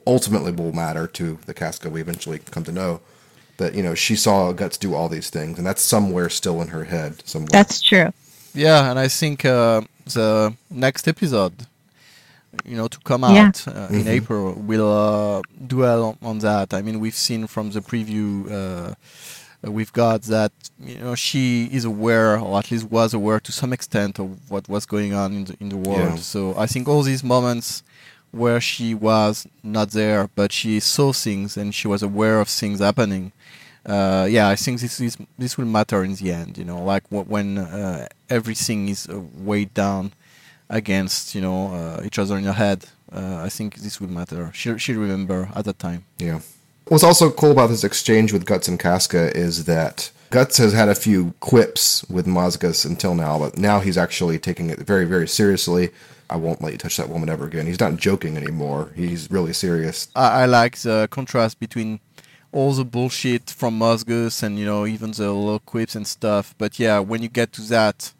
ultimately 0.08 0.52
will 0.52 0.74
matter 0.74 1.08
to 1.08 1.38
the 1.46 1.54
Casca 1.54 1.90
we 1.90 2.02
eventually 2.02 2.40
come 2.52 2.64
to 2.64 2.72
know. 2.72 3.02
That, 3.58 3.76
you 3.76 3.84
know, 3.84 3.94
she 3.94 4.16
saw 4.16 4.54
Guts 4.54 4.78
do 4.78 4.96
all 4.96 5.10
these 5.10 5.30
things 5.30 5.58
and 5.58 5.68
that's 5.68 5.82
somewhere 5.82 6.30
still 6.30 6.62
in 6.62 6.70
her 6.70 6.86
head 6.86 7.22
somewhere. 7.26 7.50
that's 7.52 7.82
true. 7.82 8.14
Yeah, 8.54 8.90
and 8.90 8.98
I 8.98 9.10
think 9.10 9.44
uh, 9.44 9.82
the 10.06 10.54
next 10.72 11.08
episode, 11.08 11.54
you 12.66 12.78
know, 12.78 12.88
to 12.88 12.98
come 13.00 13.22
Yeah. 13.24 13.48
out 13.48 13.68
uh, 13.68 13.88
in 13.92 14.08
April, 14.08 14.54
will 14.54 14.92
uh, 14.92 15.42
dwell 15.68 16.18
on 16.22 16.40
that. 16.40 16.74
I 16.74 16.82
mean, 16.82 17.00
we've 17.00 17.16
seen 17.28 17.48
from 17.48 17.72
the 17.72 17.82
preview, 17.82 18.50
uh, 18.50 18.94
uh, 19.68 19.72
we've 19.72 19.92
got 19.94 20.22
that 20.24 20.52
you 20.82 20.98
know 21.00 21.14
she 21.16 21.70
is 21.72 21.84
aware, 21.86 22.40
or 22.40 22.58
at 22.60 22.72
least 22.72 22.86
was 22.90 23.14
aware 23.14 23.40
to 23.42 23.52
some 23.52 23.72
extent 23.74 24.20
of 24.20 24.50
what 24.50 24.68
was 24.70 24.86
going 24.86 25.14
on 25.14 25.34
in 25.34 25.44
the 25.46 25.56
in 25.60 25.70
the 25.70 25.78
world. 25.78 26.16
Yeah. 26.16 26.16
So 26.34 26.56
I 26.58 26.66
think 26.66 26.88
all 26.88 27.04
these 27.04 27.24
moments 27.24 27.84
where 28.32 28.62
she 28.62 28.94
was 28.94 29.48
not 29.64 29.92
there, 29.92 30.30
but 30.36 30.52
she 30.52 30.80
saw 30.80 31.12
things 31.14 31.58
and 31.58 31.74
she 31.74 31.88
was 31.88 32.04
aware 32.04 32.40
of 32.40 32.48
things 32.48 32.80
happening. 32.80 33.32
Uh, 33.86 34.28
yeah, 34.30 34.48
I 34.50 34.56
think 34.56 34.82
this 34.82 35.00
is 35.00 35.18
this 35.38 35.58
will 35.58 35.66
matter 35.66 36.04
in 36.04 36.16
the 36.16 36.32
end. 36.32 36.58
You 36.58 36.66
know, 36.66 36.84
like 36.84 37.04
when 37.10 37.58
uh, 37.58 38.08
everything 38.30 38.90
is 38.90 39.08
uh, 39.08 39.20
weighed 39.38 39.74
down 39.74 40.12
against 40.70 41.34
you 41.34 41.42
know 41.42 41.74
uh, 41.74 42.02
each 42.06 42.20
other 42.20 42.38
in 42.38 42.44
your 42.44 42.54
head. 42.54 42.86
uh, 43.12 43.42
I 43.44 43.50
think 43.50 43.76
this 43.76 44.00
will 44.00 44.10
matter. 44.10 44.52
She 44.54 44.78
she 44.78 44.94
remember 44.94 45.50
at 45.56 45.66
that 45.66 45.80
time. 45.80 46.06
Yeah. 46.18 46.42
What's 46.88 47.04
also 47.04 47.30
cool 47.30 47.52
about 47.52 47.68
this 47.68 47.84
exchange 47.84 48.34
with 48.34 48.46
Guts 48.46 48.68
and 48.68 48.80
Casca 48.80 49.36
is 49.38 49.66
that 49.66 50.12
Guts 50.32 50.58
has 50.58 50.74
had 50.74 50.90
a 50.90 50.96
few 50.96 51.34
quips 51.40 52.04
with 52.10 52.26
Mozgus 52.26 52.86
until 52.86 53.16
now, 53.16 53.38
but 53.38 53.58
now 53.58 53.80
he's 53.80 53.98
actually 53.98 54.40
taking 54.40 54.70
it 54.70 54.80
very, 54.80 55.06
very 55.06 55.28
seriously. 55.28 55.90
I 56.30 56.36
won't 56.36 56.62
let 56.62 56.72
you 56.72 56.78
touch 56.78 56.98
that 56.98 57.10
woman 57.10 57.30
ever 57.30 57.46
again. 57.46 57.66
He's 57.66 57.80
not 57.80 57.98
joking 57.98 58.38
anymore. 58.38 58.92
He's 58.96 59.30
really 59.32 59.54
serious. 59.54 60.08
I, 60.16 60.42
I 60.42 60.46
like 60.46 60.78
the 60.78 61.08
contrast 61.10 61.60
between 61.60 62.00
all 62.52 62.74
the 62.74 62.86
bullshit 62.86 63.50
from 63.50 63.80
Mozgus 63.80 64.42
and 64.42 64.58
you 64.58 64.66
know 64.66 64.86
even 64.86 65.12
the 65.12 65.32
little 65.32 65.60
quips 65.60 65.96
and 65.96 66.08
stuff. 66.08 66.56
But 66.58 66.80
yeah, 66.80 67.00
when 67.00 67.22
you 67.22 67.30
get 67.30 67.54
to 67.54 67.62
that, 67.64 68.14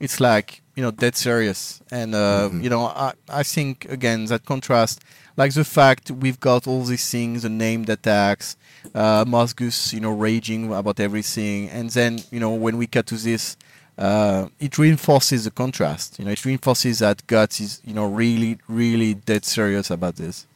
it's 0.00 0.20
like 0.20 0.62
you 0.74 0.82
know 0.82 0.90
dead 0.90 1.16
serious. 1.16 1.80
And 1.90 2.14
uh, 2.14 2.50
you 2.52 2.70
know 2.70 2.86
I 2.86 3.12
I 3.28 3.42
think 3.42 3.84
again 3.86 4.26
that 4.26 4.44
contrast, 4.44 5.02
like 5.36 5.54
the 5.54 5.64
fact 5.64 6.10
we've 6.10 6.40
got 6.40 6.66
all 6.66 6.84
these 6.84 7.10
things, 7.10 7.42
the 7.42 7.48
named 7.48 7.88
attacks, 7.88 8.56
uh, 8.94 9.24
Mozgus 9.24 9.92
you 9.92 10.00
know 10.00 10.12
raging 10.12 10.72
about 10.72 11.00
everything, 11.00 11.68
and 11.70 11.90
then 11.90 12.20
you 12.30 12.40
know 12.40 12.52
when 12.52 12.76
we 12.78 12.86
cut 12.86 13.06
to 13.06 13.16
this. 13.16 13.56
Uh, 13.98 14.48
it 14.60 14.78
reinforces 14.78 15.44
the 15.44 15.50
contrast. 15.50 16.18
You 16.18 16.24
know, 16.24 16.30
it 16.30 16.44
reinforces 16.44 17.00
that 17.00 17.26
Guts 17.26 17.60
is, 17.60 17.80
you 17.84 17.92
know, 17.94 18.06
really, 18.06 18.58
really 18.68 19.14
dead 19.14 19.44
serious 19.44 19.90
about 19.90 20.16
this, 20.16 20.46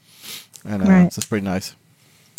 and 0.65 0.83
uh, 0.83 0.87
Right. 0.87 1.11
that's 1.11 1.27
pretty 1.27 1.45
nice. 1.45 1.75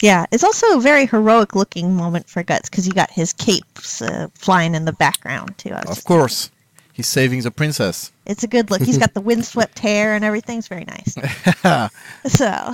Yeah, 0.01 0.25
it's 0.31 0.43
also 0.43 0.77
a 0.77 0.81
very 0.81 1.05
heroic 1.05 1.55
looking 1.55 1.95
moment 1.95 2.29
for 2.29 2.43
Guts 2.43 2.69
because 2.69 2.87
you 2.87 2.93
got 2.93 3.11
his 3.11 3.33
capes 3.33 4.01
uh, 4.01 4.27
flying 4.33 4.75
in 4.75 4.85
the 4.85 4.93
background 4.93 5.57
too. 5.57 5.71
Of 5.73 6.03
course, 6.03 6.51
he's 6.93 7.07
saving 7.07 7.41
the 7.41 7.51
princess. 7.51 8.11
It's 8.25 8.43
a 8.43 8.47
good 8.47 8.69
look. 8.71 8.81
He's 8.81 8.97
got 8.97 9.13
the 9.13 9.21
windswept 9.29 9.79
hair 9.79 10.15
and 10.15 10.23
everything's 10.25 10.67
very 10.67 10.85
nice. 10.85 11.15
So, 12.25 12.73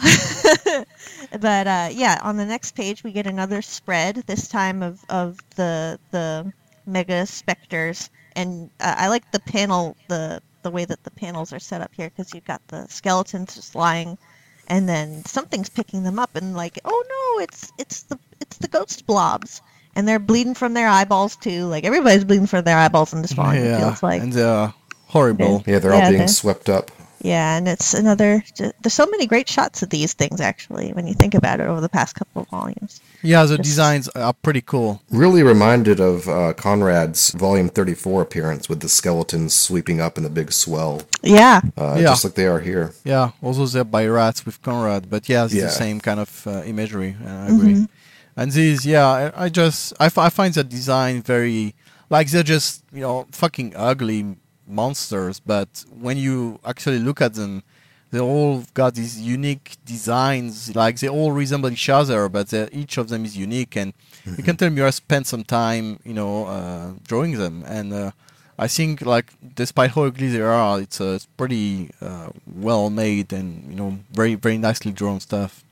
but 1.39 1.67
uh, 1.67 1.89
yeah, 1.91 2.19
on 2.23 2.37
the 2.37 2.45
next 2.45 2.75
page 2.75 3.03
we 3.03 3.11
get 3.11 3.27
another 3.27 3.61
spread. 3.61 4.15
This 4.27 4.47
time 4.47 4.83
of, 4.83 5.03
of 5.09 5.37
the 5.55 5.99
the 6.11 6.51
mega 6.85 7.25
specters, 7.25 8.09
and 8.39 8.69
uh, 8.79 8.95
I 8.97 9.07
like 9.07 9.29
the 9.31 9.39
panel 9.39 9.95
the 10.07 10.41
the 10.63 10.71
way 10.71 10.85
that 10.85 11.03
the 11.03 11.11
panels 11.11 11.53
are 11.53 11.59
set 11.59 11.81
up 11.81 11.91
here 11.93 12.09
because 12.09 12.33
you've 12.33 12.45
got 12.45 12.61
the 12.67 12.85
skeletons 12.87 13.55
just 13.55 13.75
lying, 13.75 14.17
and 14.67 14.87
then 14.87 15.23
something's 15.25 15.69
picking 15.69 16.03
them 16.03 16.19
up, 16.19 16.35
and 16.35 16.55
like, 16.55 16.79
oh 16.85 17.03
no, 17.15 17.43
it's 17.43 17.71
it's 17.77 18.03
the 18.03 18.17
it's 18.41 18.57
the 18.57 18.67
ghost 18.67 19.05
blobs. 19.05 19.61
And 19.95 20.07
they're 20.07 20.19
bleeding 20.19 20.53
from 20.53 20.73
their 20.75 20.87
eyeballs 20.87 21.35
too. 21.35 21.65
Like 21.65 21.83
everybody's 21.83 22.23
bleeding 22.23 22.47
from 22.47 22.63
their 22.63 22.77
eyeballs 22.77 23.11
in 23.13 23.21
this 23.21 23.33
volume. 23.33 23.65
It 23.65 23.79
feels 23.79 24.03
like. 24.03 24.21
and 24.21 24.31
they're 24.31 24.73
horrible. 25.07 25.63
Yeah, 25.65 25.79
they're 25.79 25.91
Yeah, 25.91 26.03
all 26.05 26.09
being 26.11 26.19
they're- 26.19 26.27
swept 26.27 26.69
up. 26.69 26.91
Yeah, 27.21 27.57
and 27.57 27.67
it's 27.67 27.93
another. 27.93 28.43
There's 28.57 28.93
so 28.93 29.05
many 29.07 29.27
great 29.27 29.49
shots 29.49 29.81
of 29.83 29.89
these 29.89 30.13
things 30.13 30.39
actually 30.39 30.93
when 30.93 31.05
you 31.05 31.13
think 31.13 31.33
about 31.35 31.59
it 31.59 31.67
over 31.67 31.81
the 31.81 31.89
past 31.89 32.15
couple 32.15 32.43
of 32.43 32.47
volumes. 32.49 33.01
Yeah, 33.21 33.43
the 33.45 33.57
Just- 33.57 33.67
designs 33.69 34.07
are 34.09 34.33
pretty 34.33 34.61
cool. 34.61 35.01
Really 35.11 35.43
reminded 35.43 35.99
of 35.99 36.27
uh, 36.29 36.53
Conrad's 36.53 37.31
Volume 37.31 37.67
34 37.69 38.21
appearance 38.21 38.69
with 38.69 38.79
the 38.79 38.87
skeletons 38.89 39.53
sweeping 39.53 39.99
up 39.99 40.17
in 40.17 40.23
the 40.23 40.29
big 40.29 40.51
swell, 40.53 41.01
Yeah, 41.21 41.61
uh, 41.77 41.95
Yeah. 41.97 42.03
just 42.09 42.23
like 42.23 42.35
they 42.35 42.47
are 42.47 42.59
here. 42.61 42.93
Yeah, 43.03 43.31
also 43.43 43.65
they're 43.65 43.83
by 43.83 44.07
rats 44.07 44.45
with 44.45 44.61
Conrad, 44.61 45.09
but 45.09 45.27
yeah, 45.27 45.43
it's 45.45 45.53
Yeah. 45.53 45.63
the 45.65 45.71
same 45.71 45.99
kind 45.99 46.19
of 46.21 46.47
uh, 46.47 46.63
imagery. 46.65 47.17
I 47.27 47.47
agree. 47.47 47.87
And 48.37 48.51
these, 48.53 48.85
yeah, 48.85 49.05
I, 49.35 49.45
I 49.45 49.49
just 49.49 49.91
I, 49.99 50.05
f- 50.05 50.17
I 50.17 50.29
find 50.29 50.53
the 50.53 50.63
design 50.63 51.21
very 51.21 51.75
like 52.09 52.29
they're 52.31 52.43
just 52.43 52.83
you 52.93 53.01
know 53.01 53.27
fucking 53.31 53.73
ugly 53.75 54.37
monsters, 54.69 55.39
but 55.39 55.83
when 55.99 56.17
you 56.17 56.59
actually 56.65 56.99
look 56.99 57.21
at 57.21 57.33
them, 57.33 57.63
they 58.11 58.19
all 58.19 58.63
got 58.73 58.95
these 58.95 59.19
unique 59.19 59.77
designs. 59.85 60.75
Like 60.75 60.99
they 60.99 61.09
all 61.09 61.31
resemble 61.31 61.71
each 61.71 61.89
other, 61.89 62.29
but 62.29 62.53
each 62.71 62.97
of 62.97 63.09
them 63.09 63.25
is 63.25 63.37
unique, 63.37 63.75
and 63.75 63.93
you 64.37 64.43
can 64.43 64.55
tell 64.57 64.69
Miura 64.69 64.91
spent 64.91 65.27
some 65.27 65.43
time, 65.43 65.99
you 66.03 66.13
know, 66.13 66.45
uh, 66.45 66.91
drawing 67.07 67.37
them, 67.37 67.63
and 67.67 67.93
uh, 67.93 68.11
I 68.57 68.67
think 68.67 69.01
like 69.01 69.33
despite 69.55 69.91
how 69.91 70.03
ugly 70.03 70.27
they 70.27 70.41
are, 70.41 70.81
it's 70.81 70.99
uh, 70.99 71.13
it's 71.15 71.25
pretty 71.37 71.91
uh, 72.01 72.29
well 72.45 72.89
made 72.89 73.31
and 73.31 73.63
you 73.69 73.75
know 73.75 73.99
very 74.11 74.35
very 74.35 74.57
nicely 74.57 74.91
drawn 74.91 75.19
stuff. 75.19 75.63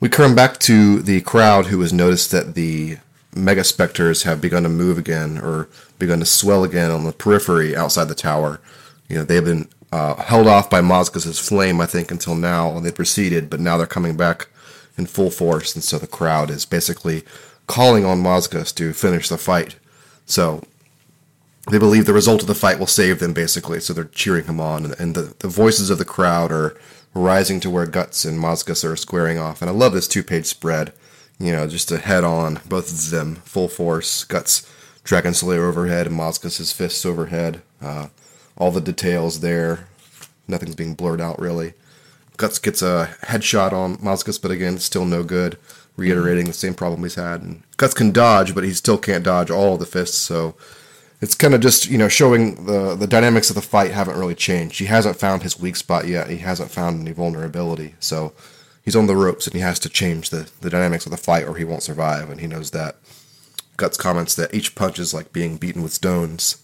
We 0.00 0.08
come 0.08 0.34
back 0.34 0.58
to 0.60 1.00
the 1.00 1.20
crowd 1.20 1.66
who 1.66 1.80
has 1.82 1.92
noticed 1.92 2.30
that 2.32 2.54
the 2.54 2.98
mega 3.34 3.64
specters 3.64 4.24
have 4.24 4.40
begun 4.40 4.62
to 4.62 4.68
move 4.68 4.98
again 4.98 5.38
or 5.38 5.68
begun 5.98 6.18
to 6.20 6.26
swell 6.26 6.64
again 6.64 6.90
on 6.90 7.04
the 7.04 7.12
periphery 7.12 7.74
outside 7.74 8.08
the 8.08 8.14
tower. 8.14 8.60
You 9.08 9.16
know, 9.16 9.24
they've 9.24 9.44
been 9.44 9.68
uh, 9.90 10.16
held 10.22 10.46
off 10.46 10.70
by 10.70 10.80
Mozgus's 10.80 11.38
flame, 11.38 11.80
I 11.80 11.86
think, 11.86 12.10
until 12.10 12.34
now, 12.34 12.76
and 12.76 12.84
they 12.84 12.92
proceeded, 12.92 13.50
but 13.50 13.60
now 13.60 13.76
they're 13.76 13.86
coming 13.86 14.16
back 14.16 14.48
in 14.96 15.06
full 15.06 15.30
force, 15.30 15.74
and 15.74 15.84
so 15.84 15.98
the 15.98 16.06
crowd 16.06 16.50
is 16.50 16.64
basically 16.64 17.24
calling 17.66 18.04
on 18.04 18.22
Mozgus 18.22 18.74
to 18.74 18.92
finish 18.92 19.28
the 19.28 19.38
fight. 19.38 19.76
So 20.26 20.62
they 21.70 21.78
believe 21.78 22.06
the 22.06 22.12
result 22.12 22.42
of 22.42 22.48
the 22.48 22.54
fight 22.54 22.78
will 22.78 22.86
save 22.86 23.18
them, 23.18 23.32
basically, 23.32 23.80
so 23.80 23.92
they're 23.92 24.04
cheering 24.04 24.44
him 24.44 24.60
on, 24.60 24.92
and, 24.98 25.14
the, 25.14 25.34
the 25.38 25.48
voices 25.48 25.90
of 25.90 25.98
the 25.98 26.04
crowd 26.04 26.50
are 26.52 26.76
rising 27.14 27.60
to 27.60 27.70
where 27.70 27.86
Guts 27.86 28.24
and 28.24 28.38
Mozgus 28.38 28.84
are 28.84 28.96
squaring 28.96 29.38
off. 29.38 29.60
And 29.60 29.70
I 29.70 29.74
love 29.74 29.92
this 29.92 30.08
two 30.08 30.22
page 30.22 30.46
spread, 30.46 30.92
you 31.38 31.52
know, 31.52 31.66
just 31.66 31.88
to 31.88 31.98
head 31.98 32.24
on, 32.24 32.60
both 32.68 32.90
of 32.90 33.10
them, 33.10 33.36
full 33.44 33.68
force. 33.68 34.24
Guts, 34.24 34.68
Dragon 35.04 35.34
Slayer 35.34 35.66
overhead, 35.66 36.06
and 36.06 36.18
Mozgus's 36.18 36.72
fists 36.72 37.04
overhead. 37.04 37.62
Uh, 37.80 38.08
all 38.56 38.70
the 38.70 38.80
details 38.80 39.40
there. 39.40 39.88
Nothing's 40.46 40.74
being 40.74 40.94
blurred 40.94 41.20
out, 41.20 41.38
really. 41.40 41.74
Guts 42.36 42.58
gets 42.58 42.82
a 42.82 43.14
headshot 43.22 43.72
on 43.72 43.96
Mozgus, 43.98 44.40
but 44.40 44.50
again, 44.50 44.78
still 44.78 45.04
no 45.04 45.22
good. 45.22 45.58
Reiterating 45.96 46.46
the 46.46 46.52
same 46.52 46.74
problem 46.74 47.02
he's 47.02 47.16
had. 47.16 47.42
And 47.42 47.62
Guts 47.76 47.94
can 47.94 48.12
dodge, 48.12 48.54
but 48.54 48.64
he 48.64 48.72
still 48.72 48.98
can't 48.98 49.24
dodge 49.24 49.50
all 49.50 49.76
the 49.76 49.86
fists, 49.86 50.16
so 50.16 50.54
it's 51.22 51.36
kind 51.36 51.54
of 51.54 51.60
just 51.60 51.88
you 51.88 51.96
know 51.96 52.08
showing 52.08 52.66
the 52.66 52.96
the 52.96 53.06
dynamics 53.06 53.48
of 53.48 53.54
the 53.54 53.62
fight 53.62 53.92
haven't 53.92 54.18
really 54.18 54.34
changed. 54.34 54.80
He 54.80 54.86
hasn't 54.86 55.16
found 55.16 55.42
his 55.42 55.58
weak 55.58 55.76
spot 55.76 56.08
yet. 56.08 56.28
He 56.28 56.38
hasn't 56.38 56.70
found 56.70 57.00
any 57.00 57.12
vulnerability. 57.12 57.94
So 58.00 58.32
he's 58.84 58.96
on 58.96 59.06
the 59.06 59.16
ropes 59.16 59.46
and 59.46 59.54
he 59.54 59.60
has 59.60 59.78
to 59.80 59.88
change 59.88 60.30
the 60.30 60.48
the 60.60 60.70
dynamics 60.70 61.06
of 61.06 61.10
the 61.10 61.16
fight 61.18 61.46
or 61.46 61.56
he 61.56 61.64
won't 61.64 61.82
survive. 61.82 62.30
And 62.30 62.40
he 62.40 62.46
knows 62.46 62.70
that. 62.70 62.96
Guts 63.76 63.96
comments 63.96 64.34
that 64.34 64.54
each 64.54 64.74
punch 64.74 64.98
is 64.98 65.14
like 65.14 65.32
being 65.32 65.56
beaten 65.56 65.82
with 65.82 65.92
stones. 65.92 66.56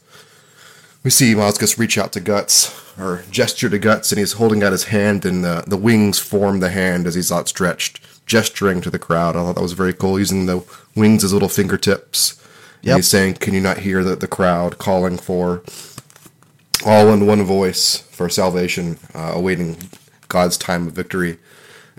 We 1.03 1.11
see 1.11 1.35
Mozgus 1.35 1.79
reach 1.79 1.97
out 1.97 2.12
to 2.12 2.21
Guts 2.21 2.75
or 2.99 3.23
gesture 3.31 3.71
to 3.71 3.79
Guts, 3.79 4.11
and 4.12 4.19
he's 4.19 4.33
holding 4.33 4.62
out 4.62 4.73
his 4.73 4.85
hand, 4.85 5.25
and 5.25 5.43
the 5.45 5.64
the 5.66 5.77
wings 5.77 6.19
form 6.19 6.61
the 6.61 6.71
hand 6.71 7.07
as 7.07 7.14
he's 7.14 7.33
outstretched, 7.33 8.01
gesturing 8.27 8.81
to 8.83 8.91
the 8.91 8.99
crowd. 8.99 9.37
I 9.37 9.41
thought 9.45 9.55
that 9.55 9.62
was 9.62 9.73
very 9.73 9.93
cool, 9.95 10.19
using 10.19 10.47
the 10.47 10.62
wings 10.95 11.25
as 11.25 11.33
little 11.33 11.49
fingertips. 11.49 12.33
And 12.83 12.89
Yep. 12.89 12.97
he's 12.97 13.09
saying, 13.09 13.35
"Can 13.35 13.55
you 13.55 13.61
not 13.61 13.79
hear 13.79 14.05
the, 14.05 14.16
the 14.16 14.27
crowd 14.29 14.79
calling 14.79 15.19
for 15.19 15.62
all 16.85 17.12
in 17.12 17.27
one 17.27 17.43
voice 17.45 17.99
for 18.11 18.29
salvation, 18.29 18.99
uh, 19.14 19.33
awaiting 19.35 19.77
God's 20.29 20.57
time 20.59 20.87
of 20.89 20.93
victory?" 20.95 21.39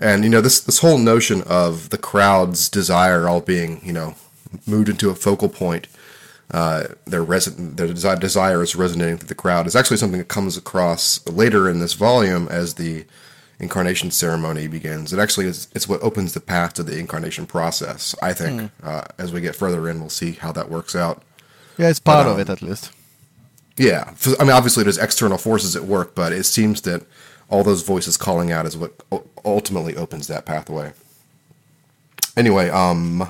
And 0.00 0.24
you 0.24 0.30
know 0.30 0.40
this 0.40 0.60
this 0.60 0.78
whole 0.78 0.98
notion 0.98 1.42
of 1.42 1.90
the 1.90 1.98
crowd's 1.98 2.68
desire 2.68 3.28
all 3.28 3.40
being 3.40 3.80
you 3.84 3.92
know 3.92 4.14
moved 4.66 4.88
into 4.88 5.10
a 5.10 5.14
focal 5.14 5.48
point 5.48 5.86
uh, 6.50 6.84
their 7.06 7.24
reson- 7.24 7.76
their 7.76 7.86
desi- 7.88 8.18
desire 8.18 8.62
is 8.62 8.74
resonating 8.74 9.18
through 9.18 9.28
the 9.28 9.34
crowd 9.34 9.66
is 9.66 9.76
actually 9.76 9.96
something 9.98 10.18
that 10.18 10.28
comes 10.28 10.56
across 10.56 11.24
later 11.28 11.68
in 11.68 11.78
this 11.78 11.92
volume 11.92 12.48
as 12.48 12.74
the 12.74 13.04
incarnation 13.60 14.10
ceremony 14.10 14.66
begins. 14.66 15.12
It 15.12 15.18
actually 15.20 15.46
is 15.46 15.68
it's 15.74 15.88
what 15.88 16.02
opens 16.02 16.32
the 16.34 16.40
path 16.40 16.74
to 16.74 16.82
the 16.82 16.98
incarnation 16.98 17.46
process. 17.46 18.16
I 18.22 18.32
think 18.32 18.72
uh, 18.82 19.02
as 19.18 19.32
we 19.32 19.40
get 19.40 19.54
further 19.54 19.88
in, 19.88 20.00
we'll 20.00 20.08
see 20.08 20.32
how 20.32 20.50
that 20.52 20.68
works 20.70 20.96
out. 20.96 21.22
Yeah, 21.78 21.88
it's 21.88 22.00
part 22.00 22.24
But, 22.24 22.30
of 22.30 22.34
um, 22.34 22.40
it 22.40 22.48
at 22.50 22.62
least. 22.62 22.90
Yeah, 23.76 24.12
I 24.38 24.42
mean, 24.44 24.52
obviously 24.52 24.82
there's 24.82 24.98
external 24.98 25.38
forces 25.38 25.74
at 25.76 25.84
work, 25.84 26.14
but 26.14 26.32
it 26.32 26.44
seems 26.44 26.82
that 26.82 27.06
all 27.50 27.64
those 27.64 27.82
voices 27.82 28.16
calling 28.16 28.50
out 28.50 28.64
is 28.64 28.76
what 28.76 28.94
ultimately 29.44 29.96
opens 29.96 30.28
that 30.28 30.46
pathway. 30.46 30.92
Anyway, 32.36 32.70
um, 32.70 33.28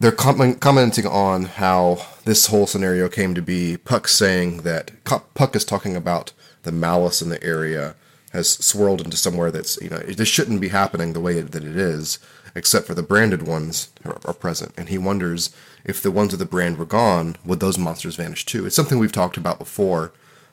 they're 0.00 0.12
com- 0.12 0.56
commenting 0.56 1.06
on 1.06 1.44
how 1.44 2.04
this 2.24 2.46
whole 2.48 2.66
scenario 2.66 3.08
came 3.08 3.34
to 3.34 3.42
be. 3.42 3.76
Puck 3.76 4.08
saying 4.08 4.58
that 4.58 4.90
Puck 5.04 5.54
is 5.54 5.64
talking 5.64 5.94
about 5.96 6.32
the 6.64 6.72
malice 6.72 7.22
in 7.22 7.28
the 7.28 7.42
area 7.42 7.94
has 8.32 8.48
swirled 8.48 9.00
into 9.00 9.16
somewhere 9.16 9.50
that's 9.50 9.80
you 9.80 9.88
know 9.88 9.98
this 9.98 10.28
shouldn't 10.28 10.60
be 10.60 10.68
happening 10.68 11.12
the 11.12 11.20
way 11.20 11.40
that 11.40 11.64
it 11.64 11.76
is, 11.76 12.18
except 12.54 12.86
for 12.86 12.94
the 12.94 13.02
branded 13.02 13.46
ones 13.46 13.90
are, 14.04 14.18
are 14.24 14.34
present, 14.34 14.72
and 14.76 14.88
he 14.88 14.98
wonders 14.98 15.54
if 15.84 16.02
the 16.02 16.10
ones 16.10 16.32
with 16.32 16.40
the 16.40 16.46
brand 16.46 16.76
were 16.76 16.84
gone, 16.84 17.36
would 17.44 17.60
those 17.60 17.78
monsters 17.78 18.16
vanish 18.16 18.44
too? 18.44 18.66
It's 18.66 18.76
something 18.76 18.98
we've 18.98 19.12
talked 19.12 19.36
about 19.36 19.58
before. 19.58 20.12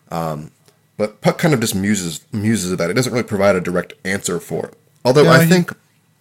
Um, 0.09 0.51
but 0.97 1.21
Puck 1.21 1.37
kind 1.37 1.53
of 1.53 1.59
just 1.59 1.75
muses 1.75 2.21
muses 2.31 2.71
about 2.71 2.85
it. 2.89 2.91
It 2.91 2.95
doesn't 2.95 3.13
really 3.13 3.23
provide 3.23 3.55
a 3.55 3.61
direct 3.61 3.93
answer 4.03 4.39
for 4.39 4.67
it. 4.67 4.73
Although 5.05 5.23
Yeah, 5.23 5.31
I 5.31 5.43
he- 5.43 5.49
think, 5.49 5.69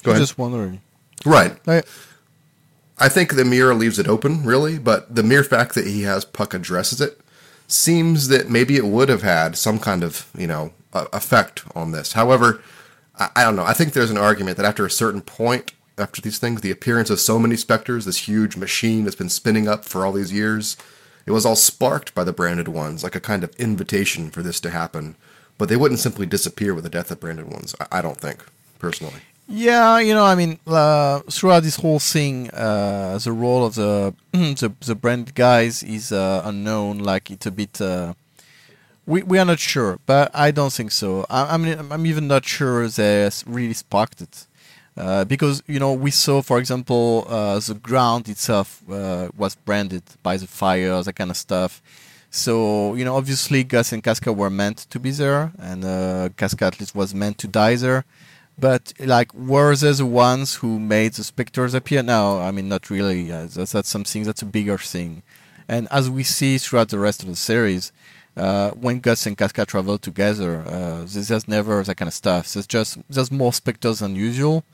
go 0.02 0.10
ahead. 0.12 0.20
just 0.22 0.38
wondering. 0.38 0.80
Right. 1.24 1.56
I, 1.66 1.82
I 2.98 3.08
think 3.08 3.34
the 3.34 3.44
mirror 3.44 3.74
leaves 3.74 3.98
it 3.98 4.08
open, 4.08 4.44
really, 4.44 4.78
but 4.78 5.14
the 5.14 5.22
mere 5.22 5.44
fact 5.44 5.74
that 5.74 5.86
he 5.86 6.02
has 6.02 6.24
Puck 6.24 6.54
addresses 6.54 7.00
it 7.00 7.20
seems 7.68 8.28
that 8.28 8.48
maybe 8.48 8.76
it 8.76 8.84
would 8.86 9.08
have 9.08 9.22
had 9.22 9.56
some 9.56 9.78
kind 9.78 10.04
of, 10.04 10.30
you 10.38 10.46
know, 10.46 10.72
effect 11.12 11.64
on 11.74 11.90
this. 11.92 12.12
However, 12.12 12.62
I, 13.18 13.28
I 13.36 13.42
don't 13.44 13.56
know. 13.56 13.64
I 13.64 13.72
think 13.74 13.92
there's 13.92 14.10
an 14.10 14.16
argument 14.18 14.56
that 14.56 14.64
after 14.66 14.86
a 14.86 14.90
certain 14.90 15.20
point, 15.20 15.72
after 15.98 16.20
these 16.22 16.38
things, 16.38 16.60
the 16.60 16.70
appearance 16.70 17.10
of 17.10 17.18
so 17.20 17.38
many 17.38 17.56
specters, 17.56 18.04
this 18.04 18.28
huge 18.28 18.56
machine 18.56 19.04
that's 19.04 19.16
been 19.16 19.28
spinning 19.28 19.66
up 19.66 19.84
for 19.84 20.06
all 20.06 20.12
these 20.12 20.32
years, 20.32 20.76
it 21.26 21.32
was 21.32 21.44
all 21.44 21.56
sparked 21.56 22.14
by 22.14 22.24
the 22.24 22.32
branded 22.32 22.68
ones, 22.68 23.02
like 23.02 23.16
a 23.16 23.20
kind 23.20 23.42
of 23.44 23.54
invitation 23.56 24.30
for 24.30 24.42
this 24.42 24.60
to 24.60 24.70
happen. 24.70 25.16
But 25.58 25.68
they 25.68 25.76
wouldn't 25.76 26.00
simply 26.00 26.26
disappear 26.26 26.74
with 26.74 26.84
the 26.84 26.90
death 26.90 27.10
of 27.10 27.20
branded 27.20 27.50
ones. 27.50 27.74
I, 27.80 27.98
I 27.98 28.02
don't 28.02 28.20
think, 28.20 28.44
personally. 28.78 29.20
Yeah, 29.48 30.00
you 30.00 30.12
know, 30.12 30.24
I 30.24 30.34
mean, 30.34 30.58
uh, 30.66 31.20
throughout 31.30 31.62
this 31.62 31.76
whole 31.76 32.00
thing, 32.00 32.50
uh, 32.50 33.18
the 33.18 33.32
role 33.32 33.64
of 33.64 33.74
the 33.76 34.14
the, 34.32 34.72
the 34.80 34.94
brand 34.94 35.34
guys 35.34 35.82
is 35.82 36.10
uh, 36.10 36.42
unknown. 36.44 36.98
Like 36.98 37.30
it's 37.30 37.46
a 37.46 37.52
bit, 37.52 37.80
uh, 37.80 38.14
we 39.06 39.22
we 39.22 39.38
are 39.38 39.44
not 39.44 39.60
sure, 39.60 39.98
but 40.04 40.30
I 40.34 40.50
don't 40.50 40.72
think 40.72 40.90
so. 40.90 41.26
I, 41.30 41.54
I 41.54 41.56
mean, 41.58 41.78
I'm 41.92 42.06
even 42.06 42.26
not 42.26 42.44
sure 42.44 42.88
they 42.88 43.30
really 43.46 43.74
sparked 43.74 44.20
it. 44.20 44.46
Uh, 44.96 45.24
because 45.24 45.62
you 45.66 45.78
know 45.78 45.92
we 45.92 46.10
saw, 46.10 46.40
for 46.40 46.58
example, 46.58 47.26
uh, 47.28 47.58
the 47.58 47.74
ground 47.74 48.28
itself 48.28 48.82
uh, 48.90 49.28
was 49.36 49.54
branded 49.54 50.02
by 50.22 50.36
the 50.38 50.46
fire, 50.46 51.02
that 51.02 51.12
kind 51.12 51.30
of 51.30 51.36
stuff. 51.36 51.82
So 52.30 52.94
you 52.94 53.04
know, 53.04 53.16
obviously, 53.16 53.62
Guts 53.62 53.92
and 53.92 54.02
Casca 54.02 54.32
were 54.32 54.50
meant 54.50 54.78
to 54.90 54.98
be 54.98 55.10
there, 55.10 55.52
and 55.58 55.84
uh, 55.84 56.30
Casca 56.36 56.66
at 56.66 56.80
least 56.80 56.94
was 56.94 57.14
meant 57.14 57.36
to 57.38 57.46
die 57.46 57.76
there. 57.76 58.04
But 58.58 58.94
like, 58.98 59.34
were 59.34 59.76
they 59.76 59.92
the 59.92 60.06
ones 60.06 60.56
who 60.56 60.80
made 60.80 61.12
the 61.12 61.24
specters 61.24 61.74
appear? 61.74 62.02
No, 62.02 62.40
I 62.40 62.50
mean, 62.50 62.70
not 62.70 62.88
really. 62.88 63.30
Uh, 63.30 63.48
that's, 63.54 63.72
that's 63.72 63.90
something 63.90 64.22
that's 64.22 64.40
a 64.40 64.46
bigger 64.46 64.78
thing. 64.78 65.22
And 65.68 65.88
as 65.90 66.08
we 66.08 66.22
see 66.22 66.56
throughout 66.56 66.88
the 66.88 66.98
rest 66.98 67.22
of 67.22 67.28
the 67.28 67.36
series, 67.36 67.92
uh, 68.34 68.70
when 68.70 69.00
Guts 69.00 69.26
and 69.26 69.36
Casca 69.36 69.66
travel 69.66 69.98
together, 69.98 70.62
uh, 70.66 71.04
there's 71.06 71.48
never 71.48 71.82
that 71.82 71.96
kind 71.96 72.08
of 72.08 72.14
stuff. 72.14 72.54
There's 72.54 72.66
just 72.66 72.96
there's 73.10 73.30
more 73.30 73.52
specters 73.52 73.98
than 73.98 74.16
usual 74.16 74.64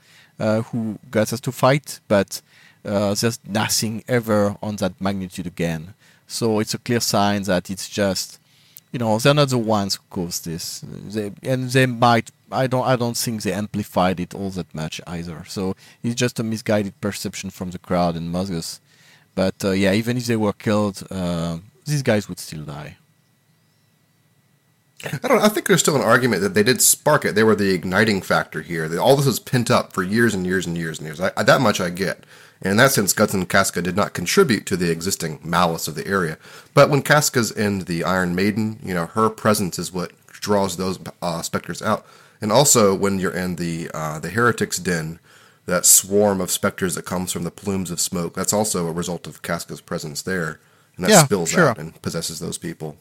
who 0.62 0.98
got 1.10 1.32
us 1.32 1.40
to 1.40 1.52
fight, 1.52 2.00
but 2.08 2.42
uh, 2.84 3.14
there's 3.14 3.38
nothing 3.46 4.02
ever 4.08 4.56
on 4.62 4.76
that 4.76 5.00
magnitude 5.00 5.46
again. 5.46 5.94
So 6.26 6.60
it's 6.60 6.74
a 6.74 6.78
clear 6.78 7.00
sign 7.00 7.42
that 7.44 7.70
it's 7.70 7.88
just, 7.88 8.40
you 8.92 8.98
know, 8.98 9.18
they're 9.18 9.34
not 9.34 9.50
the 9.50 9.58
ones 9.58 9.96
who 9.96 10.02
caused 10.10 10.44
this. 10.44 10.82
They, 11.14 11.32
and 11.42 11.70
they 11.70 11.86
might, 11.86 12.30
I 12.50 12.66
don't, 12.66 12.86
I 12.86 12.96
don't 12.96 13.16
think 13.16 13.42
they 13.42 13.52
amplified 13.52 14.18
it 14.18 14.34
all 14.34 14.50
that 14.50 14.74
much 14.74 15.00
either. 15.06 15.44
So 15.46 15.76
it's 16.02 16.14
just 16.14 16.40
a 16.40 16.42
misguided 16.42 17.00
perception 17.00 17.50
from 17.50 17.70
the 17.70 17.78
crowd 17.78 18.16
and 18.16 18.34
Mozgus. 18.34 18.80
But 19.34 19.64
uh, 19.64 19.70
yeah, 19.70 19.92
even 19.92 20.16
if 20.16 20.26
they 20.26 20.36
were 20.36 20.52
killed, 20.52 21.06
uh, 21.10 21.58
these 21.84 22.02
guys 22.02 22.28
would 22.28 22.38
still 22.38 22.64
die. 22.64 22.96
I 25.22 25.28
don't. 25.28 25.40
I 25.40 25.48
think 25.48 25.66
there's 25.66 25.80
still 25.80 25.96
an 25.96 26.02
argument 26.02 26.42
that 26.42 26.54
they 26.54 26.62
did 26.62 26.80
spark 26.80 27.24
it. 27.24 27.34
They 27.34 27.42
were 27.44 27.54
the 27.56 27.74
igniting 27.74 28.22
factor 28.22 28.62
here. 28.62 28.88
All 28.98 29.16
this 29.16 29.26
was 29.26 29.40
pent 29.40 29.70
up 29.70 29.92
for 29.92 30.02
years 30.02 30.34
and 30.34 30.46
years 30.46 30.66
and 30.66 30.76
years 30.76 30.98
and 30.98 31.06
years. 31.06 31.20
I, 31.20 31.32
I, 31.36 31.42
that 31.42 31.60
much 31.60 31.80
I 31.80 31.90
get. 31.90 32.24
And 32.60 32.72
in 32.72 32.76
that 32.76 32.92
sense, 32.92 33.12
Guts 33.12 33.34
and 33.34 33.48
Casca 33.48 33.82
did 33.82 33.96
not 33.96 34.12
contribute 34.12 34.66
to 34.66 34.76
the 34.76 34.90
existing 34.90 35.40
malice 35.42 35.88
of 35.88 35.96
the 35.96 36.06
area. 36.06 36.38
But 36.74 36.90
when 36.90 37.02
Casca's 37.02 37.50
in 37.50 37.80
the 37.80 38.04
Iron 38.04 38.34
Maiden, 38.36 38.78
you 38.84 38.94
know, 38.94 39.06
her 39.06 39.28
presence 39.28 39.78
is 39.80 39.92
what 39.92 40.12
draws 40.28 40.76
those 40.76 40.98
uh, 41.20 41.42
specters 41.42 41.82
out. 41.82 42.06
And 42.40 42.52
also, 42.52 42.94
when 42.94 43.18
you're 43.18 43.34
in 43.36 43.56
the 43.56 43.90
uh, 43.92 44.18
the 44.20 44.30
Heretic's 44.30 44.78
Den, 44.78 45.18
that 45.66 45.86
swarm 45.86 46.40
of 46.40 46.50
specters 46.50 46.94
that 46.96 47.04
comes 47.04 47.32
from 47.32 47.44
the 47.44 47.50
plumes 47.50 47.90
of 47.90 48.00
smoke, 48.00 48.34
that's 48.34 48.52
also 48.52 48.86
a 48.88 48.92
result 48.92 49.26
of 49.26 49.42
Casca's 49.42 49.80
presence 49.80 50.22
there, 50.22 50.60
and 50.96 51.04
that 51.04 51.10
Yeah, 51.10 51.24
spills 51.24 51.50
sure. 51.50 51.68
out 51.68 51.78
and 51.78 52.00
possesses 52.02 52.38
those 52.40 52.58
people. 52.58 52.96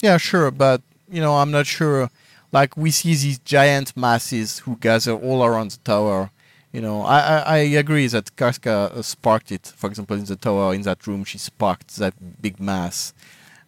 Yeah, 0.00 0.16
sure, 0.16 0.50
but 0.50 0.82
you 1.12 1.20
know, 1.20 1.36
I'm 1.36 1.50
not 1.50 1.66
sure. 1.66 2.10
Like 2.50 2.76
we 2.76 2.90
see 2.90 3.14
these 3.14 3.38
giant 3.38 3.96
masses 3.96 4.60
who 4.60 4.76
gather 4.76 5.12
all 5.12 5.44
around 5.44 5.70
the 5.70 5.78
tower. 5.84 6.30
You 6.72 6.80
know, 6.80 7.02
I 7.02 7.18
I, 7.20 7.38
I 7.38 7.58
agree 7.82 8.06
that 8.08 8.34
Casca 8.36 8.90
uh, 8.94 9.02
sparked 9.02 9.52
it. 9.52 9.72
For 9.76 9.88
example, 9.88 10.16
in 10.16 10.24
the 10.24 10.36
tower, 10.36 10.74
in 10.74 10.82
that 10.82 11.06
room, 11.06 11.24
she 11.24 11.38
sparked 11.38 11.96
that 11.96 12.14
big 12.40 12.58
mass. 12.58 13.12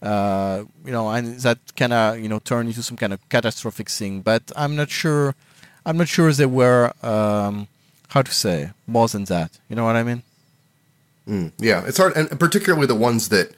Uh, 0.02 0.64
you 0.84 0.92
know, 0.92 1.08
and 1.10 1.38
that 1.40 1.58
kind 1.76 1.92
of 1.92 2.18
you 2.18 2.28
know 2.28 2.38
turned 2.38 2.68
into 2.68 2.82
some 2.82 2.96
kind 2.96 3.12
of 3.12 3.26
catastrophic 3.28 3.88
thing. 3.88 4.22
But 4.22 4.42
I'm 4.56 4.74
not 4.76 4.90
sure. 4.90 5.34
I'm 5.86 5.98
not 5.98 6.08
sure 6.08 6.32
they 6.32 6.46
were 6.46 6.92
um, 7.02 7.68
how 8.08 8.22
to 8.22 8.32
say 8.32 8.70
more 8.86 9.08
than 9.08 9.24
that. 9.24 9.58
You 9.68 9.76
know 9.76 9.84
what 9.84 9.96
I 9.96 10.02
mean? 10.02 10.22
Mm, 11.28 11.52
yeah, 11.58 11.84
it's 11.86 11.98
hard, 11.98 12.14
and 12.16 12.28
particularly 12.38 12.86
the 12.86 12.94
ones 12.94 13.28
that 13.30 13.52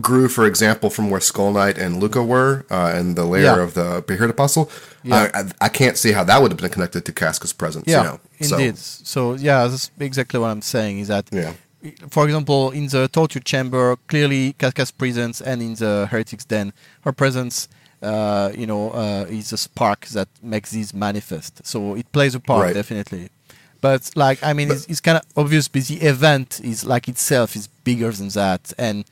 grew, 0.00 0.28
for 0.28 0.44
example, 0.46 0.90
from 0.90 1.08
where 1.10 1.20
Skull 1.20 1.52
Knight 1.52 1.78
and 1.78 2.00
Luca 2.00 2.22
were, 2.22 2.64
uh, 2.70 2.92
and 2.94 3.14
the 3.16 3.24
layer 3.24 3.44
Yeah. 3.56 3.62
of 3.62 3.74
the 3.74 4.02
Beheaded 4.06 4.30
Apostle. 4.30 4.70
Yeah. 5.04 5.30
I, 5.34 5.40
I, 5.40 5.44
I 5.62 5.68
can't 5.68 5.96
see 5.96 6.12
how 6.12 6.24
that 6.24 6.40
would 6.42 6.50
have 6.50 6.58
been 6.60 6.70
connected 6.70 7.04
to 7.04 7.12
Casca's 7.12 7.52
presence. 7.52 7.84
Yeah, 7.86 7.98
you 8.02 8.08
know? 8.50 8.56
Indeed. 8.58 8.78
So, 8.78 9.34
yeah, 9.34 9.66
that's 9.68 9.90
exactly 10.00 10.40
what 10.40 10.48
I'm 10.50 10.62
saying. 10.62 10.98
Is 10.98 11.08
that, 11.08 11.26
Yeah. 11.32 11.52
for 12.10 12.24
example, 12.24 12.70
in 12.72 12.88
the 12.88 13.06
torture 13.08 13.40
chamber, 13.40 13.96
clearly 14.08 14.54
Casca's 14.54 14.90
presence, 14.90 15.40
and 15.40 15.62
in 15.62 15.74
the 15.74 16.08
heretics 16.10 16.44
den, 16.44 16.72
her 17.02 17.12
presence, 17.12 17.68
uh, 18.02 18.50
you 18.56 18.66
know, 18.66 18.90
uh, 18.90 19.26
is 19.30 19.52
a 19.52 19.56
spark 19.56 20.06
that 20.06 20.28
makes 20.42 20.70
these 20.72 20.92
manifest. 20.92 21.64
So 21.66 21.94
it 21.94 22.10
plays 22.12 22.34
a 22.34 22.40
part 22.40 22.62
Right. 22.64 22.74
definitely. 22.74 23.28
But 23.80 24.10
like, 24.16 24.42
I 24.42 24.54
mean, 24.54 24.70
it's, 24.72 24.86
it's 24.86 25.00
kind 25.00 25.18
of 25.18 25.24
obvious, 25.36 25.68
but 25.68 25.82
the 25.84 25.96
event 26.02 26.60
is 26.64 26.84
like 26.84 27.06
itself 27.06 27.54
is 27.54 27.66
bigger 27.84 28.10
than 28.10 28.28
that, 28.30 28.72
and 28.78 29.04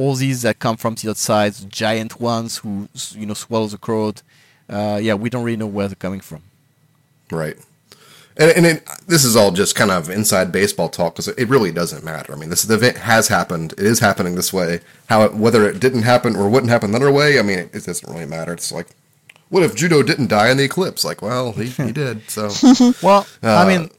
all 0.00 0.14
these 0.14 0.42
that 0.42 0.58
come 0.58 0.76
from 0.76 0.94
the 0.94 1.10
outside, 1.10 1.52
giant 1.84 2.12
ones 2.20 2.58
who 2.58 2.88
you 3.20 3.26
know 3.26 3.34
swallow 3.34 3.66
the 3.68 3.78
crowd. 3.78 4.22
Uh, 4.68 4.98
yeah, 5.02 5.14
we 5.14 5.28
don't 5.30 5.44
really 5.46 5.56
know 5.64 5.66
where 5.76 5.88
they're 5.88 6.04
coming 6.06 6.20
from. 6.20 6.42
Right. 7.30 7.56
And, 8.36 8.50
and 8.56 8.66
it, 8.66 8.88
this 9.06 9.24
is 9.24 9.36
all 9.36 9.50
just 9.50 9.74
kind 9.74 9.90
of 9.90 10.08
inside 10.08 10.52
baseball 10.52 10.88
talk 10.88 11.14
because 11.14 11.28
it 11.28 11.48
really 11.48 11.72
doesn't 11.72 12.04
matter. 12.04 12.32
I 12.32 12.36
mean, 12.36 12.48
this 12.50 12.62
the 12.62 12.74
event 12.74 12.96
has 12.98 13.28
happened. 13.28 13.72
It 13.74 13.80
is 13.92 13.98
happening 14.00 14.34
this 14.36 14.52
way. 14.52 14.80
How 15.08 15.22
it, 15.24 15.34
whether 15.34 15.68
it 15.68 15.80
didn't 15.80 16.02
happen 16.02 16.36
or 16.36 16.48
wouldn't 16.48 16.70
happen 16.70 16.90
another 16.90 17.10
way, 17.12 17.38
I 17.38 17.42
mean, 17.42 17.58
it, 17.58 17.74
it 17.74 17.84
doesn't 17.84 18.08
really 18.12 18.26
matter. 18.26 18.52
It's 18.52 18.72
like, 18.72 18.86
what 19.50 19.62
if 19.64 19.74
Judeau 19.74 20.02
didn't 20.02 20.28
die 20.28 20.50
in 20.50 20.56
the 20.56 20.64
eclipse? 20.64 21.04
Like, 21.04 21.20
well, 21.22 21.52
he, 21.52 21.66
he 21.66 21.92
did. 22.02 22.30
So 22.30 22.50
Well, 23.02 23.26
I 23.42 23.64
Uh, 23.64 23.66
mean, 23.66 23.90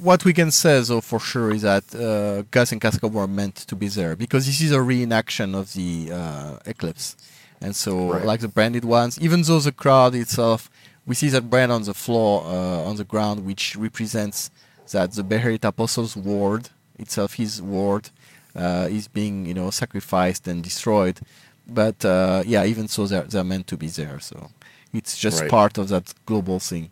what 0.00 0.24
we 0.24 0.32
can 0.32 0.50
say, 0.50 0.80
though, 0.80 1.00
for 1.00 1.18
sure, 1.20 1.50
is 1.52 1.62
that 1.62 1.94
uh, 1.94 2.42
Guts 2.50 2.72
and 2.72 2.80
Casca 2.80 3.08
were 3.08 3.26
meant 3.26 3.56
to 3.56 3.76
be 3.76 3.88
there 3.88 4.16
because 4.16 4.46
this 4.46 4.60
is 4.60 4.72
a 4.72 4.78
reenaction 4.78 5.54
of 5.54 5.72
the 5.74 6.12
uh, 6.12 6.58
eclipse, 6.66 7.16
and 7.60 7.74
so 7.74 8.08
Right. 8.12 8.24
like 8.24 8.40
the 8.40 8.48
branded 8.48 8.84
ones, 8.84 9.18
even 9.20 9.42
though 9.42 9.58
the 9.60 9.72
crowd 9.72 10.14
itself, 10.14 10.70
we 11.06 11.14
see 11.14 11.28
that 11.28 11.48
brand 11.50 11.72
on 11.72 11.82
the 11.84 11.94
floor, 11.94 12.42
uh, 12.44 12.88
on 12.88 12.96
the 12.96 13.04
ground, 13.04 13.46
which 13.46 13.76
represents 13.76 14.50
that 14.92 15.12
the 15.12 15.22
Beherit 15.22 15.64
Apostles' 15.64 16.16
ward 16.16 16.68
itself, 16.98 17.34
his 17.34 17.60
ward, 17.62 18.10
uh, 18.54 18.88
is 18.90 19.08
being 19.08 19.46
you 19.46 19.54
know 19.54 19.70
sacrificed 19.70 20.46
and 20.48 20.62
destroyed. 20.62 21.20
But 21.66 22.04
uh, 22.04 22.42
yeah, 22.46 22.64
even 22.64 22.88
so, 22.88 23.06
they're 23.06 23.22
they're 23.22 23.44
meant 23.44 23.66
to 23.68 23.76
be 23.76 23.88
there. 23.88 24.20
So 24.20 24.50
it's 24.92 25.16
just 25.18 25.40
Right. 25.42 25.50
part 25.50 25.78
of 25.78 25.88
that 25.88 26.12
global 26.26 26.58
thing. 26.60 26.90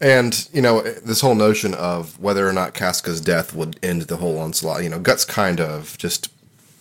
And 0.00 0.48
you 0.52 0.60
know 0.60 0.82
this 0.82 1.22
whole 1.22 1.34
notion 1.34 1.72
of 1.74 2.20
whether 2.20 2.46
or 2.46 2.52
not 2.52 2.74
Casca's 2.74 3.20
death 3.20 3.54
would 3.54 3.78
end 3.82 4.02
the 4.02 4.18
whole 4.18 4.38
onslaught. 4.38 4.82
You 4.82 4.90
know, 4.90 4.98
Guts 4.98 5.24
kind 5.24 5.60
of 5.60 5.96
just 5.96 6.30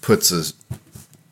puts 0.02 0.30
his 0.30 0.54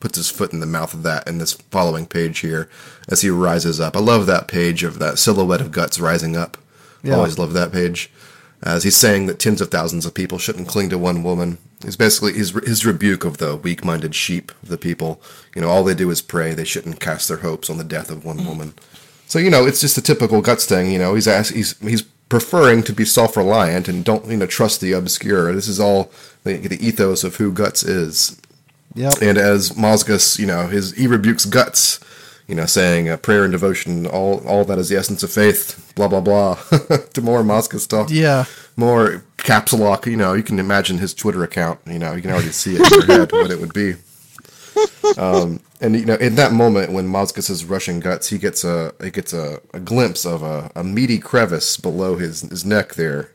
puts 0.00 0.16
his 0.16 0.30
foot 0.30 0.52
in 0.52 0.60
the 0.60 0.66
mouth 0.66 0.92
of 0.94 1.02
that 1.02 1.26
in 1.26 1.38
this 1.38 1.52
following 1.52 2.06
page 2.06 2.40
here 2.40 2.68
as 3.08 3.22
he 3.22 3.30
rises 3.30 3.80
up. 3.80 3.96
I 3.96 4.00
love 4.00 4.26
that 4.26 4.48
page 4.48 4.82
of 4.82 4.98
that 4.98 5.18
silhouette 5.18 5.60
of 5.60 5.72
Guts 5.72 5.98
rising 5.98 6.36
up. 6.36 6.58
Yeah. 7.02 7.14
Always 7.14 7.38
love 7.38 7.52
that 7.52 7.72
page. 7.72 8.10
As 8.62 8.82
he's 8.82 8.96
saying 8.96 9.26
that 9.26 9.38
tens 9.38 9.60
of 9.60 9.70
thousands 9.70 10.06
of 10.06 10.14
people 10.14 10.38
shouldn't 10.38 10.68
cling 10.68 10.88
to 10.88 10.98
one 10.98 11.22
woman. 11.22 11.58
He's 11.82 11.96
basically 11.96 12.32
his 12.32 12.50
his 12.64 12.86
rebuke 12.86 13.24
of 13.24 13.36
the 13.36 13.56
weak-minded 13.56 14.14
sheep 14.14 14.52
of 14.62 14.70
the 14.70 14.78
people. 14.78 15.20
You 15.54 15.60
know, 15.60 15.68
all 15.68 15.84
they 15.84 15.94
do 15.94 16.10
is 16.10 16.22
pray. 16.22 16.54
They 16.54 16.64
shouldn't 16.64 16.98
cast 16.98 17.28
their 17.28 17.38
hopes 17.38 17.68
on 17.68 17.76
the 17.76 17.84
death 17.84 18.10
of 18.10 18.24
one 18.24 18.38
mm. 18.38 18.46
woman. 18.46 18.74
So 19.26 19.38
you 19.38 19.50
know, 19.50 19.66
it's 19.66 19.80
just 19.80 19.98
a 19.98 20.02
typical 20.02 20.40
guts 20.40 20.66
thing. 20.66 20.90
You 20.90 20.98
know, 20.98 21.14
he's 21.14 21.28
ask, 21.28 21.54
he's 21.54 21.78
he's 21.78 22.02
preferring 22.28 22.82
to 22.82 22.92
be 22.92 23.04
self-reliant 23.04 23.86
and 23.86 24.04
don't 24.04 24.26
you 24.26 24.36
know 24.36 24.46
trust 24.46 24.80
the 24.80 24.92
obscure. 24.92 25.52
This 25.52 25.68
is 25.68 25.78
all 25.78 26.10
the, 26.44 26.56
the 26.56 26.84
ethos 26.84 27.24
of 27.24 27.36
who 27.36 27.52
guts 27.52 27.82
is. 27.82 28.40
Yeah. 28.94 29.12
And 29.20 29.38
as 29.38 29.70
Mozgus, 29.70 30.38
you 30.38 30.46
know, 30.46 30.68
his 30.68 30.92
he 30.92 31.06
rebukes 31.06 31.44
guts. 31.44 32.00
You 32.46 32.54
know, 32.54 32.66
saying 32.66 33.08
uh, 33.08 33.16
prayer 33.16 33.44
and 33.44 33.52
devotion, 33.52 34.06
all 34.06 34.46
all 34.46 34.66
that 34.66 34.78
is 34.78 34.90
the 34.90 34.96
essence 34.96 35.22
of 35.22 35.32
faith. 35.32 35.92
Blah 35.94 36.08
blah 36.08 36.20
blah. 36.20 36.54
to 37.14 37.22
more 37.22 37.42
Mozgus 37.42 37.88
talk. 37.88 38.10
Yeah. 38.10 38.44
More 38.76 39.24
caps 39.38 39.72
lock. 39.72 40.06
You 40.06 40.16
know, 40.16 40.34
you 40.34 40.42
can 40.42 40.58
imagine 40.58 40.98
his 40.98 41.14
Twitter 41.14 41.42
account. 41.42 41.80
You 41.86 41.98
know, 41.98 42.12
you 42.12 42.20
can 42.20 42.30
already 42.30 42.50
see 42.50 42.74
it 42.74 42.92
in 42.92 42.98
your 42.98 43.06
head 43.06 43.32
what 43.32 43.50
it 43.50 43.60
would 43.60 43.72
be. 43.72 43.94
Um, 45.18 45.60
and 45.80 45.94
you 45.96 46.04
know, 46.06 46.14
in 46.14 46.34
that 46.36 46.52
moment 46.52 46.92
when 46.92 47.06
Mozgus 47.08 47.50
is 47.50 47.64
rushing 47.64 48.00
guts, 48.00 48.28
he 48.28 48.38
gets 48.38 48.64
a 48.64 48.92
he 49.02 49.10
gets 49.10 49.32
a, 49.32 49.60
a 49.72 49.80
glimpse 49.80 50.24
of 50.24 50.42
a, 50.42 50.70
a 50.74 50.82
meaty 50.82 51.18
crevice 51.18 51.76
below 51.76 52.16
his 52.16 52.42
his 52.42 52.64
neck 52.64 52.94
there. 52.94 53.30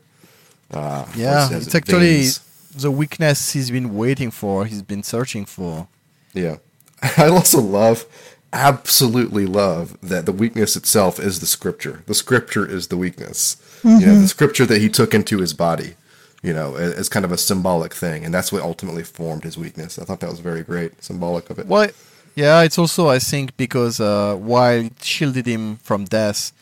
Uh, 0.72 1.06
Yeah, 1.14 1.44
as- 1.46 1.52
as 1.52 1.66
it's 1.66 1.74
it 1.74 1.78
actually 1.78 1.98
veins. 2.22 2.40
the 2.76 2.90
weakness 2.90 3.52
he's 3.52 3.70
been 3.70 3.94
waiting 3.96 4.30
for. 4.30 4.66
He's 4.66 4.82
been 4.82 5.02
searching 5.02 5.44
for. 5.46 5.88
Yeah. 6.34 6.56
I 7.16 7.28
also 7.28 7.60
love 7.60 8.04
absolutely 8.52 9.46
love 9.46 9.96
that 10.02 10.26
the 10.26 10.32
weakness 10.32 10.74
itself 10.76 11.18
is 11.20 11.38
the 11.40 11.46
scripture. 11.46 12.02
The 12.06 12.14
scripture 12.14 12.68
is 12.68 12.88
the 12.88 12.96
weakness. 12.96 13.56
You 13.84 14.00
know, 14.06 14.20
the 14.20 14.28
scripture 14.28 14.66
that 14.66 14.80
he 14.80 14.88
took 14.88 15.14
into 15.14 15.38
his 15.38 15.54
body, 15.54 15.94
you 16.42 16.52
know, 16.54 16.76
as, 16.76 17.08
kind 17.08 17.24
of 17.24 17.32
a 17.32 17.38
symbolic 17.38 17.94
thing. 17.94 18.24
And 18.24 18.32
that's 18.32 18.52
what 18.52 18.62
ultimately 18.62 19.02
formed 19.02 19.44
his 19.44 19.58
weakness. 19.58 19.98
I 19.98 20.04
thought 20.04 20.20
that 20.20 20.30
was 20.30 20.40
very 20.40 20.62
great, 20.62 21.02
symbolic 21.02 21.50
of 21.50 21.58
it. 21.58 21.66
Well, 21.66 21.90
yeah, 22.34 22.62
it's 22.62 22.78
also 22.78 23.08
I 23.08 23.18
think 23.18 23.56
because 23.56 24.00
uh, 24.00 24.36
while 24.36 24.86
it 24.86 25.02
shielded 25.02 25.46
him 25.46 25.76
from 25.76 26.04
death, 26.04 26.52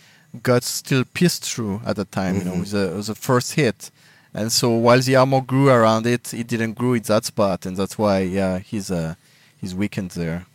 God 0.42 0.62
still 0.64 1.04
pierced 1.04 1.44
through 1.44 1.80
at 1.86 1.96
the 1.96 2.04
time. 2.04 2.36
You 2.36 2.44
know, 2.44 2.54
it 2.54 2.60
was, 2.60 2.74
a, 2.74 2.92
it 2.92 2.96
was 2.96 3.08
a 3.08 3.14
first 3.14 3.54
hit, 3.54 3.90
and 4.34 4.50
so 4.50 4.70
while 4.70 5.00
the 5.00 5.16
armor 5.16 5.40
grew 5.40 5.68
around 5.68 6.06
it, 6.06 6.34
it 6.34 6.46
didn't 6.46 6.74
grow 6.74 6.94
at 6.94 7.04
that 7.04 7.24
spot, 7.24 7.66
and 7.66 7.76
that's 7.76 7.96
why 7.98 8.20
yeah 8.20 8.58
he's 8.58 8.90
uh, 8.90 9.14
he's 9.60 9.74
weakened 9.74 10.10
there. 10.12 10.46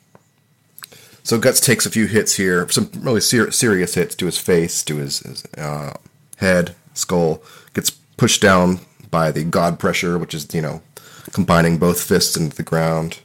So 1.23 1.39
Guts 1.39 1.61
takes 1.61 1.85
a 1.85 1.89
few 1.89 2.07
hits 2.07 2.35
here, 2.35 2.67
some 2.69 2.91
really 2.99 3.21
ser- 3.21 3.51
serious 3.51 3.95
hits 3.95 4.13
to 4.15 4.25
his 4.25 4.37
face, 4.37 4.83
to 4.83 4.97
his, 4.97 5.19
his 5.19 5.45
uh, 5.57 5.93
head, 6.37 6.75
skull. 6.93 7.41
Gets 7.73 7.91
pushed 8.17 8.41
down 8.41 8.81
by 9.13 9.31
the 9.31 9.43
God 9.43 9.79
pressure, 9.79 10.17
which 10.17 10.33
is 10.33 10.53
you 10.53 10.61
know 10.61 10.81
combining 11.31 11.77
both 11.77 12.01
fists 12.01 12.35
into 12.35 12.57
the 12.57 12.63
ground. 12.63 13.19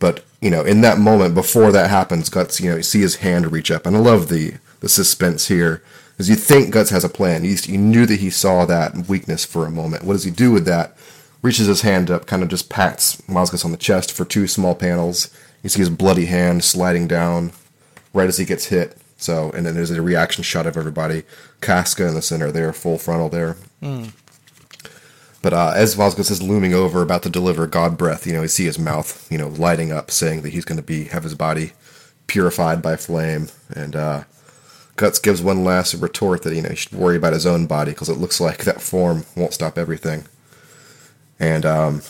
But 0.00 0.24
you 0.40 0.50
know, 0.50 0.62
in 0.64 0.80
that 0.80 0.98
moment 0.98 1.34
before 1.34 1.70
that 1.72 1.88
happens, 1.88 2.28
Guts, 2.28 2.60
you 2.60 2.70
know, 2.70 2.76
you 2.76 2.82
see 2.82 3.00
his 3.00 3.16
hand 3.16 3.52
reach 3.52 3.70
up, 3.70 3.86
and 3.86 3.96
I 3.96 4.00
love 4.00 4.28
the 4.28 4.54
the 4.80 4.88
suspense 4.88 5.48
here, 5.48 5.82
because 6.12 6.28
you 6.28 6.36
think 6.36 6.72
Guts 6.72 6.90
has 6.90 7.04
a 7.04 7.08
plan. 7.08 7.44
You, 7.44 7.56
you 7.64 7.78
knew 7.78 8.06
that 8.06 8.20
he 8.20 8.30
saw 8.30 8.64
that 8.66 9.08
weakness 9.08 9.44
for 9.44 9.66
a 9.66 9.70
moment. 9.70 10.04
What 10.04 10.14
does 10.14 10.24
he 10.24 10.30
do 10.30 10.50
with 10.50 10.64
that? 10.66 10.96
Reaches 11.42 11.66
his 11.66 11.82
hand 11.82 12.10
up, 12.10 12.26
kind 12.26 12.42
of 12.42 12.48
just 12.48 12.68
pats 12.68 13.20
Mozgus 13.22 13.64
on 13.64 13.70
the 13.70 13.78
chest 13.78 14.12
for 14.12 14.24
two 14.24 14.46
small 14.46 14.74
panels. 14.74 15.34
You 15.62 15.70
see 15.70 15.78
his 15.78 15.90
bloody 15.90 16.26
hand 16.26 16.64
sliding 16.64 17.06
down 17.06 17.52
right 18.12 18.28
as 18.28 18.38
he 18.38 18.44
gets 18.44 18.66
hit. 18.66 18.96
So, 19.16 19.50
and 19.52 19.66
then 19.66 19.74
there's 19.74 19.90
a 19.90 20.00
reaction 20.00 20.42
shot 20.42 20.66
of 20.66 20.76
everybody. 20.76 21.24
Casca 21.60 22.06
in 22.06 22.14
the 22.14 22.22
center 22.22 22.50
there, 22.50 22.72
full 22.72 22.98
frontal 22.98 23.28
there. 23.28 23.56
Hmm. 23.80 24.06
But 25.42 25.52
uh, 25.54 25.72
as 25.74 25.96
Mozgus 25.96 26.30
is 26.30 26.42
looming 26.42 26.74
over, 26.74 27.00
about 27.00 27.22
to 27.22 27.30
deliver 27.30 27.66
God 27.66 27.96
breath, 27.96 28.26
you 28.26 28.34
know, 28.34 28.42
you 28.42 28.48
see 28.48 28.66
his 28.66 28.78
mouth, 28.78 29.30
you 29.32 29.38
know, 29.38 29.48
lighting 29.48 29.90
up, 29.90 30.10
saying 30.10 30.42
that 30.42 30.52
he's 30.52 30.66
going 30.66 30.76
to 30.76 30.82
be 30.82 31.04
have 31.04 31.22
his 31.22 31.34
body 31.34 31.72
purified 32.26 32.82
by 32.82 32.96
flame. 32.96 33.48
And 33.74 33.96
uh, 33.96 34.24
Guts 34.96 35.18
gives 35.18 35.40
one 35.40 35.64
last 35.64 35.94
retort 35.94 36.42
that 36.42 36.54
you 36.54 36.60
know 36.62 36.68
he 36.68 36.76
should 36.76 36.92
worry 36.92 37.16
about 37.16 37.32
his 37.32 37.46
own 37.46 37.66
body 37.66 37.92
because 37.92 38.10
it 38.10 38.18
looks 38.18 38.40
like 38.40 38.64
that 38.64 38.82
form 38.82 39.24
won't 39.34 39.54
stop 39.54 39.78
everything. 39.78 40.24
And 41.38 41.64
um, 41.64 42.02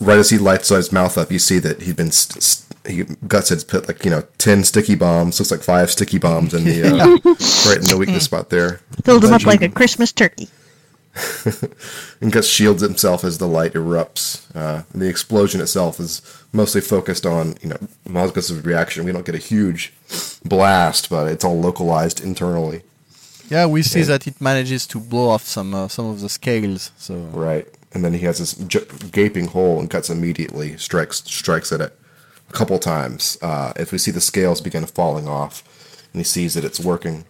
right 0.00 0.18
as 0.18 0.30
he 0.30 0.38
lights 0.38 0.68
his 0.68 0.92
mouth 0.92 1.18
up, 1.18 1.32
you 1.32 1.40
see 1.40 1.58
that 1.58 1.82
he'd 1.82 1.96
been 1.96 2.12
st- 2.12 2.42
st- 2.42 2.64
he, 2.86 3.02
Guts 3.26 3.48
had 3.48 3.66
put 3.66 3.88
like 3.88 4.04
you 4.04 4.12
know 4.12 4.22
ten 4.38 4.62
sticky 4.62 4.94
bombs, 4.94 5.40
looks 5.40 5.50
like 5.50 5.62
five 5.62 5.90
sticky 5.90 6.18
bombs 6.18 6.54
in 6.54 6.62
the 6.64 6.84
uh, 6.84 6.88
right 7.68 7.78
in 7.78 7.84
the 7.84 7.96
weakness 7.98 8.24
spot 8.24 8.50
there. 8.50 8.80
Filled 9.02 9.24
him 9.24 9.32
up 9.32 9.44
like 9.44 9.62
a 9.62 9.68
Christmas 9.68 10.12
turkey. 10.12 10.48
and 12.20 12.32
Guts 12.32 12.46
shields 12.46 12.82
himself 12.82 13.24
as 13.24 13.38
the 13.38 13.48
light 13.48 13.74
erupts. 13.74 14.44
Uh, 14.54 14.82
and 14.92 15.02
the 15.02 15.08
explosion 15.08 15.60
itself 15.60 16.00
is 16.00 16.22
mostly 16.52 16.80
focused 16.80 17.26
on, 17.26 17.56
you 17.62 17.68
know, 17.68 17.78
Mozgus's 18.06 18.64
reaction. 18.64 19.04
We 19.04 19.12
don't 19.12 19.26
get 19.26 19.34
a 19.34 19.38
huge 19.38 19.92
blast, 20.44 21.10
but 21.10 21.28
it's 21.28 21.44
all 21.44 21.60
localized 21.60 22.20
internally. 22.20 22.82
Yeah, 23.50 23.66
we 23.66 23.82
see 23.82 24.02
that 24.02 24.26
it 24.26 24.40
manages 24.40 24.86
to 24.88 25.00
blow 25.00 25.30
off 25.30 25.44
some 25.44 25.74
uh, 25.74 25.88
some 25.88 26.06
of 26.06 26.20
the 26.20 26.28
scales. 26.28 26.90
So 26.98 27.14
Right. 27.14 27.66
And 27.94 28.04
then 28.04 28.12
he 28.12 28.20
has 28.20 28.38
this 28.38 28.52
j- 28.54 28.84
gaping 29.10 29.46
hole 29.46 29.80
and 29.80 29.88
Guts 29.88 30.10
immediately, 30.10 30.76
strikes 30.76 31.22
strikes 31.24 31.72
at 31.72 31.80
it 31.80 31.98
a 32.48 32.52
couple 32.52 32.78
times. 32.78 33.38
Uh, 33.40 33.72
if 33.76 33.92
we 33.92 33.98
see 33.98 34.10
the 34.10 34.20
scales 34.20 34.60
begin 34.60 34.84
falling 34.84 35.26
off, 35.26 35.62
and 36.12 36.20
he 36.20 36.24
sees 36.24 36.54
that 36.54 36.64
it's 36.64 36.80
working. 36.80 37.24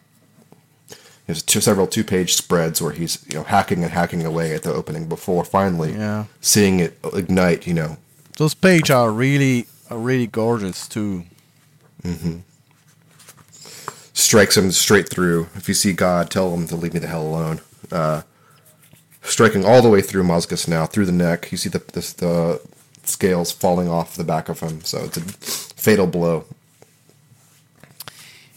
There's 1.29 1.43
two, 1.43 1.61
several 1.61 1.87
two-page 1.87 2.35
spreads 2.37 2.81
where 2.81 2.93
he's 2.93 3.23
you 3.29 3.35
know 3.37 3.45
hacking 3.45 3.83
and 3.85 3.93
hacking 3.93 4.25
away 4.25 4.55
at 4.55 4.63
the 4.63 4.73
opening 4.73 5.09
before 5.09 5.45
finally 5.45 5.93
Yeah. 5.93 6.25
seeing 6.41 6.81
it 6.81 6.99
ignite. 7.15 7.67
You 7.67 7.75
know, 7.75 7.97
those 8.39 8.55
pages 8.55 8.91
are 8.91 9.13
really 9.13 9.67
are 9.91 9.99
really 9.99 10.27
gorgeous 10.27 10.89
too. 10.89 11.25
strikes 14.15 14.57
him 14.57 14.71
straight 14.73 15.09
through. 15.09 15.49
If 15.55 15.69
you 15.69 15.75
see 15.75 15.93
God, 15.93 16.31
tell 16.31 16.53
him 16.55 16.67
to 16.69 16.77
leave 16.77 16.95
me 16.95 17.01
the 17.01 17.07
hell 17.09 17.23
alone. 17.27 17.61
Uh, 17.93 18.23
striking 19.23 19.65
all 19.67 19.83
the 19.83 19.89
way 19.91 20.01
through 20.01 20.23
Mozgus 20.25 20.67
now, 20.67 20.87
through 20.87 21.07
the 21.07 21.13
neck. 21.13 21.53
You 21.53 21.59
see 21.59 21.69
the, 21.69 21.79
the 21.93 22.01
the 22.19 22.61
scales 23.05 23.53
falling 23.53 23.89
off 23.89 24.17
the 24.17 24.25
back 24.25 24.49
of 24.49 24.61
him. 24.61 24.83
So 24.85 25.05
it's 25.05 25.17
a 25.19 25.21
fatal 25.21 26.07
blow. 26.07 26.45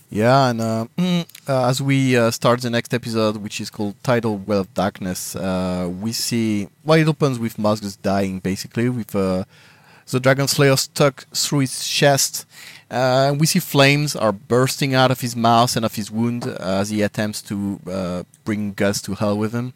Yeah, 0.10 0.50
and 0.50 0.62
uh, 0.62 0.86
uh, 1.48 1.68
as 1.68 1.82
we 1.82 2.16
uh, 2.18 2.32
start 2.32 2.62
the 2.62 2.70
next 2.70 2.94
episode, 2.94 3.38
which 3.38 3.60
is 3.60 3.70
called 3.70 3.96
Tidal 4.04 4.38
Wave 4.38 4.60
of 4.60 4.74
Darkness, 4.74 5.36
uh, 5.36 5.90
we 6.00 6.12
see 6.12 6.68
well, 6.84 7.00
it 7.00 7.08
opens 7.08 7.40
with 7.40 7.58
Mozgus 7.58 8.02
dying 8.02 8.40
basically, 8.40 8.90
with 8.90 9.16
uh, 9.16 9.44
the 10.12 10.20
Dragon 10.20 10.48
Slayer 10.48 10.76
stuck 10.76 11.26
through 11.34 11.60
his 11.60 11.88
chest. 11.88 12.46
Uh, 12.90 13.34
we 13.38 13.46
see 13.46 13.60
flames 13.60 14.16
are 14.16 14.34
bursting 14.34 14.94
out 14.94 15.10
of 15.10 15.22
his 15.22 15.36
mouth 15.36 15.76
and 15.76 15.86
of 15.86 15.96
his 15.96 16.12
wound 16.12 16.46
as 16.46 16.90
he 16.90 17.02
attempts 17.02 17.42
to 17.44 17.80
uh, 17.90 18.24
bring 18.44 18.74
Guts 18.74 19.02
to 19.04 19.16
hell 19.16 19.38
with 19.38 19.54
him. 19.54 19.74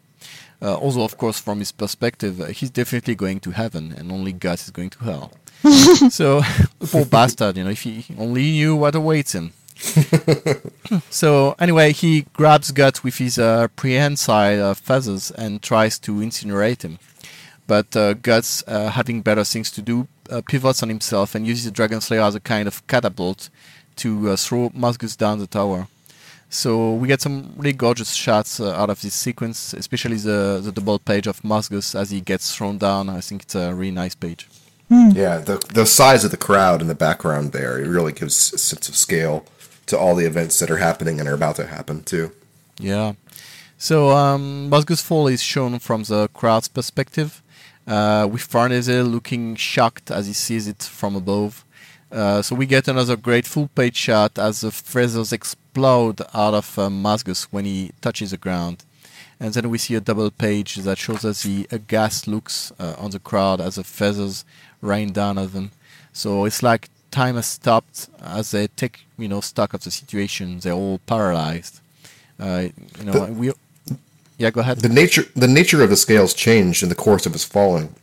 Uh, 0.60 0.74
also, 0.74 1.02
of 1.02 1.16
course, 1.18 1.38
from 1.38 1.58
his 1.58 1.72
perspective, 1.72 2.40
uh, 2.40 2.46
he's 2.46 2.70
definitely 2.70 3.14
going 3.14 3.40
to 3.40 3.50
heaven, 3.50 3.94
and 3.96 4.12
only 4.12 4.32
Guts 4.32 4.64
is 4.64 4.70
going 4.70 4.90
to 4.90 4.98
hell. 4.98 5.32
so, 6.10 6.42
poor 6.80 7.04
bastard, 7.04 7.56
you 7.56 7.64
know, 7.64 7.70
if 7.70 7.82
he 7.82 8.04
only 8.18 8.52
knew 8.52 8.76
what 8.76 8.94
awaits 8.94 9.34
him. 9.34 9.52
so 11.10 11.54
anyway, 11.58 11.92
he 11.92 12.22
grabs 12.32 12.70
Guts 12.72 13.04
with 13.04 13.18
his 13.18 13.38
uh, 13.38 13.68
prehensile 13.76 14.62
uh, 14.62 14.74
feathers 14.74 15.30
and 15.30 15.62
tries 15.62 15.98
to 16.00 16.12
incinerate 16.12 16.82
him. 16.82 16.98
But 17.66 17.96
uh, 17.96 18.14
Guts, 18.14 18.62
uh, 18.66 18.90
having 18.90 19.22
better 19.22 19.44
things 19.44 19.70
to 19.72 19.82
do, 19.82 20.08
uh, 20.30 20.40
pivots 20.48 20.82
on 20.82 20.88
himself 20.88 21.34
and 21.34 21.46
uses 21.46 21.64
the 21.64 21.70
Dragon 21.70 22.00
Slayer 22.00 22.22
as 22.22 22.34
a 22.34 22.40
kind 22.40 22.68
of 22.68 22.86
catapult 22.86 23.50
to 23.96 24.30
uh, 24.30 24.36
throw 24.36 24.70
Mozgus 24.70 25.16
down 25.16 25.38
the 25.38 25.46
tower. 25.46 25.88
So 26.48 26.94
we 26.94 27.08
get 27.08 27.20
some 27.20 27.52
really 27.56 27.72
gorgeous 27.72 28.14
shots 28.14 28.60
uh, 28.60 28.72
out 28.72 28.88
of 28.88 29.00
this 29.00 29.14
sequence, 29.14 29.74
especially 29.74 30.16
the 30.16 30.60
the 30.62 30.70
double 30.70 31.00
page 31.00 31.26
of 31.26 31.42
Mozgus 31.42 31.98
as 31.98 32.10
he 32.10 32.20
gets 32.20 32.54
thrown 32.54 32.78
down. 32.78 33.08
I 33.08 33.20
think 33.20 33.42
it's 33.42 33.56
a 33.56 33.74
really 33.74 33.90
nice 33.90 34.14
page. 34.14 34.48
Yeah, 34.88 35.38
the 35.38 35.58
the 35.74 35.84
size 35.84 36.24
of 36.24 36.30
the 36.30 36.36
crowd 36.36 36.80
in 36.80 36.86
the 36.86 36.94
background 36.94 37.50
there 37.50 37.80
it 37.80 37.88
really 37.88 38.12
gives 38.12 38.52
a 38.52 38.58
sense 38.58 38.88
of 38.88 38.94
scale 38.94 39.44
to 39.86 39.98
all 39.98 40.14
the 40.14 40.26
events 40.26 40.58
that 40.58 40.70
are 40.70 40.78
happening 40.78 41.20
and 41.20 41.28
are 41.28 41.34
about 41.34 41.56
to 41.56 41.66
happen 41.66 42.02
too. 42.02 42.32
Yeah. 42.78 43.14
So 43.78 44.10
um, 44.10 44.70
Mozgus 44.70 45.02
Fall 45.02 45.28
is 45.28 45.42
shown 45.42 45.78
from 45.78 46.04
the 46.04 46.28
crowd's 46.28 46.68
perspective, 46.68 47.42
uh, 47.86 48.28
with 48.30 48.42
Farnese 48.42 48.88
looking 48.88 49.54
shocked 49.54 50.10
as 50.10 50.26
he 50.26 50.32
sees 50.32 50.66
it 50.66 50.82
from 50.82 51.14
above. 51.14 51.64
Uh, 52.10 52.40
so 52.40 52.54
we 52.54 52.66
get 52.66 52.88
another 52.88 53.16
great 53.16 53.46
full 53.46 53.68
page 53.68 53.96
shot 53.96 54.38
as 54.38 54.60
the 54.60 54.70
feathers 54.70 55.32
explode 55.32 56.20
out 56.32 56.54
of 56.54 56.78
uh, 56.78 56.88
Mozgus 56.88 57.44
when 57.50 57.64
he 57.64 57.90
touches 58.00 58.30
the 58.30 58.36
ground. 58.36 58.84
And 59.38 59.52
then 59.52 59.68
we 59.68 59.76
see 59.76 59.94
a 59.94 60.00
double 60.00 60.30
page 60.30 60.76
that 60.76 60.96
shows 60.96 61.24
us 61.24 61.42
the 61.42 61.66
aghast 61.70 62.26
looks 62.26 62.72
uh, 62.78 62.94
on 62.96 63.10
the 63.10 63.18
crowd 63.18 63.60
as 63.60 63.74
the 63.74 63.84
feathers 63.84 64.44
rain 64.80 65.12
down 65.12 65.36
on 65.36 65.48
them. 65.48 65.72
So 66.12 66.46
it's 66.46 66.62
like 66.62 66.88
time 67.10 67.36
has 67.36 67.46
stopped 67.46 68.08
as 68.22 68.50
they 68.50 68.66
take 68.68 69.06
you 69.18 69.28
know 69.28 69.40
stock 69.40 69.74
of 69.74 69.82
the 69.84 69.90
situation. 69.90 70.58
They're 70.60 70.72
all 70.72 70.98
paralyzed. 71.06 71.80
Uh, 72.38 72.68
you 72.98 73.04
know, 73.04 73.12
The- 73.12 73.32
we. 73.32 73.52
Yeah, 74.38 74.50
go 74.50 74.60
ahead. 74.60 74.80
The 74.80 74.90
nature 74.90 75.24
the 75.34 75.48
nature 75.48 75.82
of 75.82 75.88
the 75.90 75.96
scales 75.96 76.34
changed 76.34 76.82
in 76.82 76.88
the 76.90 76.94
course 76.94 77.24
of 77.26 77.32
his 77.32 77.44
falling. 77.44 77.94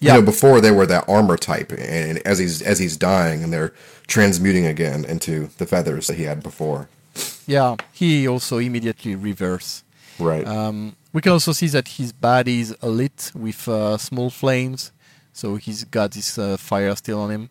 Yeah. 0.00 0.14
You 0.14 0.20
know, 0.20 0.24
before 0.26 0.60
they 0.60 0.70
were 0.70 0.86
that 0.86 1.04
armor 1.08 1.36
type, 1.36 1.70
and 1.72 2.18
as 2.26 2.38
he's 2.38 2.62
as 2.62 2.78
he's 2.78 2.96
dying, 2.96 3.42
and 3.42 3.52
they're 3.52 3.72
transmuting 4.06 4.66
again 4.66 5.04
into 5.04 5.50
the 5.58 5.66
feathers 5.66 6.06
that 6.06 6.16
he 6.16 6.24
had 6.24 6.42
before. 6.42 6.88
Yeah, 7.46 7.76
he 7.92 8.26
also 8.28 8.58
immediately 8.58 9.14
reverse. 9.14 9.82
Right. 10.18 10.46
Um, 10.46 10.96
we 11.12 11.20
can 11.22 11.32
also 11.32 11.52
see 11.52 11.68
that 11.68 11.88
his 11.88 12.12
body 12.12 12.60
is 12.60 12.76
lit 12.82 13.32
with 13.34 13.68
uh, 13.68 13.96
small 13.98 14.30
flames, 14.30 14.92
so 15.32 15.56
he's 15.56 15.84
got 15.84 16.12
this 16.12 16.38
uh, 16.38 16.56
fire 16.56 16.94
still 16.96 17.20
on 17.20 17.30
him. 17.30 17.50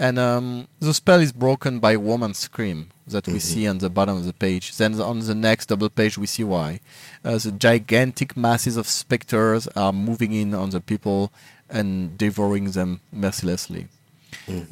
And 0.00 0.18
um, 0.18 0.66
the 0.78 0.94
spell 0.94 1.20
is 1.20 1.30
broken 1.30 1.78
by 1.78 1.94
woman's 1.98 2.38
scream 2.38 2.88
that 3.06 3.28
we 3.28 3.38
see 3.38 3.68
on 3.68 3.78
the 3.78 3.90
bottom 3.90 4.16
of 4.16 4.24
the 4.24 4.32
page. 4.32 4.74
Then 4.78 4.98
on 4.98 5.20
the 5.20 5.34
next 5.34 5.66
double 5.66 5.90
page, 5.90 6.16
we 6.16 6.26
see 6.26 6.42
why. 6.42 6.80
Uh, 7.22 7.36
the 7.36 7.52
gigantic 7.52 8.34
masses 8.34 8.78
of 8.78 8.86
specters 8.86 9.68
are 9.76 9.92
moving 9.92 10.32
in 10.32 10.54
on 10.54 10.70
the 10.70 10.80
people 10.80 11.30
and 11.68 12.16
devouring 12.16 12.70
them 12.70 13.00
mercilessly. 13.12 13.88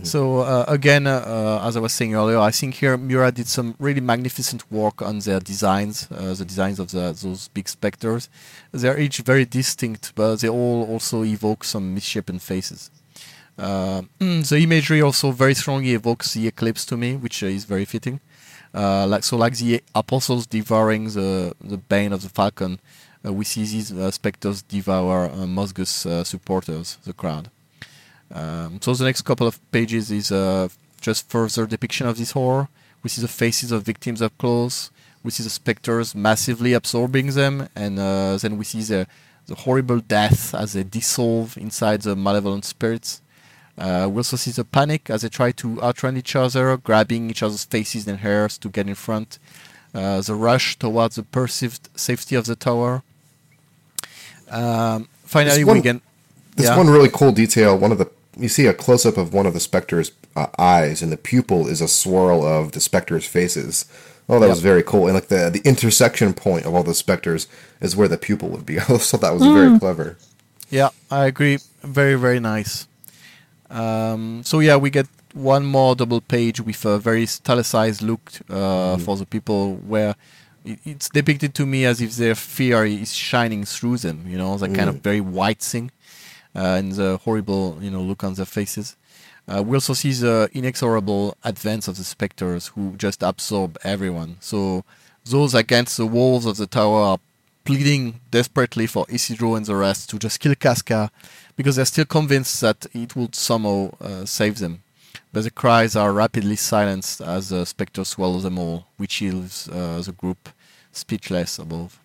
So 0.02 0.38
uh, 0.38 0.64
again, 0.66 1.06
uh, 1.06 1.22
uh, 1.62 1.68
as 1.68 1.76
I 1.76 1.80
was 1.80 1.92
saying 1.92 2.14
earlier, 2.14 2.38
I 2.38 2.50
think 2.50 2.74
here 2.76 2.96
Miura 2.96 3.30
did 3.30 3.48
some 3.48 3.74
really 3.78 4.00
magnificent 4.00 4.70
work 4.72 5.02
on 5.02 5.18
their 5.20 5.40
designs, 5.40 6.08
uh, 6.10 6.34
the 6.34 6.44
designs 6.44 6.78
of 6.80 6.90
the, 6.90 7.12
those 7.12 7.48
big 7.48 7.68
specters. 7.68 8.28
They're 8.72 8.98
each 8.98 9.18
very 9.18 9.44
distinct, 9.44 10.12
but 10.14 10.36
they 10.36 10.48
all 10.48 10.84
also 10.84 11.22
evoke 11.22 11.64
some 11.64 11.94
misshapen 11.94 12.38
faces. 12.38 12.90
Uh, 13.58 14.02
the 14.20 14.60
imagery 14.62 15.02
also 15.02 15.30
very 15.30 15.54
strongly 15.54 15.92
evokes 15.92 16.34
the 16.34 16.46
eclipse 16.46 16.86
to 16.86 16.96
me, 16.96 17.16
which 17.16 17.42
is 17.42 17.64
very 17.64 17.84
fitting. 17.84 18.20
Uh, 18.74 19.06
like 19.06 19.24
so, 19.24 19.36
like 19.36 19.56
the 19.56 19.82
apostles 19.94 20.46
devouring 20.46 21.04
the 21.10 21.54
the 21.60 21.78
Band 21.78 22.12
of 22.14 22.22
the 22.22 22.28
Falcon, 22.28 22.78
uh, 23.24 23.32
we 23.32 23.44
see 23.44 23.64
these 23.64 23.92
uh, 23.92 24.10
specters 24.10 24.62
devour 24.62 25.26
uh, 25.26 25.46
Mozgus 25.46 26.06
uh, 26.06 26.22
supporters, 26.22 26.98
the 27.04 27.12
crowd. 27.12 27.50
Um, 28.32 28.80
so 28.82 28.92
the 28.94 29.04
next 29.04 29.22
couple 29.22 29.46
of 29.46 29.58
pages 29.72 30.10
is 30.10 30.30
uh, 30.30 30.68
just 31.00 31.28
further 31.30 31.66
depiction 31.66 32.06
of 32.06 32.18
this 32.18 32.32
horror. 32.32 32.68
We 33.02 33.08
see 33.08 33.22
the 33.22 33.28
faces 33.28 33.72
of 33.72 33.84
victims 33.84 34.20
up 34.20 34.36
close. 34.38 34.90
We 35.22 35.30
see 35.30 35.42
the 35.42 35.50
specters 35.50 36.14
massively 36.14 36.74
absorbing 36.74 37.28
them, 37.28 37.68
and 37.74 37.98
uh, 37.98 38.36
then 38.36 38.58
we 38.58 38.64
see 38.64 38.82
the 38.82 39.06
the 39.46 39.54
horrible 39.54 40.00
death 40.00 40.54
as 40.54 40.74
they 40.74 40.84
dissolve 40.84 41.56
inside 41.56 42.02
the 42.02 42.14
malevolent 42.14 42.66
spirits. 42.66 43.22
Uh, 43.78 44.08
we 44.10 44.16
also 44.18 44.36
see 44.36 44.50
the 44.50 44.64
panic 44.64 45.08
as 45.08 45.22
they 45.22 45.28
try 45.28 45.52
to 45.52 45.80
outrun 45.82 46.16
each 46.16 46.34
other, 46.34 46.76
grabbing 46.76 47.30
each 47.30 47.42
other's 47.42 47.64
faces 47.64 48.06
and 48.08 48.18
hairs 48.18 48.58
to 48.58 48.68
get 48.68 48.88
in 48.88 48.94
front. 48.94 49.38
Uh, 49.94 50.20
the 50.20 50.34
rush 50.34 50.78
towards 50.78 51.16
the 51.16 51.22
perceived 51.22 51.88
safety 51.96 52.34
of 52.34 52.44
the 52.46 52.56
tower. 52.56 53.02
Um, 54.50 55.08
finally, 55.24 55.64
one- 55.64 55.76
we 55.76 55.82
get. 55.82 56.00
This 56.56 56.66
yeah. 56.66 56.76
one 56.76 56.88
really 56.88 57.08
cool 57.12 57.30
detail. 57.30 57.78
One 57.78 57.92
of 57.92 57.98
the 57.98 58.10
you 58.36 58.48
see 58.48 58.66
a 58.66 58.74
close 58.74 59.06
up 59.06 59.16
of 59.16 59.32
one 59.32 59.46
of 59.46 59.54
the 59.54 59.60
specter's 59.60 60.10
uh, 60.36 60.46
eyes, 60.58 61.02
and 61.02 61.12
the 61.12 61.16
pupil 61.16 61.68
is 61.68 61.80
a 61.80 61.88
swirl 61.88 62.44
of 62.44 62.72
the 62.72 62.80
specter's 62.80 63.26
faces. 63.26 63.84
Oh, 64.28 64.38
that 64.40 64.46
Yep. 64.46 64.50
was 64.50 64.60
very 64.60 64.82
cool. 64.82 65.06
And 65.06 65.14
like 65.14 65.28
the 65.28 65.50
the 65.50 65.62
intersection 65.68 66.34
point 66.34 66.66
of 66.66 66.74
all 66.74 66.82
the 66.82 66.94
specters 66.94 67.46
is 67.80 67.96
where 67.96 68.08
the 68.08 68.18
pupil 68.18 68.48
would 68.50 68.66
be. 68.66 68.78
I 68.80 68.84
also 68.88 69.16
thought 69.16 69.20
that 69.26 69.34
was 69.34 69.42
very 69.42 69.78
clever. 69.78 70.16
Yeah, 70.68 70.90
I 71.10 71.26
agree. 71.26 71.58
Very, 71.82 72.16
very 72.16 72.40
nice. 72.40 72.86
Um, 73.70 74.42
so 74.44 74.60
yeah, 74.60 74.76
we 74.76 74.90
get 74.90 75.06
one 75.34 75.64
more 75.64 75.94
double 75.94 76.20
page 76.20 76.60
with 76.60 76.84
a 76.84 76.98
very 76.98 77.26
stylized 77.26 78.02
look 78.02 78.32
uh, 78.48 78.96
for 78.98 79.16
the 79.16 79.26
people, 79.26 79.76
where 79.76 80.14
it, 80.64 80.78
it's 80.84 81.08
depicted 81.08 81.54
to 81.54 81.66
me 81.66 81.84
as 81.84 82.00
if 82.00 82.16
their 82.16 82.34
fear 82.34 82.84
is 82.84 83.14
shining 83.14 83.64
through 83.64 83.98
them. 83.98 84.24
You 84.26 84.38
know, 84.38 84.56
that 84.56 84.74
kind 84.74 84.88
of 84.88 84.96
very 84.96 85.20
white 85.20 85.60
thing, 85.60 85.90
uh, 86.54 86.76
and 86.78 86.92
the 86.92 87.18
horrible, 87.18 87.78
you 87.80 87.90
know, 87.90 88.00
look 88.00 88.24
on 88.24 88.34
their 88.34 88.46
faces. 88.46 88.96
Uh, 89.46 89.62
we 89.62 89.76
also 89.76 89.94
see 89.94 90.12
the 90.12 90.50
inexorable 90.52 91.34
advance 91.42 91.88
of 91.88 91.96
the 91.96 92.04
specters 92.04 92.68
who 92.68 92.94
just 92.96 93.22
absorb 93.22 93.78
everyone. 93.82 94.36
So 94.40 94.84
those 95.24 95.54
against 95.54 95.96
the 95.96 96.06
walls 96.06 96.44
of 96.44 96.58
the 96.58 96.66
tower 96.66 97.00
are 97.00 97.18
pleading 97.64 98.20
desperately 98.30 98.86
for 98.86 99.06
Isidro 99.08 99.54
and 99.54 99.64
the 99.64 99.76
rest 99.76 100.10
to 100.10 100.18
just 100.18 100.40
kill 100.40 100.54
Casca 100.54 101.10
because 101.58 101.74
they're 101.74 101.84
still 101.84 102.04
convinced 102.04 102.60
that 102.60 102.86
it 102.94 103.16
would 103.16 103.34
somehow 103.34 103.90
uh, 104.00 104.24
save 104.24 104.60
them. 104.60 104.80
But 105.32 105.42
the 105.42 105.50
cries 105.50 105.96
are 105.96 106.12
rapidly 106.12 106.54
silenced 106.54 107.20
as 107.20 107.48
the 107.48 107.66
spectre 107.66 108.04
swallows 108.04 108.44
them 108.44 108.60
all, 108.60 108.86
which 108.96 109.20
leaves 109.20 109.68
uh, 109.68 110.00
the 110.00 110.12
group 110.12 110.50
speechless 110.92 111.58
above. 111.58 111.98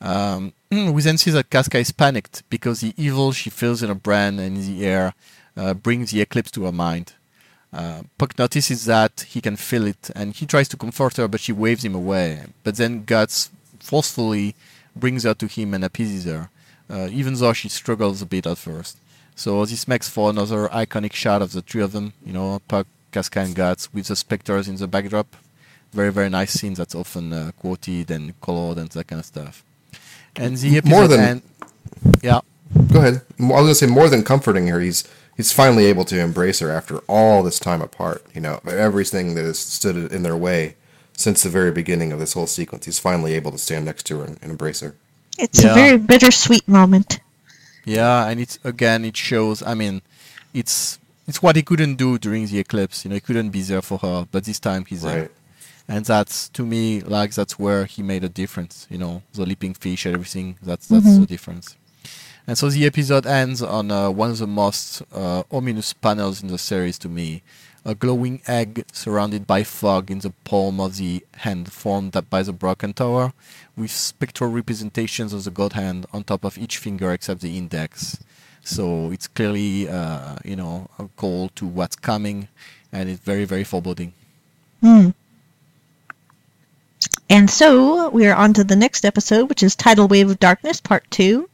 Um, 0.00 0.54
we 0.70 1.02
then 1.02 1.18
see 1.18 1.30
that 1.32 1.50
Casca 1.50 1.78
is 1.78 1.92
panicked 1.92 2.44
because 2.48 2.80
the 2.80 2.94
evil 2.96 3.32
she 3.32 3.50
feels 3.50 3.82
in 3.82 3.90
her 3.90 3.94
brain 3.94 4.38
and 4.38 4.56
in 4.56 4.78
the 4.78 4.86
air 4.86 5.12
uh, 5.54 5.74
brings 5.74 6.10
the 6.10 6.22
eclipse 6.22 6.50
to 6.52 6.64
her 6.64 6.72
mind. 6.72 7.12
Uh, 7.74 8.02
Puck 8.16 8.38
notices 8.38 8.86
that 8.86 9.26
he 9.28 9.42
can 9.42 9.56
feel 9.56 9.86
it 9.86 10.10
and 10.16 10.34
he 10.34 10.46
tries 10.46 10.68
to 10.68 10.78
comfort 10.78 11.18
her, 11.18 11.28
but 11.28 11.40
she 11.40 11.52
waves 11.52 11.84
him 11.84 11.94
away. 11.94 12.46
But 12.64 12.76
then 12.76 13.04
Guts 13.04 13.50
forcefully 13.80 14.54
brings 14.96 15.24
her 15.24 15.34
to 15.34 15.46
him 15.46 15.74
and 15.74 15.84
appeases 15.84 16.24
her, 16.24 16.48
uh, 16.92 17.08
even 17.10 17.34
though 17.34 17.52
she 17.54 17.68
struggles 17.68 18.20
a 18.22 18.26
bit 18.26 18.46
at 18.46 18.58
first. 18.58 18.98
So 19.34 19.64
this 19.64 19.88
makes 19.88 20.08
for 20.08 20.30
another 20.30 20.68
iconic 20.68 21.14
shot 21.14 21.40
of 21.42 21.52
the 21.52 21.62
three 21.62 21.82
of 21.82 21.92
them, 21.92 22.12
you 22.24 22.32
know, 22.34 22.60
Puck, 22.68 22.86
Casca, 23.12 23.40
and 23.40 23.54
Guts, 23.54 23.92
with 23.94 24.06
the 24.08 24.16
specters 24.16 24.68
in 24.68 24.76
the 24.76 24.86
backdrop. 24.86 25.28
Very, 25.92 26.12
very 26.12 26.28
nice 26.30 26.52
scene 26.52 26.74
that's 26.74 26.94
often 26.94 27.32
uh, 27.32 27.50
quoted 27.58 28.10
and 28.10 28.38
colored 28.40 28.78
and 28.78 28.88
that 28.90 29.06
kind 29.08 29.20
of 29.20 29.26
stuff. 29.26 29.64
And 30.36 30.56
the 30.56 30.76
episode 30.78 30.90
More 30.94 31.08
than- 31.08 31.20
end- 31.20 31.42
yeah, 32.22 32.40
Go 32.90 33.00
ahead. 33.00 33.20
I 33.38 33.42
was 33.44 33.62
gonna 33.62 33.74
say 33.74 33.86
more 33.86 34.08
than 34.08 34.22
comforting 34.24 34.66
her. 34.68 34.80
He's 34.80 35.04
he's 35.36 35.52
finally 35.52 35.84
able 35.86 36.04
to 36.06 36.18
embrace 36.18 36.60
her 36.60 36.70
after 36.70 36.98
all 37.00 37.42
this 37.42 37.58
time 37.58 37.82
apart. 37.82 38.24
You 38.34 38.40
know, 38.40 38.60
everything 38.66 39.34
that 39.34 39.44
has 39.44 39.58
stood 39.58 40.10
in 40.10 40.22
their 40.22 40.36
way 40.36 40.76
since 41.14 41.42
the 41.42 41.50
very 41.50 41.70
beginning 41.70 42.12
of 42.12 42.18
this 42.18 42.32
whole 42.32 42.46
sequence. 42.46 42.86
He's 42.86 42.98
finally 42.98 43.34
able 43.34 43.50
to 43.52 43.58
stand 43.58 43.84
next 43.84 44.04
to 44.06 44.18
her 44.20 44.24
and, 44.24 44.38
and 44.40 44.50
embrace 44.50 44.80
her. 44.80 44.94
It's 45.38 45.62
Yeah. 45.62 45.72
a 45.72 45.74
very 45.74 45.98
bittersweet 45.98 46.66
moment. 46.68 47.20
Yeah, 47.84 48.26
and 48.28 48.38
it's 48.40 48.58
again 48.64 49.04
it 49.04 49.16
shows. 49.16 49.62
I 49.62 49.74
mean, 49.74 50.02
it's 50.54 50.98
it's 51.26 51.42
what 51.42 51.56
he 51.56 51.62
couldn't 51.62 51.96
do 51.96 52.18
during 52.18 52.46
the 52.46 52.58
eclipse. 52.58 53.04
You 53.04 53.08
know, 53.10 53.14
he 53.16 53.20
couldn't 53.20 53.50
be 53.50 53.62
there 53.62 53.82
for 53.82 53.98
her, 53.98 54.26
but 54.30 54.44
this 54.44 54.60
time 54.60 54.84
he's 54.84 55.02
there, 55.02 55.22
Right. 55.22 55.30
and 55.88 56.04
that's 56.04 56.48
to 56.50 56.64
me 56.64 57.00
like 57.00 57.34
that's 57.34 57.58
where 57.58 57.84
he 57.86 58.02
made 58.02 58.22
a 58.24 58.28
difference. 58.28 58.86
You 58.90 58.98
know, 58.98 59.22
the 59.34 59.44
leaping 59.46 59.74
fish 59.74 60.06
and 60.06 60.14
everything. 60.14 60.56
That's 60.62 60.86
that's 60.86 61.18
the 61.18 61.26
difference. 61.26 61.76
And 62.46 62.58
so 62.58 62.68
the 62.70 62.86
episode 62.86 63.24
ends 63.26 63.62
on 63.62 63.90
uh, 63.92 64.10
one 64.10 64.30
of 64.30 64.38
the 64.38 64.48
most 64.48 65.02
uh, 65.14 65.44
ominous 65.50 65.92
panels 65.92 66.42
in 66.42 66.48
the 66.48 66.58
series 66.58 66.98
to 66.98 67.08
me. 67.08 67.42
A 67.84 67.94
glowing 67.94 68.40
egg 68.46 68.84
surrounded 68.92 69.46
by 69.46 69.64
fog 69.64 70.10
in 70.10 70.20
the 70.20 70.30
palm 70.44 70.78
of 70.78 70.96
the 70.96 71.24
hand 71.38 71.72
formed 71.72 72.16
by 72.30 72.42
the 72.42 72.52
broken 72.52 72.92
tower, 72.92 73.32
with 73.76 73.90
spectral 73.90 74.50
representations 74.50 75.32
of 75.32 75.42
the 75.44 75.50
god 75.50 75.72
hand 75.72 76.06
on 76.12 76.22
top 76.22 76.44
of 76.44 76.56
each 76.56 76.78
finger 76.78 77.12
except 77.12 77.40
the 77.40 77.58
index. 77.58 78.18
So 78.62 79.10
it's 79.10 79.26
clearly, 79.26 79.88
uh, 79.88 80.36
you 80.44 80.54
know, 80.54 80.88
a 80.98 81.08
call 81.16 81.48
to 81.56 81.66
what's 81.66 81.96
coming, 81.96 82.48
and 82.92 83.08
it's 83.08 83.20
very, 83.20 83.44
very 83.44 83.64
foreboding. 83.64 84.12
Hmm. 84.80 85.10
And 87.28 87.50
so 87.50 88.10
we're 88.10 88.34
on 88.34 88.52
to 88.54 88.64
the 88.64 88.76
next 88.76 89.04
episode, 89.04 89.48
which 89.48 89.62
is 89.62 89.74
Tidal 89.74 90.06
Wave 90.06 90.30
of 90.30 90.38
Darkness, 90.38 90.80
Part 90.80 91.10
2. 91.10 91.48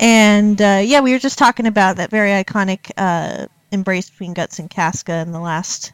And 0.00 0.60
uh, 0.60 0.80
yeah, 0.82 1.00
we 1.00 1.12
were 1.12 1.18
just 1.18 1.38
talking 1.38 1.66
about 1.66 1.96
that 1.96 2.10
very 2.10 2.30
iconic 2.30 2.90
uh, 2.96 3.46
embrace 3.72 4.10
between 4.10 4.34
Guts 4.34 4.58
and 4.58 4.70
Casca 4.70 5.14
in 5.14 5.32
the 5.32 5.40
last 5.40 5.92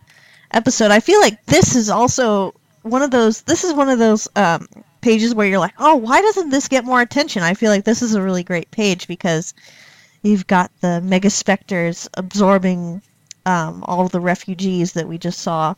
episode. 0.51 0.91
I 0.91 1.01
feel 1.01 1.21
like 1.21 1.45
this 1.47 1.77
is 1.77 1.89
also 1.91 2.55
one 2.83 3.03
of 3.03 3.11
those, 3.11 3.43
this 3.43 3.65
is 3.65 3.73
one 3.73 3.89
of 3.89 3.99
those 3.99 4.29
um, 4.37 4.69
pages 5.01 5.35
where 5.35 5.47
you're 5.47 5.59
like, 5.59 5.75
oh, 5.79 5.97
why 5.97 6.21
doesn't 6.21 6.51
this 6.51 6.69
get 6.69 6.85
more 6.85 7.01
attention? 7.01 7.43
I 7.43 7.55
feel 7.55 7.71
like 7.71 7.85
this 7.85 8.03
is 8.03 8.15
a 8.15 8.23
really 8.23 8.43
great 8.43 8.71
page 8.71 9.09
because 9.09 9.55
you've 10.23 10.47
got 10.47 10.71
the 10.81 11.01
Mega 11.01 11.31
Spectres 11.31 12.09
absorbing 12.15 13.03
um, 13.47 13.85
all 13.87 14.09
the 14.09 14.21
refugees 14.21 14.93
that 14.95 15.09
we 15.09 15.19
just 15.19 15.41
saw. 15.41 15.75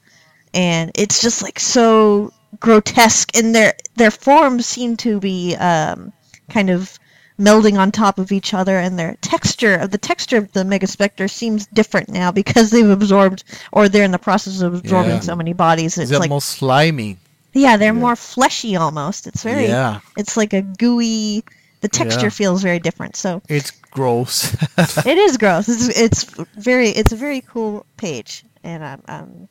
And 0.52 0.90
it's 0.94 1.22
just 1.22 1.43
like 1.43 1.60
so 1.60 2.32
grotesque 2.59 3.36
and 3.36 3.55
their 3.55 3.74
their 3.94 4.10
forms 4.10 4.66
seem 4.66 4.97
to 4.97 5.20
be 5.20 5.55
um, 5.55 6.12
kind 6.48 6.70
of 6.70 6.98
melding 7.40 7.78
on 7.78 7.90
top 7.90 8.18
of 8.18 8.30
each 8.32 8.52
other 8.52 8.76
and 8.78 8.98
their 8.98 9.16
texture 9.22 9.74
of 9.74 9.90
the 9.90 9.98
texture 9.98 10.36
of 10.36 10.52
the 10.52 10.64
mega 10.64 10.86
spectre 10.86 11.26
seems 11.26 11.66
different 11.68 12.08
now 12.10 12.30
because 12.30 12.70
they've 12.70 12.90
absorbed 12.90 13.42
or 13.72 13.88
they're 13.88 14.04
in 14.04 14.10
the 14.12 14.18
process 14.18 14.60
of 14.60 14.74
absorbing 14.74 15.12
Yeah. 15.12 15.20
so 15.20 15.34
many 15.36 15.54
bodies 15.54 15.96
it's 15.96 16.10
They're 16.10 16.20
like 16.20 16.28
more 16.30 16.42
slimy. 16.42 17.16
yeah 17.54 17.78
they're 17.78 17.94
more 17.94 18.14
fleshy 18.16 18.76
almost 18.76 19.26
it's 19.26 19.42
very 19.42 19.66
Yeah. 19.66 20.00
it's 20.16 20.36
like 20.36 20.52
a 20.52 20.60
gooey 20.62 21.42
the 21.80 21.88
texture 21.88 22.26
Yeah. 22.26 22.40
feels 22.40 22.62
very 22.62 22.78
different 22.78 23.16
so 23.16 23.40
It's 23.48 23.70
gross. 23.90 24.52
it 25.06 25.18
is 25.18 25.38
gross 25.38 25.68
it's, 25.68 25.88
it's 25.98 26.24
very 26.56 26.90
it's 26.90 27.12
a 27.12 27.16
very 27.16 27.40
cool 27.40 27.86
page 27.96 28.44
and 28.62 28.84
i'm, 28.84 29.02
I'm 29.08 29.48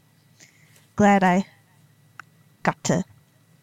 glad 0.95 1.23
i 1.23 1.45
got 2.63 2.81
to 2.83 3.03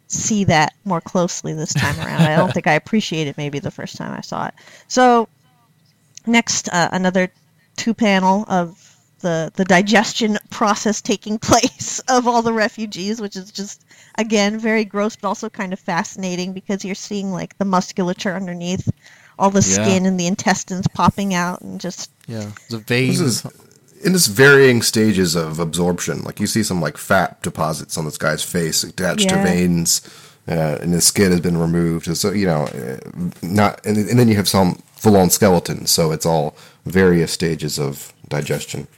see 0.09 0.45
that 0.45 0.73
more 0.85 1.01
closely 1.01 1.53
this 1.53 1.75
time 1.75 1.99
around 2.01 2.25
i 2.27 2.37
don't 2.37 2.53
think 2.55 2.67
i 2.67 2.75
appreciated 2.75 3.37
maybe 3.37 3.59
the 3.59 3.71
first 3.71 3.97
time 3.97 4.13
i 4.13 4.21
saw 4.21 4.47
it 4.47 4.55
so 4.89 5.29
next 6.27 6.69
uh, 6.69 6.89
another 6.93 7.31
two 7.77 7.95
panel 7.95 8.45
of 8.49 8.79
the 9.21 9.51
the 9.57 9.65
digestion 9.65 10.39
process 10.51 11.01
taking 11.03 11.39
place 11.41 12.01
of 12.09 12.27
all 12.29 12.43
the 12.43 12.53
refugees 12.53 13.21
which 13.21 13.37
is 13.37 13.51
just 13.51 13.85
again 14.19 14.59
very 14.59 14.85
gross 14.85 15.17
but 15.17 15.29
also 15.29 15.49
kind 15.49 15.73
of 15.73 15.81
fascinating 15.81 16.53
because 16.53 16.85
you're 16.85 16.95
seeing 16.95 17.33
like 17.33 17.57
the 17.59 17.65
musculature 17.65 18.35
underneath 18.35 18.89
all 19.39 19.51
the 19.51 19.63
Yeah. 19.63 19.77
skin 19.85 20.07
and 20.07 20.19
the 20.19 20.27
intestines 20.27 20.87
popping 20.89 21.35
out 21.35 21.61
and 21.63 21.81
just 21.81 22.11
yeah, 22.29 22.51
the 22.69 22.79
This 23.07 23.21
veins. 23.21 23.43
In 24.03 24.13
this 24.13 24.27
varying 24.27 24.83
stages 24.83 25.35
of 25.35 25.59
absorption. 25.59 26.23
Like 26.23 26.41
you 26.41 26.47
see 26.47 26.63
some 26.63 26.81
like 26.81 26.97
fat 26.97 27.43
deposits 27.43 27.97
on 27.97 28.05
this 28.05 28.19
guy's 28.19 28.43
face 28.43 28.83
attached 28.85 29.29
to 29.29 29.43
veins, 29.43 30.03
uh, 30.49 30.79
and 30.81 30.93
his 30.93 31.05
skin 31.05 31.31
has 31.31 31.41
been 31.41 31.59
removed. 31.59 32.17
So 32.17 32.33
you 32.33 32.47
know, 32.47 32.65
uh, 32.65 32.99
not 33.43 33.85
and, 33.85 33.97
and 33.97 34.19
then 34.19 34.29
you 34.29 34.37
have 34.37 34.49
some 34.49 34.83
full-on 34.93 35.31
skeleton. 35.31 35.87
So 35.87 36.13
it's 36.13 36.27
all 36.27 36.57
various 36.85 37.33
stages 37.33 37.79
of 37.79 38.13
digestion. 38.29 38.89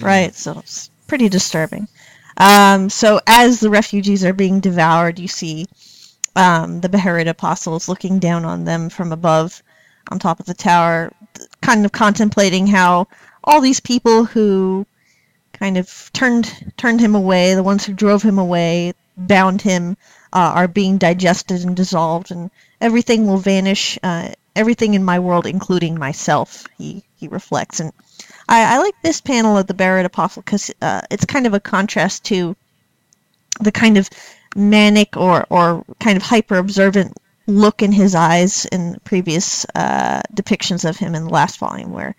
Right, 0.00 0.34
so 0.34 0.58
it's 0.58 0.90
pretty 1.06 1.28
disturbing. 1.28 1.86
Um, 2.38 2.88
so 2.88 3.20
as 3.26 3.60
the 3.60 3.70
refugees 3.70 4.24
are 4.24 4.32
being 4.32 4.60
devoured, 4.60 5.18
you 5.18 5.28
see 5.28 5.66
um, 6.34 6.80
the 6.80 6.88
Beherit 6.88 7.28
apostles 7.28 7.88
looking 7.88 8.18
down 8.18 8.44
on 8.44 8.64
them 8.64 8.88
from 8.88 9.12
above 9.12 9.62
on 10.10 10.18
top 10.18 10.40
of 10.40 10.46
the 10.46 10.54
tower, 10.54 11.12
kind 11.60 11.84
of 11.84 11.92
contemplating 11.92 12.66
how 12.66 13.06
all 13.44 13.60
these 13.60 13.80
people 13.80 14.24
who 14.24 14.86
kind 15.52 15.76
of 15.76 16.10
turned 16.12 16.72
turned 16.76 17.00
him 17.00 17.14
away, 17.14 17.54
the 17.54 17.62
ones 17.62 17.84
who 17.84 17.92
drove 17.92 18.22
him 18.22 18.38
away, 18.38 18.94
bound 19.16 19.62
him, 19.62 19.96
uh, 20.32 20.52
are 20.54 20.68
being 20.68 20.98
digested 20.98 21.62
and 21.64 21.76
dissolved, 21.76 22.30
and 22.30 22.50
everything 22.80 23.26
will 23.26 23.38
vanish. 23.38 23.98
Uh, 24.02 24.28
everything 24.54 24.94
in 24.94 25.04
my 25.04 25.18
world, 25.18 25.46
including 25.46 25.98
myself. 25.98 26.66
He 26.78 27.02
he 27.16 27.28
reflects, 27.28 27.80
and 27.80 27.92
I, 28.48 28.74
I 28.74 28.78
like 28.78 28.94
this 29.02 29.20
panel 29.20 29.56
of 29.56 29.66
the 29.66 29.74
Buried 29.74 30.06
Apostle 30.06 30.42
because 30.42 30.70
uh, 30.80 31.02
it's 31.10 31.24
kind 31.24 31.46
of 31.46 31.54
a 31.54 31.60
contrast 31.60 32.24
to 32.24 32.56
the 33.60 33.72
kind 33.72 33.96
of 33.98 34.08
manic 34.54 35.16
or 35.16 35.46
or 35.50 35.84
kind 36.00 36.16
of 36.16 36.22
hyper 36.22 36.56
observant 36.56 37.16
look 37.46 37.82
in 37.82 37.92
his 37.92 38.14
eyes 38.14 38.66
in 38.66 39.00
previous 39.04 39.66
uh, 39.74 40.22
depictions 40.32 40.88
of 40.88 40.96
him 40.96 41.14
in 41.14 41.24
the 41.24 41.30
last 41.30 41.58
volume, 41.58 41.92
where 41.92 42.14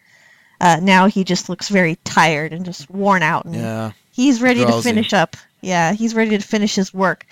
uh, 0.61 0.79
now 0.81 1.07
he 1.07 1.23
just 1.23 1.49
looks 1.49 1.69
very 1.69 1.97
tired 2.03 2.53
and 2.53 2.65
just 2.65 2.89
worn 2.89 3.23
out, 3.23 3.45
and 3.45 3.55
Yeah. 3.55 3.91
he's 4.11 4.41
ready 4.41 4.65
to 4.65 4.81
finish 4.81 5.13
up. 5.13 5.35
Yeah, 5.61 5.93
he's 5.93 6.13
ready 6.13 6.37
to 6.37 6.43
finish 6.43 6.75
his 6.75 6.93
work. 6.93 7.25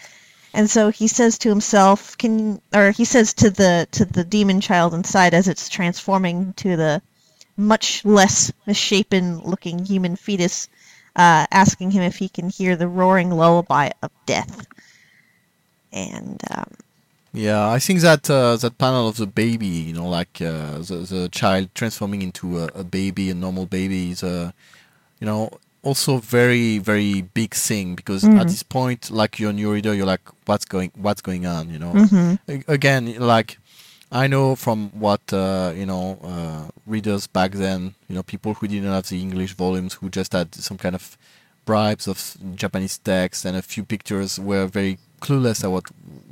And 0.53 0.69
so 0.69 0.89
he 0.89 1.07
says 1.07 1.37
to 1.39 1.49
himself, 1.49 2.17
"Can 2.17 2.61
or 2.73 2.91
he 2.91 3.05
says 3.05 3.33
to 3.35 3.49
the 3.49 3.87
to 3.91 4.05
the 4.05 4.23
demon 4.23 4.59
child 4.59 4.93
inside 4.93 5.33
as 5.33 5.47
it's 5.47 5.69
transforming 5.69 6.53
to 6.53 6.75
the 6.75 7.01
much 7.55 8.03
less 8.03 8.51
misshapen 8.65 9.39
looking 9.41 9.85
human 9.85 10.15
fetus, 10.15 10.67
uh, 11.15 11.45
asking 11.51 11.91
him 11.91 12.03
if 12.03 12.17
he 12.17 12.27
can 12.27 12.49
hear 12.49 12.75
the 12.75 12.87
roaring 12.87 13.29
lullaby 13.31 13.91
of 14.01 14.11
death." 14.25 14.67
And 15.93 16.41
um, 16.51 16.71
Yeah, 17.33 17.69
I 17.69 17.79
think 17.79 18.01
that 18.01 18.29
uh, 18.29 18.57
that 18.57 18.77
panel 18.77 19.07
of 19.07 19.15
the 19.17 19.25
baby, 19.25 19.67
you 19.67 19.93
know, 19.93 20.09
like 20.09 20.41
uh, 20.41 20.79
the 20.79 21.05
the 21.09 21.29
child 21.31 21.69
transforming 21.73 22.21
into 22.21 22.59
a, 22.59 22.65
a 22.75 22.83
baby, 22.83 23.29
a 23.29 23.33
normal 23.33 23.65
baby, 23.65 24.11
is 24.11 24.21
a, 24.21 24.53
you 25.21 25.25
know, 25.27 25.49
also 25.81 26.17
very 26.17 26.77
very 26.77 27.21
big 27.21 27.53
thing 27.53 27.95
because 27.95 28.25
at 28.25 28.47
this 28.47 28.63
point, 28.63 29.09
like 29.09 29.39
you're 29.39 29.51
a 29.51 29.53
new 29.53 29.71
reader, 29.71 29.93
you're 29.93 30.05
like, 30.05 30.21
what's 30.45 30.65
going 30.65 30.91
what's 30.95 31.21
going 31.21 31.45
on, 31.45 31.69
you 31.69 31.79
know? 31.79 31.93
A- 32.49 32.63
Again, 32.67 33.15
like 33.17 33.59
I 34.11 34.27
know 34.27 34.57
from 34.57 34.89
what 34.89 35.21
uh, 35.31 35.71
you 35.73 35.85
know 35.85 36.19
uh, 36.21 36.69
readers 36.85 37.27
back 37.27 37.53
then, 37.53 37.95
you 38.09 38.15
know, 38.15 38.23
people 38.23 38.55
who 38.55 38.67
didn't 38.67 38.91
have 38.91 39.07
the 39.07 39.21
English 39.21 39.53
volumes 39.53 39.93
who 39.93 40.09
just 40.09 40.33
had 40.33 40.53
some 40.53 40.77
kind 40.77 40.95
of 40.95 41.17
bribes 41.63 42.07
of 42.09 42.35
Japanese 42.55 42.97
text 42.97 43.45
and 43.45 43.55
a 43.55 43.61
few 43.61 43.85
pictures 43.85 44.37
were 44.37 44.65
very 44.65 44.97
clueless 45.21 45.63
at 45.63 45.71
what 45.71 45.85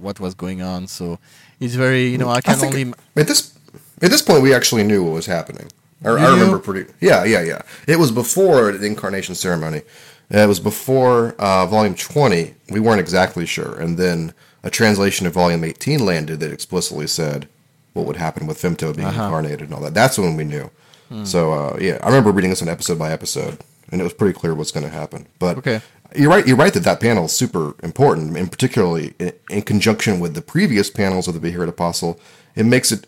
what 0.06 0.20
was 0.20 0.34
going 0.36 0.62
on. 0.62 0.88
So 0.88 1.20
it's 1.60 1.76
very 1.76 2.04
you 2.14 2.18
know 2.18 2.30
I 2.30 2.38
I 2.38 2.42
can 2.42 2.58
think 2.58 2.74
only 2.76 2.94
at 3.16 3.28
this 3.28 3.54
at 4.02 4.10
this 4.12 4.22
point 4.22 4.42
we 4.44 4.54
actually 4.54 4.84
knew 4.84 5.04
what 5.04 5.14
was 5.14 5.26
happening. 5.28 5.68
I, 6.04 6.10
I 6.10 6.30
remember 6.34 6.60
pretty. 6.60 6.92
Yeah, 7.02 7.26
yeah, 7.26 7.42
yeah. 7.44 7.62
It 7.88 7.98
was 8.00 8.12
before 8.12 8.72
the 8.72 8.86
incarnation 8.86 9.36
ceremony. 9.36 9.82
It 10.30 10.48
was 10.48 10.60
before 10.60 11.36
uh, 11.40 11.66
volume 11.66 11.96
twenty. 11.96 12.54
We 12.70 12.80
weren't 12.80 13.02
exactly 13.02 13.46
sure, 13.46 13.74
and 13.82 13.98
then 13.98 14.34
a 14.64 14.70
translation 14.70 15.28
of 15.28 15.34
volume 15.34 15.64
eighteen 15.64 16.06
landed 16.06 16.40
that 16.42 16.52
explicitly 16.52 17.08
said 17.08 17.48
what 17.94 18.06
would 18.06 18.16
happen 18.18 18.48
with 18.48 18.62
Femto 18.62 18.96
being 18.96 19.08
Uh-huh. 19.08 19.24
incarnated 19.26 19.62
and 19.62 19.74
all 19.74 19.82
that. 19.82 19.94
That's 19.94 20.18
when 20.18 20.38
we 20.38 20.44
knew. 20.46 20.70
Hmm. 21.10 21.26
So 21.26 21.52
uh, 21.54 21.78
yeah, 21.82 21.98
I 22.04 22.08
remember 22.08 22.32
reading 22.32 22.52
this 22.52 22.62
on 22.62 22.70
episode 22.70 22.98
by 23.00 23.12
episode, 23.12 23.58
and 23.92 24.00
it 24.00 24.04
was 24.04 24.14
pretty 24.14 24.38
clear 24.40 24.54
what's 24.54 24.72
going 24.72 24.86
to 24.86 24.92
happen. 25.02 25.26
But 25.40 25.58
Okay. 25.58 25.82
You're 26.16 26.30
right. 26.30 26.46
You're 26.48 26.58
right 26.58 26.74
that 26.74 26.84
that 26.84 27.00
panel 27.00 27.26
is 27.26 27.34
super 27.34 27.76
important, 27.84 28.36
and 28.38 28.52
particularly 28.52 29.14
in, 29.20 29.34
in 29.50 29.62
conjunction 29.62 30.20
with 30.20 30.34
the 30.34 30.42
previous 30.42 30.90
panels 30.90 31.28
of 31.28 31.34
the 31.34 31.40
Beheaded 31.40 31.70
Apostle, 31.70 32.20
it 32.56 32.66
makes 32.66 32.92
it 32.92 33.08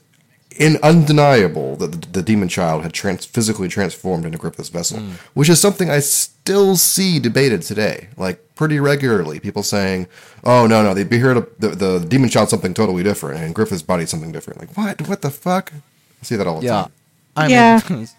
in 0.57 0.77
undeniable 0.83 1.75
that 1.77 1.91
the, 1.91 2.07
the 2.09 2.21
demon 2.21 2.47
child 2.49 2.83
had 2.83 2.93
trans- 2.93 3.25
physically 3.25 3.67
transformed 3.69 4.25
into 4.25 4.37
Griffith's 4.37 4.69
vessel, 4.69 4.99
mm. 4.99 5.11
which 5.33 5.49
is 5.49 5.59
something 5.59 5.89
I 5.89 5.99
still 5.99 6.75
see 6.75 7.19
debated 7.19 7.61
today, 7.61 8.09
like 8.17 8.55
pretty 8.55 8.79
regularly. 8.79 9.39
People 9.39 9.63
saying, 9.63 10.07
"Oh 10.43 10.67
no, 10.67 10.83
no, 10.83 10.93
the 10.93 11.03
Beheaded 11.05 11.47
the, 11.59 11.69
the 11.69 11.99
demon 11.99 12.29
child's 12.29 12.51
something 12.51 12.73
totally 12.73 13.01
different, 13.03 13.39
and 13.41 13.55
Griffith's 13.55 13.81
body 13.81 14.05
something 14.05 14.31
different." 14.31 14.59
Like 14.59 14.77
what? 14.77 15.07
What 15.07 15.21
the 15.21 15.31
fuck? 15.31 15.71
I 15.73 16.23
see 16.25 16.35
that 16.35 16.45
all 16.47 16.59
the 16.59 16.65
yeah. 16.67 16.81
time. 16.83 16.91
I 17.35 17.47
Yeah. 17.47 17.81
mean, 17.89 18.01
it's 18.03 18.15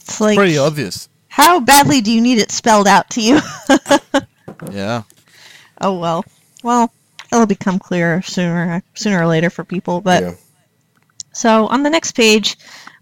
it's 0.00 0.20
like, 0.20 0.36
pretty 0.36 0.56
obvious. 0.56 1.08
How 1.36 1.60
badly 1.60 2.00
do 2.00 2.10
you 2.10 2.22
need 2.22 2.38
it 2.38 2.50
spelled 2.50 2.88
out 2.88 3.10
to 3.10 3.20
you? 3.20 3.40
Yeah. 4.72 5.02
oh 5.82 5.98
well, 5.98 6.24
well, 6.62 6.90
it'll 7.30 7.44
become 7.44 7.78
clearer 7.78 8.22
sooner 8.22 8.82
sooner 8.94 9.20
or 9.20 9.26
later 9.26 9.50
for 9.50 9.64
people. 9.64 10.00
But 10.00 10.22
yeah. 10.22 10.34
So 11.34 11.66
on 11.66 11.82
the 11.82 11.90
next 11.90 12.12
page, 12.12 12.56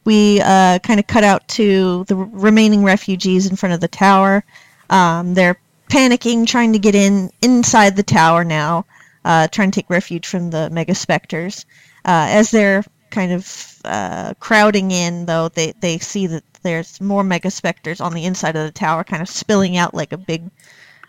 we 0.05 0.41
uh, 0.41 0.81
kind 0.81 0.99
of 0.99 1.07
cut 1.07 1.23
out 1.23 1.47
to 1.51 2.03
the 2.09 2.17
remaining 2.17 2.83
refugees 2.83 3.47
in 3.47 3.55
front 3.55 3.73
of 3.73 3.81
the 3.81 3.87
tower. 3.87 4.45
Um, 4.91 5.35
they're 5.35 5.61
panicking, 5.89 6.45
trying 6.45 6.73
to 6.73 6.81
get 6.81 6.97
in 6.97 7.31
inside 7.41 7.95
the 7.95 8.03
tower 8.03 8.43
now, 8.43 8.85
uh, 9.25 9.47
trying 9.47 9.71
to 9.71 9.81
take 9.81 9.89
refuge 9.89 10.27
from 10.27 10.51
the 10.51 10.71
mega 10.71 10.97
specters. 10.97 11.67
Uh, 12.05 12.27
as 12.31 12.51
they're 12.51 12.85
kind 13.15 13.33
of 13.33 13.79
uh, 13.85 14.35
crowding 14.41 14.91
in, 14.91 15.27
though, 15.27 15.49
they, 15.49 15.73
they 15.81 15.99
see 15.99 16.27
that 16.27 16.45
there's 16.63 17.01
more 17.01 17.25
mega 17.25 17.51
specters 17.51 18.01
on 18.01 18.13
the 18.13 18.25
inside 18.25 18.57
of 18.57 18.67
the 18.67 18.73
tower, 18.73 19.05
kind 19.05 19.23
of 19.23 19.29
spilling 19.29 19.77
out 19.77 19.95
like 19.95 20.13
a 20.13 20.19
big 20.19 20.51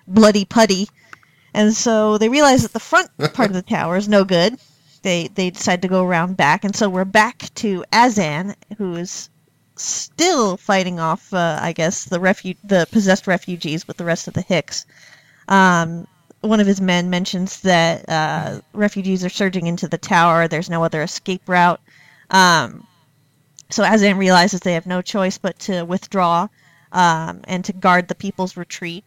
bloody 0.07 0.45
putty. 0.45 0.88
And 1.53 1.73
so 1.73 2.18
they 2.18 2.30
realize 2.30 2.64
that 2.64 2.73
the 2.73 2.80
front 2.80 3.10
part 3.34 3.49
of 3.49 3.56
the 3.56 3.61
tower 3.61 3.98
is 3.98 4.07
no 4.07 4.23
good 4.23 4.57
they 5.06 5.27
they 5.27 5.52
decide 5.52 5.84
to 5.84 5.88
go 5.88 6.03
around 6.03 6.36
back, 6.36 6.65
and 6.65 6.76
so 6.76 6.90
we're 6.90 7.06
back 7.06 7.53
to 7.56 7.86
Azan, 7.94 8.56
who 8.80 8.95
is 8.95 9.30
still 9.76 10.57
fighting 10.57 10.99
off, 10.99 11.32
uh, 11.32 11.60
I 11.61 11.73
guess, 11.73 12.06
the 12.06 12.18
refu- 12.18 12.57
the 12.64 12.88
possessed 12.91 13.27
refugees 13.27 13.88
with 13.88 13.98
the 13.98 14.03
rest 14.03 14.27
of 14.27 14.34
the 14.34 14.41
Hicks. 14.41 14.86
Um, 15.48 16.07
one 16.41 16.60
of 16.60 16.65
his 16.65 16.82
men 16.82 17.11
mentions 17.11 17.61
that 17.61 18.10
uh, 18.10 18.61
refugees 18.73 19.23
are 19.23 19.30
surging 19.30 19.68
into 19.68 19.88
the 19.88 19.98
tower. 19.98 20.48
There's 20.48 20.72
no 20.72 20.84
other 20.84 21.03
escape 21.03 21.48
route. 21.48 21.80
Um, 22.30 22.88
so 23.69 23.84
Azan 23.84 24.18
realizes 24.18 24.60
they 24.60 24.73
have 24.73 24.85
no 24.85 25.02
choice 25.02 25.38
but 25.38 25.60
to 25.60 25.84
withdraw 25.84 26.47
um, 26.91 27.41
and 27.45 27.65
to 27.65 27.73
guard 27.73 28.07
the 28.07 28.15
people's 28.15 28.57
retreat. 28.57 29.03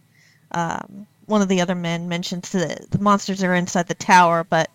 Um, 0.52 1.06
one 1.26 1.42
of 1.42 1.48
the 1.48 1.60
other 1.60 1.74
men 1.74 2.08
mentions 2.08 2.50
that 2.52 2.90
the 2.90 2.98
monsters 2.98 3.42
are 3.42 3.54
inside 3.54 3.86
the 3.86 3.94
tower, 3.94 4.44
but 4.44 4.70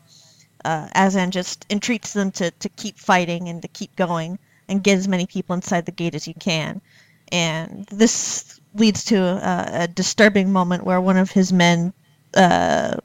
uh, 0.64 0.88
Azan 0.96 1.32
just 1.32 1.66
entreats 1.70 2.14
them 2.14 2.32
to, 2.32 2.52
to 2.52 2.70
keep 2.70 2.98
fighting 2.98 3.50
and 3.50 3.62
to 3.62 3.68
keep 3.68 3.96
going 3.96 4.40
and 4.70 4.84
get 4.84 4.98
as 4.98 5.08
many 5.08 5.26
people 5.26 5.56
inside 5.56 5.86
the 5.86 5.92
gate 5.92 6.16
as 6.16 6.28
you 6.28 6.34
can. 6.34 6.82
And 7.32 7.86
this 7.88 8.60
leads 8.76 9.06
to 9.06 9.18
a, 9.18 9.84
a 9.84 9.88
disturbing 9.88 10.52
moment 10.52 10.86
where 10.86 11.02
one 11.02 11.18
of 11.18 11.32
his 11.32 11.52
men 11.52 11.94
uh, 12.36 12.98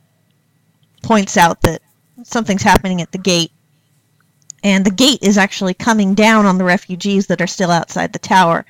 points 1.02 1.36
out 1.36 1.62
that 1.62 1.82
something's 2.22 2.62
happening 2.62 3.00
at 3.02 3.12
the 3.12 3.18
gate. 3.18 3.52
And 4.62 4.84
the 4.84 4.90
gate 4.90 5.20
is 5.22 5.38
actually 5.38 5.74
coming 5.74 6.14
down 6.14 6.46
on 6.46 6.58
the 6.58 6.64
refugees 6.64 7.26
that 7.28 7.40
are 7.40 7.46
still 7.46 7.70
outside 7.70 8.12
the 8.12 8.18
tower. 8.18 8.64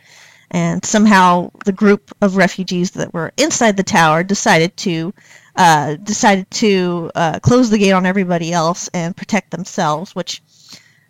And 0.51 0.85
somehow 0.85 1.51
the 1.65 1.73
group 1.73 2.11
of 2.23 2.37
refugees 2.37 2.93
that 2.93 3.13
were 3.13 3.33
inside 3.37 3.77
the 3.77 3.83
tower 3.83 4.23
decided 4.23 4.77
to 4.79 5.13
uh, 5.57 5.97
decided 5.97 6.51
to 6.53 7.11
uh, 7.15 7.41
close 7.41 7.69
the 7.71 7.79
gate 7.79 7.93
on 7.93 8.07
everybody 8.07 8.53
else 8.53 8.89
and 8.95 9.17
protect 9.17 9.51
themselves, 9.51 10.15
which 10.15 10.43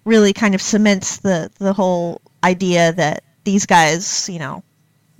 really 0.05 0.33
kind 0.33 0.55
of 0.55 0.63
cements 0.63 1.19
the 1.19 1.51
the 1.59 1.73
whole 1.73 2.21
idea 2.43 2.93
that 2.93 3.25
these 3.45 3.67
guys, 3.67 4.29
you 4.29 4.39
know, 4.39 4.63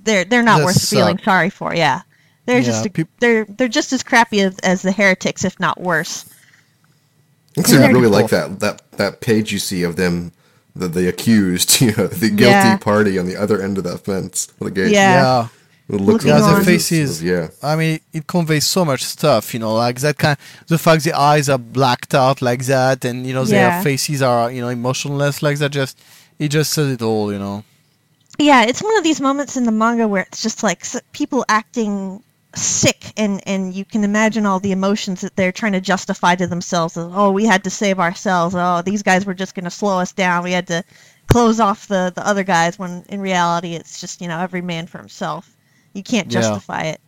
they're 0.01 0.25
they're 0.25 0.43
not 0.43 0.63
worth 0.63 0.89
feeling 0.89 1.17
sorry 1.19 1.49
for. 1.49 1.73
Yeah, 1.75 2.01
they're 2.45 2.61
Yeah, 2.61 2.63
just 2.63 2.85
a, 2.85 2.89
peop- 2.89 3.19
they're 3.19 3.45
they're 3.45 3.67
just 3.67 3.93
as 3.93 4.03
crappy 4.03 4.41
as, 4.41 4.57
as 4.59 4.81
the 4.81 4.91
heretics, 4.91 5.45
if 5.45 5.59
not 5.59 5.79
worse. 5.79 6.25
Actually, 7.59 7.77
I 7.77 7.81
Very 7.81 7.93
really 7.93 8.03
cool. 8.09 8.19
like 8.21 8.29
that 8.31 8.59
that 8.59 8.81
that 8.93 9.21
page 9.21 9.51
you 9.51 9.59
see 9.59 9.83
of 9.83 9.95
them, 9.95 10.31
the 10.75 10.87
the 10.87 11.07
accused, 11.07 11.81
you 11.85 11.91
know, 11.95 12.07
the 12.07 12.29
guilty 12.29 12.43
Yeah. 12.69 12.77
party 12.77 13.17
on 13.19 13.25
the 13.25 13.35
other 13.37 13.61
end 13.61 13.77
of 13.77 13.83
that 13.85 13.99
fence 14.05 14.47
the 14.59 14.71
gate. 14.71 14.91
Yeah. 14.91 15.13
Yeah. 15.13 15.47
The 15.89 15.97
looks 15.97 16.23
Looking 16.23 16.31
on 16.33 16.41
on. 16.43 16.53
their 16.53 16.63
faces. 16.63 17.23
Yeah. 17.23 17.47
I 17.63 17.75
mean, 17.75 17.99
it 18.13 18.27
conveys 18.27 18.67
so 18.67 18.85
much 18.85 19.03
stuff, 19.03 19.53
you 19.55 19.59
know, 19.59 19.73
like 19.73 19.99
that 20.01 20.17
kind. 20.19 20.37
The 20.67 20.77
fact 20.77 21.03
the 21.03 21.13
eyes 21.13 21.49
are 21.49 21.57
blacked 21.57 22.13
out 22.13 22.43
like 22.43 22.65
that, 22.65 23.03
and 23.05 23.25
you 23.25 23.33
know 23.33 23.43
Yeah. 23.43 23.51
their 23.69 23.81
faces 23.83 24.21
are 24.21 24.51
you 24.51 24.61
know 24.61 24.69
emotionless 24.69 25.41
like 25.41 25.57
that. 25.57 25.71
Just 25.71 25.97
it 26.37 26.49
just 26.49 26.73
says 26.73 26.91
it 26.91 27.01
all, 27.01 27.33
you 27.33 27.39
know. 27.39 27.63
Yeah, 28.37 28.63
it's 28.69 28.81
one 28.83 28.95
of 28.97 29.03
these 29.03 29.19
moments 29.19 29.57
in 29.57 29.63
the 29.65 29.71
manga 29.71 30.07
where 30.07 30.21
it's 30.23 30.41
just 30.43 30.61
like 30.63 30.85
people 31.11 31.43
acting 31.49 32.21
sick, 32.61 33.13
and 33.17 33.41
and 33.47 33.73
you 33.73 33.85
can 33.85 34.03
imagine 34.03 34.45
all 34.45 34.59
the 34.59 34.71
emotions 34.71 35.21
that 35.21 35.35
they're 35.35 35.51
trying 35.51 35.73
to 35.73 35.81
justify 35.81 36.35
to 36.35 36.47
themselves. 36.47 36.97
Of, 36.97 37.17
oh, 37.17 37.31
we 37.31 37.45
had 37.45 37.63
to 37.63 37.69
save 37.69 37.99
ourselves. 37.99 38.55
Oh, 38.57 38.81
these 38.81 39.03
guys 39.03 39.25
were 39.25 39.33
just 39.33 39.55
going 39.55 39.65
to 39.65 39.71
slow 39.71 39.99
us 39.99 40.11
down. 40.11 40.43
We 40.43 40.51
had 40.51 40.67
to 40.67 40.83
close 41.27 41.59
off 41.59 41.87
the 41.87 42.11
the 42.15 42.25
other 42.25 42.43
guys. 42.43 42.79
When 42.79 43.03
in 43.09 43.21
reality, 43.21 43.73
it's 43.73 43.99
just 43.99 44.21
you 44.21 44.27
know 44.27 44.39
every 44.39 44.61
man 44.61 44.87
for 44.87 44.97
himself. 44.97 45.55
You 45.93 46.03
can't 46.03 46.31
Yeah. 46.31 46.41
justify 46.41 46.83
it. 46.83 47.01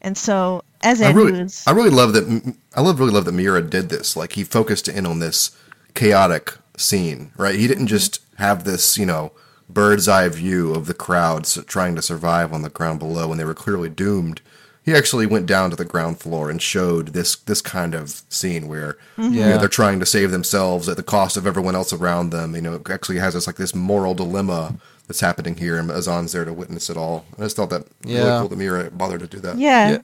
And 0.00 0.18
so, 0.18 0.62
as 0.82 1.00
I 1.00 1.12
really, 1.12 1.32
who's 1.32 1.66
I 1.66 1.72
really 1.72 1.90
love 1.90 2.12
that. 2.12 2.54
I 2.74 2.82
love 2.82 3.00
really 3.00 3.12
love 3.12 3.24
that 3.24 3.32
Miura 3.32 3.62
did 3.62 3.88
this. 3.88 4.16
Like 4.16 4.32
he 4.34 4.44
focused 4.44 4.86
in 4.86 5.06
on 5.06 5.18
this 5.18 5.50
chaotic 5.94 6.54
scene, 6.76 7.32
right? 7.36 7.54
He 7.54 7.66
didn't 7.66 7.86
mm-hmm. 7.86 7.96
just 7.96 8.20
have 8.36 8.64
this, 8.64 8.98
you 8.98 9.06
know, 9.06 9.32
bird's 9.68 10.08
eye 10.08 10.28
view 10.28 10.74
of 10.74 10.86
the 10.86 10.94
crowds 10.94 11.58
trying 11.66 11.94
to 11.96 12.02
survive 12.02 12.52
on 12.52 12.62
the 12.62 12.68
ground 12.68 12.98
below 12.98 13.28
when 13.28 13.38
they 13.38 13.44
were 13.44 13.54
clearly 13.54 13.88
doomed. 13.88 14.40
He 14.84 14.94
actually 14.94 15.24
went 15.24 15.46
down 15.46 15.70
to 15.70 15.76
the 15.76 15.84
ground 15.84 16.20
floor 16.20 16.50
and 16.50 16.60
showed 16.60 17.08
this 17.08 17.36
this 17.36 17.62
kind 17.62 17.94
of 17.94 18.22
scene 18.28 18.68
where 18.68 18.98
mm-hmm. 19.16 19.32
you 19.32 19.40
know, 19.40 19.58
they're 19.58 19.68
trying 19.68 19.98
to 20.00 20.06
save 20.06 20.30
themselves 20.30 20.88
at 20.88 20.96
the 20.96 21.02
cost 21.02 21.36
of 21.36 21.46
everyone 21.46 21.74
else 21.74 21.92
around 21.92 22.30
them. 22.30 22.54
You 22.54 22.60
know, 22.60 22.74
it 22.74 22.90
actually 22.90 23.18
has 23.18 23.34
this 23.34 23.46
like 23.46 23.56
this 23.56 23.74
moral 23.74 24.14
dilemma 24.14 24.74
that's 25.06 25.20
happening 25.20 25.56
here, 25.56 25.78
and 25.78 25.90
Azan's 25.90 26.32
there 26.32 26.44
to 26.44 26.52
witness 26.52 26.90
it 26.90 26.96
all. 26.96 27.24
I 27.38 27.42
just 27.42 27.56
thought 27.56 27.70
that 27.70 27.86
really 28.04 28.40
cool 28.40 28.48
that 28.48 28.56
Miura 28.56 28.90
bothered 28.90 29.20
to 29.20 29.26
do 29.26 29.40
that. 29.40 29.58
Yeah. 29.58 29.90
Yeah. 29.90 29.98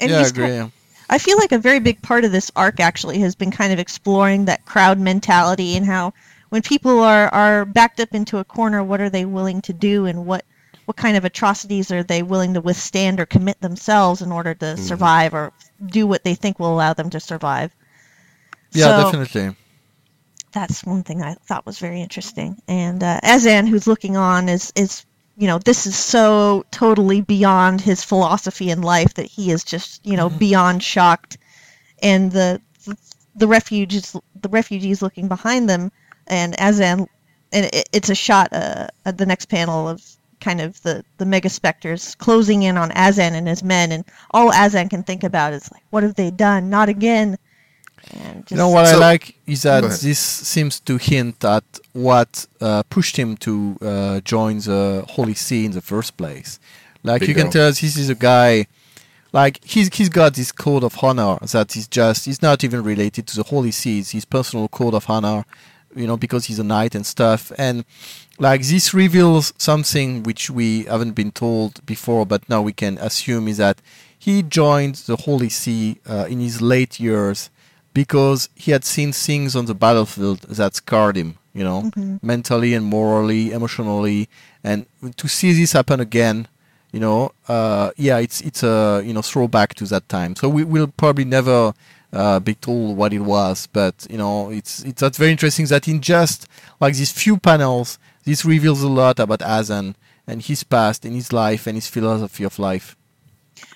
And 0.00 0.10
yeah, 0.10 0.16
I 0.16 0.20
he's 0.20 0.30
agree. 0.30 0.46
ki- 0.48 0.72
I 1.08 1.18
feel 1.18 1.38
like 1.38 1.52
a 1.52 1.58
very 1.58 1.78
big 1.78 2.02
part 2.02 2.24
of 2.24 2.32
this 2.32 2.50
arc 2.56 2.80
actually 2.80 3.18
has 3.20 3.34
been 3.34 3.50
kind 3.50 3.72
of 3.72 3.78
exploring 3.78 4.46
that 4.46 4.64
crowd 4.64 4.98
mentality 4.98 5.76
and 5.76 5.86
how 5.86 6.12
when 6.48 6.62
people 6.62 7.00
are, 7.00 7.28
are 7.28 7.64
backed 7.64 8.00
up 8.00 8.14
into 8.14 8.38
a 8.38 8.44
corner, 8.44 8.82
what 8.82 9.00
are 9.00 9.10
they 9.10 9.24
willing 9.24 9.62
to 9.62 9.72
do 9.72 10.06
and 10.06 10.26
what 10.26 10.44
what 10.86 10.96
kind 10.96 11.16
of 11.16 11.24
atrocities 11.24 11.90
are 11.92 12.02
they 12.02 12.22
willing 12.22 12.54
to 12.54 12.60
withstand 12.60 13.20
or 13.20 13.26
commit 13.26 13.60
themselves 13.60 14.22
in 14.22 14.32
order 14.32 14.54
to 14.54 14.76
survive 14.76 15.34
or 15.34 15.52
do 15.84 16.06
what 16.06 16.24
they 16.24 16.34
think 16.34 16.58
will 16.58 16.72
allow 16.72 16.94
them 16.94 17.10
to 17.10 17.20
survive. 17.20 17.74
Yeah, 18.72 18.84
So- 19.02 19.12
definitely. 19.12 19.56
that's 20.52 20.84
one 20.84 21.02
thing 21.02 21.22
I 21.22 21.34
thought 21.34 21.66
was 21.66 21.78
very 21.78 22.00
interesting. 22.00 22.60
And 22.68 23.02
uh, 23.02 23.20
Azan, 23.22 23.66
who's 23.66 23.86
looking 23.86 24.16
on, 24.16 24.48
is 24.48 24.72
is 24.74 25.04
you 25.36 25.46
know 25.46 25.58
this 25.58 25.86
is 25.86 25.96
so 25.96 26.64
totally 26.70 27.20
beyond 27.20 27.80
his 27.80 28.02
philosophy 28.02 28.70
in 28.70 28.80
life 28.80 29.14
that 29.14 29.26
he 29.26 29.50
is 29.50 29.64
just 29.64 30.04
you 30.06 30.16
know 30.16 30.30
beyond 30.30 30.82
shocked. 30.82 31.36
And 32.02 32.30
the 32.32 32.60
the 33.34 33.46
refugees 33.48 34.14
the 34.40 34.48
refugees 34.48 35.02
looking 35.02 35.28
behind 35.28 35.68
them, 35.68 35.90
and 36.26 36.58
Azan, 36.60 37.06
and 37.52 37.66
it, 37.66 37.88
it's 37.92 38.08
a 38.08 38.14
shot 38.14 38.52
uh, 38.52 38.86
at 39.04 39.18
the 39.18 39.26
next 39.26 39.46
panel 39.46 39.88
of 39.88 40.02
kind 40.46 40.60
of 40.66 40.70
the 40.86 40.94
the 41.20 41.26
mega 41.34 41.50
specters 41.60 42.02
closing 42.26 42.60
in 42.68 42.74
on 42.82 42.88
Azan 43.06 43.32
and 43.38 43.46
his 43.54 43.62
men, 43.74 43.86
and 43.94 44.02
all 44.36 44.48
Azan 44.64 44.88
can 44.94 45.02
think 45.08 45.22
about 45.30 45.48
is 45.58 45.64
like, 45.74 45.84
what 45.92 46.02
have 46.06 46.14
they 46.20 46.30
done? 46.48 46.62
Not 46.78 46.88
again. 46.96 47.28
And 48.12 48.34
just, 48.46 48.50
You 48.52 48.56
know 48.62 48.68
what 48.76 48.84
So- 48.86 48.96
I 48.96 49.10
like 49.10 49.24
is 49.54 49.60
that 49.68 49.82
this 50.08 50.20
seems 50.54 50.74
to 50.88 50.94
hint 51.10 51.36
at 51.56 51.64
what 52.08 52.30
uh, 52.68 52.82
pushed 52.96 53.16
him 53.22 53.30
to 53.46 53.52
uh, 53.90 54.20
join 54.32 54.54
the 54.70 54.82
Holy 55.16 55.34
See 55.44 55.62
in 55.68 55.72
the 55.78 55.84
first 55.92 56.10
place. 56.20 56.50
Like 57.10 57.22
you 57.28 57.34
can 57.40 57.50
tell, 57.56 57.68
this 57.70 57.96
is 58.04 58.10
a 58.18 58.20
guy. 58.32 58.50
Like 59.40 59.54
he's 59.72 59.88
he's 59.98 60.12
got 60.20 60.30
this 60.40 60.50
code 60.64 60.84
of 60.88 60.94
honor 61.06 61.32
that 61.54 61.68
is 61.78 61.86
just 62.00 62.20
he's 62.28 62.42
not 62.48 62.58
even 62.66 62.80
related 62.92 63.22
to 63.28 63.34
the 63.40 63.46
Holy 63.52 63.72
See. 63.80 63.94
It's 64.00 64.12
his 64.18 64.24
personal 64.36 64.66
code 64.78 64.94
of 65.00 65.04
honor, 65.14 65.40
you 65.96 66.06
know, 66.06 66.16
because 66.16 66.46
he's 66.46 66.58
a 66.58 66.64
knight 66.64 66.94
and 66.94 67.06
stuff. 67.06 67.50
And 67.58 67.84
like 68.38 68.62
this 68.62 68.92
reveals 68.92 69.52
something 69.58 70.22
which 70.22 70.50
we 70.50 70.84
haven't 70.84 71.12
been 71.12 71.32
told 71.32 71.84
before, 71.86 72.26
but 72.26 72.48
now 72.48 72.62
we 72.62 72.72
can 72.72 72.98
assume 72.98 73.48
is 73.48 73.56
that 73.56 73.80
he 74.18 74.42
joined 74.42 74.96
the 75.06 75.16
Holy 75.16 75.48
See 75.48 75.98
uh, 76.08 76.26
in 76.28 76.40
his 76.40 76.60
late 76.60 77.00
years 77.00 77.50
because 77.94 78.48
he 78.54 78.72
had 78.72 78.84
seen 78.84 79.12
things 79.12 79.56
on 79.56 79.64
the 79.64 79.74
battlefield 79.74 80.40
that 80.42 80.74
scarred 80.74 81.16
him, 81.16 81.38
you 81.54 81.64
know, 81.64 81.90
mentally 82.22 82.74
and 82.74 82.84
morally, 82.84 83.52
emotionally, 83.52 84.28
and 84.62 84.84
to 85.16 85.28
see 85.28 85.52
this 85.52 85.72
happen 85.72 86.00
again, 86.00 86.46
you 86.92 87.00
know, 87.00 87.32
uh, 87.48 87.90
yeah, 87.96 88.18
it's 88.18 88.40
it's 88.42 88.62
a 88.62 89.02
you 89.04 89.12
know 89.12 89.22
throwback 89.22 89.74
to 89.74 89.84
that 89.86 90.08
time. 90.08 90.36
So 90.36 90.48
we 90.48 90.64
will 90.64 90.88
probably 90.88 91.24
never 91.24 91.72
uh, 92.12 92.40
be 92.40 92.54
told 92.54 92.96
what 92.96 93.12
it 93.12 93.20
was, 93.20 93.66
but 93.66 94.06
you 94.10 94.18
know, 94.18 94.50
it's 94.50 94.84
it's 94.84 95.00
that's 95.00 95.18
very 95.18 95.30
interesting 95.30 95.66
that 95.66 95.88
in 95.88 96.00
just 96.00 96.46
like 96.80 96.94
these 96.94 97.12
few 97.12 97.36
panels, 97.36 97.98
this 98.24 98.44
reveals 98.44 98.82
a 98.82 98.88
lot 98.88 99.18
about 99.18 99.42
Azan 99.42 99.96
and 100.26 100.42
his 100.42 100.64
past 100.64 101.04
and 101.04 101.14
his 101.14 101.32
life 101.32 101.66
and 101.66 101.76
his 101.76 101.88
philosophy 101.88 102.44
of 102.44 102.58
life. 102.58 102.96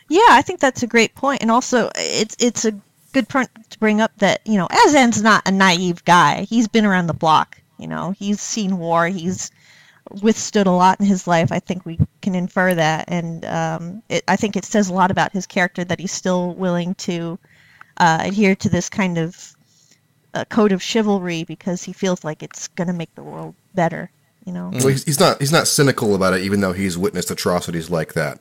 Yeah, 0.09 0.27
I 0.29 0.43
think 0.43 0.61
that's 0.61 0.83
a 0.83 0.87
great 0.87 1.15
point, 1.15 1.43
and 1.43 1.51
also 1.51 1.91
it's 1.97 2.37
it's 2.39 2.65
a 2.65 2.73
good 3.13 3.29
point 3.29 3.51
to 3.71 3.79
bring 3.79 4.01
up 4.01 4.13
that 4.19 4.41
you 4.47 4.57
know 4.57 4.69
Azan's 4.87 5.23
not 5.23 5.47
a 5.47 5.53
naive 5.53 6.05
guy. 6.05 6.43
He's 6.43 6.69
been 6.69 6.87
around 6.87 7.07
the 7.07 7.15
block. 7.15 7.61
You 7.79 7.89
know, 7.89 8.13
he's 8.13 8.41
seen 8.41 8.79
war. 8.79 9.07
He's 9.07 9.51
withstood 10.23 10.67
a 10.67 10.73
lot 10.73 11.01
in 11.01 11.07
his 11.07 11.27
life. 11.27 11.53
I 11.53 11.61
think 11.61 11.87
we 11.87 11.99
can 12.21 12.35
infer 12.35 12.75
that, 12.75 13.05
and 13.09 13.45
um, 13.45 14.03
it, 14.09 14.25
I 14.27 14.37
think 14.37 14.57
it 14.57 14.65
says 14.65 14.89
a 14.89 14.95
lot 14.95 15.11
about 15.11 15.33
his 15.33 15.47
character 15.47 15.85
that 15.85 16.01
he's 16.01 16.13
still 16.13 16.55
willing 16.55 16.95
to 16.97 17.39
uh, 18.01 18.21
adhere 18.23 18.57
to 18.57 18.71
this 18.71 18.91
kind 18.91 19.19
of 19.19 19.55
uh, 20.35 20.47
code 20.47 20.73
of 20.73 20.83
chivalry 20.83 21.45
because 21.45 21.85
he 21.85 21.95
feels 21.95 22.25
like 22.25 22.43
it's 22.43 22.69
going 22.69 22.89
to 22.89 22.95
make 22.95 23.15
the 23.17 23.25
world 23.25 23.55
better. 23.75 24.11
You 24.47 24.55
know, 24.55 24.71
Well, 24.73 24.89
he's, 24.89 25.05
he's 25.05 25.21
not 25.21 25.41
he's 25.41 25.53
not 25.53 25.69
cynical 25.69 26.17
about 26.17 26.35
it, 26.35 26.43
even 26.43 26.61
though 26.63 26.73
he's 26.73 26.99
witnessed 26.99 27.31
atrocities 27.31 27.91
like 27.91 28.15
that 28.15 28.41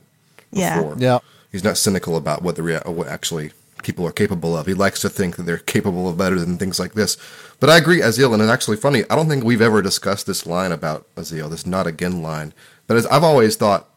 Yeah. 0.52 0.78
before. 0.82 0.96
Yeah. 1.00 1.20
He's 1.52 1.64
not 1.66 1.78
cynical 1.78 2.18
about 2.18 2.44
what 2.44 2.56
the 2.58 2.64
rea- 2.64 2.82
what 2.86 3.08
actually 3.10 3.52
people 3.84 4.08
are 4.08 4.14
capable 4.14 4.58
of. 4.58 4.68
He 4.68 4.74
likes 4.76 5.02
to 5.02 5.10
think 5.10 5.38
that 5.38 5.44
they're 5.44 5.58
capable 5.58 6.10
of 6.10 6.18
better 6.18 6.40
than 6.40 6.58
things 6.58 6.80
like 6.80 6.94
this. 6.94 7.18
But 7.60 7.70
I 7.70 7.78
agree, 7.78 8.02
Azil, 8.02 8.34
and 8.34 8.42
it's 8.42 8.52
actually 8.52 8.78
funny. 8.78 9.04
I 9.10 9.16
don't 9.16 9.30
think 9.30 9.44
we've 9.44 9.62
ever 9.62 9.82
discussed 9.82 10.28
this 10.28 10.46
line 10.46 10.72
about 10.72 11.08
Azil, 11.16 11.50
this 11.50 11.66
"not 11.66 11.88
again" 11.88 12.22
line. 12.22 12.54
But 12.88 12.98
as 12.98 13.06
I've 13.08 13.24
always 13.24 13.56
thought, 13.58 13.88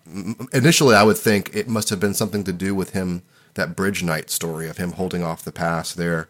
initially 0.53 0.95
I 0.97 1.03
would 1.05 1.19
think 1.19 1.55
it 1.55 1.69
must 1.69 1.91
have 1.91 2.01
been 2.01 2.15
something 2.15 2.45
to 2.45 2.53
do 2.53 2.75
with 2.75 2.91
him 2.91 3.23
that 3.55 3.77
Bridge 3.77 4.03
Knight 4.03 4.31
story 4.31 4.69
of 4.69 4.77
him 4.79 4.93
holding 4.93 5.23
off 5.23 5.45
the 5.45 5.53
pass 5.53 5.93
there. 5.93 6.29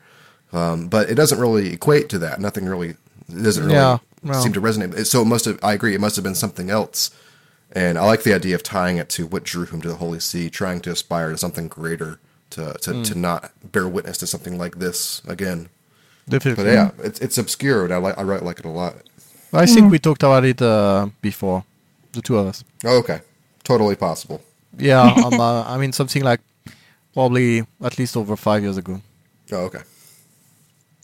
Um, 0.52 0.88
but 0.88 1.08
it 1.08 1.14
doesn't 1.14 1.38
really 1.40 1.72
equate 1.72 2.08
to 2.10 2.18
that. 2.18 2.40
Nothing 2.40 2.66
really 2.66 2.90
it 3.28 3.42
doesn't 3.42 3.64
really 3.64 3.76
Yeah, 3.76 3.98
no. 4.22 4.34
seem 4.40 4.52
to 4.52 4.60
resonate. 4.60 5.06
So 5.06 5.22
it 5.22 5.26
must 5.26 5.44
have. 5.46 5.58
I 5.62 5.72
agree. 5.72 5.94
It 5.94 6.00
must 6.00 6.16
have 6.16 6.22
been 6.24 6.34
something 6.34 6.70
else. 6.70 7.10
And 7.74 7.96
I 7.96 8.04
like 8.04 8.22
the 8.22 8.34
idea 8.34 8.54
of 8.54 8.62
tying 8.62 8.98
it 8.98 9.08
to 9.10 9.26
what 9.26 9.44
drew 9.44 9.64
him 9.64 9.80
to 9.80 9.88
the 9.88 9.94
Holy 9.94 10.20
See, 10.20 10.50
trying 10.50 10.80
to 10.82 10.90
aspire 10.90 11.30
to 11.30 11.38
something 11.38 11.68
greater, 11.68 12.18
to 12.50 12.74
to, 12.82 13.02
to 13.02 13.14
not 13.18 13.50
bear 13.72 13.88
witness 13.88 14.18
to 14.18 14.26
something 14.26 14.58
like 14.58 14.78
this 14.78 15.22
again. 15.26 15.70
Definitely. 16.28 16.64
But 16.64 16.70
yeah, 16.70 16.90
it's 16.98 17.18
it's 17.20 17.38
obscure, 17.38 17.84
and 17.84 17.94
I 17.94 17.96
like 17.96 18.18
I 18.18 18.22
really 18.22 18.44
like 18.44 18.58
it 18.58 18.66
a 18.66 18.68
lot. 18.68 18.96
I 19.54 19.66
think 19.66 19.90
we 19.90 19.98
talked 19.98 20.22
about 20.22 20.44
it 20.44 20.62
uh, 20.62 21.08
before, 21.20 21.64
the 22.12 22.22
two 22.22 22.38
of 22.38 22.46
us. 22.46 22.64
Oh, 22.84 22.98
okay, 22.98 23.20
totally 23.64 23.96
possible. 23.96 24.40
Yeah, 24.78 25.02
um, 25.24 25.40
uh, 25.40 25.64
I 25.64 25.78
mean 25.78 25.92
something 25.92 26.22
like 26.22 26.40
probably 27.14 27.64
at 27.82 27.98
least 27.98 28.16
over 28.16 28.36
five 28.36 28.62
years 28.62 28.76
ago. 28.76 29.00
Oh, 29.52 29.64
okay. 29.66 29.80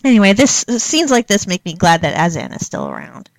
anyway, 0.05 0.33
this 0.33 0.65
scenes 0.69 1.11
like 1.11 1.27
this 1.27 1.47
make 1.47 1.65
me 1.65 1.75
glad 1.75 2.03
that 2.03 2.19
Azan 2.19 2.53
is 2.53 2.67
still 2.67 2.89
around. 2.89 3.31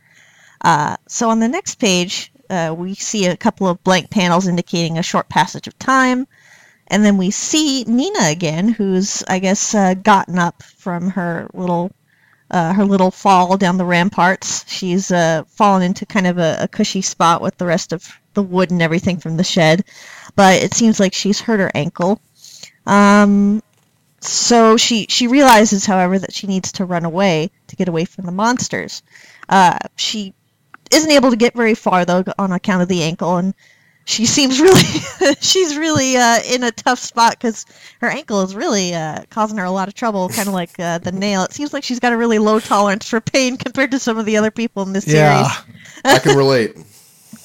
Uh, 0.61 0.97
so 1.07 1.29
on 1.29 1.39
the 1.39 1.47
next 1.47 1.75
page, 1.75 2.31
uh, 2.49 2.73
we 2.77 2.95
see 2.95 3.25
a 3.25 3.37
couple 3.37 3.67
of 3.67 3.83
blank 3.83 4.09
panels 4.09 4.47
indicating 4.47 4.97
a 4.97 5.03
short 5.03 5.29
passage 5.29 5.67
of 5.67 5.77
time, 5.79 6.27
and 6.87 7.05
then 7.05 7.17
we 7.17 7.31
see 7.31 7.83
Nina 7.85 8.23
again, 8.23 8.67
who's 8.69 9.23
I 9.27 9.39
guess 9.39 9.73
uh, 9.73 9.93
gotten 9.93 10.37
up 10.37 10.63
from 10.63 11.11
her 11.11 11.47
little 11.53 11.91
uh, 12.51 12.73
her 12.73 12.85
little 12.85 13.11
fall 13.11 13.57
down 13.57 13.77
the 13.77 13.85
ramparts. 13.85 14.69
She's 14.69 15.11
uh, 15.11 15.43
fallen 15.47 15.83
into 15.83 16.05
kind 16.05 16.27
of 16.27 16.37
a, 16.39 16.57
a 16.61 16.67
cushy 16.67 17.01
spot 17.01 17.41
with 17.41 17.57
the 17.57 17.65
rest 17.65 17.93
of 17.93 18.07
the 18.33 18.43
wood 18.43 18.71
and 18.71 18.81
everything 18.81 19.17
from 19.17 19.37
the 19.37 19.43
shed, 19.43 19.85
but 20.35 20.61
it 20.61 20.73
seems 20.73 20.99
like 20.99 21.13
she's 21.13 21.39
hurt 21.39 21.59
her 21.59 21.71
ankle. 21.73 22.19
Um, 22.85 23.61
so 24.21 24.77
she 24.77 25.05
she 25.09 25.27
realizes, 25.27 25.85
however, 25.85 26.19
that 26.19 26.33
she 26.33 26.47
needs 26.47 26.73
to 26.73 26.85
run 26.85 27.05
away 27.05 27.51
to 27.67 27.75
get 27.75 27.87
away 27.87 28.05
from 28.05 28.25
the 28.25 28.31
monsters. 28.31 29.01
Uh, 29.47 29.77
she 29.95 30.33
isn't 30.91 31.11
able 31.11 31.29
to 31.31 31.37
get 31.37 31.53
very 31.53 31.75
far 31.75 32.03
though 32.05 32.23
on 32.37 32.51
account 32.51 32.81
of 32.81 32.87
the 32.89 33.03
ankle, 33.03 33.37
and 33.37 33.53
she 34.05 34.25
seems 34.25 34.59
really 34.61 34.81
she's 35.39 35.77
really 35.77 36.17
uh, 36.17 36.39
in 36.49 36.63
a 36.63 36.71
tough 36.71 36.99
spot 36.99 37.31
because 37.31 37.65
her 38.01 38.09
ankle 38.09 38.41
is 38.41 38.55
really 38.55 38.93
uh, 38.93 39.23
causing 39.29 39.57
her 39.57 39.65
a 39.65 39.71
lot 39.71 39.87
of 39.87 39.93
trouble. 39.93 40.27
Kind 40.35 40.47
of 40.47 40.53
like 40.53 40.77
uh, 40.79 40.97
the 40.97 41.11
nail. 41.11 41.43
It 41.43 41.53
seems 41.53 41.71
like 41.73 41.83
she's 41.83 41.99
got 41.99 42.11
a 42.11 42.17
really 42.17 42.39
low 42.39 42.59
tolerance 42.59 43.07
for 43.07 43.21
pain 43.21 43.55
compared 43.55 43.91
to 43.91 43.99
some 43.99 44.17
of 44.17 44.25
the 44.25 44.37
other 44.37 44.51
people 44.51 44.83
in 44.83 44.91
this 44.93 45.07
Yeah. 45.07 45.47
series. 45.49 45.77
I 46.03 46.19
can 46.19 46.35
relate. 46.35 46.75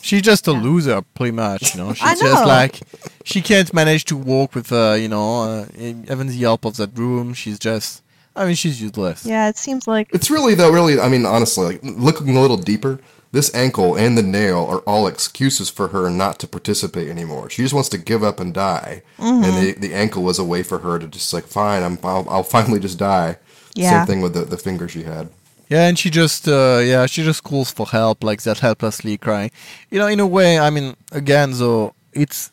She's 0.05 0.21
just 0.21 0.47
a 0.47 0.53
loser, 0.53 1.01
pretty 1.15 1.33
much. 1.33 1.75
You 1.75 1.81
know, 1.81 1.93
she's 1.99 2.07
I 2.07 2.15
just 2.15 2.45
like 2.45 2.81
she 3.25 3.41
can't 3.41 3.73
manage 3.73 4.05
to 4.07 4.17
walk 4.17 4.55
with, 4.55 4.71
uh, 4.71 4.97
you 4.99 5.09
know, 5.09 5.45
uh, 5.45 5.67
even 5.79 6.27
the 6.27 6.37
help 6.41 6.67
of 6.67 6.77
that 6.77 6.97
room. 6.99 7.33
She's 7.33 7.59
just, 7.59 8.03
I 8.37 8.45
mean, 8.45 8.55
she's 8.55 8.83
useless. 8.83 9.25
Yeah, 9.25 9.49
it 9.49 9.57
seems 9.57 9.89
like 9.89 10.11
It's 10.13 10.31
really 10.31 10.55
though, 10.55 10.71
really. 10.71 11.01
I 11.01 11.09
mean, 11.09 11.25
honestly, 11.25 11.65
like 11.65 11.81
looking 11.83 12.37
a 12.37 12.41
little 12.43 12.59
deeper, 12.59 13.01
this 13.33 13.55
ankle 13.55 13.97
and 13.97 14.19
the 14.19 14.23
nail 14.23 14.67
are 14.71 14.81
all 14.81 15.07
excuses 15.07 15.71
for 15.71 15.89
her 15.89 16.11
not 16.11 16.39
to 16.41 16.47
participate 16.47 17.09
anymore. 17.09 17.49
She 17.49 17.63
just 17.63 17.73
wants 17.73 17.89
to 17.89 17.99
give 17.99 18.23
up 18.23 18.39
and 18.41 18.53
die, 18.53 19.03
and 19.19 19.43
the 19.45 19.73
the 19.73 19.95
ankle 19.95 20.23
was 20.23 20.39
a 20.39 20.45
way 20.45 20.63
for 20.63 20.81
her 20.81 20.99
to 20.99 21.07
just 21.09 21.33
like, 21.33 21.47
fine, 21.47 21.83
I'm 21.83 21.99
I'll, 22.03 22.27
I'll 22.29 22.43
finally 22.43 22.79
just 22.79 22.99
die. 22.99 23.39
Yeah. 23.75 24.01
Same 24.05 24.07
thing 24.07 24.21
with 24.21 24.35
the 24.35 24.45
the 24.45 24.59
finger 24.59 24.87
she 24.87 25.05
had. 25.05 25.31
Yeah, 25.69 25.89
and 25.89 25.99
she 25.99 26.11
just, 26.11 26.47
uh, 26.47 26.81
yeah, 26.85 27.07
she 27.07 27.23
just 27.25 27.43
calls 27.43 27.71
for 27.71 27.87
help, 27.87 28.23
like 28.23 28.43
that 28.43 28.59
helplessly 28.59 29.17
crying. 29.17 29.51
You 29.91 29.99
know, 29.99 30.07
in 30.07 30.21
a 30.21 30.27
way, 30.27 30.59
I 30.59 30.71
mean, 30.71 30.95
again, 31.11 31.53
though, 31.53 31.95
it's 32.13 32.53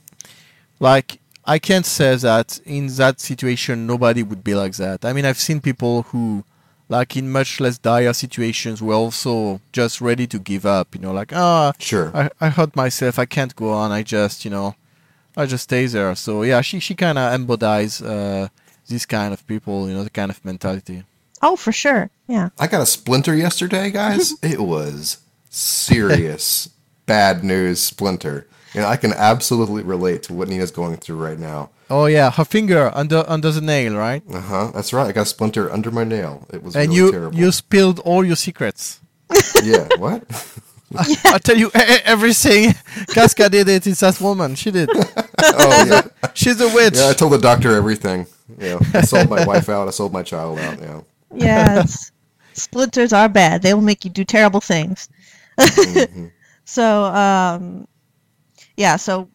like 0.79 1.19
I 1.45 1.59
can't 1.59 1.85
say 1.85 2.15
that 2.15 2.59
in 2.65 2.87
that 2.95 3.19
situation 3.19 3.85
nobody 3.85 4.23
would 4.23 4.43
be 4.43 4.55
like 4.55 4.75
that. 4.75 5.03
I 5.03 5.13
mean, 5.13 5.25
I've 5.25 5.39
seen 5.39 5.59
people 5.59 6.03
who 6.03 6.43
like 6.91 7.15
in 7.15 7.31
much 7.31 7.59
less 7.59 7.77
dire 7.77 8.13
situations, 8.13 8.81
were 8.81 8.93
also 8.93 9.61
just 9.71 10.01
ready 10.01 10.27
to 10.27 10.37
give 10.37 10.65
up. 10.65 10.93
You 10.93 11.01
know, 11.01 11.13
like 11.13 11.33
ah, 11.33 11.73
Sure. 11.79 12.11
I, 12.13 12.29
I 12.39 12.49
hurt 12.49 12.75
myself. 12.75 13.17
I 13.17 13.25
can't 13.25 13.55
go 13.55 13.71
on. 13.71 13.91
I 13.91 14.03
just, 14.03 14.43
you 14.45 14.51
know, 14.51 14.75
I 15.37 15.45
just 15.45 15.63
stay 15.63 15.85
there. 15.85 16.13
So 16.15 16.43
yeah, 16.43 16.61
she 16.61 16.79
she 16.79 16.93
kind 16.93 17.17
of 17.17 17.33
embodies 17.33 18.01
uh, 18.01 18.49
this 18.87 19.05
kind 19.05 19.33
of 19.33 19.47
people. 19.47 19.87
You 19.87 19.95
know, 19.95 20.03
the 20.03 20.09
kind 20.09 20.29
of 20.29 20.43
mentality. 20.43 21.03
Oh, 21.41 21.55
for 21.55 21.71
sure. 21.71 22.09
Yeah. 22.31 22.49
I 22.57 22.67
got 22.67 22.81
a 22.81 22.85
splinter 22.85 23.35
yesterday, 23.35 23.91
guys. 23.91 24.33
it 24.41 24.61
was 24.61 25.17
serious 25.49 26.69
bad 27.05 27.43
news 27.43 27.81
splinter. 27.81 28.47
You 28.73 28.79
know, 28.79 28.87
I 28.87 28.95
can 28.95 29.11
absolutely 29.11 29.83
relate 29.83 30.23
to 30.23 30.33
what 30.33 30.47
Nina's 30.47 30.71
going 30.71 30.95
through 30.95 31.17
right 31.17 31.37
now. 31.37 31.71
Oh 31.89 32.05
yeah, 32.05 32.31
her 32.31 32.45
finger 32.45 32.89
under 32.93 33.25
under 33.27 33.51
the 33.51 33.59
nail, 33.59 33.97
right? 33.97 34.23
Uh 34.33 34.39
huh. 34.39 34.71
That's 34.73 34.93
right. 34.93 35.07
I 35.07 35.11
got 35.11 35.23
a 35.23 35.25
splinter 35.25 35.69
under 35.69 35.91
my 35.91 36.05
nail. 36.05 36.47
It 36.53 36.63
was 36.63 36.73
and 36.73 36.87
really 36.87 36.95
you 36.95 37.11
terrible. 37.11 37.37
you 37.37 37.51
spilled 37.51 37.99
all 37.99 38.23
your 38.23 38.37
secrets. 38.37 39.01
yeah. 39.61 39.89
What? 39.97 40.23
I 41.25 41.37
tell 41.39 41.57
you 41.57 41.69
everything. 41.73 42.75
Casca 43.13 43.49
did 43.49 43.67
it. 43.67 43.87
It's 43.87 43.99
that 43.99 44.21
woman. 44.21 44.55
She 44.55 44.71
did. 44.71 44.89
oh 44.89 45.85
yeah. 45.89 46.31
She's 46.33 46.61
a 46.61 46.69
witch. 46.73 46.95
Yeah. 46.95 47.09
I 47.09 47.13
told 47.13 47.33
the 47.33 47.39
doctor 47.39 47.75
everything. 47.75 48.25
You 48.57 48.69
know, 48.69 48.79
I 48.93 49.01
sold 49.01 49.29
my 49.29 49.45
wife 49.45 49.67
out. 49.67 49.89
I 49.89 49.91
sold 49.91 50.13
my 50.13 50.23
child 50.23 50.59
out. 50.59 50.79
Yeah. 50.79 51.01
Yeah. 51.33 51.81
It's, 51.81 52.11
splinters 52.53 53.13
are 53.13 53.29
bad. 53.29 53.61
They 53.61 53.73
will 53.73 53.81
make 53.81 54.05
you 54.05 54.11
do 54.11 54.23
terrible 54.25 54.61
things. 54.61 55.09
So, 56.63 57.03
um, 57.05 57.87
yeah. 58.77 58.95
So 58.95 59.29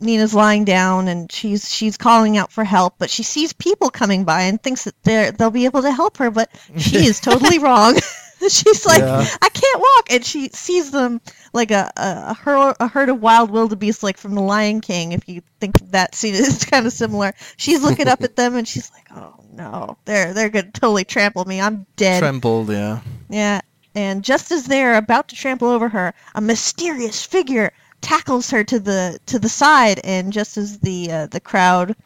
Nina's 0.00 0.34
lying 0.34 0.64
down 0.64 1.08
and 1.08 1.30
she's 1.32 1.72
she's 1.72 1.96
calling 1.96 2.36
out 2.36 2.52
for 2.52 2.64
help, 2.64 2.96
but 2.98 3.10
she 3.10 3.22
sees 3.22 3.52
people 3.52 3.90
coming 3.90 4.24
by 4.24 4.42
and 4.42 4.62
thinks 4.62 4.84
that 4.84 4.94
they're 5.02 5.32
they'll 5.32 5.50
be 5.50 5.64
able 5.64 5.82
to 5.82 5.92
help 5.92 6.18
her, 6.18 6.30
but 6.30 6.50
she 6.76 7.06
is 7.06 7.20
totally 7.20 7.58
wrong. 7.60 7.96
she's 8.48 8.86
like, 8.86 9.00
Yeah. 9.00 9.26
I 9.40 9.48
can't 9.48 9.80
walk, 9.80 10.12
and 10.12 10.24
she 10.24 10.48
sees 10.48 10.90
them 10.90 11.20
like 11.52 11.70
a 11.70 11.92
a, 11.96 12.24
a, 12.30 12.34
herd, 12.34 12.76
a 12.80 12.88
herd 12.88 13.08
of 13.08 13.20
wild 13.20 13.50
wildebeest, 13.50 14.02
like 14.02 14.16
from 14.16 14.34
The 14.34 14.42
Lion 14.42 14.80
King. 14.80 15.12
If 15.12 15.28
you 15.28 15.42
think 15.60 15.78
that 15.90 16.14
scene 16.14 16.34
is 16.34 16.64
kind 16.70 16.86
of 16.86 16.92
similar, 16.92 17.32
she's 17.56 17.82
looking 17.82 18.08
up 18.08 18.22
at 18.22 18.36
them 18.36 18.56
and 18.56 18.66
she's 18.66 18.90
like, 18.92 19.06
Oh 19.14 19.34
no, 19.52 19.98
they're 20.04 20.32
they're 20.34 20.50
gonna 20.50 20.70
totally 20.70 21.04
trample 21.04 21.44
me. 21.44 21.60
I'm 21.60 21.86
dead. 21.96 22.20
Trembled. 22.20 22.70
Yeah. 22.70 23.00
Yeah, 23.28 23.60
and 23.94 24.22
just 24.24 24.52
as 24.52 24.66
they're 24.66 24.96
about 24.96 25.28
to 25.28 25.36
trample 25.36 25.68
over 25.68 25.88
her, 25.88 26.14
a 26.34 26.40
mysterious 26.40 27.24
figure 27.24 27.72
tackles 28.00 28.50
her 28.50 28.64
to 28.64 28.80
the 28.80 29.18
to 29.26 29.38
the 29.38 29.48
side, 29.48 30.00
and 30.04 30.32
just 30.32 30.56
as 30.56 30.78
the 30.80 31.10
uh, 31.10 31.26
the 31.26 31.40
crowd 31.40 31.96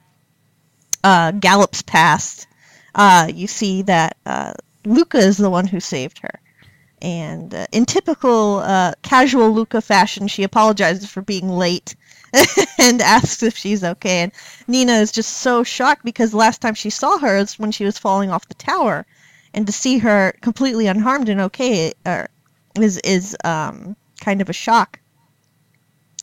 uh, 1.03 1.33
gallops 1.33 1.83
past, 1.83 2.47
uh, 2.95 3.31
you 3.33 3.47
see 3.47 3.83
that 3.83 4.17
uh, 4.25 4.53
Luca 4.87 5.19
is 5.19 5.37
the 5.37 5.51
one 5.51 5.67
who 5.67 5.81
saved 5.81 6.21
her. 6.21 6.41
And 7.03 7.53
uh, 7.53 7.67
in 7.73 7.85
typical 7.85 8.59
uh, 8.59 8.93
casual 9.03 9.53
Luca 9.53 9.83
fashion, 9.83 10.29
she 10.29 10.45
apologizes 10.45 11.11
for 11.11 11.21
being 11.21 11.49
late 11.49 11.95
and 12.79 13.03
asks 13.03 13.43
if 13.43 13.57
she's 13.57 13.85
okay. 13.85 14.21
And 14.21 14.33
Nina 14.67 14.95
is 14.95 15.13
just 15.13 15.39
so 15.39 15.63
shocked 15.63 16.05
because 16.05 16.31
the 16.31 16.39
last 16.39 16.63
time 16.63 16.75
she 16.75 16.91
saw 16.91 17.19
her 17.19 17.37
is 17.37 17.59
when 17.59 17.73
she 17.73 17.85
was 17.85 17.99
falling 17.99 18.31
off 18.31 18.49
the 18.49 18.55
tower 18.55 19.05
and 19.53 19.67
to 19.67 19.73
see 19.73 19.99
her 19.99 20.35
completely 20.41 20.87
unharmed 20.87 21.29
and 21.29 21.41
okay 21.43 21.93
uh, 22.05 22.27
is 22.77 22.99
is 22.99 23.37
um, 23.45 23.97
kind 24.21 24.41
of 24.41 24.49
a 24.49 24.55
shock. 24.55 25.01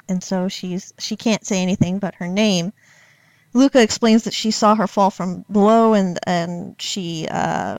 And 0.08 0.24
so 0.24 0.48
she's 0.48 0.94
she 1.00 1.16
can't 1.16 1.46
say 1.46 1.62
anything 1.62 2.00
but 2.00 2.16
her 2.16 2.28
name. 2.28 2.74
Luca 3.54 3.82
explains 3.82 4.24
that 4.24 4.34
she 4.34 4.52
saw 4.52 4.76
her 4.76 4.88
fall 4.88 5.12
from 5.12 5.46
below 5.52 5.94
and 5.94 6.20
and 6.26 6.76
she 6.80 7.28
uh, 7.30 7.78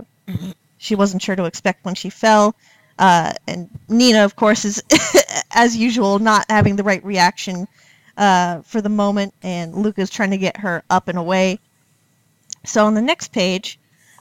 she 0.85 0.95
wasn't 0.95 1.23
sure 1.23 1.37
to 1.37 1.45
expect 1.45 1.85
when 1.85 1.95
she 1.95 2.11
fell. 2.11 2.55
Uh, 2.99 3.33
and 3.47 3.71
Nina, 3.89 4.25
of 4.25 4.37
course, 4.37 4.65
is 4.65 4.83
as 5.51 5.77
usual 5.77 6.19
not 6.19 6.45
having 6.49 6.77
the 6.77 6.85
right 6.85 7.05
reaction 7.05 7.67
uh, 8.17 8.61
for 8.63 8.81
the 8.81 8.89
moment, 8.91 9.35
and 9.43 9.75
Luca's 9.75 10.11
trying 10.11 10.31
to 10.31 10.39
get 10.39 10.59
her 10.59 10.85
up 10.91 11.09
and 11.09 11.19
away. 11.19 11.59
So 12.65 12.87
on 12.87 12.95
the 12.95 13.03
next 13.03 13.33
page, 13.33 13.79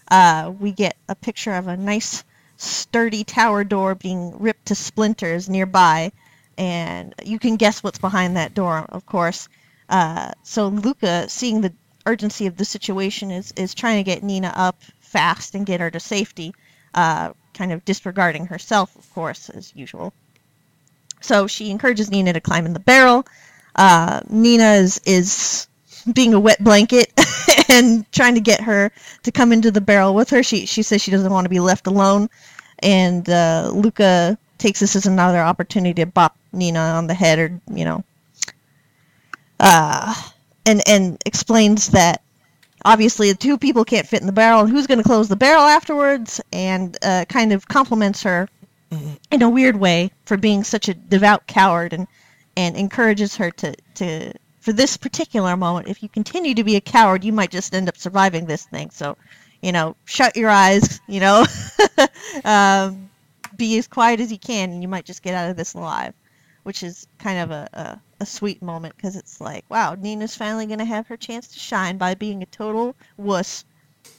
uh, 0.10 0.52
we 0.58 0.72
get 0.72 0.96
a 1.08 1.16
picture 1.16 1.54
of 1.54 1.68
a 1.68 1.78
nice 1.78 2.24
sturdy 2.58 3.24
tower 3.24 3.64
door 3.64 3.94
being 3.94 4.40
ripped 4.40 4.68
to 4.68 4.76
splinters 4.76 5.50
nearby, 5.50 6.12
and 6.58 7.14
you 7.24 7.40
can 7.40 7.58
guess 7.58 7.84
what's 7.84 8.00
behind 8.00 8.38
that 8.38 8.54
door, 8.54 8.86
of 8.90 9.06
course. 9.06 9.50
Uh, 9.90 10.32
so 10.44 10.70
Luca, 10.70 11.30
seeing 11.30 11.62
the 11.62 11.74
urgency 12.06 12.48
of 12.48 12.58
the 12.58 12.66
situation, 12.66 13.32
is 13.32 13.54
is 13.58 13.74
trying 13.74 13.98
to 13.98 14.10
get 14.10 14.24
Nina 14.24 14.52
up 14.56 14.82
fast 15.14 15.54
and 15.56 15.66
get 15.66 15.80
her 15.80 15.92
to 15.92 16.00
safety, 16.00 16.54
uh, 16.96 17.32
kind 17.54 17.72
of 17.72 17.86
disregarding 17.86 18.48
herself, 18.48 18.96
of 18.96 19.14
course, 19.14 19.50
as 19.50 19.72
usual. 19.76 20.12
So 21.22 21.48
she 21.48 21.70
encourages 21.70 22.12
Nina 22.12 22.34
to 22.34 22.42
climb 22.42 22.66
in 22.66 22.74
the 22.74 22.80
barrel. 22.80 23.26
Uh, 23.76 24.22
Nina 24.28 24.74
is 24.74 25.00
is 25.06 25.68
being 26.12 26.34
a 26.34 26.40
wet 26.40 26.62
blanket 26.62 27.14
and 27.70 28.12
trying 28.12 28.36
to 28.36 28.42
get 28.42 28.62
her 28.62 28.92
to 29.24 29.32
come 29.32 29.54
into 29.54 29.72
the 29.72 29.82
barrel 29.82 30.16
with 30.16 30.32
her. 30.32 30.44
She 30.44 30.66
she 30.66 30.84
says 30.84 31.02
she 31.02 31.12
doesn't 31.12 31.32
want 31.32 31.46
to 31.46 31.50
be 31.50 31.62
left 31.62 31.88
alone, 31.88 32.30
and 32.80 33.28
uh, 33.30 33.72
Luca 33.74 34.38
takes 34.58 34.80
this 34.80 34.96
as 34.96 35.06
another 35.06 35.40
opportunity 35.40 36.02
to 36.02 36.08
bop 36.08 36.36
Nina 36.52 36.80
on 36.80 37.08
the 37.08 37.14
head, 37.14 37.40
or 37.40 37.62
you 37.72 37.86
know, 37.86 38.04
uh, 39.60 40.14
and 40.66 40.82
and 40.88 41.22
explains 41.26 41.90
that 41.90 42.23
obviously 42.86 43.32
the 43.32 43.38
two 43.38 43.58
people 43.58 43.86
can't 43.86 44.08
fit 44.08 44.22
in 44.22 44.28
the 44.28 44.34
barrel, 44.34 44.62
and 44.62 44.70
who's 44.70 44.88
going 44.88 45.00
to 45.00 45.04
close 45.04 45.28
the 45.28 45.36
barrel 45.36 45.64
afterwards, 45.64 46.42
and 46.52 46.98
uh, 47.04 47.26
kind 47.30 47.54
of 47.54 47.68
compliments 47.68 48.24
her 48.24 48.50
in 49.32 49.42
a 49.42 49.50
weird 49.50 49.76
way 49.76 50.12
for 50.26 50.38
being 50.38 50.64
such 50.64 50.88
a 50.90 50.94
devout 50.94 51.48
coward, 51.48 51.94
and 51.94 52.08
and 52.56 52.76
encourages 52.78 53.36
her 53.36 53.52
to 53.52 53.76
to 53.96 54.34
for 54.64 54.72
this 54.72 54.96
particular 54.96 55.58
moment, 55.58 55.90
if 55.90 56.02
you 56.02 56.08
continue 56.08 56.56
to 56.56 56.64
be 56.64 56.78
a 56.78 56.82
coward, 56.82 57.26
you 57.26 57.34
might 57.34 57.52
just 57.52 57.76
end 57.76 57.90
up 57.90 57.98
surviving 57.98 58.46
this 58.46 58.66
thing. 58.66 58.92
So, 58.92 59.18
you 59.62 59.74
know, 59.74 59.98
shut 60.06 60.38
your 60.38 60.50
eyes, 60.50 61.02
you 61.06 61.20
know, 61.20 61.46
um, 62.46 63.10
be 63.58 63.78
as 63.78 63.88
quiet 63.88 64.22
as 64.22 64.32
you 64.32 64.38
can, 64.38 64.72
and 64.72 64.82
you 64.82 64.88
might 64.88 65.04
just 65.04 65.22
get 65.22 65.34
out 65.34 65.50
of 65.50 65.58
this 65.58 65.74
alive, 65.74 66.14
which 66.64 66.84
is 66.84 67.08
kind 67.20 67.40
of 67.40 67.52
a, 67.52 67.70
a, 67.74 68.02
a 68.22 68.26
sweet 68.26 68.62
moment 68.62 68.96
because 68.96 69.16
it's 69.16 69.40
like, 69.40 69.66
wow, 69.70 69.96
Nina's 69.96 70.36
finally 70.36 70.66
going 70.66 70.80
to 70.80 70.86
have 70.86 71.08
her 71.08 71.18
chance 71.18 71.48
to 71.50 71.60
shine 71.60 71.98
by 71.98 72.16
being 72.16 72.42
a 72.42 72.46
total 72.48 72.96
wuss. 73.18 73.66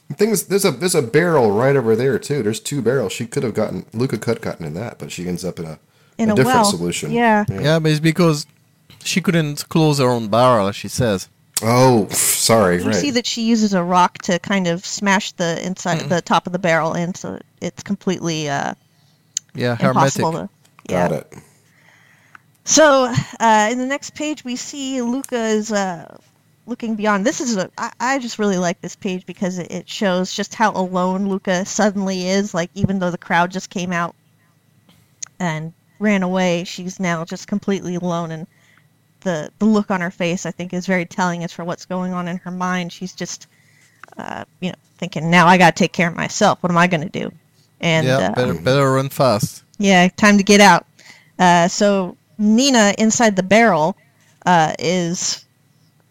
The 0.09 0.15
thing 0.15 0.29
is, 0.29 0.47
there's 0.47 0.65
a 0.65 0.71
there's 0.71 0.95
a 0.95 1.01
barrel 1.01 1.51
right 1.51 1.75
over 1.75 1.95
there 1.95 2.17
too. 2.19 2.41
There's 2.43 2.59
two 2.59 2.81
barrels. 2.81 3.11
She 3.13 3.25
could 3.25 3.43
have 3.43 3.53
gotten 3.53 3.85
Luca 3.93 4.17
could 4.17 4.37
have 4.37 4.41
gotten 4.41 4.65
in 4.65 4.73
that, 4.75 4.97
but 4.99 5.11
she 5.11 5.27
ends 5.27 5.43
up 5.43 5.59
in 5.59 5.65
a, 5.65 5.79
In 6.17 6.29
a 6.29 6.33
a 6.33 6.35
different 6.35 6.55
well. 6.57 6.65
solution. 6.65 7.11
Yeah. 7.11 7.45
Yeah, 7.49 7.79
but 7.79 7.91
it's 7.91 7.99
because 7.99 8.45
she 9.03 9.21
couldn't 9.21 9.67
close 9.69 9.99
her 9.99 10.05
own 10.09 10.27
barrel, 10.29 10.67
as 10.67 10.75
she 10.75 10.87
says. 10.87 11.29
Oh, 11.63 12.07
sorry. 12.09 12.79
You 12.79 12.87
right. 12.87 12.95
see 12.95 13.11
that 13.11 13.25
she 13.25 13.43
uses 13.43 13.73
a 13.73 13.81
rock 13.83 14.17
to 14.23 14.39
kind 14.39 14.67
of 14.67 14.85
smash 14.85 15.31
the 15.33 15.63
inside, 15.65 16.01
the 16.09 16.21
top 16.21 16.47
of 16.47 16.53
the 16.53 16.59
barrel 16.59 16.93
in, 16.93 17.15
so 17.15 17.39
it's 17.61 17.81
completely 17.81 18.49
uh, 18.49 18.73
Yeah, 19.53 19.75
hermetic. 19.75 20.13
to. 20.21 20.49
Yeah. 20.89 21.09
Got 21.09 21.11
it. 21.19 21.33
So, 22.65 23.13
uh, 23.39 23.69
in 23.71 23.77
the 23.77 23.85
next 23.85 24.15
page, 24.15 24.43
we 24.43 24.55
see 24.55 24.99
Luca 25.01 25.37
is 25.37 25.71
uh, 25.71 26.17
looking 26.65 26.95
beyond. 26.95 27.25
This 27.25 27.39
is 27.39 27.55
a. 27.57 27.69
I, 27.77 27.91
I 27.99 28.19
just 28.19 28.39
really 28.39 28.57
like 28.57 28.81
this 28.81 28.95
page 28.95 29.25
because 29.27 29.59
it, 29.59 29.71
it 29.71 29.87
shows 29.87 30.33
just 30.33 30.55
how 30.55 30.71
alone 30.71 31.29
Luca 31.29 31.63
suddenly 31.65 32.27
is. 32.27 32.55
Like, 32.55 32.71
even 32.73 32.97
though 32.97 33.11
the 33.11 33.19
crowd 33.19 33.51
just 33.51 33.69
came 33.69 33.93
out 33.93 34.15
and 35.39 35.73
ran 35.99 36.23
away, 36.23 36.63
she's 36.63 36.99
now 36.99 37.23
just 37.23 37.47
completely 37.47 37.95
alone. 37.95 38.31
And 38.31 38.47
the 39.21 39.51
the 39.59 39.65
look 39.65 39.91
on 39.91 40.01
her 40.01 40.11
face, 40.11 40.47
I 40.47 40.51
think, 40.51 40.73
is 40.73 40.87
very 40.87 41.05
telling 41.05 41.43
as 41.43 41.53
for 41.53 41.63
what's 41.63 41.85
going 41.85 42.13
on 42.13 42.27
in 42.27 42.37
her 42.37 42.51
mind. 42.51 42.91
She's 42.91 43.13
just, 43.13 43.47
uh, 44.17 44.45
you 44.59 44.69
know, 44.69 44.77
thinking, 44.97 45.29
now 45.29 45.45
I 45.45 45.59
got 45.59 45.75
to 45.75 45.79
take 45.79 45.93
care 45.93 46.07
of 46.07 46.15
myself. 46.15 46.63
What 46.63 46.71
am 46.71 46.79
I 46.79 46.87
going 46.87 47.07
to 47.07 47.09
do? 47.09 47.31
And 47.79 48.07
yeah, 48.07 48.17
uh, 48.17 48.33
better 48.33 48.53
better 48.55 48.91
run 48.91 49.09
fast. 49.09 49.63
yeah, 49.77 50.07
time 50.07 50.37
to 50.37 50.43
get 50.43 50.61
out. 50.61 50.87
Uh, 51.37 51.67
so 51.67 52.17
Nina 52.37 52.93
inside 52.97 53.35
the 53.35 53.43
barrel 53.43 53.95
uh, 54.45 54.73
is 54.79 55.45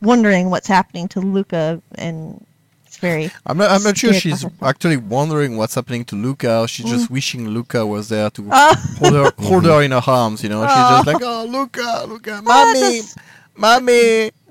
wondering 0.03 0.51
what's 0.51 0.67
happening 0.67 1.09
to 1.09 1.21
Luca, 1.21 1.81
and 1.97 2.45
it's 2.87 2.99
very. 2.99 3.31
I'm 3.47 3.57
not. 3.59 3.71
I'm 3.71 3.83
not 3.83 3.97
sure 3.97 4.13
she's 4.13 4.45
actually 4.63 4.97
wondering 4.97 5.57
what's 5.57 5.75
happening 5.75 6.05
to 6.07 6.17
Luca. 6.17 6.67
She's 6.69 6.87
just 6.87 7.11
wishing 7.11 7.49
Luca 7.49 7.87
was 7.87 8.09
there 8.09 8.31
to 8.31 8.49
Oh. 8.51 8.75
hold 8.99 9.13
her 9.15 9.33
hold 9.39 9.65
her 9.65 9.83
in 9.83 9.91
her 9.93 10.03
arms. 10.07 10.43
You 10.43 10.49
know, 10.51 10.63
she's 10.67 10.75
just 10.77 11.07
like, 11.07 11.23
oh, 11.23 11.45
Luca, 11.49 12.05
Luca, 12.09 12.43
mommy, 12.43 12.81
that's- 12.81 13.17
mommy. 13.57 14.31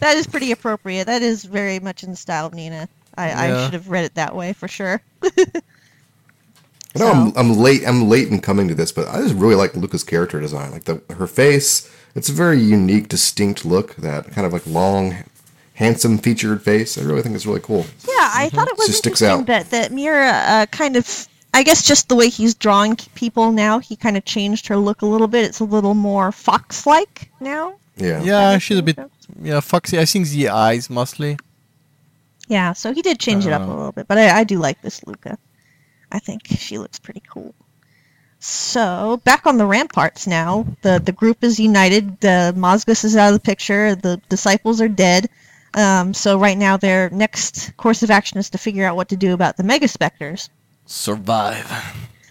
that 0.00 0.16
is 0.16 0.26
pretty 0.26 0.52
appropriate. 0.52 1.06
That 1.06 1.22
is 1.22 1.44
very 1.44 1.80
much 1.80 2.02
in 2.04 2.10
the 2.10 2.16
style 2.16 2.46
of 2.46 2.54
Nina. 2.54 2.88
I, 3.18 3.46
I 3.48 3.64
should 3.64 3.72
have 3.72 3.88
read 3.88 4.04
it 4.04 4.14
that 4.16 4.34
way 4.36 4.52
for 4.52 4.68
sure. 4.68 5.00
I 6.96 7.04
know 7.04 7.12
I'm, 7.12 7.32
I'm 7.36 7.56
late. 7.58 7.86
I'm 7.86 8.08
late 8.08 8.28
in 8.28 8.40
coming 8.40 8.68
to 8.68 8.74
this, 8.74 8.92
but 8.92 9.08
I 9.08 9.20
just 9.22 9.34
really 9.34 9.54
like 9.54 9.74
Luca's 9.74 10.04
character 10.04 10.40
design. 10.40 10.70
Like 10.72 10.84
the 10.84 11.02
her 11.14 11.26
face, 11.26 11.90
it's 12.14 12.28
a 12.28 12.32
very 12.32 12.58
unique, 12.60 13.08
distinct 13.08 13.64
look. 13.64 13.94
That 13.96 14.30
kind 14.32 14.46
of 14.46 14.52
like 14.52 14.66
long 14.66 15.16
handsome 15.74 16.18
featured 16.18 16.62
face. 16.62 16.96
I 16.98 17.02
really 17.02 17.22
think 17.22 17.34
it's 17.34 17.46
really 17.46 17.60
cool. 17.60 17.86
Yeah, 18.08 18.30
I 18.34 18.48
thought 18.52 18.68
it 18.68 18.76
was 18.78 18.86
Just 18.86 18.98
sticks 18.98 19.22
interesting 19.22 19.40
out. 19.42 19.46
that 19.46 19.70
that 19.70 19.92
Miura 19.92 20.30
uh, 20.30 20.66
kind 20.66 20.96
of. 20.96 21.28
I 21.54 21.62
guess 21.62 21.82
just 21.86 22.10
the 22.10 22.16
way 22.16 22.28
he's 22.28 22.54
drawing 22.54 22.96
people 23.14 23.50
now, 23.50 23.78
he 23.78 23.96
kind 23.96 24.18
of 24.18 24.26
changed 24.26 24.66
her 24.66 24.76
look 24.76 25.00
a 25.00 25.06
little 25.06 25.26
bit. 25.28 25.46
It's 25.46 25.60
a 25.60 25.64
little 25.64 25.94
more 25.94 26.30
fox-like 26.30 27.30
now. 27.40 27.76
Yeah. 27.96 28.22
Yeah, 28.22 28.58
she's 28.58 28.76
a 28.78 28.82
bit 28.82 28.96
sense. 28.96 29.10
yeah 29.40 29.60
foxy. 29.60 29.98
I 29.98 30.04
think 30.04 30.28
the 30.28 30.50
eyes 30.50 30.90
mostly. 30.90 31.38
Yeah, 32.48 32.74
so 32.74 32.92
he 32.92 33.00
did 33.00 33.18
change 33.18 33.46
it 33.46 33.54
up 33.54 33.62
a 33.62 33.64
Uh. 33.64 33.68
little 33.68 33.92
bit, 33.92 34.06
but 34.06 34.18
I, 34.18 34.40
I 34.40 34.44
do 34.44 34.58
like 34.58 34.82
this 34.82 35.02
Luca. 35.06 35.38
I 36.10 36.18
think 36.18 36.46
she 36.46 36.78
looks 36.78 36.98
pretty 36.98 37.22
cool. 37.28 37.54
So 38.38 39.20
back 39.24 39.46
on 39.46 39.56
the 39.56 39.66
ramparts 39.66 40.26
now, 40.26 40.66
the 40.82 41.00
the 41.04 41.12
group 41.12 41.42
is 41.42 41.58
united. 41.58 42.20
The 42.20 42.54
Mozgus 42.56 43.04
is 43.04 43.16
out 43.16 43.28
of 43.28 43.34
the 43.34 43.40
picture. 43.40 43.94
The 43.94 44.20
disciples 44.28 44.80
are 44.80 44.88
dead. 44.88 45.28
Um, 45.74 46.14
so 46.14 46.38
right 46.38 46.56
now, 46.56 46.76
their 46.76 47.10
next 47.10 47.76
course 47.76 48.02
of 48.02 48.10
action 48.10 48.38
is 48.38 48.50
to 48.50 48.58
figure 48.58 48.86
out 48.86 48.96
what 48.96 49.08
to 49.08 49.16
do 49.16 49.34
about 49.34 49.56
the 49.56 49.62
Mega 49.62 49.88
Specters. 49.88 50.48
Survive. 50.86 51.70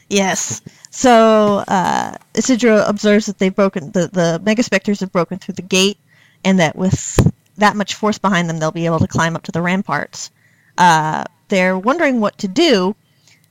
Yes. 0.10 0.62
So 0.92 1.64
uh, 1.68 2.16
Isidro 2.34 2.84
observes 2.86 3.26
that 3.26 3.38
they've 3.38 3.56
broken 3.56 3.92
the 3.92 4.08
the 4.08 4.42
Mega 4.44 4.64
Specters 4.64 5.00
have 5.02 5.12
broken 5.12 5.40
through 5.40 5.56
the 5.56 5.62
gate, 5.62 5.98
and 6.44 6.60
that 6.60 6.76
with 6.76 7.20
that 7.58 7.76
much 7.76 7.96
force 7.96 8.18
behind 8.18 8.50
them, 8.50 8.60
they'll 8.60 8.72
be 8.72 8.86
able 8.86 9.00
to 9.00 9.08
climb 9.08 9.36
up 9.36 9.44
to 9.44 9.52
the 9.52 9.62
ramparts. 9.62 10.32
Uh, 10.78 11.24
they're 11.48 11.78
wondering 11.78 12.20
what 12.20 12.38
to 12.40 12.48
do, 12.48 12.96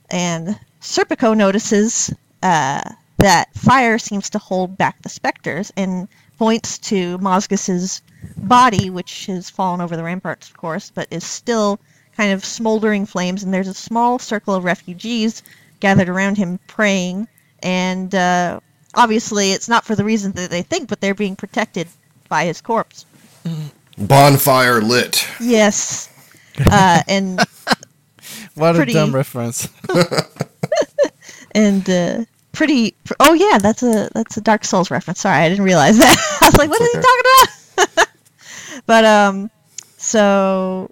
and 0.09 0.59
Serpico 0.81 1.35
notices 1.35 2.13
uh, 2.43 2.81
that 3.17 3.53
fire 3.53 3.97
seems 3.97 4.29
to 4.31 4.39
hold 4.39 4.77
back 4.77 5.01
the 5.01 5.09
specters, 5.09 5.71
and 5.75 6.07
points 6.37 6.77
to 6.77 7.17
Mozgus's 7.19 8.01
body, 8.37 8.89
which 8.89 9.27
has 9.27 9.49
fallen 9.49 9.81
over 9.81 9.95
the 9.95 10.03
ramparts, 10.03 10.49
of 10.49 10.57
course, 10.57 10.91
but 10.93 11.07
is 11.11 11.23
still 11.23 11.79
kind 12.17 12.33
of 12.33 12.43
smoldering 12.43 13.05
flames. 13.05 13.43
And 13.43 13.53
there's 13.53 13.67
a 13.67 13.73
small 13.73 14.19
circle 14.19 14.53
of 14.53 14.63
refugees 14.63 15.43
gathered 15.79 16.09
around 16.09 16.37
him 16.37 16.59
praying, 16.67 17.27
and 17.63 18.13
uh, 18.13 18.59
obviously 18.93 19.51
it's 19.51 19.69
not 19.69 19.85
for 19.85 19.95
the 19.95 20.03
reason 20.03 20.31
that 20.33 20.49
they 20.49 20.61
think, 20.61 20.89
but 20.89 21.01
they're 21.01 21.15
being 21.15 21.35
protected 21.35 21.87
by 22.29 22.45
his 22.45 22.61
corpse. 22.61 23.05
Bonfire 23.97 24.81
lit. 24.81 25.27
Yes. 25.39 26.09
Uh, 26.59 27.01
and 27.07 27.39
What 28.55 28.75
Pretty- 28.75 28.91
a 28.93 28.95
dumb 28.95 29.13
reference. 29.13 29.67
and 31.51 31.89
uh, 31.89 32.25
pretty. 32.51 32.91
pr- 33.03 33.13
Oh 33.19 33.33
yeah, 33.33 33.57
that's 33.57 33.83
a 33.83 34.09
that's 34.13 34.37
a 34.37 34.41
Dark 34.41 34.65
Souls 34.65 34.91
reference. 34.91 35.19
Sorry, 35.21 35.37
I 35.37 35.49
didn't 35.49 35.63
realize 35.65 35.97
that. 35.97 36.37
I 36.41 36.45
was 36.47 36.57
like, 36.57 36.69
what 36.69 36.81
is 36.81 36.89
It's 36.93 36.97
he 36.97 37.85
talking 37.85 37.97
about? 37.97 38.07
but 38.85 39.05
um, 39.05 39.51
so 39.97 40.89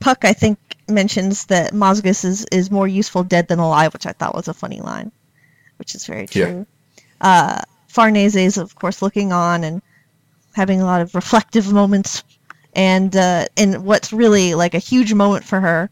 Puck, 0.00 0.24
I 0.24 0.32
think, 0.32 0.58
mentions 0.88 1.46
that 1.46 1.72
Mozgus 1.72 2.24
is 2.24 2.46
is 2.52 2.70
more 2.70 2.88
useful 2.88 3.22
dead 3.24 3.48
than 3.48 3.58
alive, 3.58 3.92
which 3.92 4.06
I 4.06 4.12
thought 4.12 4.34
was 4.34 4.48
a 4.48 4.54
funny 4.54 4.80
line, 4.80 5.12
which 5.78 5.94
is 5.94 6.06
very 6.06 6.26
Yeah. 6.32 6.46
true. 6.46 6.66
Uh, 7.20 7.60
Farnese 7.88 8.36
is 8.36 8.56
of 8.58 8.74
course 8.74 9.02
looking 9.02 9.32
on 9.32 9.64
and 9.64 9.82
having 10.54 10.80
a 10.80 10.84
lot 10.84 11.00
of 11.00 11.14
reflective 11.14 11.72
moments, 11.72 12.24
and 12.74 13.14
uh, 13.16 13.46
and 13.56 13.84
what's 13.84 14.12
really 14.12 14.54
like 14.54 14.74
a 14.74 14.78
huge 14.78 15.12
moment 15.14 15.44
for 15.44 15.60
her. 15.60 15.90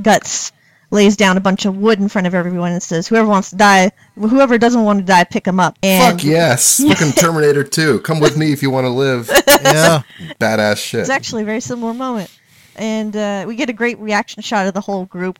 Guts 0.00 0.52
lays 0.90 1.16
down 1.16 1.36
a 1.36 1.40
bunch 1.40 1.64
of 1.64 1.76
wood 1.76 1.98
in 1.98 2.08
front 2.08 2.26
of 2.26 2.34
everyone 2.34 2.72
and 2.72 2.82
says, 2.82 3.08
"Whoever 3.08 3.26
wants 3.28 3.50
to 3.50 3.56
die, 3.56 3.90
whoever 4.14 4.56
doesn't 4.58 4.84
want 4.84 5.00
to 5.00 5.04
die, 5.04 5.24
pick 5.24 5.46
him 5.46 5.58
up." 5.58 5.76
And 5.82 6.20
Fuck 6.20 6.24
yes. 6.24 6.82
Fucking 6.88 7.12
Terminator 7.12 7.64
2. 7.64 8.00
Come 8.00 8.20
with 8.20 8.36
me 8.36 8.52
if 8.52 8.62
you 8.62 8.70
want 8.70 8.84
to 8.84 8.90
live. 8.90 9.28
yeah. 9.48 10.02
Badass 10.40 10.76
shit. 10.78 11.00
It's 11.00 11.10
actually 11.10 11.42
a 11.42 11.46
very 11.46 11.60
similar 11.60 11.92
moment, 11.94 12.30
and 12.76 13.16
uh, 13.16 13.44
we 13.48 13.56
get 13.56 13.68
a 13.70 13.72
great 13.72 13.98
reaction 13.98 14.42
shot 14.42 14.66
of 14.66 14.74
the 14.74 14.80
whole 14.80 15.06
group 15.06 15.38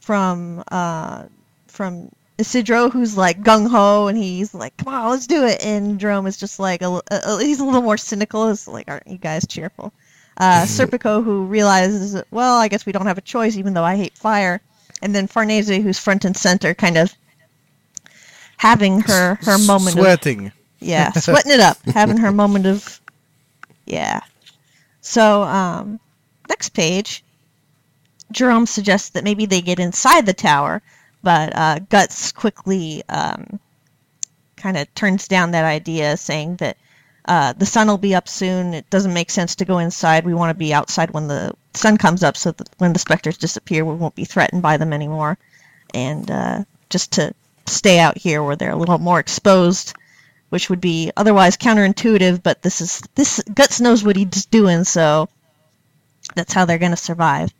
from 0.00 0.64
uh, 0.72 1.24
from 1.68 2.10
Isidro, 2.38 2.88
who's 2.88 3.16
like 3.16 3.42
gung 3.42 3.68
ho, 3.68 4.06
and 4.08 4.16
he's 4.18 4.54
like, 4.54 4.76
"Come 4.78 4.92
on, 4.92 5.10
let's 5.10 5.26
do 5.26 5.44
it." 5.44 5.64
And 5.64 6.00
Jerome 6.00 6.26
is 6.26 6.36
just 6.36 6.58
like, 6.58 6.82
a, 6.82 6.88
a, 6.88 7.02
a- 7.10 7.42
he's 7.42 7.60
a 7.60 7.64
little 7.64 7.82
more 7.82 7.98
cynical. 7.98 8.48
He's 8.48 8.66
like, 8.66 8.88
"Aren't 8.88 9.06
you 9.06 9.18
guys 9.18 9.46
cheerful?" 9.46 9.92
Uh, 10.38 10.62
Serpico, 10.62 11.22
who 11.22 11.46
realizes, 11.46 12.22
well, 12.30 12.56
I 12.58 12.68
guess 12.68 12.86
we 12.86 12.92
don't 12.92 13.06
have 13.06 13.18
a 13.18 13.22
choice, 13.22 13.56
even 13.56 13.74
though 13.74 13.82
I 13.82 13.96
hate 13.96 14.16
fire. 14.16 14.60
And 15.02 15.12
then 15.14 15.26
Farnese, 15.26 15.68
who's 15.68 15.98
front 15.98 16.24
and 16.24 16.36
center, 16.36 16.74
kind 16.74 16.96
of 16.96 17.12
having 18.56 19.00
her 19.00 19.36
her 19.42 19.58
moment 19.58 19.96
of 19.96 20.02
Sweating. 20.02 20.52
yeah, 20.80 21.10
sweating 21.12 21.52
it 21.52 21.60
up, 21.60 21.78
having 21.86 22.18
her 22.18 22.30
moment 22.32 22.66
of, 22.66 23.00
yeah. 23.84 24.20
So, 25.00 25.42
um, 25.42 25.98
next 26.48 26.70
page, 26.70 27.24
Jerome 28.30 28.66
suggests 28.66 29.10
that 29.10 29.24
maybe 29.24 29.46
they 29.46 29.60
get 29.60 29.80
inside 29.80 30.26
the 30.26 30.34
tower, 30.34 30.82
but 31.22 31.52
uh, 31.56 31.78
Guts 31.88 32.32
quickly 32.32 33.02
um, 33.08 33.58
kind 34.56 34.76
of 34.76 34.92
turns 34.94 35.28
down 35.28 35.52
that 35.52 35.64
idea, 35.64 36.16
saying 36.16 36.56
that 36.56 36.76
uh, 37.28 37.52
the 37.52 37.66
sun 37.66 37.86
will 37.86 37.98
be 37.98 38.14
up 38.14 38.28
soon. 38.28 38.74
It 38.74 38.90
doesn't 38.90 39.14
make 39.14 39.30
sense 39.30 39.56
to 39.56 39.64
go 39.64 39.78
inside. 39.78 40.24
We 40.24 40.34
want 40.34 40.50
to 40.50 40.58
be 40.58 40.74
outside 40.74 41.12
when 41.12 41.28
the 41.28 41.52
sun 41.74 41.96
comes 41.96 42.24
up, 42.24 42.36
so 42.36 42.50
that 42.52 42.68
when 42.78 42.92
the 42.92 42.98
specters 42.98 43.38
disappear, 43.38 43.84
we 43.84 43.94
won't 43.94 44.16
be 44.16 44.24
threatened 44.24 44.62
by 44.62 44.78
them 44.78 44.92
anymore. 44.92 45.38
And 45.94 46.28
uh, 46.30 46.64
just 46.90 47.12
to 47.12 47.34
stay 47.66 48.00
out 48.00 48.18
here 48.18 48.42
where 48.42 48.56
they're 48.56 48.70
a 48.70 48.76
little 48.76 48.98
more 48.98 49.20
exposed 49.20 49.94
which 50.50 50.70
would 50.70 50.80
be 50.80 51.12
otherwise 51.16 51.56
counterintuitive, 51.56 52.42
but 52.42 52.62
this 52.62 52.80
is 52.80 53.02
this 53.14 53.42
Guts 53.52 53.80
knows 53.80 54.02
what 54.02 54.16
he's 54.16 54.46
doing, 54.46 54.84
so 54.84 55.28
that's 56.34 56.52
how 56.52 56.64
they're 56.64 56.78
going 56.78 56.92
to 56.92 56.96
survive. 56.96 57.52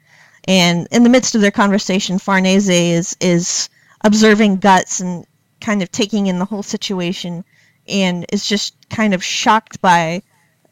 And 0.47 0.89
in 0.90 1.03
the 1.03 1.11
midst 1.11 1.35
of 1.35 1.40
their 1.40 1.51
conversation, 1.51 2.19
Farnese 2.19 2.69
is 2.69 3.16
is 3.20 3.69
observing 4.03 4.57
Guts 4.57 5.01
and 5.01 5.27
kind 5.61 5.82
of 5.82 5.90
taking 5.90 6.27
in 6.27 6.39
the 6.39 6.45
whole 6.45 6.62
situation, 6.62 7.45
and 7.89 8.27
is 8.32 8.47
just 8.47 8.74
kind 8.90 9.15
of 9.15 9.24
shocked 9.24 9.81
by 9.81 10.23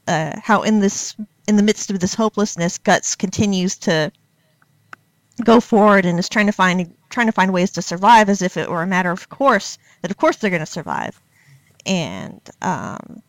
uh, 0.06 0.38
how 0.42 0.62
in 0.62 0.80
this 0.80 1.14
in 1.48 1.56
the 1.56 1.62
midst 1.62 1.90
of 1.90 2.00
this 2.00 2.14
hopelessness, 2.14 2.78
Guts 2.78 3.14
continues 3.14 3.76
to 3.78 4.10
go 5.44 5.60
forward 5.60 6.04
and 6.06 6.18
is 6.18 6.28
trying 6.28 6.46
to 6.46 6.52
find 6.52 6.94
trying 7.10 7.26
to 7.26 7.32
find 7.32 7.52
ways 7.52 7.72
to 7.72 7.82
survive 7.82 8.28
as 8.28 8.42
if 8.42 8.56
it 8.56 8.70
were 8.70 8.82
a 8.82 8.86
matter 8.86 9.10
of 9.10 9.28
course 9.28 9.78
that 10.00 10.10
of 10.10 10.16
course 10.16 10.36
they're 10.36 10.50
going 10.50 10.60
to 10.60 10.66
survive 10.66 11.20
and 11.84 12.40
um, 12.62 13.22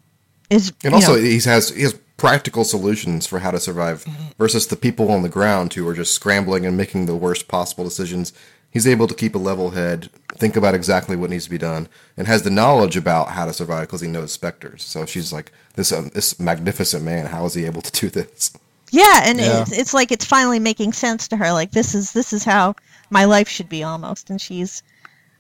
is 0.50 0.74
And 0.84 0.94
also, 0.94 1.16
know, 1.16 1.22
he 1.22 1.40
has 1.42 1.70
he 1.70 1.84
has 1.84 1.94
practical 2.18 2.64
solutions 2.64 3.28
for 3.28 3.40
how 3.40 3.52
to 3.52 3.60
survive 3.60 4.06
versus 4.38 4.68
the 4.68 4.76
people 4.76 5.12
on 5.12 5.22
the 5.22 5.30
ground 5.30 5.74
who 5.74 5.88
are 5.88 5.94
just 5.94 6.14
scrambling 6.14 6.66
and 6.66 6.76
making 6.76 7.06
the 7.06 7.16
worst 7.16 7.48
possible 7.48 7.84
decisions. 7.84 8.34
He's 8.78 8.86
able 8.86 9.08
to 9.08 9.16
keep 9.16 9.34
a 9.34 9.40
level 9.40 9.72
head, 9.72 10.08
think 10.36 10.56
about 10.56 10.76
exactly 10.76 11.16
what 11.16 11.32
needs 11.32 11.46
to 11.46 11.50
be 11.50 11.58
done, 11.58 11.88
and 12.16 12.28
has 12.28 12.44
the 12.44 12.52
knowledge 12.52 12.96
about 12.96 13.30
how 13.30 13.46
to 13.46 13.52
survive 13.52 13.88
because 13.88 14.02
he 14.02 14.08
knows 14.08 14.32
specters. 14.32 14.84
So 14.84 15.04
she's 15.08 15.34
like, 15.34 15.52
this 15.74 15.92
um, 15.92 16.12
this 16.14 16.40
magnificent 16.40 17.04
man. 17.04 17.26
How 17.26 17.44
is 17.46 17.56
he 17.56 17.66
able 17.66 17.82
to 17.82 17.92
do 17.92 18.08
this? 18.12 18.56
yeah, 18.92 19.22
and 19.24 19.40
Yeah. 19.40 19.62
It's, 19.62 19.76
it's 19.76 19.94
like 19.96 20.12
it's 20.12 20.26
finally 20.26 20.60
making 20.60 20.94
sense 20.94 21.30
to 21.30 21.38
her. 21.38 21.52
Like 21.54 21.72
this 21.72 21.96
is 21.96 22.12
this 22.12 22.34
is 22.34 22.44
how 22.44 22.76
my 23.10 23.26
life 23.26 23.50
should 23.50 23.68
be 23.68 23.82
almost, 23.82 24.30
and 24.30 24.40
she's 24.40 24.84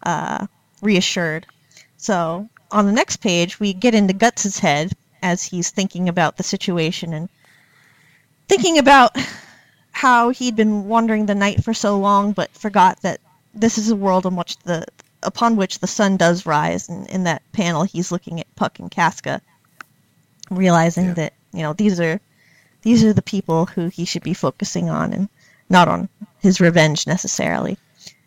uh, 0.01 0.47
reassured. 0.81 1.45
So 1.97 2.49
on 2.71 2.87
the 2.87 2.91
next 2.91 3.17
page, 3.17 3.59
we 3.59 3.71
get 3.71 3.93
into 3.93 4.15
Guts's 4.15 4.57
head 4.57 4.93
as 5.21 5.43
he's 5.43 5.69
thinking 5.69 6.09
about 6.09 6.37
the 6.37 6.43
situation 6.43 7.13
and 7.13 7.29
thinking 8.47 8.79
about 8.79 9.15
how 9.91 10.29
he'd 10.29 10.55
been 10.55 10.87
wandering 10.87 11.27
the 11.27 11.35
night 11.35 11.63
for 11.63 11.75
so 11.75 11.99
long, 11.99 12.31
but 12.31 12.49
forgot 12.51 12.99
that 13.03 13.19
this 13.59 13.77
is 13.77 13.89
a 13.89 13.95
world 13.95 14.25
in 14.25 14.35
which 14.35 14.57
the 14.59 14.85
upon 15.23 15.55
which 15.55 15.79
the 15.79 15.87
sun 15.87 16.15
does 16.17 16.45
rise. 16.45 16.87
And 16.89 17.07
in 17.09 17.23
that 17.25 17.41
panel, 17.51 17.83
he's 17.83 18.11
looking 18.11 18.39
at 18.39 18.55
Puck 18.55 18.79
and 18.79 18.89
Casca, 18.91 19.41
realizing 20.49 21.05
Yeah. 21.07 21.13
that 21.15 21.33
you 21.53 21.61
know 21.63 21.73
these 21.73 21.99
are 21.99 22.19
these 22.83 23.03
are 23.03 23.13
the 23.13 23.21
people 23.21 23.65
who 23.65 23.87
he 23.87 24.05
should 24.05 24.23
be 24.23 24.33
focusing 24.33 24.89
on, 24.89 25.13
and 25.13 25.29
not 25.69 25.87
on 25.87 26.07
his 26.39 26.61
revenge 26.61 27.07
necessarily. 27.07 27.77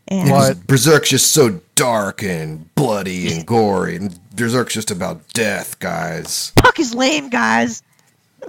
And 0.08 0.28
Yeah, 0.28 0.34
'cause 0.34 0.48
What? 0.48 0.66
Berserk's 0.66 1.08
just 1.10 1.30
so 1.32 1.60
dark 1.76 2.22
and 2.22 2.72
bloody 2.74 3.32
and 3.32 3.46
gory, 3.46 3.96
and 3.96 4.18
Berserk's 4.34 4.74
just 4.74 4.90
about 4.90 5.20
death, 5.32 5.78
guys. 5.78 6.52
Puck 6.56 6.78
is 6.80 6.94
lame, 6.94 7.30
guys. 7.30 7.82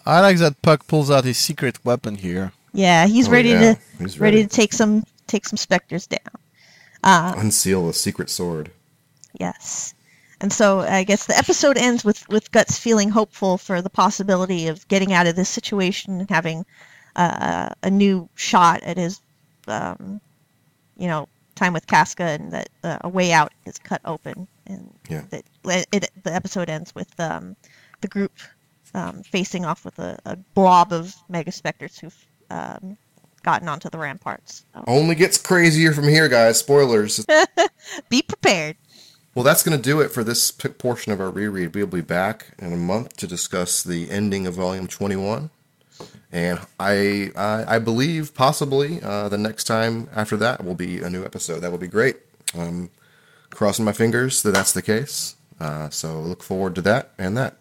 I 0.05 0.19
like 0.21 0.37
that 0.37 0.61
Puck 0.61 0.87
pulls 0.87 1.11
out 1.11 1.23
his 1.25 1.37
secret 1.37 1.77
weapon 1.85 2.15
here. 2.15 2.51
Yeah, 2.73 3.05
he's 3.07 3.27
Oh, 3.27 3.31
ready 3.31 3.49
yeah. 3.49 3.59
to 3.75 3.79
He's 3.99 4.19
ready. 4.19 4.37
ready. 4.37 4.47
to 4.47 4.49
take 4.55 4.73
some 4.73 5.03
take 5.27 5.47
some 5.47 5.57
specters 5.57 6.07
down. 6.07 6.19
Uh, 7.03 7.33
Unseal 7.37 7.89
a 7.89 7.93
secret 7.93 8.29
sword. 8.29 8.71
Yes. 9.39 9.93
And 10.39 10.51
so 10.51 10.79
I 10.79 11.03
guess 11.03 11.27
the 11.27 11.37
episode 11.37 11.77
ends 11.77 12.03
with, 12.03 12.27
with 12.29 12.51
Guts 12.51 12.77
feeling 12.79 13.09
hopeful 13.09 13.57
for 13.57 13.81
the 13.81 13.89
possibility 13.89 14.67
of 14.67 14.87
getting 14.87 15.13
out 15.13 15.27
of 15.27 15.35
this 15.35 15.49
situation 15.49 16.19
and 16.19 16.29
having 16.29 16.65
uh, 17.15 17.69
a 17.83 17.89
new 17.91 18.27
shot 18.35 18.81
at 18.83 18.97
his, 18.97 19.21
um, 19.67 20.19
you 20.97 21.07
know, 21.07 21.27
time 21.55 21.73
with 21.73 21.85
Casca, 21.85 22.23
and 22.23 22.51
that 22.53 22.69
uh, 22.83 22.97
a 23.01 23.09
way 23.09 23.31
out 23.31 23.51
is 23.65 23.77
cut 23.77 24.01
open, 24.05 24.47
and 24.65 24.91
Yeah. 25.09 25.23
that 25.29 25.43
it, 25.91 26.09
the 26.23 26.33
episode 26.33 26.69
ends 26.69 26.95
with 26.95 27.19
um, 27.19 27.55
the 27.99 28.07
group 28.07 28.31
um, 28.95 29.21
facing 29.21 29.65
off 29.65 29.85
with 29.85 29.99
a, 29.99 30.17
a 30.25 30.35
blob 30.55 30.91
of 30.91 31.13
Mega 31.29 31.51
Spectres 31.51 31.99
who've 31.99 32.25
um, 32.49 32.97
gotten 33.43 33.67
onto 33.67 33.89
the 33.89 33.97
ramparts. 33.97 34.65
So 34.73 34.83
Only 34.87 35.15
gets 35.15 35.37
crazier 35.37 35.93
from 35.93 36.07
here, 36.07 36.27
guys. 36.27 36.59
Spoilers. 36.59 37.25
be 38.09 38.21
prepared. 38.21 38.77
well, 39.35 39.43
that's 39.43 39.63
going 39.63 39.77
to 39.77 39.83
do 39.83 40.01
it 40.01 40.09
for 40.09 40.23
this 40.23 40.51
portion 40.51 41.11
of 41.11 41.19
our 41.21 41.29
reread. 41.29 41.73
We'll 41.75 41.87
be 41.87 42.01
back 42.01 42.53
in 42.59 42.73
a 42.73 42.77
month 42.77 43.17
to 43.17 43.27
discuss 43.27 43.83
the 43.83 44.09
ending 44.11 44.47
of 44.47 44.55
Volume 44.55 44.87
21. 44.87 45.49
And 46.31 46.59
I, 46.79 47.31
I, 47.35 47.75
I 47.75 47.79
believe 47.79 48.33
possibly 48.33 49.01
uh, 49.01 49.27
the 49.29 49.37
next 49.37 49.65
time 49.65 50.09
after 50.15 50.37
that 50.37 50.63
will 50.63 50.75
be 50.75 50.99
a 51.01 51.09
new 51.09 51.25
episode. 51.25 51.59
That 51.59 51.71
will 51.71 51.77
be 51.77 51.87
great. 51.87 52.17
Um, 52.57 52.89
crossing 53.49 53.85
my 53.85 53.91
fingers 53.93 54.41
that 54.43 54.51
that's 54.51 54.71
the 54.71 54.81
case. 54.81 55.35
Uh, 55.59 55.89
so 55.89 56.19
look 56.19 56.41
forward 56.41 56.73
to 56.75 56.81
that 56.81 57.11
and 57.17 57.37
that. 57.37 57.57